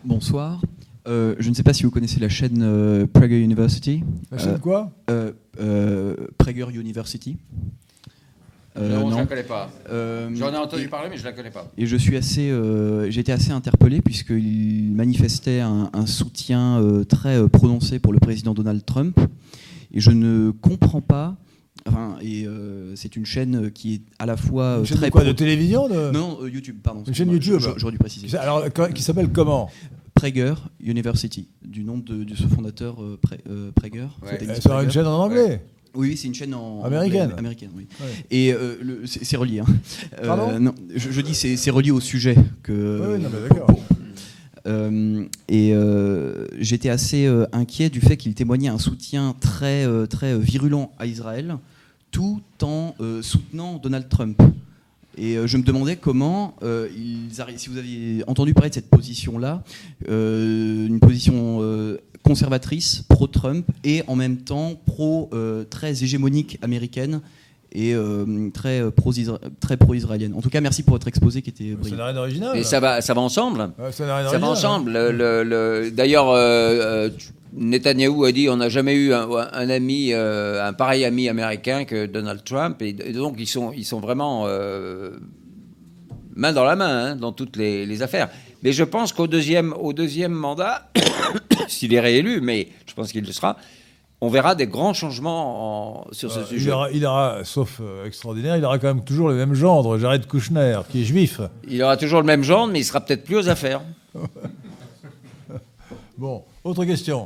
Bonsoir. 0.04 0.62
Euh, 1.08 1.36
je 1.40 1.50
ne 1.50 1.54
sais 1.56 1.64
pas 1.64 1.74
si 1.74 1.84
vous 1.84 1.92
connaissez 1.92 2.20
la 2.20 2.30
chaîne 2.30 2.62
euh, 2.62 3.06
Prager 3.12 3.40
University. 3.42 4.04
La 4.32 4.38
chaîne 4.38 4.50
Euh, 4.52 4.58
quoi 4.58 4.92
euh, 5.10 5.32
euh, 5.60 6.16
Prager 6.38 6.66
University. 6.74 7.38
Euh, 8.76 8.90
non, 9.00 9.10
je 9.10 9.16
ne 9.16 9.20
la 9.20 9.26
connais 9.28 9.44
pas. 9.44 9.70
Euh, 9.90 10.30
J'en 10.34 10.52
ai 10.52 10.58
entendu 10.58 10.84
et- 10.86 10.88
parler, 10.88 11.10
mais 11.10 11.18
je 11.18 11.22
ne 11.22 11.28
la 11.28 11.34
connais 11.34 11.52
pas. 11.52 11.70
Et 11.78 11.86
je 11.86 11.96
suis 11.96 12.18
assez, 12.18 12.50
euh, 12.50 13.10
j'ai 13.12 13.20
été 13.22 13.32
assez 13.32 13.52
interpellé 13.52 14.02
puisqu'il 14.02 14.92
manifestait 14.94 15.60
un, 15.60 15.90
un 15.94 16.06
soutien 16.08 16.82
euh, 16.82 17.04
très 17.04 17.48
prononcé 17.50 18.00
pour 18.00 18.14
le 18.14 18.20
président 18.20 18.54
Donald 18.54 18.84
Trump. 18.86 19.20
Et 19.94 20.00
je 20.00 20.10
ne 20.10 20.50
comprends 20.52 21.02
pas. 21.02 21.36
Enfin, 21.88 22.16
et 22.22 22.46
euh, 22.48 22.96
c'est 22.96 23.16
une 23.16 23.26
chaîne 23.26 23.70
qui 23.72 23.96
est 23.96 24.02
à 24.20 24.26
la 24.26 24.38
fois 24.38 24.64
euh, 24.64 24.80
Une 24.80 24.86
chaîne 24.86 24.98
très 24.98 25.08
de 25.08 25.12
quoi 25.12 25.22
pro- 25.22 25.30
De 25.32 25.36
télévision 25.36 25.90
de... 25.90 26.12
Non, 26.12 26.38
euh, 26.42 26.50
YouTube, 26.50 26.78
pardon. 26.82 27.04
Une 27.06 27.14
chaîne 27.14 27.30
YouTube. 27.30 27.60
je- 27.60 27.70
J'aurais 27.78 27.92
dû 27.92 27.98
préciser. 27.98 28.28
Qui- 28.28 28.38
Alors, 28.38 28.64
qui 28.94 29.04
s'appelle 29.04 29.30
comment? 29.30 29.70
Prager 30.14 30.54
University, 30.80 31.48
du 31.66 31.84
nom 31.84 31.98
de, 31.98 32.24
de 32.24 32.36
ce 32.36 32.44
fondateur 32.48 33.02
euh, 33.04 33.20
Pra- 33.22 33.38
euh, 33.50 33.72
Prager. 33.76 34.08
Ouais. 34.22 34.40
Euh, 34.42 34.56
C'est 34.62 34.70
une 34.84 34.92
chaîne 34.92 35.08
en 35.08 35.20
anglais? 35.24 35.66
Oui, 35.96 36.10
oui, 36.10 36.18
c'est 36.18 36.28
une 36.28 36.34
chaîne 36.36 36.54
en 36.54 36.84
Américaine. 36.84 37.24
anglais- 37.24 37.38
américaine, 37.40 37.70
oui. 37.76 37.88
Ouais. 38.00 38.08
Et 38.32 38.54
euh, 38.54 38.76
c'est 39.06 39.36
relié. 39.38 39.60
hein. 39.60 39.66
Euh, 40.22 40.28
Pardon? 40.28 40.60
Non, 40.60 40.74
je, 40.96 41.12
je 41.12 41.22
dis 41.22 41.36
c'est 41.36 41.70
relié 41.72 41.92
au 41.92 42.00
sujet 42.00 42.36
que. 42.64 43.16
Oui, 43.18 43.22
non, 43.24 43.30
mais 43.34 43.50
d'accord. 43.50 43.68
Euh, 44.66 45.26
et 45.50 45.74
euh, 45.74 46.46
j'étais 46.58 46.90
assez 46.90 47.26
euh, 47.26 47.46
inquiet 47.52 47.90
du 47.90 48.00
fait 48.00 48.16
qu'il 48.16 48.34
témoignait 48.34 48.70
un 48.70 48.78
soutien 48.78 49.36
très, 49.42 49.86
euh, 49.86 50.06
très 50.06 50.38
virulent 50.40 50.92
à 51.00 51.06
Israël, 51.06 51.58
tout 52.14 52.40
en 52.62 52.96
euh, 53.02 53.22
soutenant 53.22 53.78
Donald 53.84 54.08
Trump. 54.08 54.42
Et 55.18 55.36
euh, 55.38 55.46
je 55.48 55.58
me 55.58 55.64
demandais 55.64 55.96
comment 55.98 56.56
euh, 56.64 56.88
ils 56.96 57.36
arri- 57.42 57.58
si 57.58 57.70
vous 57.70 57.78
aviez 57.78 58.24
entendu 58.28 58.54
parler 58.54 58.70
de 58.70 58.76
cette 58.76 58.90
position-là, 58.90 59.62
euh, 60.10 60.88
une 60.88 61.00
position 61.00 61.60
euh, 61.62 61.98
conservatrice, 62.24 63.04
pro-Trump, 63.10 63.66
et 63.84 64.04
en 64.08 64.16
même 64.16 64.38
temps 64.38 64.74
pro 64.86 65.30
euh, 65.34 65.66
très 65.66 66.04
hégémonique 66.04 66.58
américaine 66.62 67.22
et 67.74 67.94
euh, 67.96 68.50
très 68.54 68.82
euh, 68.82 68.92
pro-isra- 68.92 69.40
très 69.60 69.78
pro-israélienne. 69.78 70.34
En 70.36 70.42
tout 70.42 70.50
cas, 70.50 70.62
merci 70.62 70.84
pour 70.84 70.94
votre 70.94 71.08
exposé 71.08 71.42
qui 71.42 71.50
était 71.50 71.72
Ça 71.72 71.76
brillant. 71.78 71.98
n'a 71.98 72.06
rien 72.06 72.14
d'original. 72.14 72.58
Et 72.58 72.64
ça 72.64 72.80
va, 72.80 73.02
ça 73.02 73.14
va 73.14 73.22
ensemble 73.22 73.72
Ouais, 73.80 73.92
ça 73.92 74.06
n'a 74.06 74.18
rien 74.18 74.28
Ça 74.30 74.38
va 74.38 74.46
d'original. 74.48 74.72
ensemble. 74.72 74.92
Le- 74.94 75.12
le- 75.12 75.44
le- 75.44 75.92
D'ailleurs, 75.92 76.30
euh, 76.30 76.40
euh, 76.40 77.10
Netanyahou 77.56 78.24
a 78.26 78.32
dit 78.32 78.50
on 78.50 78.58
n'a 78.58 78.70
jamais 78.70 78.96
eu 78.96 79.14
un, 79.14 79.30
un 79.30 79.70
ami, 79.70 80.10
euh, 80.14 80.66
un 80.68 80.74
pareil 80.74 81.06
ami 81.06 81.30
américain 81.30 81.86
que 81.86 82.06
Donald 82.06 82.44
Trump. 82.44 82.82
Et, 82.82 82.90
et 82.90 83.14
donc, 83.14 83.36
ils 83.38 83.48
sont, 83.48 83.72
ils 83.74 83.86
sont 83.86 84.00
vraiment 84.00 84.44
euh, 84.48 85.12
main 86.36 86.52
dans 86.54 86.64
la 86.64 86.76
main 86.76 87.12
hein, 87.12 87.16
dans 87.16 87.32
toutes 87.32 87.56
les, 87.58 87.86
les 87.86 88.02
affaires. 88.02 88.30
Mais 88.64 88.72
je 88.72 88.84
pense 88.84 89.14
qu'au 89.14 89.28
deuxième, 89.28 89.74
au 89.74 89.94
deuxième 89.94 90.32
mandat, 90.32 90.90
s'il 91.68 91.94
est 91.94 92.00
réélu, 92.00 92.42
mais 92.42 92.70
je 92.88 92.94
pense 92.94 93.12
qu'il 93.12 93.26
le 93.26 93.32
sera, 93.32 93.58
on 94.22 94.30
verra 94.30 94.56
des 94.56 94.68
grands 94.68 94.94
changements 94.94 96.06
en- 96.06 96.14
sur 96.14 96.32
ce 96.32 96.40
Euh, 96.40 96.44
il, 96.44 96.58
sujet. 96.60 96.72
aura, 96.72 96.90
il 96.92 97.06
aura, 97.06 97.44
sauf 97.44 97.82
extraordinaire, 98.06 98.56
il 98.58 98.64
aura 98.66 98.80
quand 98.80 98.88
même 98.88 99.04
toujours 99.04 99.28
le 99.30 99.36
même 99.36 99.54
gendre, 99.54 99.98
Jared 100.00 100.26
Kushner, 100.28 100.80
qui 100.90 101.02
est 101.02 101.06
juif. 101.06 101.42
Il 101.68 101.84
aura 101.84 101.98
toujours 101.98 102.22
le 102.22 102.26
même 102.26 102.42
genre, 102.44 102.66
mais 102.68 102.80
il 102.80 102.84
sera 102.86 103.02
peut-être 103.02 103.26
plus 103.26 103.36
aux 103.36 103.50
affaires. 103.50 103.82
Bon, 106.18 106.44
autre 106.64 106.86
question. 106.86 107.26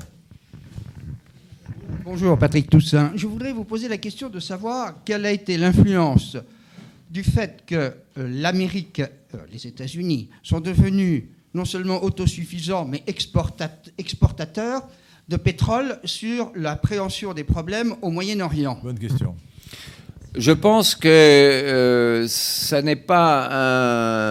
Bonjour 2.09 2.37
Patrick 2.37 2.69
Toussaint. 2.69 3.11
Je 3.15 3.27
voudrais 3.27 3.51
vous 3.51 3.65
poser 3.65 3.89
la 3.89 3.97
question 3.97 4.29
de 4.29 4.39
savoir 4.39 4.93
quelle 5.03 5.25
a 5.25 5.31
été 5.31 5.57
l'influence 5.57 6.37
du 7.11 7.21
fait 7.21 7.63
que 7.67 7.75
euh, 7.75 7.91
l'Amérique, 8.17 9.01
euh, 9.01 9.39
les 9.51 9.67
États-Unis, 9.67 10.29
sont 10.41 10.61
devenus 10.61 11.25
non 11.53 11.65
seulement 11.65 12.01
autosuffisants, 12.01 12.85
mais 12.85 13.03
exportat- 13.07 13.91
exportateurs 13.97 14.87
de 15.27 15.35
pétrole 15.35 15.99
sur 16.05 16.53
l'appréhension 16.55 17.33
des 17.33 17.43
problèmes 17.43 17.93
au 18.01 18.09
Moyen-Orient. 18.09 18.79
Bonne 18.81 18.99
question. 18.99 19.35
Je 20.33 20.53
pense 20.53 20.95
que 20.95 21.09
euh, 21.09 22.25
ça 22.29 22.81
n'est 22.81 22.95
pas 22.95 23.49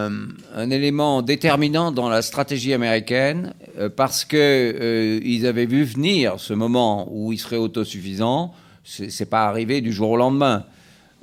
un, 0.07 0.29
un 0.55 0.71
élément 0.71 1.21
déterminant 1.21 1.93
dans 1.93 2.09
la 2.09 2.23
stratégie 2.23 2.73
américaine 2.73 3.53
parce 3.95 4.25
que 4.25 4.37
euh, 4.37 5.49
avaient 5.49 5.67
vu 5.67 5.85
venir 5.85 6.39
ce 6.39 6.55
moment 6.55 7.09
où 7.11 7.33
ils 7.33 7.39
seraient 7.39 7.57
autosuffisants. 7.57 8.55
C'est 8.85 9.11
c'est 9.11 9.27
pas 9.27 9.47
arrivé 9.47 9.81
du 9.81 9.93
jour 9.93 10.11
au 10.11 10.17
lendemain. 10.17 10.65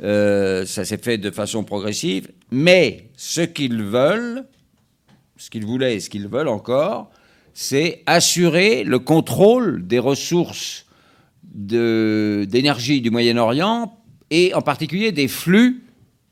Euh, 0.01 0.65
ça 0.65 0.85
s'est 0.85 0.97
fait 0.97 1.17
de 1.17 1.31
façon 1.31 1.63
progressive. 1.63 2.29
Mais 2.51 3.09
ce 3.15 3.41
qu'ils 3.41 3.83
veulent, 3.83 4.45
ce 5.37 5.49
qu'ils 5.49 5.65
voulaient 5.65 5.95
et 5.95 5.99
ce 5.99 6.09
qu'ils 6.09 6.27
veulent 6.27 6.47
encore, 6.47 7.09
c'est 7.53 8.01
assurer 8.05 8.83
le 8.83 8.99
contrôle 8.99 9.85
des 9.87 9.99
ressources 9.99 10.85
d'énergie 11.43 13.01
du 13.01 13.11
Moyen-Orient 13.11 13.95
et 14.31 14.53
en 14.55 14.61
particulier 14.61 15.11
des 15.11 15.27
flux 15.27 15.83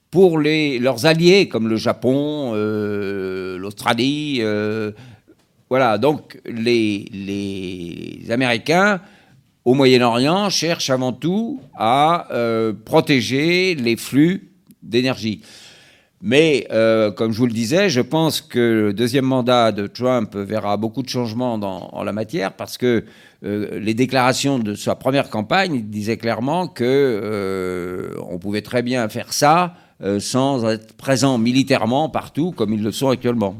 pour 0.09 0.39
leurs 0.39 1.05
alliés 1.05 1.47
comme 1.47 1.67
le 1.67 1.77
Japon, 1.77 2.51
euh, 2.55 3.57
l'Australie. 3.57 4.39
euh, 4.41 4.91
voilà, 5.71 5.97
donc 5.97 6.37
les, 6.45 8.19
Américains 8.29 8.99
au 9.63 9.73
Moyen-Orient 9.73 10.49
cherchent 10.49 10.89
avant 10.89 11.13
tout 11.13 11.61
à 11.77 12.27
euh, 12.33 12.73
protéger 12.73 13.75
les 13.75 13.95
flux 13.95 14.51
d'énergie. 14.83 15.41
Mais, 16.21 16.67
euh, 16.71 17.09
comme 17.11 17.31
je 17.31 17.37
vous 17.37 17.45
le 17.45 17.53
disais, 17.53 17.87
je 17.89 18.01
pense 18.01 18.41
que 18.41 18.59
le 18.87 18.93
deuxième 18.93 19.23
mandat 19.23 19.71
de 19.71 19.87
Trump 19.87 20.35
verra 20.35 20.75
beaucoup 20.75 21.03
de 21.03 21.07
changements 21.07 21.57
dans, 21.57 21.87
en 21.93 22.03
la 22.03 22.11
matière 22.11 22.51
parce 22.51 22.77
que 22.77 23.05
euh, 23.45 23.79
les 23.79 23.93
déclarations 23.93 24.59
de 24.59 24.75
sa 24.75 24.95
première 24.95 25.29
campagne 25.29 25.83
disaient 25.83 26.17
clairement 26.17 26.67
que 26.67 28.13
on 28.29 28.39
pouvait 28.39 28.61
très 28.61 28.81
bien 28.81 29.07
faire 29.07 29.31
ça 29.31 29.75
sans 30.19 30.67
être 30.67 30.95
présent 30.97 31.37
militairement 31.37 32.09
partout 32.09 32.51
comme 32.51 32.73
ils 32.73 32.83
le 32.83 32.91
sont 32.91 33.09
actuellement. 33.09 33.55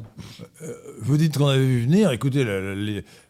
Vous 1.03 1.17
dites 1.17 1.35
qu'on 1.35 1.47
avait 1.47 1.65
vu 1.65 1.81
venir. 1.81 2.11
Écoutez, 2.11 2.45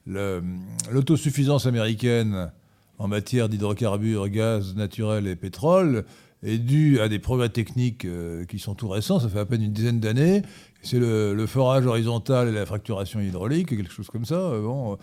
l'autosuffisance 0.06 1.65
américaine 1.65 2.52
en 2.99 3.07
matière 3.07 3.48
d'hydrocarbures, 3.48 4.27
gaz 4.27 4.76
naturel 4.76 5.26
et 5.26 5.38
pétrole 5.38 6.03
est 6.43 6.57
due 6.57 6.99
à 6.99 7.07
des 7.07 7.18
progrès 7.18 7.48
techniques 7.48 8.03
euh, 8.03 8.43
qui 8.43 8.60
sont 8.60 8.76
tout 8.76 8.89
récents. 8.89 9.22
Ça 9.22 9.30
fait 9.30 9.39
à 9.39 9.45
peine 9.45 9.64
une 9.64 9.72
dizaine 9.72 10.02
d'années. 10.02 10.41
C'est 10.81 10.99
le, 10.99 11.45
forage 11.48 11.85
horizontal 11.85 12.49
et 12.49 12.52
la 12.52 12.65
fracturation 12.65 13.22
hydraulique, 13.22 13.69
quelque 13.69 13.93
chose 13.93 14.07
comme 14.07 14.26
ça, 14.26 14.35
euh, 14.35 14.61
bon, 14.61 14.98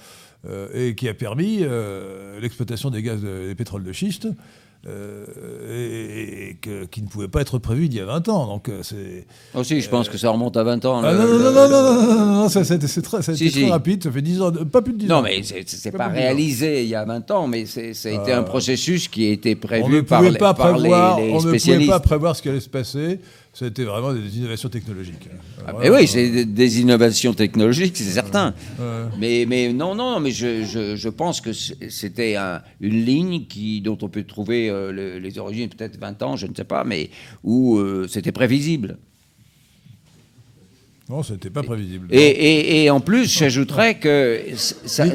euh, 0.47 0.69
et 0.75 0.95
qui 0.95 1.09
a 1.09 1.15
permis 1.15 1.65
l'exploitation 2.39 2.91
des 2.91 3.03
gaz 3.03 3.25
et 3.25 3.47
des 3.47 3.55
pétroles 3.55 3.85
de 3.85 3.93
schiste. 3.93 4.29
Euh, 4.89 5.25
et, 5.71 6.51
et 6.51 6.55
que- 6.55 6.85
qui 6.87 7.03
ne 7.03 7.09
pouvait 7.09 7.29
pas 7.29 7.41
être 7.41 7.59
prévu 7.59 7.87
il 7.87 7.95
y 7.95 8.01
a 8.01 8.05
20 8.07 8.29
ans. 8.29 8.47
Donc 8.47 8.69
euh, 8.69 8.81
c'est 8.83 9.27
Aussi, 9.55 9.81
je 9.81 9.89
pense 9.89 10.09
que 10.09 10.17
ça 10.19 10.31
remonte 10.31 10.57
à 10.57 10.65
20 10.65 10.85
ans. 10.87 11.03
ah 11.05 11.13
le- 11.13 11.19
non, 11.19 11.25
non, 11.27 11.29
le- 11.29 11.39
non, 11.39 11.53
non, 11.53 11.69
non, 11.69 11.95
non, 11.95 12.03
non, 12.15 12.15
non, 12.27 12.35
non, 12.43 12.49
ça, 12.49 12.65
ça 12.65 12.75
a 12.75 12.77
été- 12.77 12.87
Si, 12.89 13.03
très 13.03 13.23
si. 13.23 13.71
rapide, 13.71 14.03
ça 14.05 14.11
fait 14.11 14.23
10 14.23 14.41
ans, 14.41 14.53
pas 14.71 14.83
plus 14.83 14.93
de 14.95 14.99
10 14.99 15.13
ans. 15.13 15.17
Non, 15.17 15.23
mais 15.23 15.43
c'est- 15.43 15.91
Pas 15.91 15.99
pas 15.99 16.09
réalisé 16.09 16.83
il 16.83 16.89
y 16.89 16.95
a 16.95 17.05
20 17.05 17.31
ans, 17.31 17.47
mais 17.47 17.67
ça 17.67 17.81
a 17.81 18.13
été 18.13 18.33
Euh, 18.33 18.39
un 18.41 18.43
processus 18.43 19.09
qui 19.09 19.27
a 19.29 19.31
été 19.33 19.57
on 19.63 19.67
prévu 19.67 19.93
ne 19.97 20.01
par, 20.01 20.23
les, 20.23 20.39
pas 20.39 20.55
par 20.55 20.73
les- 20.73 20.79
prévoir, 20.81 21.19
les 21.21 21.31
on 21.31 21.35
ne 21.37 21.41
pouvait 21.41 21.49
spécialistes. 21.59 21.91
pas 21.91 22.01
prévoir 22.01 22.37
ce 22.37 22.43
qui 22.43 22.49
allait 22.49 22.61
se 22.61 22.69
passer. 22.69 23.21
C'était 23.59 23.83
vraiment 23.83 24.13
des 24.15 24.39
innovations 24.39 24.69
technologiques. 24.69 25.29
Ah, 25.67 25.73
Voilà. 25.73 25.91
mais 25.91 25.97
oui, 25.97 26.07
c'est 26.07 26.31
des, 26.31 26.45
des 26.45 26.81
innovations 26.81 27.35
technologiques, 27.35 27.97
c'est 27.97 28.05
certain. 28.05 28.55
Ouais. 28.79 28.85
Mais, 29.19 29.47
mais 29.49 29.73
non, 29.73 29.97
non, 29.97 30.21
mais 30.21 30.31
je, 30.31 30.65
je, 30.65 30.95
je 30.95 31.09
pense 31.09 31.41
que 31.41 31.53
c'était 31.53 32.37
un- 32.37 32.63
une 32.81 33.05
ligne 33.05 33.47
qui, 33.47 33.81
dont 33.81 33.99
on 34.03 34.09
peut 34.09 34.23
trouver 34.23 34.71
euh, 34.71 34.93
le- 34.93 35.19
les 35.19 35.39
origines, 35.41 35.69
peut-être 35.69 35.99
20 35.99 36.23
ans, 36.23 36.37
je 36.37 36.47
ne 36.47 36.55
sais 36.55 36.63
pas, 36.63 36.85
mais 36.85 37.11
où 37.43 37.79
euh, 37.79 38.07
c'était 38.09 38.31
prévisible. 38.31 38.97
Non, 41.09 41.23
c'était 41.23 41.49
pas 41.51 41.63
prévisible. 41.63 42.07
Et, 42.11 42.19
et- 42.21 42.85
et 42.85 42.91
en 42.91 43.01
plus, 43.01 43.27
j'ajouterais 43.39 43.99
que 43.99 44.41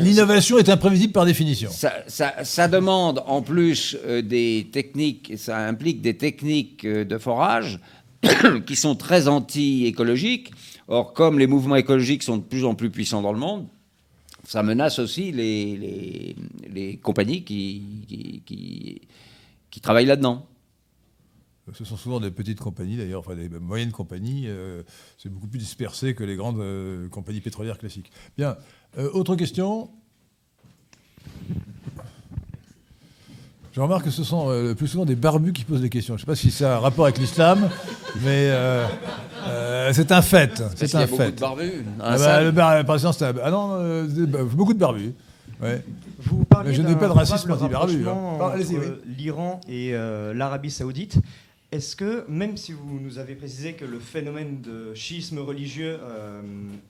L'innovation 0.01 0.57
est 0.57 0.67
imprévisible 0.67 1.13
par 1.13 1.25
définition. 1.25 1.69
ça, 1.71 1.93
ça- 2.07 2.43
ça 2.43 2.67
demande 2.67 3.21
en 3.27 3.41
plus 3.43 3.95
euh, 4.05 4.23
des 4.23 4.67
techniques, 4.71 5.33
ça 5.37 5.59
implique 5.67 6.01
des 6.01 6.15
techniques 6.17 6.83
euh, 6.83 7.05
de 7.05 7.17
forage 7.19 7.79
qui 8.65 8.75
sont 8.75 8.95
très 8.95 9.27
anti-écologiques. 9.27 10.51
Or, 10.87 11.13
comme 11.13 11.39
les 11.39 11.47
mouvements 11.47 11.75
écologiques 11.75 12.23
sont 12.23 12.37
de 12.37 12.43
plus 12.43 12.65
en 12.65 12.75
plus 12.75 12.89
puissants 12.89 13.21
dans 13.21 13.33
le 13.33 13.39
monde, 13.39 13.67
ça 14.45 14.63
menace 14.63 14.99
aussi 14.99 15.31
les, 15.31 16.35
les- 16.69 16.97
compagnies 16.97 17.43
qui, 17.43 17.81
qui, 18.07 18.41
qui- 18.45 19.01
qui 19.69 19.79
travaillent 19.81 20.05
là-dedans. 20.05 20.45
Ce 21.73 21.85
sont 21.85 21.95
souvent 21.95 22.19
des 22.19 22.29
petites 22.29 22.59
compagnies, 22.59 22.97
d'ailleurs, 22.97 23.21
enfin 23.21 23.35
des 23.35 23.47
moyennes 23.47 23.91
compagnies. 23.93 24.43
euh, 24.47 24.83
c'est 25.17 25.29
beaucoup 25.29 25.47
plus 25.47 25.59
dispersé 25.59 26.13
que 26.13 26.23
les 26.25 26.35
grandes 26.35 26.59
euh, 26.59 27.07
compagnies 27.07 27.39
pétrolières 27.39 27.77
classiques. 27.77 28.11
Bien. 28.37 28.57
Euh, 28.97 29.09
autre 29.13 29.35
question 29.37 29.89
Je 33.73 33.81
remarque 33.81 34.05
que 34.05 34.11
ce 34.11 34.23
sont 34.23 34.49
euh, 34.49 34.69
le 34.69 34.75
plus 34.75 34.87
souvent 34.87 35.03
des 35.05 35.15
barbus 35.15 35.51
qui 35.51 35.63
posent 35.63 35.81
des 35.81 35.89
questions. 35.89 36.15
Je 36.15 36.21
ne 36.21 36.25
sais 36.25 36.31
pas 36.31 36.35
si 36.35 36.51
ça 36.51 36.73
a 36.73 36.77
un 36.77 36.79
rapport 36.79 37.05
avec 37.05 37.17
l'islam, 37.17 37.69
mais 38.21 38.49
euh, 38.51 38.85
euh, 39.47 39.89
c'est 39.93 40.11
un 40.11 40.21
fait. 40.21 40.61
C'est 40.75 40.93
un 40.93 40.99
a 40.99 41.05
beaucoup 41.07 41.17
fait. 41.23 41.31
de 41.31 41.39
barbus. 41.39 41.71
Ah 41.99 42.11
bah, 42.11 42.17
salle. 42.19 42.45
le 42.45 42.51
bar- 42.51 42.85
par 42.85 42.95
exemple, 42.95 43.15
c'est 43.17 43.25
un- 43.25 43.33
ah 43.43 43.49
non, 43.49 43.69
euh, 43.79 44.05
bah, 44.27 44.39
beaucoup 44.43 44.75
de 44.75 44.79
barbus. 44.79 45.13
Ouais. 45.59 45.83
Vous 46.19 46.43
parliez 46.45 46.69
Mais 46.69 46.75
je 46.75 46.81
n'ai 46.83 46.95
pas 46.95 47.07
de 47.07 47.13
racisme 47.13 47.51
anti-barbu, 47.51 48.05
hein. 48.07 48.53
l'Iran 49.17 49.59
et 49.67 49.91
euh, 49.93 50.33
l'Arabie 50.35 50.69
Saoudite. 50.71 51.17
Est-ce 51.71 51.95
que, 51.95 52.25
même 52.29 52.55
si 52.57 52.71
vous 52.73 52.99
nous 53.01 53.17
avez 53.17 53.33
précisé 53.33 53.73
que 53.73 53.85
le 53.85 53.97
phénomène 53.97 54.61
de 54.61 54.93
schisme 54.93 55.39
religieux 55.39 55.97
euh, 56.03 56.41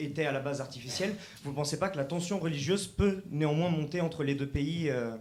était 0.02 0.26
à 0.26 0.34
la 0.34 0.42
base 0.42 0.60
artificiel, 0.60 1.16
vous 1.46 1.52
ne 1.52 1.56
pensez 1.56 1.80
pas 1.80 1.88
que 1.88 1.96
la 1.96 2.04
tension 2.04 2.40
religieuse 2.40 2.88
peut 2.88 3.22
néanmoins 3.32 3.70
monter 3.70 4.02
entre 4.02 4.26
les 4.26 4.36
deux 4.36 4.48
pays 4.48 4.90
euh, 4.90 5.12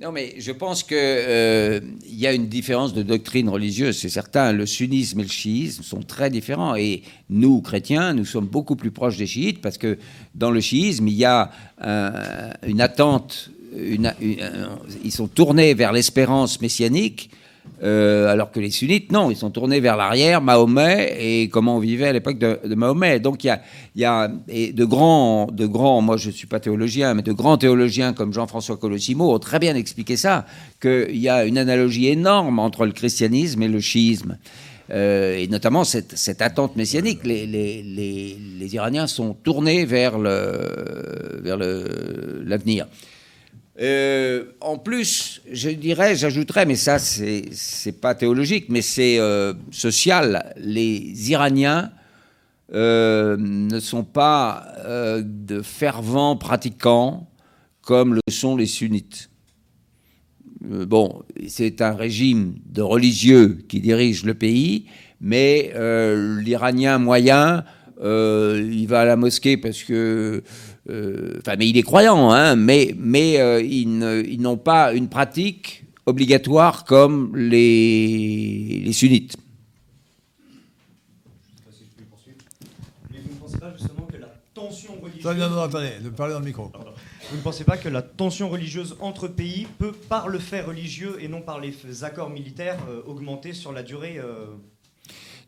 Non, 0.00 0.10
mais 0.10 0.34
je 0.38 0.50
pense 0.50 0.82
qu'il 0.82 0.96
y 0.96 2.26
a 2.26 2.32
une 2.32 2.48
différence 2.48 2.94
de 2.94 3.02
doctrine 3.04 3.48
religieuse, 3.48 3.96
c'est 3.96 4.08
certain. 4.08 4.52
Le 4.52 4.66
sunnisme 4.66 5.20
et 5.20 5.22
le 5.22 5.28
chiisme 5.28 5.84
sont 5.84 6.00
très 6.00 6.30
différents. 6.30 6.74
Et 6.74 7.02
nous, 7.30 7.60
chrétiens, 7.60 8.12
nous 8.12 8.24
sommes 8.24 8.46
beaucoup 8.46 8.74
plus 8.74 8.90
proches 8.90 9.16
des 9.16 9.26
chiites 9.28 9.60
parce 9.60 9.78
que 9.78 9.96
dans 10.34 10.50
le 10.50 10.60
chiisme, 10.60 11.06
il 11.06 11.14
y 11.14 11.24
a 11.24 11.48
euh, 11.84 12.50
une 12.66 12.80
attente, 12.80 13.50
un- 13.78 14.14
ils 15.04 15.12
sont 15.12 15.28
tournés 15.28 15.74
vers 15.74 15.92
l'espérance 15.92 16.60
messianique. 16.60 17.30
Euh, 17.82 18.28
alors 18.32 18.50
que 18.50 18.60
les 18.60 18.70
sunnites, 18.70 19.10
non, 19.12 19.30
ils 19.30 19.36
sont 19.36 19.50
tournés 19.50 19.80
vers 19.80 19.96
l'arrière, 19.96 20.40
Mahomet, 20.40 21.16
et 21.18 21.48
comment 21.48 21.76
on 21.76 21.80
vivait 21.80 22.08
à 22.08 22.12
l'époque 22.12 22.38
de, 22.38 22.58
Mahomet. 22.74 23.20
Donc 23.20 23.44
il 23.44 23.48
y 23.48 23.50
a, 23.50 23.60
y 23.96 24.04
a 24.04 24.30
et 24.48 24.72
de 24.72 24.84
grands, 24.84 25.48
de 25.52 25.66
grands, 25.66 26.00
moi 26.00 26.16
je 26.16 26.28
ne 26.28 26.32
suis 26.32 26.46
pas 26.46 26.60
théologien, 26.60 27.14
mais 27.14 27.22
de 27.22 27.32
grands 27.32 27.58
théologiens 27.58 28.12
comme 28.12 28.32
Jean-François 28.32 28.76
Colossimo 28.76 29.34
ont 29.34 29.38
très 29.38 29.58
bien 29.58 29.74
expliqué 29.74 30.16
ça, 30.16 30.46
qu'il 30.80 31.16
y 31.16 31.28
a 31.28 31.44
une 31.44 31.58
analogie 31.58 32.08
énorme 32.08 32.58
entre 32.58 32.86
le 32.86 32.92
christianisme 32.92 33.62
et 33.62 33.68
le 33.68 33.80
chiisme. 33.80 34.38
Euh, 34.90 35.38
et 35.38 35.48
notamment 35.48 35.82
cette, 35.84 36.42
attente 36.42 36.76
messianique. 36.76 37.20
Les, 37.24 38.68
Iraniens 38.74 39.06
sont 39.06 39.34
tournés 39.34 39.84
vers 39.84 40.18
le- 40.18 41.40
vers 41.42 41.56
le- 41.56 42.42
l'avenir. 42.44 42.86
Euh, 43.80 44.44
en 44.60 44.78
plus, 44.78 45.42
je 45.50 45.70
dirais, 45.70 46.14
j'ajouterais, 46.14 46.64
mais 46.64 46.76
ça, 46.76 46.98
c'est 46.98 48.00
pas 48.00 48.14
théologique, 48.14 48.66
mais 48.68 48.82
c'est 48.82 49.18
euh, 49.18 49.52
social. 49.72 50.54
Les 50.58 51.30
Iraniens 51.30 51.90
euh, 52.72 53.36
ne 53.38 53.80
sont 53.80 54.04
pas 54.04 54.66
de 55.22 55.62
fervents 55.62 56.36
pratiquants 56.36 57.28
comme 57.82 58.14
le 58.14 58.20
sont 58.30 58.56
les 58.56 58.66
sunnites. 58.66 59.30
Bon, 60.60 61.22
c'est 61.46 61.82
un 61.82 61.92
régime 61.92 62.54
de 62.64 62.80
religieux 62.80 63.58
qui 63.68 63.80
dirige 63.80 64.24
le 64.24 64.32
pays, 64.32 64.86
mais 65.20 65.74
l'Iranien 66.40 66.98
moyen, 66.98 67.64
il 68.00 68.86
va 68.88 69.02
à 69.02 69.04
la 69.04 69.16
mosquée 69.16 69.58
parce 69.58 69.82
que 69.82 70.42
Enfin, 70.88 71.56
mais 71.58 71.68
il 71.68 71.76
est 71.78 71.82
croyant, 71.82 72.30
hein, 72.30 72.56
mais, 72.56 72.94
mais 72.98 73.40
euh, 73.40 73.62
ils 73.62 73.98
ne- 73.98 74.22
n'ont 74.36 74.58
pas 74.58 74.92
une 74.92 75.08
pratique 75.08 75.84
obligatoire 76.06 76.84
comme 76.84 77.34
les, 77.36 78.82
les 78.84 78.92
sunnites. 78.92 79.36
Mais 83.10 83.18
vous 83.20 83.34
ne 83.34 83.40
pensez 83.40 83.58
pas 83.58 83.72
justement 83.72 84.06
que 84.06 84.16
la 84.18 84.28
tension 84.52 84.92
religieuse... 85.00 85.26
Attendez, 85.26 85.40
non, 85.40 85.50
non, 85.50 85.62
attendez, 85.62 85.92
de 86.02 86.08
parler 86.10 86.34
dans 86.34 86.40
le 86.40 86.44
micro. 86.46 86.70
Vous 87.30 87.36
ne 87.38 87.42
pensez 87.42 87.64
pas 87.64 87.78
que 87.78 87.88
la 87.88 88.02
tension 88.02 88.50
religieuse 88.50 88.96
entre 89.00 89.28
pays 89.28 89.66
peut, 89.78 89.92
par 89.92 90.28
le 90.28 90.38
fait 90.38 90.60
religieux 90.60 91.16
et 91.20 91.28
non 91.28 91.40
par 91.40 91.58
les 91.60 92.04
accords 92.04 92.28
militaires, 92.28 92.78
euh, 92.90 93.00
augmenter 93.06 93.54
sur 93.54 93.72
la 93.72 93.82
durée 93.82 94.18
euh, 94.18 94.46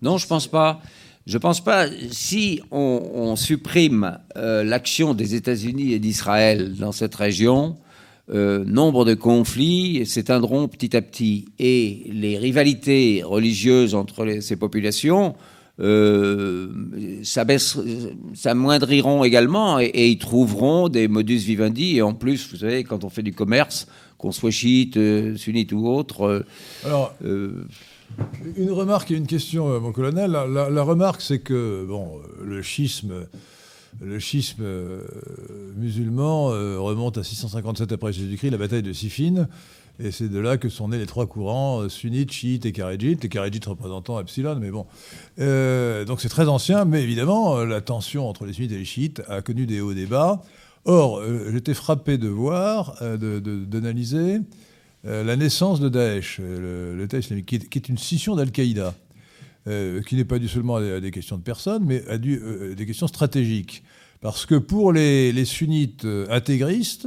Non, 0.01 0.17
je 0.17 0.27
pense 0.27 0.47
pas. 0.47 0.81
Je 1.27 1.39
pense 1.39 1.63
pas. 1.63 1.87
Si 2.11 2.61
on, 2.71 3.03
on 3.15 3.35
supprime 3.37 4.19
euh, 4.37 4.63
l'action 4.63 5.13
des 5.15 5.35
États-Unis 5.35 5.93
et 5.93 5.99
d'Israël 5.99 6.75
dans 6.79 6.93
cette 6.93 7.15
région, 7.17 7.77
euh, 8.33 8.65
nombre 8.65 9.05
de 9.05 9.15
conflits 9.15 10.07
s'éteindront 10.07 10.69
petit 10.69 10.97
à 10.97 11.03
petit 11.03 11.47
et 11.59 12.05
les 12.13 12.39
rivalités 12.39 13.23
religieuses 13.25 13.95
entre 13.95 14.25
les- 14.25 14.41
ces 14.41 14.57
populations 14.57 15.35
euh, 15.79 16.69
s'amoindriront 18.35 19.25
également 19.25 19.79
et, 19.79 19.87
et 19.87 20.09
ils 20.09 20.19
trouveront 20.19 20.89
des 20.89 21.09
modus 21.09 21.39
vivendi. 21.39 21.97
Et 21.97 22.03
en 22.03 22.15
plus, 22.15 22.49
vous 22.51 22.59
savez, 22.59 22.85
quand 22.85 23.05
on 23.05 23.11
fait 23.11 23.23
du 23.23 23.33
commerce, 23.33 23.87
qu'on 24.19 24.33
soit 24.33 24.51
chiite, 24.51 24.99
sunnite 25.37 25.73
ou 25.73 25.87
autre, 25.89 26.45
Alors, 26.85 27.15
euh, 27.25 27.67
Une 28.57 28.71
remarque 28.71 29.11
et 29.11 29.15
une 29.15 29.27
question, 29.27 29.73
euh, 29.73 29.81
mon 29.81 29.93
colonel. 29.93 30.31
La, 30.31 30.83
remarque, 30.83 31.21
c'est 31.21 31.41
que 31.41 31.85
bon, 31.87 32.21
euh, 32.41 32.45
le 32.45 32.63
schisme, 32.63 33.27
euh, 34.63 35.01
musulman 35.77 36.47
remonte 36.47 37.19
à 37.19 37.25
657 37.25 37.93
après 37.93 38.13
Jésus-Christ, 38.13 38.51
la 38.51 38.59
bataille 38.59 38.83
de 38.83 38.93
Siffin. 38.93 39.49
Et 39.99 40.11
c'est 40.11 40.29
de 40.29 40.39
là 40.39 40.59
que 40.59 40.69
sont 40.69 40.89
nés 40.89 40.99
les 40.99 41.07
trois 41.07 41.27
courants, 41.27 41.89
sunnites, 41.89 42.31
chiites 42.31 42.67
et 42.67 42.73
kharidjites. 42.73 43.23
Les 43.23 43.31
kharidjites 43.31 43.65
représentant 43.65 44.21
Epsilon, 44.21 44.57
mais 44.61 44.71
bon. 44.71 44.85
Donc 45.39 46.21
c'est 46.21 46.29
très 46.29 46.49
ancien, 46.49 46.85
mais 46.85 47.03
évidemment, 47.03 47.65
la 47.65 47.81
tension 47.81 48.29
entre 48.29 48.45
les 48.45 48.53
sunnites 48.53 48.73
et 48.73 48.79
les 48.79 48.85
chiites 48.85 49.23
a 49.29 49.41
connu 49.41 49.65
des 49.65 49.81
hauts 49.81 49.93
et 49.93 49.95
des 49.95 50.05
bas. 50.05 50.43
Or, 50.87 51.21
j'étais 51.51 51.75
frappé 51.75 52.17
de 52.17 52.29
voir, 52.29 52.97
euh, 53.03 53.41
d'analyser 53.41 54.39
euh, 55.05 55.23
la 55.25 55.37
naissance 55.37 55.79
de 55.81 55.89
Daesh, 55.89 56.39
euh, 56.41 56.93
le- 56.95 57.03
l'État 57.03 57.19
islamique, 57.19 57.47
qui 57.47 57.57
est, 57.57 57.69
qui 57.69 57.79
est 57.79 57.89
une 57.89 57.99
scission 57.99 58.35
d'Al-Qaïda, 58.37 58.95
euh, 59.69 60.01
qui 60.03 60.17
n'est 60.17 60.25
pas 60.25 60.39
due 60.39 60.49
seulement 60.49 60.77
à 60.77 61.01
des, 61.01 61.11
questions 61.11 61.37
de 61.37 61.43
personnes, 61.43 61.85
mais 61.85 62.07
à 62.09 62.19
du- 62.19 62.41
euh, 62.43 62.75
des 62.75 62.87
questions 62.87 63.07
stratégiques. 63.07 63.83
Parce 64.21 64.47
que 64.47 64.55
pour 64.55 64.93
les, 64.93 65.33
les 65.33 65.45
sunnites 65.45 66.07
intégristes, 66.31 67.07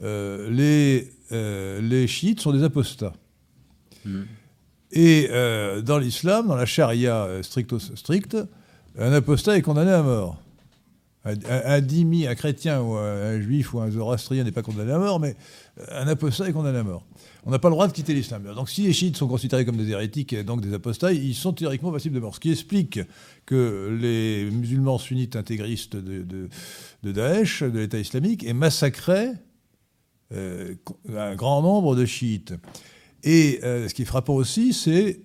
les, 0.00 1.10
les 1.30 2.06
chiites 2.06 2.40
sont 2.40 2.52
des 2.52 2.62
apostats. 2.62 3.14
Et 4.92 5.28
euh, 5.30 5.80
dans 5.82 5.98
l'islam, 5.98 6.48
dans 6.48 6.56
la 6.56 6.66
charia 6.66 7.28
stricto 7.42 7.78
stricte, 7.78 8.36
un 8.98 9.12
apostat 9.12 9.56
est 9.56 9.62
condamné 9.62 9.90
à 9.92 10.02
mort. 10.02 10.40
Un, 11.48 11.80
dhimmi, 11.80 12.26
un 12.26 12.34
chrétien 12.34 12.80
ou 12.80 12.94
un, 12.94 13.40
juif 13.40 13.74
ou 13.74 13.80
un 13.80 13.90
zoroastrien 13.90 14.44
n'est 14.44 14.52
pas 14.52 14.62
condamné 14.62 14.92
à 14.92 14.98
mort, 14.98 15.20
mais 15.20 15.36
un 15.90 16.06
apostat 16.08 16.48
est 16.48 16.52
condamné 16.52 16.78
à 16.78 16.82
mort. 16.82 17.04
On 17.44 17.50
n'a 17.50 17.58
pas 17.58 17.68
le 17.68 17.74
droit 17.74 17.88
de 17.88 17.92
quitter 17.92 18.14
l'islam. 18.14 18.42
Donc 18.54 18.68
si 18.68 18.82
les 18.82 18.92
chiites 18.92 19.16
sont 19.16 19.28
considérés 19.28 19.64
comme 19.64 19.76
des 19.76 19.90
hérétiques 19.90 20.32
et 20.32 20.44
donc 20.44 20.60
des 20.60 20.74
apostats, 20.74 21.12
ils 21.12 21.34
sont 21.34 21.52
théoriquement 21.52 21.92
passibles 21.92 22.14
de 22.14 22.20
mort. 22.20 22.34
Ce 22.34 22.40
qui 22.40 22.50
explique 22.50 23.00
que 23.46 23.96
les 24.00 24.50
musulmans 24.50 24.98
sunnites 24.98 25.36
intégristes 25.36 25.96
de 25.96 26.48
Daesh, 27.02 27.62
de 27.62 27.78
l'État 27.78 27.98
islamique, 27.98 28.44
aient 28.44 28.52
massacré 28.52 29.32
euh, 30.34 30.74
un 31.16 31.34
grand 31.36 31.62
nombre 31.62 31.96
de 31.96 32.04
chiites. 32.04 32.52
Et 33.24 33.60
euh, 33.64 33.88
ce 33.88 33.94
qui 33.94 34.02
est 34.02 34.04
frappant 34.04 34.34
aussi, 34.34 34.74
c'est 34.74 35.22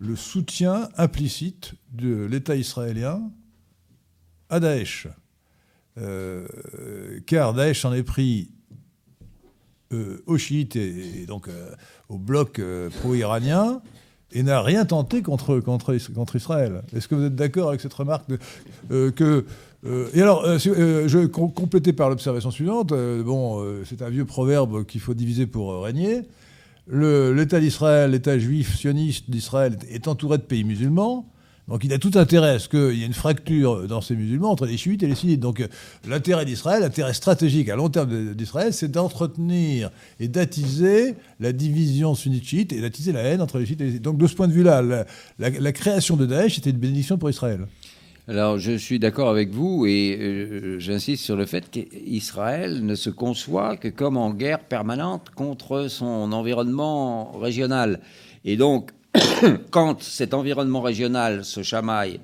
le 0.00 0.16
soutien 0.16 0.88
implicite 0.96 1.74
de 1.92 2.24
l'État 2.24 2.56
israélien 2.56 3.30
à 4.48 4.58
Daesh. 4.58 5.06
Euh, 5.96 6.46
car 7.26 7.54
Daesh 7.54 7.82
s'en 7.82 7.92
est 7.92 8.02
pris 8.02 8.50
euh, 9.92 10.22
aux 10.26 10.38
chiites 10.38 10.74
et, 10.74 11.24
donc 11.28 11.46
euh, 11.46 11.70
au 12.08 12.18
bloc 12.18 12.58
euh, 12.58 12.90
pro-iranien 12.90 13.80
et 14.32 14.42
n'a 14.42 14.60
rien 14.60 14.84
tenté 14.84 15.22
contre, 15.22 15.60
contre, 15.60 15.96
contre 16.12 16.34
Israël. 16.34 16.82
Est-ce 16.96 17.06
que 17.06 17.14
vous 17.14 17.24
êtes 17.24 17.36
d'accord 17.36 17.68
avec 17.68 17.80
cette 17.80 17.94
remarque 17.94 18.26
que 18.90 19.44
et 20.14 20.22
alors, 20.22 20.46
je 20.58 21.26
com- 21.26 21.52
complétais 21.52 21.92
par 21.92 22.08
l'observation 22.08 22.50
suivante. 22.50 22.88
bon, 22.88 23.62
c'est 23.84 24.00
un 24.00 24.08
vieux 24.08 24.24
proverbe 24.24 24.86
qu'il 24.86 25.02
faut 25.02 25.12
diviser 25.12 25.46
pour 25.46 25.82
régner. 25.82 26.22
L'État 26.88 27.60
d'Israël, 27.60 28.12
l'État 28.12 28.38
juif 28.38 28.76
sioniste 28.76 29.28
d'Israël 29.30 29.76
est 29.90 30.08
entouré 30.08 30.38
de 30.38 30.42
pays 30.42 30.64
musulmans. 30.64 31.30
Donc 31.68 31.82
il 31.84 31.92
a 31.92 31.98
tout 31.98 32.10
intérêt 32.14 32.50
à 32.50 32.58
ce 32.58 32.68
qu'il 32.68 32.98
y 32.98 33.02
ait 33.02 33.06
une 33.06 33.14
fracture 33.14 33.86
dans 33.86 34.00
ces 34.00 34.16
musulmans 34.16 34.50
entre 34.50 34.66
les 34.66 34.76
chiites 34.76 35.02
et 35.02 35.06
les 35.06 35.14
sunnites. 35.14 35.40
Donc 35.40 35.60
euh, 35.60 35.68
l'intérêt 36.06 36.44
d'Israël, 36.44 36.82
l'intérêt 36.82 37.14
stratégique 37.14 37.68
à 37.68 37.76
long 37.76 37.88
terme 37.88 38.34
d'Israël, 38.34 38.72
c'est 38.72 38.90
d'entretenir 38.90 39.90
et 40.20 40.28
d'attiser 40.28 41.14
la 41.40 41.52
division 41.52 42.14
sunnite-chiite 42.14 42.72
et 42.72 42.80
d'attiser 42.80 43.12
la 43.12 43.20
haine 43.20 43.40
entre 43.40 43.58
les 43.58 43.66
chiites 43.66 43.80
et 43.80 43.84
les 43.84 43.90
sunnites. 43.90 44.04
Donc 44.04 44.18
de 44.18 44.26
ce 44.26 44.34
point 44.34 44.48
de 44.48 44.52
vue-là, 44.52 45.06
la 45.38 45.72
création 45.72 46.16
de 46.16 46.26
Daesh 46.26 46.58
était 46.58 46.70
une 46.70 46.78
bénédiction 46.78 47.18
pour 47.18 47.30
Israël. 47.30 47.66
Alors, 48.26 48.58
je 48.58 48.72
suis 48.72 48.98
d'accord 48.98 49.28
avec 49.28 49.50
vous 49.50 49.84
et 49.84 50.16
euh, 50.18 50.78
j'insiste 50.78 51.22
sur 51.22 51.36
le 51.36 51.44
fait 51.44 51.70
qu'Israël 51.70 52.82
ne 52.82 52.94
se 52.94 53.10
conçoit 53.10 53.76
que 53.76 53.88
comme 53.88 54.16
en 54.16 54.32
guerre 54.32 54.60
permanente 54.60 55.28
contre 55.34 55.88
son 55.88 56.32
environnement 56.32 57.32
régional. 57.32 58.00
Et 58.46 58.56
donc, 58.56 58.92
quand 59.70 60.02
cet 60.02 60.34
environnement 60.34 60.80
régional 60.80 61.44
se 61.44 61.62
chamaille 61.62 62.20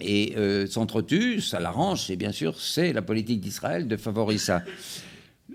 et 0.00 0.34
euh, 0.36 0.66
s'entretue, 0.66 1.40
ça 1.40 1.60
l'arrange, 1.60 2.10
et 2.10 2.16
bien 2.16 2.32
sûr, 2.32 2.58
c'est 2.58 2.92
la 2.92 3.02
politique 3.02 3.40
d'Israël 3.40 3.86
de 3.86 3.96
favoriser 3.96 4.44
ça. 4.46 4.62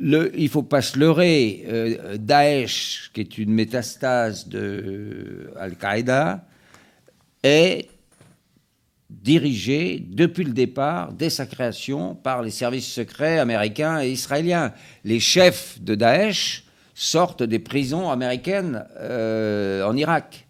Il 0.01 0.09
ne 0.09 0.47
faut 0.47 0.63
pas 0.63 0.81
se 0.81 0.99
leurrer. 0.99 1.65
euh, 1.67 2.17
Daesh, 2.17 3.11
qui 3.13 3.21
est 3.21 3.37
une 3.37 3.51
métastase 3.51 4.47
de 4.47 5.51
Al-Qaïda, 5.57 6.45
est 7.43 7.87
dirigé 9.09 10.03
depuis 10.07 10.43
le 10.43 10.51
départ, 10.51 11.13
dès 11.13 11.29
sa 11.29 11.45
création, 11.45 12.13
par 12.13 12.41
les 12.41 12.51
services 12.51 12.91
secrets 12.91 13.39
américains 13.39 14.01
et 14.01 14.11
israéliens. 14.11 14.73
Les 15.03 15.19
chefs 15.19 15.81
de 15.81 15.95
Daesh 15.95 16.64
sortent 16.95 17.43
des 17.43 17.59
prisons 17.59 18.09
américaines 18.09 18.85
euh, 18.97 19.83
en 19.85 19.95
Irak. 19.95 20.47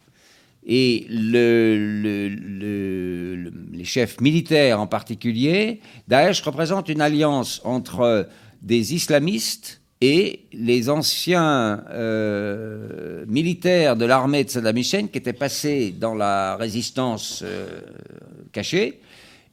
Et 0.67 1.05
le, 1.09 1.76
le, 2.01 2.30
le, 2.30 3.51
les 3.73 3.84
chefs 3.84 4.22
militaires 4.22 4.80
en 4.80 4.88
particulier, 4.88 5.81
Daesh 6.07 6.41
représente 6.41 6.88
une 6.89 7.01
alliance 7.01 7.61
entre 7.65 8.27
des 8.61 8.93
islamistes 8.93 9.81
et 10.01 10.45
les 10.53 10.89
anciens 10.89 11.84
euh, 11.89 13.26
militaires 13.27 13.95
de 13.95 14.05
l'armée 14.05 14.43
de 14.43 14.49
Saddam 14.49 14.77
Hussein 14.77 15.07
qui 15.07 15.17
étaient 15.17 15.34
passés 15.34 15.93
dans 15.97 16.15
la 16.15 16.55
résistance 16.57 17.43
euh, 17.43 17.81
cachée 18.51 19.01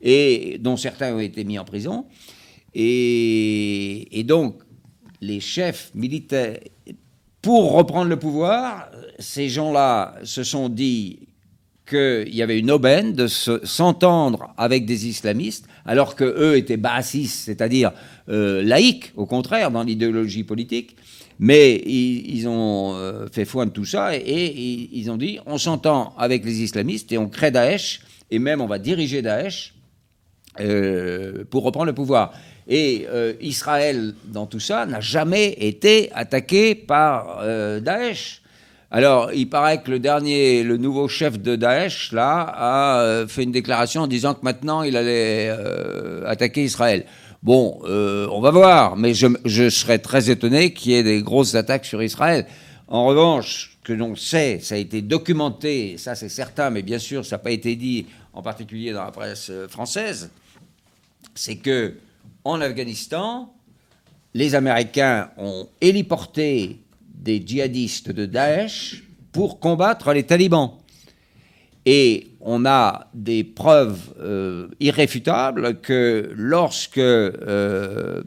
et 0.01 0.59
dont 0.61 0.77
certains 0.77 1.15
ont 1.15 1.21
été 1.21 1.45
mis 1.45 1.59
en 1.59 1.65
prison. 1.65 2.07
Et 2.75 4.25
donc, 4.27 4.63
les 5.23 5.41
chefs 5.41 5.93
militaires, 5.95 6.59
pour 7.43 7.73
reprendre 7.73 8.09
le 8.09 8.19
pouvoir, 8.19 8.89
ces 9.19 9.49
gens-là 9.49 10.15
se 10.23 10.45
sont 10.45 10.69
dit 10.69 11.19
qu'il 11.89 12.35
y 12.35 12.41
avait 12.41 12.59
une 12.59 12.71
aubaine 12.71 13.13
de 13.13 13.27
s'entendre 13.27 14.55
avec 14.57 14.87
des 14.87 15.09
islamistes, 15.09 15.67
alors 15.85 16.15
que 16.15 16.25
eux 16.25 16.57
étaient 16.57 16.77
bassistes, 16.77 17.45
c'est-à-dire 17.45 17.91
euh, 18.29 18.63
laïcs, 18.63 19.13
au 19.17 19.27
contraire, 19.27 19.73
dans 19.73 19.83
l'idéologie 19.83 20.45
politique. 20.45 20.97
Mais 21.41 21.83
ils, 21.85 22.37
ils 22.37 22.49
ont 22.49 22.95
euh, 22.95 23.27
fait 23.33 23.45
foi 23.45 23.67
de 23.67 23.71
tout 23.71 23.85
ça 23.85 24.17
et, 24.17 24.21
et, 24.21 24.91
ils 24.93 25.11
ont 25.11 25.17
dit 25.17 25.41
on 25.47 25.59
s'entend 25.59 26.15
avec 26.17 26.45
les 26.45 26.63
islamistes 26.63 27.11
et 27.11 27.19
on 27.19 27.29
crée 27.29 27.51
Daesh, 27.51 28.03
et 28.31 28.39
même 28.39 28.61
on 28.61 28.67
va 28.67 28.79
diriger 28.79 29.23
Daesh 29.23 29.75
euh, 30.61 31.45
pour 31.49 31.65
reprendre 31.65 31.87
le 31.87 31.95
pouvoir. 31.95 32.35
Et 32.69 33.07
euh, 33.09 33.33
Israël, 33.41 34.15
dans 34.27 34.45
tout 34.45 34.61
ça, 34.61 34.85
n'a 34.85 35.01
jamais 35.01 35.57
été 35.59 36.11
attaqué 36.13 36.75
par 36.75 37.39
euh, 37.41 37.81
Daesh. 37.81 38.43
Alors, 38.91 39.33
il 39.33 39.49
paraît 39.49 39.81
que 39.81 39.91
le 39.91 39.99
dernier, 39.99 40.63
le 40.63 40.77
nouveau 40.77 41.09
chef 41.09 41.41
de 41.41 41.57
Daesh, 41.57 42.13
là, 42.13 42.53
a 42.55 43.27
fait 43.29 43.45
une 43.45 43.51
déclaration 43.53 44.03
en 44.03 44.07
disant 44.07 44.35
que 44.35 44.41
maintenant 44.43 44.83
il 44.83 44.99
allait 44.99 45.51
attaquer 46.27 46.65
Israël. 46.65 47.07
Bon, 47.43 47.81
on 47.83 48.41
va 48.43 48.51
voir, 48.51 48.97
mais 48.97 49.15
je, 49.15 49.71
serais 49.71 49.99
très 49.99 50.29
étonné 50.29 50.75
qu'il 50.75 50.93
y 50.93 50.97
ait 50.97 51.03
des 51.03 51.23
grosses 51.23 51.55
attaques 51.55 51.87
sur 51.87 52.03
Israël. 52.03 52.45
En 52.87 53.07
revanche, 53.07 53.79
que 53.83 53.95
l'on 53.95 54.15
sait, 54.15 54.59
ça 54.61 54.75
a 54.75 54.79
été 54.79 55.01
documenté, 55.01 55.97
ça 55.97 56.15
c'est 56.15 56.29
certain, 56.29 56.69
mais 56.69 56.83
bien 56.83 56.99
sûr, 56.99 57.25
ça 57.25 57.37
n'a 57.37 57.43
pas 57.43 57.53
été 57.53 57.75
dit, 57.77 58.05
en 58.35 58.43
particulier 58.43 58.93
dans 58.93 59.05
la 59.05 59.11
presse 59.11 59.51
française, 59.71 60.31
c'est 61.35 61.57
que 61.57 61.95
en 62.45 62.61
Afghanistan, 62.61 63.53
les 64.35 64.55
Américains 64.55 65.31
ont 65.37 65.69
héliporté 65.81 66.79
des 67.15 67.43
djihadistes 67.45 68.11
de 68.11 68.27
Daesh 68.27 69.05
pour 69.31 69.61
combattre 69.61 70.13
les 70.13 70.25
talibans. 70.25 70.73
Et 71.85 72.29
on 72.41 72.65
a 72.65 73.09
des 73.15 73.45
preuves 73.45 74.15
euh, 74.21 74.69
irréfutables 74.81 75.81
que 75.81 76.31
lorsque 76.35 76.99
euh, 76.99 78.23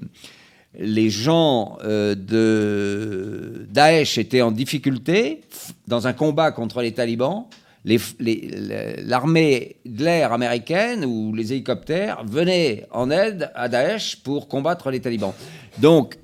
les 0.78 1.10
gens 1.10 1.78
euh, 1.84 2.16
de 2.16 3.66
Daesh 3.70 4.18
étaient 4.18 4.42
en 4.42 4.52
difficulté 4.52 5.42
dans 5.88 6.08
un 6.08 6.14
combat 6.14 6.52
contre 6.52 6.82
les 6.82 6.94
talibans, 6.94 7.48
l'armée 7.86 9.78
de 9.86 10.04
l'air 10.04 10.34
américaine 10.34 11.06
ou 11.06 11.34
les 11.34 11.54
hélicoptères 11.54 12.24
venaient 12.26 12.88
en 12.92 13.12
aide 13.12 13.52
à 13.54 13.70
Daesh 13.70 14.18
pour 14.24 14.48
combattre 14.48 14.90
les 14.90 15.00
talibans. 15.00 15.34
Donc, 15.78 16.18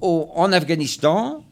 au, 0.00 0.30
en 0.34 0.52
Afghanistan, 0.52 1.44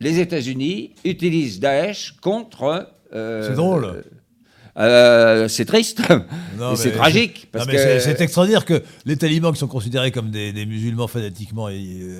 les 0.00 0.18
États-Unis 0.20 0.94
utilisent 1.04 1.60
Daesh 1.60 2.16
contre. 2.20 2.92
Euh, 3.14 3.48
c'est 3.48 3.54
drôle. 3.54 4.04
Euh, 4.78 5.48
c'est 5.48 5.64
triste, 5.64 6.02
c'est 6.76 6.92
tragique. 6.92 7.48
Parce 7.50 7.66
non, 7.66 7.72
que... 7.72 7.98
C'est 7.98 8.20
extraordinaire 8.20 8.64
que 8.64 8.82
les 9.06 9.16
talibans, 9.16 9.52
qui 9.52 9.58
sont 9.58 9.66
considérés 9.66 10.12
comme 10.12 10.30
des, 10.30 10.52
des 10.52 10.66
musulmans 10.66 11.08
fanatiquement 11.08 11.68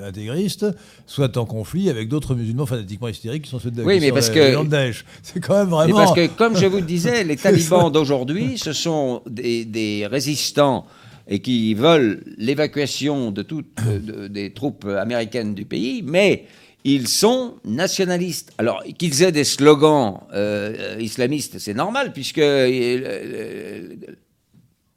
intégristes, 0.04 0.66
soient 1.06 1.36
en 1.38 1.44
conflit 1.44 1.88
avec 1.88 2.08
d'autres 2.08 2.34
musulmans 2.34 2.66
fanatiquement 2.66 3.08
hystériques 3.08 3.44
qui 3.44 3.50
sont 3.50 3.60
ceux 3.60 3.70
de 3.70 3.82
Oui, 3.82 3.98
mais 4.00 4.10
parce 4.10 4.30
que 4.30 4.40
c'est 5.22 5.40
quand 5.40 5.58
même 5.58 5.68
vraiment. 5.68 5.96
parce 5.96 6.14
que, 6.14 6.26
comme 6.26 6.56
je 6.56 6.66
vous 6.66 6.78
le 6.78 6.82
disais, 6.86 7.22
les 7.22 7.36
talibans 7.36 7.92
d'aujourd'hui, 7.92 8.58
ce 8.58 8.72
sont 8.72 9.22
des, 9.28 9.64
des 9.64 10.06
résistants 10.06 10.86
et 11.28 11.40
qui 11.40 11.74
veulent 11.74 12.24
l'évacuation 12.38 13.30
de 13.30 13.42
toutes 13.42 13.66
de, 13.84 14.26
des 14.26 14.50
troupes 14.52 14.86
américaines 14.86 15.54
du 15.54 15.64
pays, 15.64 16.02
mais 16.04 16.46
ils 16.94 17.08
sont 17.08 17.54
nationalistes. 17.64 18.52
Alors 18.58 18.82
qu'ils 18.98 19.22
aient 19.22 19.32
des 19.32 19.44
slogans 19.44 20.20
euh, 20.32 20.96
islamistes, 20.98 21.58
c'est 21.58 21.74
normal, 21.74 22.12
puisque 22.12 22.38
euh, 22.38 23.94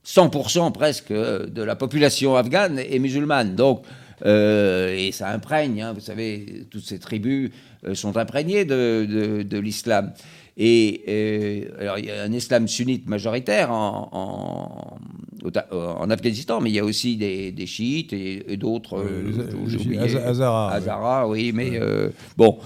100% 0.06 0.72
presque 0.72 1.12
de 1.12 1.62
la 1.62 1.76
population 1.76 2.36
afghane 2.36 2.80
est 2.80 3.00
musulmane. 3.00 3.56
Donc, 3.56 3.84
euh, 4.26 4.96
et 4.96 5.12
ça 5.12 5.30
imprègne, 5.30 5.82
hein, 5.82 5.94
vous 5.94 6.00
savez, 6.00 6.66
toutes 6.70 6.86
ces 6.86 7.00
tribus 7.00 7.50
sont 7.94 8.16
imprégnées 8.16 8.64
de, 8.64 9.44
de, 9.44 9.58
l'islam. 9.58 10.14
Et, 10.56 11.68
alors, 11.80 11.98
il 11.98 12.06
y 12.06 12.12
a 12.12 12.22
un 12.24 12.32
islam 12.32 12.68
sunnite 12.68 13.10
majoritaire 13.10 13.72
en, 13.72 14.98
en, 15.72 16.10
Afghanistan, 16.10 16.62
mais 16.62 16.70
il 16.70 16.76
y 16.76 16.80
a 16.80 16.86
aussi 16.86 17.18
des, 17.18 17.52
des 17.52 17.66
chiites 17.66 18.14
et, 18.14 18.54
et 18.54 18.58
d'autres. 18.58 18.98
Euh, 19.00 20.28
Hazara. 20.28 20.74
Hazara, 20.74 21.28
oui, 21.28 21.40
oui 21.40 21.52
mais 21.54 21.80
euh, 21.80 22.10
bon, 22.38 22.60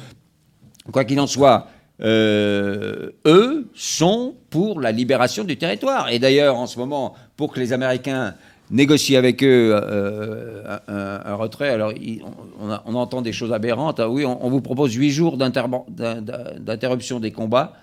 quoi 0.91 1.05
qu'il 1.05 1.19
en 1.19 1.27
soit, 1.27 1.67
euh, 2.01 3.11
eux 3.25 3.67
sont 3.73 4.35
pour 4.49 4.81
la 4.81 4.91
libération 4.91 5.43
du 5.43 5.57
territoire. 5.57 6.09
Et 6.09 6.19
d'ailleurs, 6.19 6.57
en 6.57 6.67
ce 6.67 6.77
moment, 6.77 7.13
pour 7.37 7.53
que 7.53 7.59
les 7.59 7.73
Américains 7.73 8.35
négocient 8.71 9.17
avec 9.17 9.43
eux 9.43 9.71
euh, 9.73 10.77
un, 10.87 11.21
un, 11.31 11.35
retrait. 11.35 11.69
Alors, 11.69 11.93
il, 11.93 12.23
on, 12.59 12.71
a, 12.71 12.83
on, 12.85 12.95
entend 12.95 13.21
des 13.21 13.31
choses 13.31 13.53
aberrantes. 13.53 13.99
Ah, 13.99 14.09
oui, 14.09 14.25
on, 14.25 14.43
on 14.45 14.49
vous 14.49 14.61
propose 14.61 14.93
huit 14.93 15.11
jours 15.11 15.37
d'interruption 15.37 17.19
des 17.19 17.31
combats. 17.31 17.73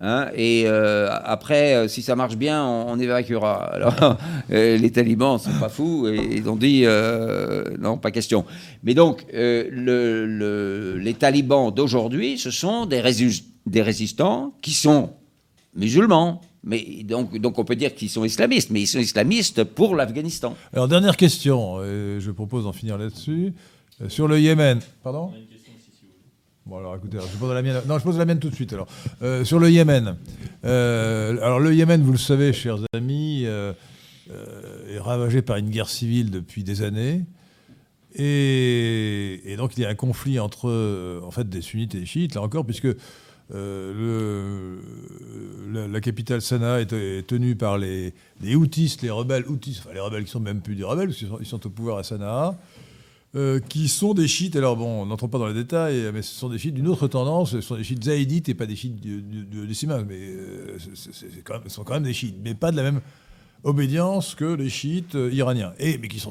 Hein, 0.00 0.28
et 0.34 0.64
euh, 0.66 1.08
après, 1.24 1.88
si 1.88 2.02
ça 2.02 2.16
marche 2.16 2.36
bien, 2.36 2.62
on, 2.64 2.92
on 2.92 2.98
évacuera. 2.98 3.64
Alors, 3.72 4.18
les 4.50 4.90
talibans 4.90 5.38
sont 5.38 5.58
pas 5.58 5.68
fous 5.68 6.06
et 6.08 6.16
ils 6.16 6.48
ont 6.48 6.56
dit 6.56 6.82
euh, 6.84 7.64
non, 7.78 7.96
pas 7.98 8.10
question. 8.10 8.44
Mais 8.82 8.94
donc, 8.94 9.24
euh, 9.34 9.68
le, 9.70 10.26
le, 10.26 10.98
les 10.98 11.14
talibans 11.14 11.70
d'aujourd'hui, 11.72 12.38
ce 12.38 12.50
sont 12.50 12.86
des, 12.86 13.00
résistants 13.00 14.54
qui 14.62 14.72
sont 14.72 15.10
musulmans, 15.74 16.40
mais 16.64 17.04
donc, 17.04 17.58
on 17.58 17.64
peut 17.64 17.76
dire 17.76 17.94
qu'ils 17.94 18.10
sont 18.10 18.24
islamistes, 18.24 18.70
mais 18.70 18.82
ils 18.82 18.86
sont 18.86 18.98
islamistes 18.98 19.64
pour 19.64 19.94
l'Afghanistan. 19.94 20.56
Alors 20.72 20.88
dernière 20.88 21.16
question, 21.16 21.76
euh, 21.78 22.20
je 22.20 22.30
propose 22.30 22.64
d'en 22.64 22.72
finir 22.72 22.98
là-dessus. 22.98 23.52
Euh, 24.02 24.08
sur 24.10 24.28
le 24.28 24.38
Yémen. 24.38 24.80
Pardon? 25.02 25.32
Bon 26.66 26.78
alors 26.78 26.96
écoutez, 26.96 27.18
je 27.20 27.38
pose 27.38 27.54
la 27.54 27.62
mienne. 27.62 27.80
Non, 27.86 27.96
je 27.96 28.02
pose 28.02 28.18
la 28.18 28.24
mienne 28.24 28.40
tout 28.40 28.50
de 28.50 28.54
suite. 28.54 28.72
Alors 28.72 28.88
euh, 29.22 29.44
sur 29.44 29.60
le 29.60 29.70
Yémen. 29.70 30.16
Euh, 30.64 31.40
alors 31.40 31.60
le 31.60 31.72
Yémen, 31.72 32.02
vous 32.02 32.10
le 32.10 32.18
savez, 32.18 32.52
chers 32.52 32.78
amis, 32.92 33.44
euh, 33.46 33.72
est 34.90 34.98
ravagé 34.98 35.42
par 35.42 35.58
une 35.58 35.70
guerre 35.70 35.88
civile 35.88 36.32
depuis 36.32 36.64
des 36.64 36.82
années. 36.82 37.22
Et, 38.16 39.54
donc 39.56 39.76
il 39.76 39.82
y 39.82 39.86
a 39.86 39.90
un 39.90 39.94
conflit 39.94 40.40
entre 40.40 41.20
en 41.24 41.30
fait 41.30 41.48
des 41.48 41.62
sunnites 41.62 41.94
et 41.94 42.00
des 42.00 42.06
chiites 42.06 42.34
là 42.34 42.42
encore, 42.42 42.66
puisque 42.66 42.88
la, 43.52 43.60
capitale 46.00 46.42
Sanaa 46.42 46.80
est, 46.80 47.26
tenue 47.28 47.54
par 47.54 47.78
les, 47.78 48.12
les 48.42 48.56
les 48.56 49.10
rebelles 49.10 49.44
Houthis, 49.46 49.78
enfin 49.78 49.94
les 49.94 50.00
rebelles 50.00 50.24
qui 50.24 50.30
sont 50.30 50.40
même 50.40 50.62
plus 50.62 50.74
des 50.74 50.82
rebelles, 50.82 51.10
parce 51.10 51.18
qu'ils 51.18 51.28
ils 51.38 51.46
sont 51.46 51.64
au 51.64 51.70
pouvoir 51.70 51.98
à 51.98 52.02
Sanaa, 52.02 52.58
euh, 53.36 53.60
qui 53.60 53.88
sont 53.88 54.14
des 54.14 54.28
chiites, 54.28 54.56
alors 54.56 54.76
bon, 54.76 55.02
on 55.02 55.06
n'entre 55.06 55.26
pas 55.26 55.38
dans 55.38 55.46
les 55.46 55.52
détails, 55.52 56.10
mais 56.14 56.22
ce 56.22 56.34
sont 56.34 56.48
des 56.48 56.56
chiites 56.56 56.72
d'une 56.72 56.88
autre 56.88 57.06
tendance, 57.06 57.50
ce 57.50 57.60
sont 57.60 57.76
des 57.76 57.84
chiites 57.84 58.04
zaïdites 58.04 58.48
et 58.48 58.54
pas 58.54 58.64
des 58.64 58.76
chiites 58.76 58.98
du, 58.98 59.20
du, 59.20 59.46
mais 59.86 60.16
euh, 60.18 60.78
ce 60.78 61.68
sont 61.68 61.84
quand 61.84 61.94
même 61.94 62.02
des 62.02 62.14
chiites, 62.14 62.36
mais 62.42 62.54
pas 62.54 62.70
de 62.70 62.76
la 62.76 62.82
même 62.82 63.02
obédience 63.62 64.34
que 64.34 64.46
les 64.46 64.70
chiites 64.70 65.16
euh, 65.16 65.30
iraniens, 65.34 65.74
et, 65.78 65.98
mais 65.98 66.08
qui 66.08 66.18
sont 66.18 66.30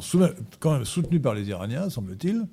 quand 0.60 0.74
même 0.74 0.86
soutenus 0.86 1.22
par 1.22 1.36
les 1.36 1.48
Iraniens, 1.48 1.90
semble-t-il. 1.90 2.48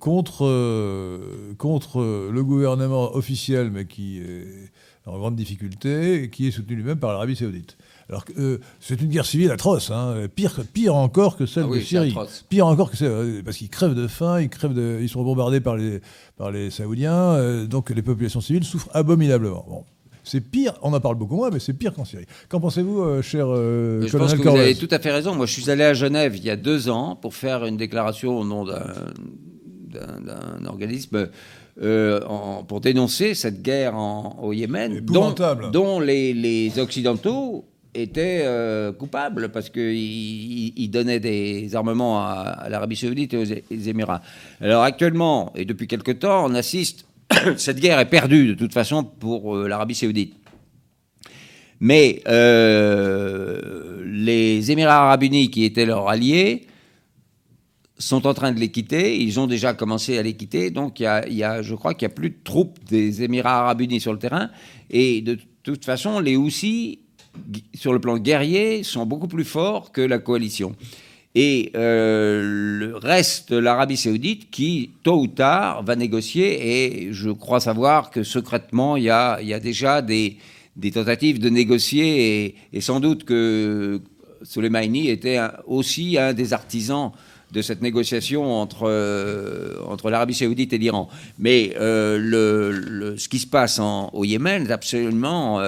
Contre, 0.00 1.54
contre 1.56 2.00
le 2.32 2.42
gouvernement 2.42 3.14
officiel, 3.14 3.70
mais 3.70 3.84
qui 3.84 4.18
est 4.18 4.72
en 5.06 5.16
grande 5.16 5.36
difficulté, 5.36 6.24
et 6.24 6.30
qui 6.30 6.48
est 6.48 6.50
soutenu 6.50 6.74
lui-même 6.74 6.98
par 6.98 7.12
l'Arabie 7.12 7.36
saoudite. 7.36 7.76
Alors 8.12 8.26
euh, 8.38 8.58
c'est 8.78 9.00
une 9.00 9.08
guerre 9.08 9.24
civile 9.24 9.50
atroce, 9.50 9.90
hein, 9.90 10.14
pire, 10.36 10.60
pire 10.70 10.94
encore 10.94 11.38
que 11.38 11.46
celle 11.46 11.62
ah 11.64 11.68
oui, 11.70 11.78
de 11.78 11.84
Syrie. 11.84 12.14
Pire 12.50 12.66
encore 12.66 12.90
que 12.90 12.96
celle, 12.98 13.42
parce 13.42 13.56
qu'ils 13.56 13.70
crèvent 13.70 13.94
de 13.94 14.06
faim, 14.06 14.38
ils, 14.42 14.50
crèvent 14.50 14.74
de, 14.74 14.98
ils 15.00 15.08
sont 15.08 15.24
bombardés 15.24 15.60
par 15.60 15.76
les, 15.76 16.02
par 16.36 16.50
les 16.50 16.70
Saoudiens, 16.70 17.14
euh, 17.14 17.66
donc 17.66 17.88
les 17.88 18.02
populations 18.02 18.42
civiles 18.42 18.64
souffrent 18.64 18.90
abominablement. 18.92 19.64
Bon. 19.66 19.84
c'est 20.24 20.42
pire. 20.42 20.74
On 20.82 20.92
en 20.92 21.00
parle 21.00 21.16
beaucoup 21.16 21.36
moins, 21.36 21.48
mais 21.50 21.58
c'est 21.58 21.72
pire 21.72 21.94
qu'en 21.94 22.04
Syrie. 22.04 22.26
Qu'en 22.50 22.60
pensez-vous, 22.60 23.00
euh, 23.00 23.22
cher 23.22 23.46
euh, 23.48 24.06
Je 24.06 24.18
pense 24.18 24.34
que 24.34 24.42
vous 24.46 24.56
avez 24.56 24.74
tout 24.74 24.88
à 24.90 24.98
fait 24.98 25.10
raison. 25.10 25.34
Moi, 25.34 25.46
je 25.46 25.52
suis 25.58 25.70
allé 25.70 25.84
à 25.84 25.94
Genève 25.94 26.36
il 26.36 26.44
y 26.44 26.50
a 26.50 26.56
deux 26.56 26.90
ans 26.90 27.16
pour 27.16 27.34
faire 27.34 27.64
une 27.64 27.78
déclaration 27.78 28.38
au 28.38 28.44
nom 28.44 28.66
d'un 28.66 30.66
organisme 30.66 31.28
euh, 31.80 32.20
en- 32.26 32.62
pour 32.64 32.82
dénoncer 32.82 33.32
cette 33.34 33.62
guerre 33.62 33.96
en- 33.96 34.36
au 34.42 34.52
Yémen, 34.52 35.00
dont, 35.00 35.34
dont 35.72 36.00
les, 36.00 36.34
les 36.34 36.78
Occidentaux 36.78 37.64
étaient 37.94 38.42
euh, 38.44 38.92
coupables 38.92 39.50
parce 39.50 39.68
qu'ils 39.70 39.92
ils- 39.92 40.72
ils 40.76 40.88
donnaient 40.88 41.20
des 41.20 41.74
armements 41.76 42.20
à, 42.26 42.66
l'Arabie 42.70 42.96
saoudite 42.96 43.34
et 43.34 43.36
aux 43.36 43.44
Émirats. 43.88 44.22
Alors 44.60 44.82
actuellement, 44.82 45.52
et 45.54 45.64
depuis 45.64 45.86
quelque 45.86 46.12
temps, 46.12 46.46
on 46.46 46.54
assiste, 46.54 47.06
cette 47.56 47.80
guerre 47.80 47.98
est 47.98 48.08
perdue 48.08 48.46
de 48.48 48.54
toute 48.54 48.72
façon 48.72 49.04
pour 49.04 49.56
euh, 49.56 49.68
l'Arabie 49.68 49.94
saoudite. 49.94 50.34
Mais 51.80 52.22
euh, 52.28 54.02
les 54.06 54.70
Émirats 54.70 55.06
arabes 55.06 55.24
unis, 55.24 55.50
qui 55.50 55.64
étaient 55.64 55.84
leurs 55.84 56.08
alliés, 56.08 56.66
sont 57.98 58.24
en 58.26 58.34
train 58.34 58.52
de 58.52 58.60
les 58.60 58.70
quitter. 58.70 59.20
Ils 59.20 59.40
ont 59.40 59.48
déjà 59.48 59.74
commencé 59.74 60.16
à 60.16 60.22
les 60.22 60.34
quitter. 60.34 60.70
Donc, 60.70 61.00
il 61.00 61.04
y 61.04 61.06
a, 61.06 61.26
il 61.28 61.62
je 61.62 61.74
crois 61.74 61.94
qu'il 61.94 62.06
n'y 62.06 62.12
a 62.12 62.14
plus 62.14 62.30
de 62.30 62.36
troupes 62.44 62.78
des 62.88 63.22
Émirats 63.22 63.60
arabes 63.62 63.80
unis 63.80 64.00
sur 64.00 64.12
le 64.12 64.18
terrain. 64.20 64.50
Et 64.90 65.22
de 65.22 65.36
toute 65.64 65.84
façon, 65.84 66.20
les 66.20 66.36
Houssis, 66.36 67.00
sur 67.74 67.92
le 67.92 67.98
plan 67.98 68.18
guerrier, 68.18 68.82
sont 68.82 69.06
beaucoup 69.06 69.28
plus 69.28 69.44
forts 69.44 69.92
que 69.92 70.00
la 70.00 70.18
coalition. 70.18 70.74
Et 71.34 71.72
euh, 71.76 72.42
le 72.78 72.96
reste 72.96 73.52
l'Arabie 73.52 73.96
saoudite 73.96 74.50
qui, 74.50 74.90
tôt 75.02 75.18
ou 75.18 75.26
tard, 75.28 75.82
va 75.82 75.96
négocier. 75.96 77.06
Et 77.06 77.12
je 77.12 77.30
crois 77.30 77.60
savoir 77.60 78.10
que 78.10 78.22
secrètement, 78.22 78.96
il 78.96 79.04
y 79.04 79.10
a, 79.10 79.40
y 79.40 79.54
a 79.54 79.60
déjà 79.60 80.02
des, 80.02 80.36
des 80.76 80.90
tentatives 80.90 81.38
de 81.38 81.48
négocier. 81.48 82.54
Et, 82.72 82.80
sans 82.82 83.00
doute 83.00 83.24
que 83.24 84.00
Soleimani 84.42 85.08
était 85.08 85.40
aussi 85.66 86.18
un 86.18 86.34
des 86.34 86.52
artisans 86.52 87.12
de 87.50 87.60
cette 87.60 87.82
négociation 87.82 88.50
entre, 88.50 88.88
euh, 88.88 89.76
entre 89.86 90.10
l'Arabie 90.10 90.34
saoudite 90.34 90.72
et 90.72 90.78
l'Iran. 90.78 91.08
Mais 91.38 91.74
euh, 91.78 92.18
le, 92.18 93.16
ce 93.16 93.28
qui 93.28 93.38
se 93.38 93.46
passe 93.46 93.80
au 93.80 94.24
Yémen 94.24 94.66
est 94.66 94.70
absolument 94.70 95.62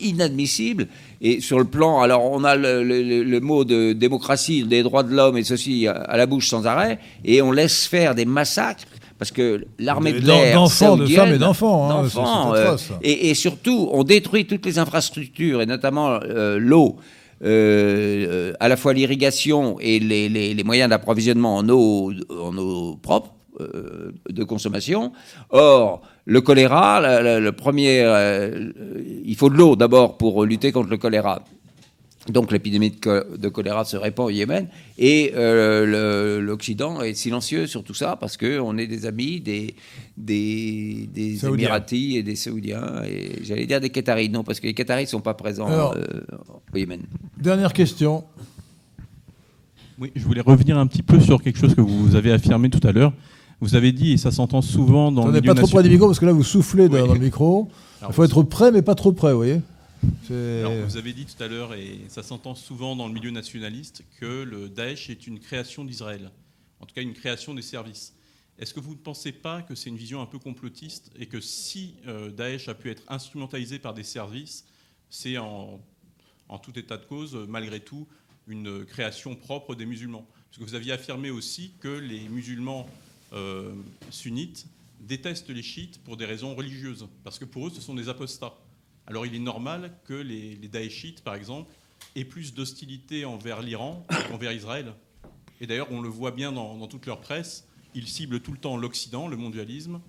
inadmissible. 0.00 0.86
Et 1.20 1.40
sur 1.40 1.58
le 1.58 1.64
plan, 1.64 2.00
alors 2.00 2.24
on 2.30 2.44
a 2.44 2.54
le, 2.54 2.82
le- 2.84 3.24
le 3.24 3.40
mot 3.40 3.64
de 3.64 3.92
démocratie, 3.92 4.62
des 4.64 4.82
droits 4.84 5.02
de 5.02 5.12
l'homme 5.14 5.36
et 5.36 5.42
ceci 5.44 5.86
à, 5.88 6.16
la 6.16 6.26
bouche 6.26 6.48
sans 6.48 6.66
arrêt, 6.66 6.98
et 7.24 7.42
on 7.42 7.50
laisse 7.52 7.86
faire 7.86 8.14
des 8.14 8.24
massacres. 8.24 8.84
Parce 9.18 9.32
que 9.32 9.64
l'armée 9.80 10.12
de 10.20 10.26
l'air 10.26 10.54
d'enfants, 10.54 10.96
de 10.96 11.06
femmes 11.16 11.34
et 11.34 11.38
d'enfants, 11.38 11.90
hein, 11.90 12.52
euh, 12.54 12.76
et, 13.02 13.30
et 13.30 13.34
surtout, 13.34 13.88
on 13.92 14.04
détruit 14.04 14.46
toutes 14.46 14.64
les 14.64 14.78
infrastructures, 14.78 15.60
et 15.60 15.66
notamment 15.66 16.20
euh, 16.22 16.56
l'eau, 16.60 16.98
euh, 17.44 18.26
euh, 18.28 18.52
à 18.60 18.68
la 18.68 18.76
fois 18.76 18.92
l'irrigation 18.92 19.76
et 19.80 19.98
les, 19.98 20.28
les- 20.28 20.54
les 20.54 20.64
moyens 20.64 20.88
d'approvisionnement 20.90 21.56
en 21.56 21.68
eau, 21.68 22.12
en 22.30 22.56
eau 22.58 22.96
propre 23.02 23.34
euh, 23.60 24.12
de 24.30 24.44
consommation. 24.44 25.12
Or, 25.50 26.02
le 26.30 26.40
choléra, 26.42 27.00
le 27.40 27.50
premier, 27.52 28.02
euh, 28.02 28.70
il 29.24 29.34
faut 29.34 29.48
de 29.48 29.56
l'eau 29.56 29.76
d'abord 29.76 30.18
pour 30.18 30.44
lutter 30.44 30.72
contre 30.72 30.90
le 30.90 30.98
choléra. 30.98 31.42
Donc 32.30 32.52
l'épidémie 32.52 32.90
de, 32.90 32.96
cho- 33.02 33.36
de 33.38 33.48
choléra 33.48 33.86
se 33.86 33.96
répand 33.96 34.26
au 34.26 34.30
Yémen 34.30 34.68
et 34.98 35.32
euh, 35.34 36.38
l'Occident 36.42 37.00
est 37.00 37.14
silencieux 37.14 37.66
sur 37.66 37.82
tout 37.82 37.94
ça 37.94 38.16
parce 38.20 38.36
qu'on 38.36 38.76
est 38.76 38.86
des 38.86 39.06
amis 39.06 39.40
des, 39.40 39.74
des. 40.14 41.08
Émiratis 41.46 42.16
et 42.16 42.22
des 42.22 42.36
Saoudiens 42.36 43.02
et 43.08 43.42
j'allais 43.44 43.64
dire 43.64 43.80
des 43.80 43.88
Qataris. 43.88 44.28
Non, 44.28 44.44
parce 44.44 44.60
que 44.60 44.66
les 44.66 44.74
Qataris 44.74 45.04
ne 45.04 45.08
sont 45.08 45.22
pas 45.22 45.32
présents 45.32 45.68
Alors- 45.68 45.94
euh, 45.96 46.20
au 46.74 46.76
Yémen. 46.76 47.00
Dernière 47.40 47.72
question. 47.72 48.24
Oui, 49.98 50.12
je 50.14 50.22
voulais 50.24 50.42
revenir 50.42 50.76
un 50.76 50.86
petit 50.86 51.02
peu 51.02 51.18
sur 51.20 51.42
quelque 51.42 51.58
chose 51.58 51.74
que 51.74 51.80
vous 51.80 52.14
avez 52.14 52.30
affirmé 52.32 52.68
tout 52.68 52.86
à 52.86 52.92
l'heure. 52.92 53.14
Vous 53.60 53.74
avez 53.74 53.92
dit, 53.92 54.12
et 54.12 54.16
ça 54.16 54.30
s'entend 54.30 54.62
souvent 54.62 55.10
dans 55.10 55.22
On 55.24 55.26
le 55.26 55.32
n'est 55.32 55.40
milieu 55.40 55.54
pas 55.54 55.60
trop 55.60 55.66
près 55.68 55.82
du 55.82 55.90
micro 55.90 56.06
parce 56.06 56.20
que 56.20 56.26
là 56.26 56.32
vous 56.32 56.44
soufflez 56.44 56.88
dans, 56.88 57.00
Oui. 57.02 57.08
dans 57.08 57.14
le 57.14 57.20
micro. 57.20 57.68
Alors, 58.00 58.12
Il 58.12 58.14
faut 58.14 58.24
être 58.24 58.42
près 58.44 58.70
mais 58.70 58.82
pas 58.82 58.94
trop 58.94 59.12
près, 59.12 59.32
vous 59.32 59.38
voyez. 59.38 59.60
Alors, 60.30 60.72
vous 60.86 60.96
avez 60.96 61.12
dit 61.12 61.26
tout 61.26 61.42
à 61.42 61.48
l'heure, 61.48 61.74
et 61.74 62.02
ça 62.08 62.22
s'entend 62.22 62.54
souvent 62.54 62.94
dans 62.94 63.08
le 63.08 63.12
milieu 63.14 63.32
nationaliste, 63.32 64.04
que 64.20 64.44
le 64.44 64.68
Daesh 64.68 65.10
est 65.10 65.26
une 65.26 65.40
création 65.40 65.84
d'Israël, 65.84 66.30
en 66.78 66.86
tout 66.86 66.94
cas 66.94 67.02
une 67.02 67.14
création 67.14 67.52
des 67.52 67.62
services. 67.62 68.14
Est-ce 68.60 68.72
que 68.74 68.78
vous 68.80 68.92
ne 68.92 68.98
pensez 68.98 69.32
pas 69.32 69.62
que 69.62 69.74
c'est 69.74 69.90
une 69.90 69.96
vision 69.96 70.20
un 70.22 70.26
peu 70.26 70.38
complotiste 70.38 71.10
et 71.18 71.26
que 71.26 71.40
si 71.40 71.94
euh, 72.06 72.30
Daesh 72.30 72.68
a 72.68 72.74
pu 72.74 72.90
être 72.90 73.02
instrumentalisé 73.08 73.80
par 73.80 73.92
des 73.94 74.04
services, 74.04 74.64
c'est 75.10 75.36
en, 75.38 75.80
en 76.48 76.58
tout 76.58 76.76
état 76.78 76.96
de 76.96 77.04
cause, 77.04 77.36
malgré 77.48 77.80
tout, 77.80 78.06
une 78.46 78.84
création 78.84 79.34
propre 79.34 79.74
des 79.74 79.86
musulmans? 79.86 80.26
Parce 80.48 80.58
que 80.58 80.64
vous 80.64 80.74
aviez 80.76 80.92
affirmé 80.92 81.30
aussi 81.30 81.72
que 81.80 81.88
les 81.88 82.28
musulmans 82.28 82.86
euh, 83.32 83.74
sunnites 84.10 84.66
détestent 85.00 85.50
les 85.50 85.62
chiites 85.62 86.02
pour 86.02 86.16
des 86.16 86.24
raisons 86.24 86.54
religieuses, 86.54 87.08
parce 87.24 87.38
que 87.38 87.44
pour 87.44 87.66
eux, 87.66 87.70
ce 87.70 87.80
sont 87.80 87.94
des 87.94 88.08
apostats. 88.08 88.54
Alors 89.06 89.26
il 89.26 89.34
est 89.34 89.40
normal 89.40 89.96
que 90.04 90.14
les, 90.14 90.56
les 90.56 90.90
par 91.24 91.34
exemple, 91.34 91.72
aient 92.14 92.24
plus 92.24 92.54
d'hostilité 92.54 93.24
envers 93.24 93.62
l'Iran 93.62 94.06
qu'envers 94.28 94.52
Israël. 94.52 94.94
Et 95.60 95.66
d'ailleurs, 95.66 95.90
on 95.90 96.00
le 96.00 96.08
voit 96.08 96.30
bien 96.30 96.52
dans, 96.52 96.86
toute 96.86 97.06
leur 97.06 97.20
presse, 97.20 97.66
ils 97.94 98.06
ciblent 98.06 98.40
tout 98.40 98.52
le 98.52 98.58
temps 98.58 98.76
l'Occident, 98.76 99.28
le 99.28 99.36
mondialisme, 99.36 100.00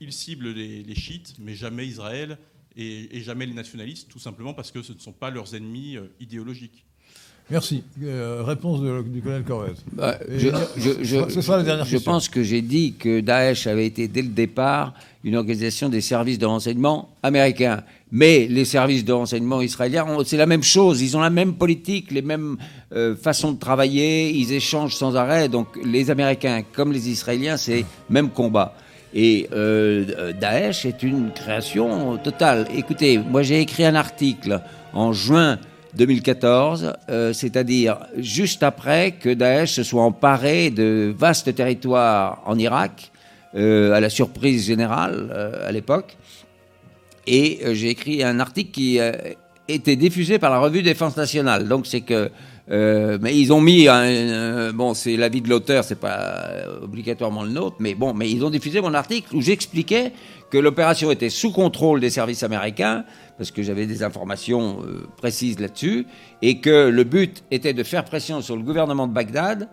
ils 0.00 0.12
ciblent 0.12 0.50
les, 0.50 0.94
chiites, 0.94 1.34
mais 1.38 1.54
jamais 1.54 1.86
Israël 1.86 2.38
et, 2.76 3.16
et 3.16 3.22
jamais 3.22 3.46
les 3.46 3.54
nationalistes, 3.54 4.08
tout 4.08 4.18
simplement 4.18 4.54
parce 4.54 4.70
que 4.70 4.82
ce 4.82 4.92
ne 4.92 4.98
sont 4.98 5.12
pas 5.12 5.30
leurs 5.30 5.54
ennemis 5.54 5.96
euh, 5.96 6.06
idéologiques. 6.20 6.84
Merci. 7.52 7.84
Euh, 8.02 8.42
réponse 8.44 8.80
de- 8.80 9.02
du 9.02 9.20
colonel 9.20 9.42
Corvette. 9.44 9.76
Bah, 9.92 10.16
je, 10.26 10.34
il 10.38 10.46
y 10.46 10.50
a- 10.50 10.60
je- 10.78 11.04
je- 11.04 11.28
ce 11.30 11.40
sera 11.42 11.58
la 11.58 11.62
dernière 11.62 11.84
je 11.84 11.90
question. 11.92 12.12
pense 12.12 12.28
que 12.30 12.42
j'ai 12.42 12.62
dit 12.62 12.94
que 12.98 13.20
Daesh 13.20 13.66
avait 13.66 13.84
été 13.86 14.08
dès 14.08 14.22
le 14.22 14.28
départ 14.28 14.94
une 15.22 15.36
organisation 15.36 15.90
des 15.90 16.00
services 16.00 16.38
de 16.38 16.46
renseignement 16.46 17.10
américains. 17.22 17.82
Mais 18.10 18.46
les 18.48 18.64
services 18.64 19.04
de 19.04 19.12
renseignement 19.12 19.60
israéliens, 19.60 20.06
c'est 20.24 20.38
la 20.38 20.46
même 20.46 20.62
chose. 20.62 21.02
Ils 21.02 21.14
ont 21.16 21.20
la 21.20 21.30
même 21.30 21.52
politique, 21.54 22.10
les 22.10 22.22
mêmes 22.22 22.56
euh, 22.94 23.14
façons 23.16 23.52
de 23.52 23.58
travailler. 23.58 24.30
Ils 24.30 24.52
échangent 24.52 24.94
sans 24.96 25.14
arrêt. 25.14 25.48
Donc 25.50 25.66
les 25.84 26.10
Américains 26.10 26.62
comme 26.72 26.90
les 26.92 27.10
Israéliens, 27.10 27.58
c'est 27.58 27.84
même 28.08 28.30
combat. 28.30 28.74
Et 29.14 29.46
euh, 29.52 30.32
Daesh 30.40 30.86
est 30.86 31.02
une 31.02 31.30
création 31.34 32.16
totale. 32.16 32.66
Écoutez, 32.74 33.18
moi 33.18 33.42
j'ai 33.42 33.60
écrit 33.60 33.84
un 33.84 33.94
article 33.94 34.62
en 34.94 35.12
juin 35.12 35.58
2014, 35.94 36.94
euh, 37.10 37.32
c'est-à-dire 37.32 37.98
juste 38.16 38.62
après 38.62 39.12
que 39.12 39.28
Daesh 39.28 39.72
se 39.72 39.82
soit 39.82 40.02
emparé 40.02 40.70
de 40.70 41.14
vastes 41.16 41.54
territoires 41.54 42.42
en 42.46 42.58
Irak, 42.58 43.10
euh, 43.54 43.92
à 43.92 44.00
la 44.00 44.08
surprise 44.08 44.66
générale 44.66 45.30
euh, 45.34 45.68
à 45.68 45.72
l'époque. 45.72 46.16
Et 47.26 47.60
j'ai 47.72 47.90
écrit 47.90 48.24
un 48.24 48.40
article 48.40 48.72
qui 48.72 48.98
était 49.68 49.94
diffusé 49.94 50.40
par 50.40 50.50
la 50.50 50.58
revue 50.58 50.82
Défense 50.82 51.16
nationale. 51.16 51.68
Donc 51.68 51.86
c'est 51.86 52.00
que 52.00 52.30
mais 52.68 53.38
ils 53.38 53.52
ont 53.52 53.60
mis 53.60 53.86
bon 54.74 54.92
c'est 54.94 55.16
l'avis 55.16 55.40
de 55.40 55.48
l'auteur 55.48 55.84
c'est 55.84 56.00
pas 56.00 56.48
obligatoirement 56.82 57.44
le 57.44 57.50
nôtre 57.50 57.76
mais 57.78 57.94
bon 57.94 58.12
mais 58.12 58.28
ils 58.28 58.44
ont 58.44 58.50
diffusé 58.50 58.80
mon 58.80 58.94
article 58.94 59.36
où 59.36 59.40
j'expliquais 59.40 60.12
que 60.52 60.58
l'opération 60.58 61.10
était 61.10 61.30
sous 61.30 61.50
contrôle 61.50 61.98
des 61.98 62.10
services 62.10 62.42
américains 62.42 63.06
parce 63.38 63.50
que 63.50 63.62
j'avais 63.62 63.86
des 63.86 64.02
informations 64.02 64.82
euh, 64.82 65.08
précises 65.16 65.58
là-dessus 65.58 66.06
et 66.42 66.60
que 66.60 66.90
le 66.90 67.04
but 67.04 67.42
était 67.50 67.72
de 67.72 67.82
faire 67.82 68.04
pression 68.04 68.42
sur 68.42 68.54
le 68.54 68.62
gouvernement 68.62 69.08
de 69.08 69.14
Bagdad 69.14 69.70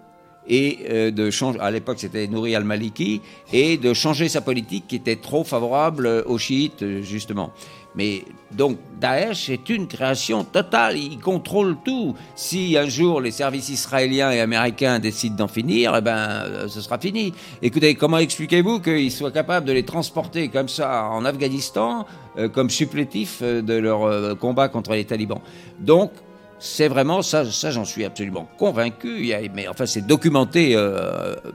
et 0.47 0.80
euh, 0.89 1.11
de 1.11 1.30
changer, 1.31 1.60
à 1.60 1.69
l'époque 1.69 1.99
c'était 1.99 2.27
Nouri 2.27 2.56
al-Maliki, 2.56 3.22
et 3.51 3.76
de 3.76 3.93
changer 3.93 4.30
sa 4.30 4.39
politique 4.39 4.85
qui 4.88 4.95
était 4.95 5.18
trop 5.18 5.43
favorable 5.43 6.07
euh, 6.07 6.23
aux 6.26 6.38
chiites, 6.38 7.01
justement. 7.01 7.51
Mais 7.95 8.24
donc 8.52 8.78
Daesh 8.99 9.49
est 9.49 9.70
une 9.70 9.88
création 9.88 10.44
totale, 10.44 10.98
il 10.98 11.20
contrôle 11.20 11.76
tout. 11.84 12.16
Si 12.36 12.78
un 12.78 12.88
jour 12.88 13.20
les 13.20 13.32
services 13.32 13.70
israéliens 13.70 14.32
et 14.32 14.40
américains 14.40 14.99
décident 14.99 15.36
d'en 15.36 15.48
finir, 15.48 15.95
eh 15.95 16.02
ben, 16.02 16.18
euh, 16.18 16.68
ce 16.68 16.82
sera 16.82 16.99
fini. 16.99 17.34
Écoutez, 17.61 17.95
comment 17.95 18.18
expliquez-vous 18.18 18.80
qu'ils 18.80 19.11
soient 19.11 19.32
capables 19.32 19.66
de 19.66 19.74
les 19.74 19.84
transporter 19.84 20.49
comme 20.49 20.70
ça 20.70 21.06
en 21.06 21.26
Afghanistan, 21.26 22.06
euh, 22.38 22.48
comme 22.48 22.70
supplétifs 22.70 23.40
euh, 23.41 23.61
de 23.61 23.74
leur 23.74 24.38
combat 24.38 24.68
contre 24.70 24.91
les 24.94 25.06
talibans? 25.06 25.41
Donc, 25.80 26.11
c'est 26.60 26.90
vraiment 26.90 27.22
ça, 27.22 27.45
ça 27.45 27.72
j'en 27.72 27.86
suis 27.86 28.03
absolument 28.03 28.48
convaincu. 28.57 29.34
Mais 29.53 29.68
enfin, 29.68 29.86
c'est 29.86 30.06
documenté 30.06 30.76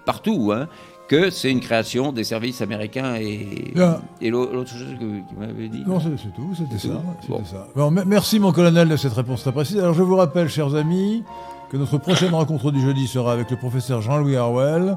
partout 0.06 0.51
hein, 0.55 0.66
que 1.09 1.28
c'est 1.31 1.51
une 1.51 1.60
création 1.60 2.12
des 2.12 2.24
services 2.24 2.62
américains 2.62 3.16
et, 3.16 3.74
et 4.22 4.31
l'au- 4.31 4.51
l'autre 4.52 4.70
chose 4.70 4.86
que 4.98 5.05
vous 5.05 5.22
m'avez 5.39 5.68
dit. 5.68 5.82
Non, 5.86 6.01
c'est 6.01 6.32
tout, 6.35 6.55
c'était 6.56 6.78
ça. 6.78 6.94
tout 6.94 7.02
c'était 7.20 7.32
Bon. 7.32 7.44
ça. 7.44 7.66
Bon, 7.76 7.90
me- 7.90 8.05
merci 8.05 8.39
mon 8.39 8.52
colonel 8.52 8.89
de 8.89 8.97
cette 8.97 9.12
réponse 9.12 9.43
très 9.43 9.52
précise. 9.52 9.78
Alors 9.78 9.93
je 9.94 10.02
vous 10.02 10.16
rappelle, 10.16 10.48
chers 10.48 10.74
amis, 10.74 11.22
que 11.70 11.76
notre 11.76 11.98
prochaine 11.98 12.32
rencontre 12.35 12.70
du 12.70 12.81
jeudi 12.81 13.06
sera 13.06 13.32
avec 13.32 13.51
le 13.51 13.56
professeur 13.59 14.01
Jean-Louis 14.01 14.36
Harwell 14.36 14.97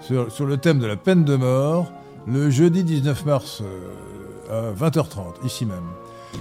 sur, 0.00 0.32
sur 0.32 0.46
le 0.46 0.56
thème 0.56 0.78
de 0.78 0.86
la 0.86 0.96
peine 0.96 1.24
de 1.24 1.36
mort, 1.36 1.92
le 2.26 2.48
jeudi 2.50 2.82
19 2.84 3.24
mars 3.26 3.62
euh, 4.50 4.72
à 4.72 4.88
20h30, 4.88 5.44
ici 5.44 5.66
même. 5.66 5.76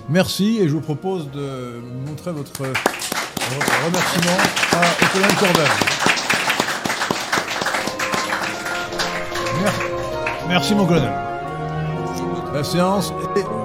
Merci 0.09 0.57
et 0.61 0.67
je 0.69 0.73
vous 0.73 0.79
propose 0.81 1.29
de 1.31 1.81
montrer 2.07 2.31
votre, 2.31 2.51
votre 2.61 3.85
remerciement 3.85 4.37
à, 4.71 4.77
au 5.03 5.37
colonel. 5.39 6.00
Merci 10.47 10.75
mon 10.75 10.85
colonel. 10.85 11.13
La 12.53 12.63
séance 12.63 13.13
est 13.35 13.60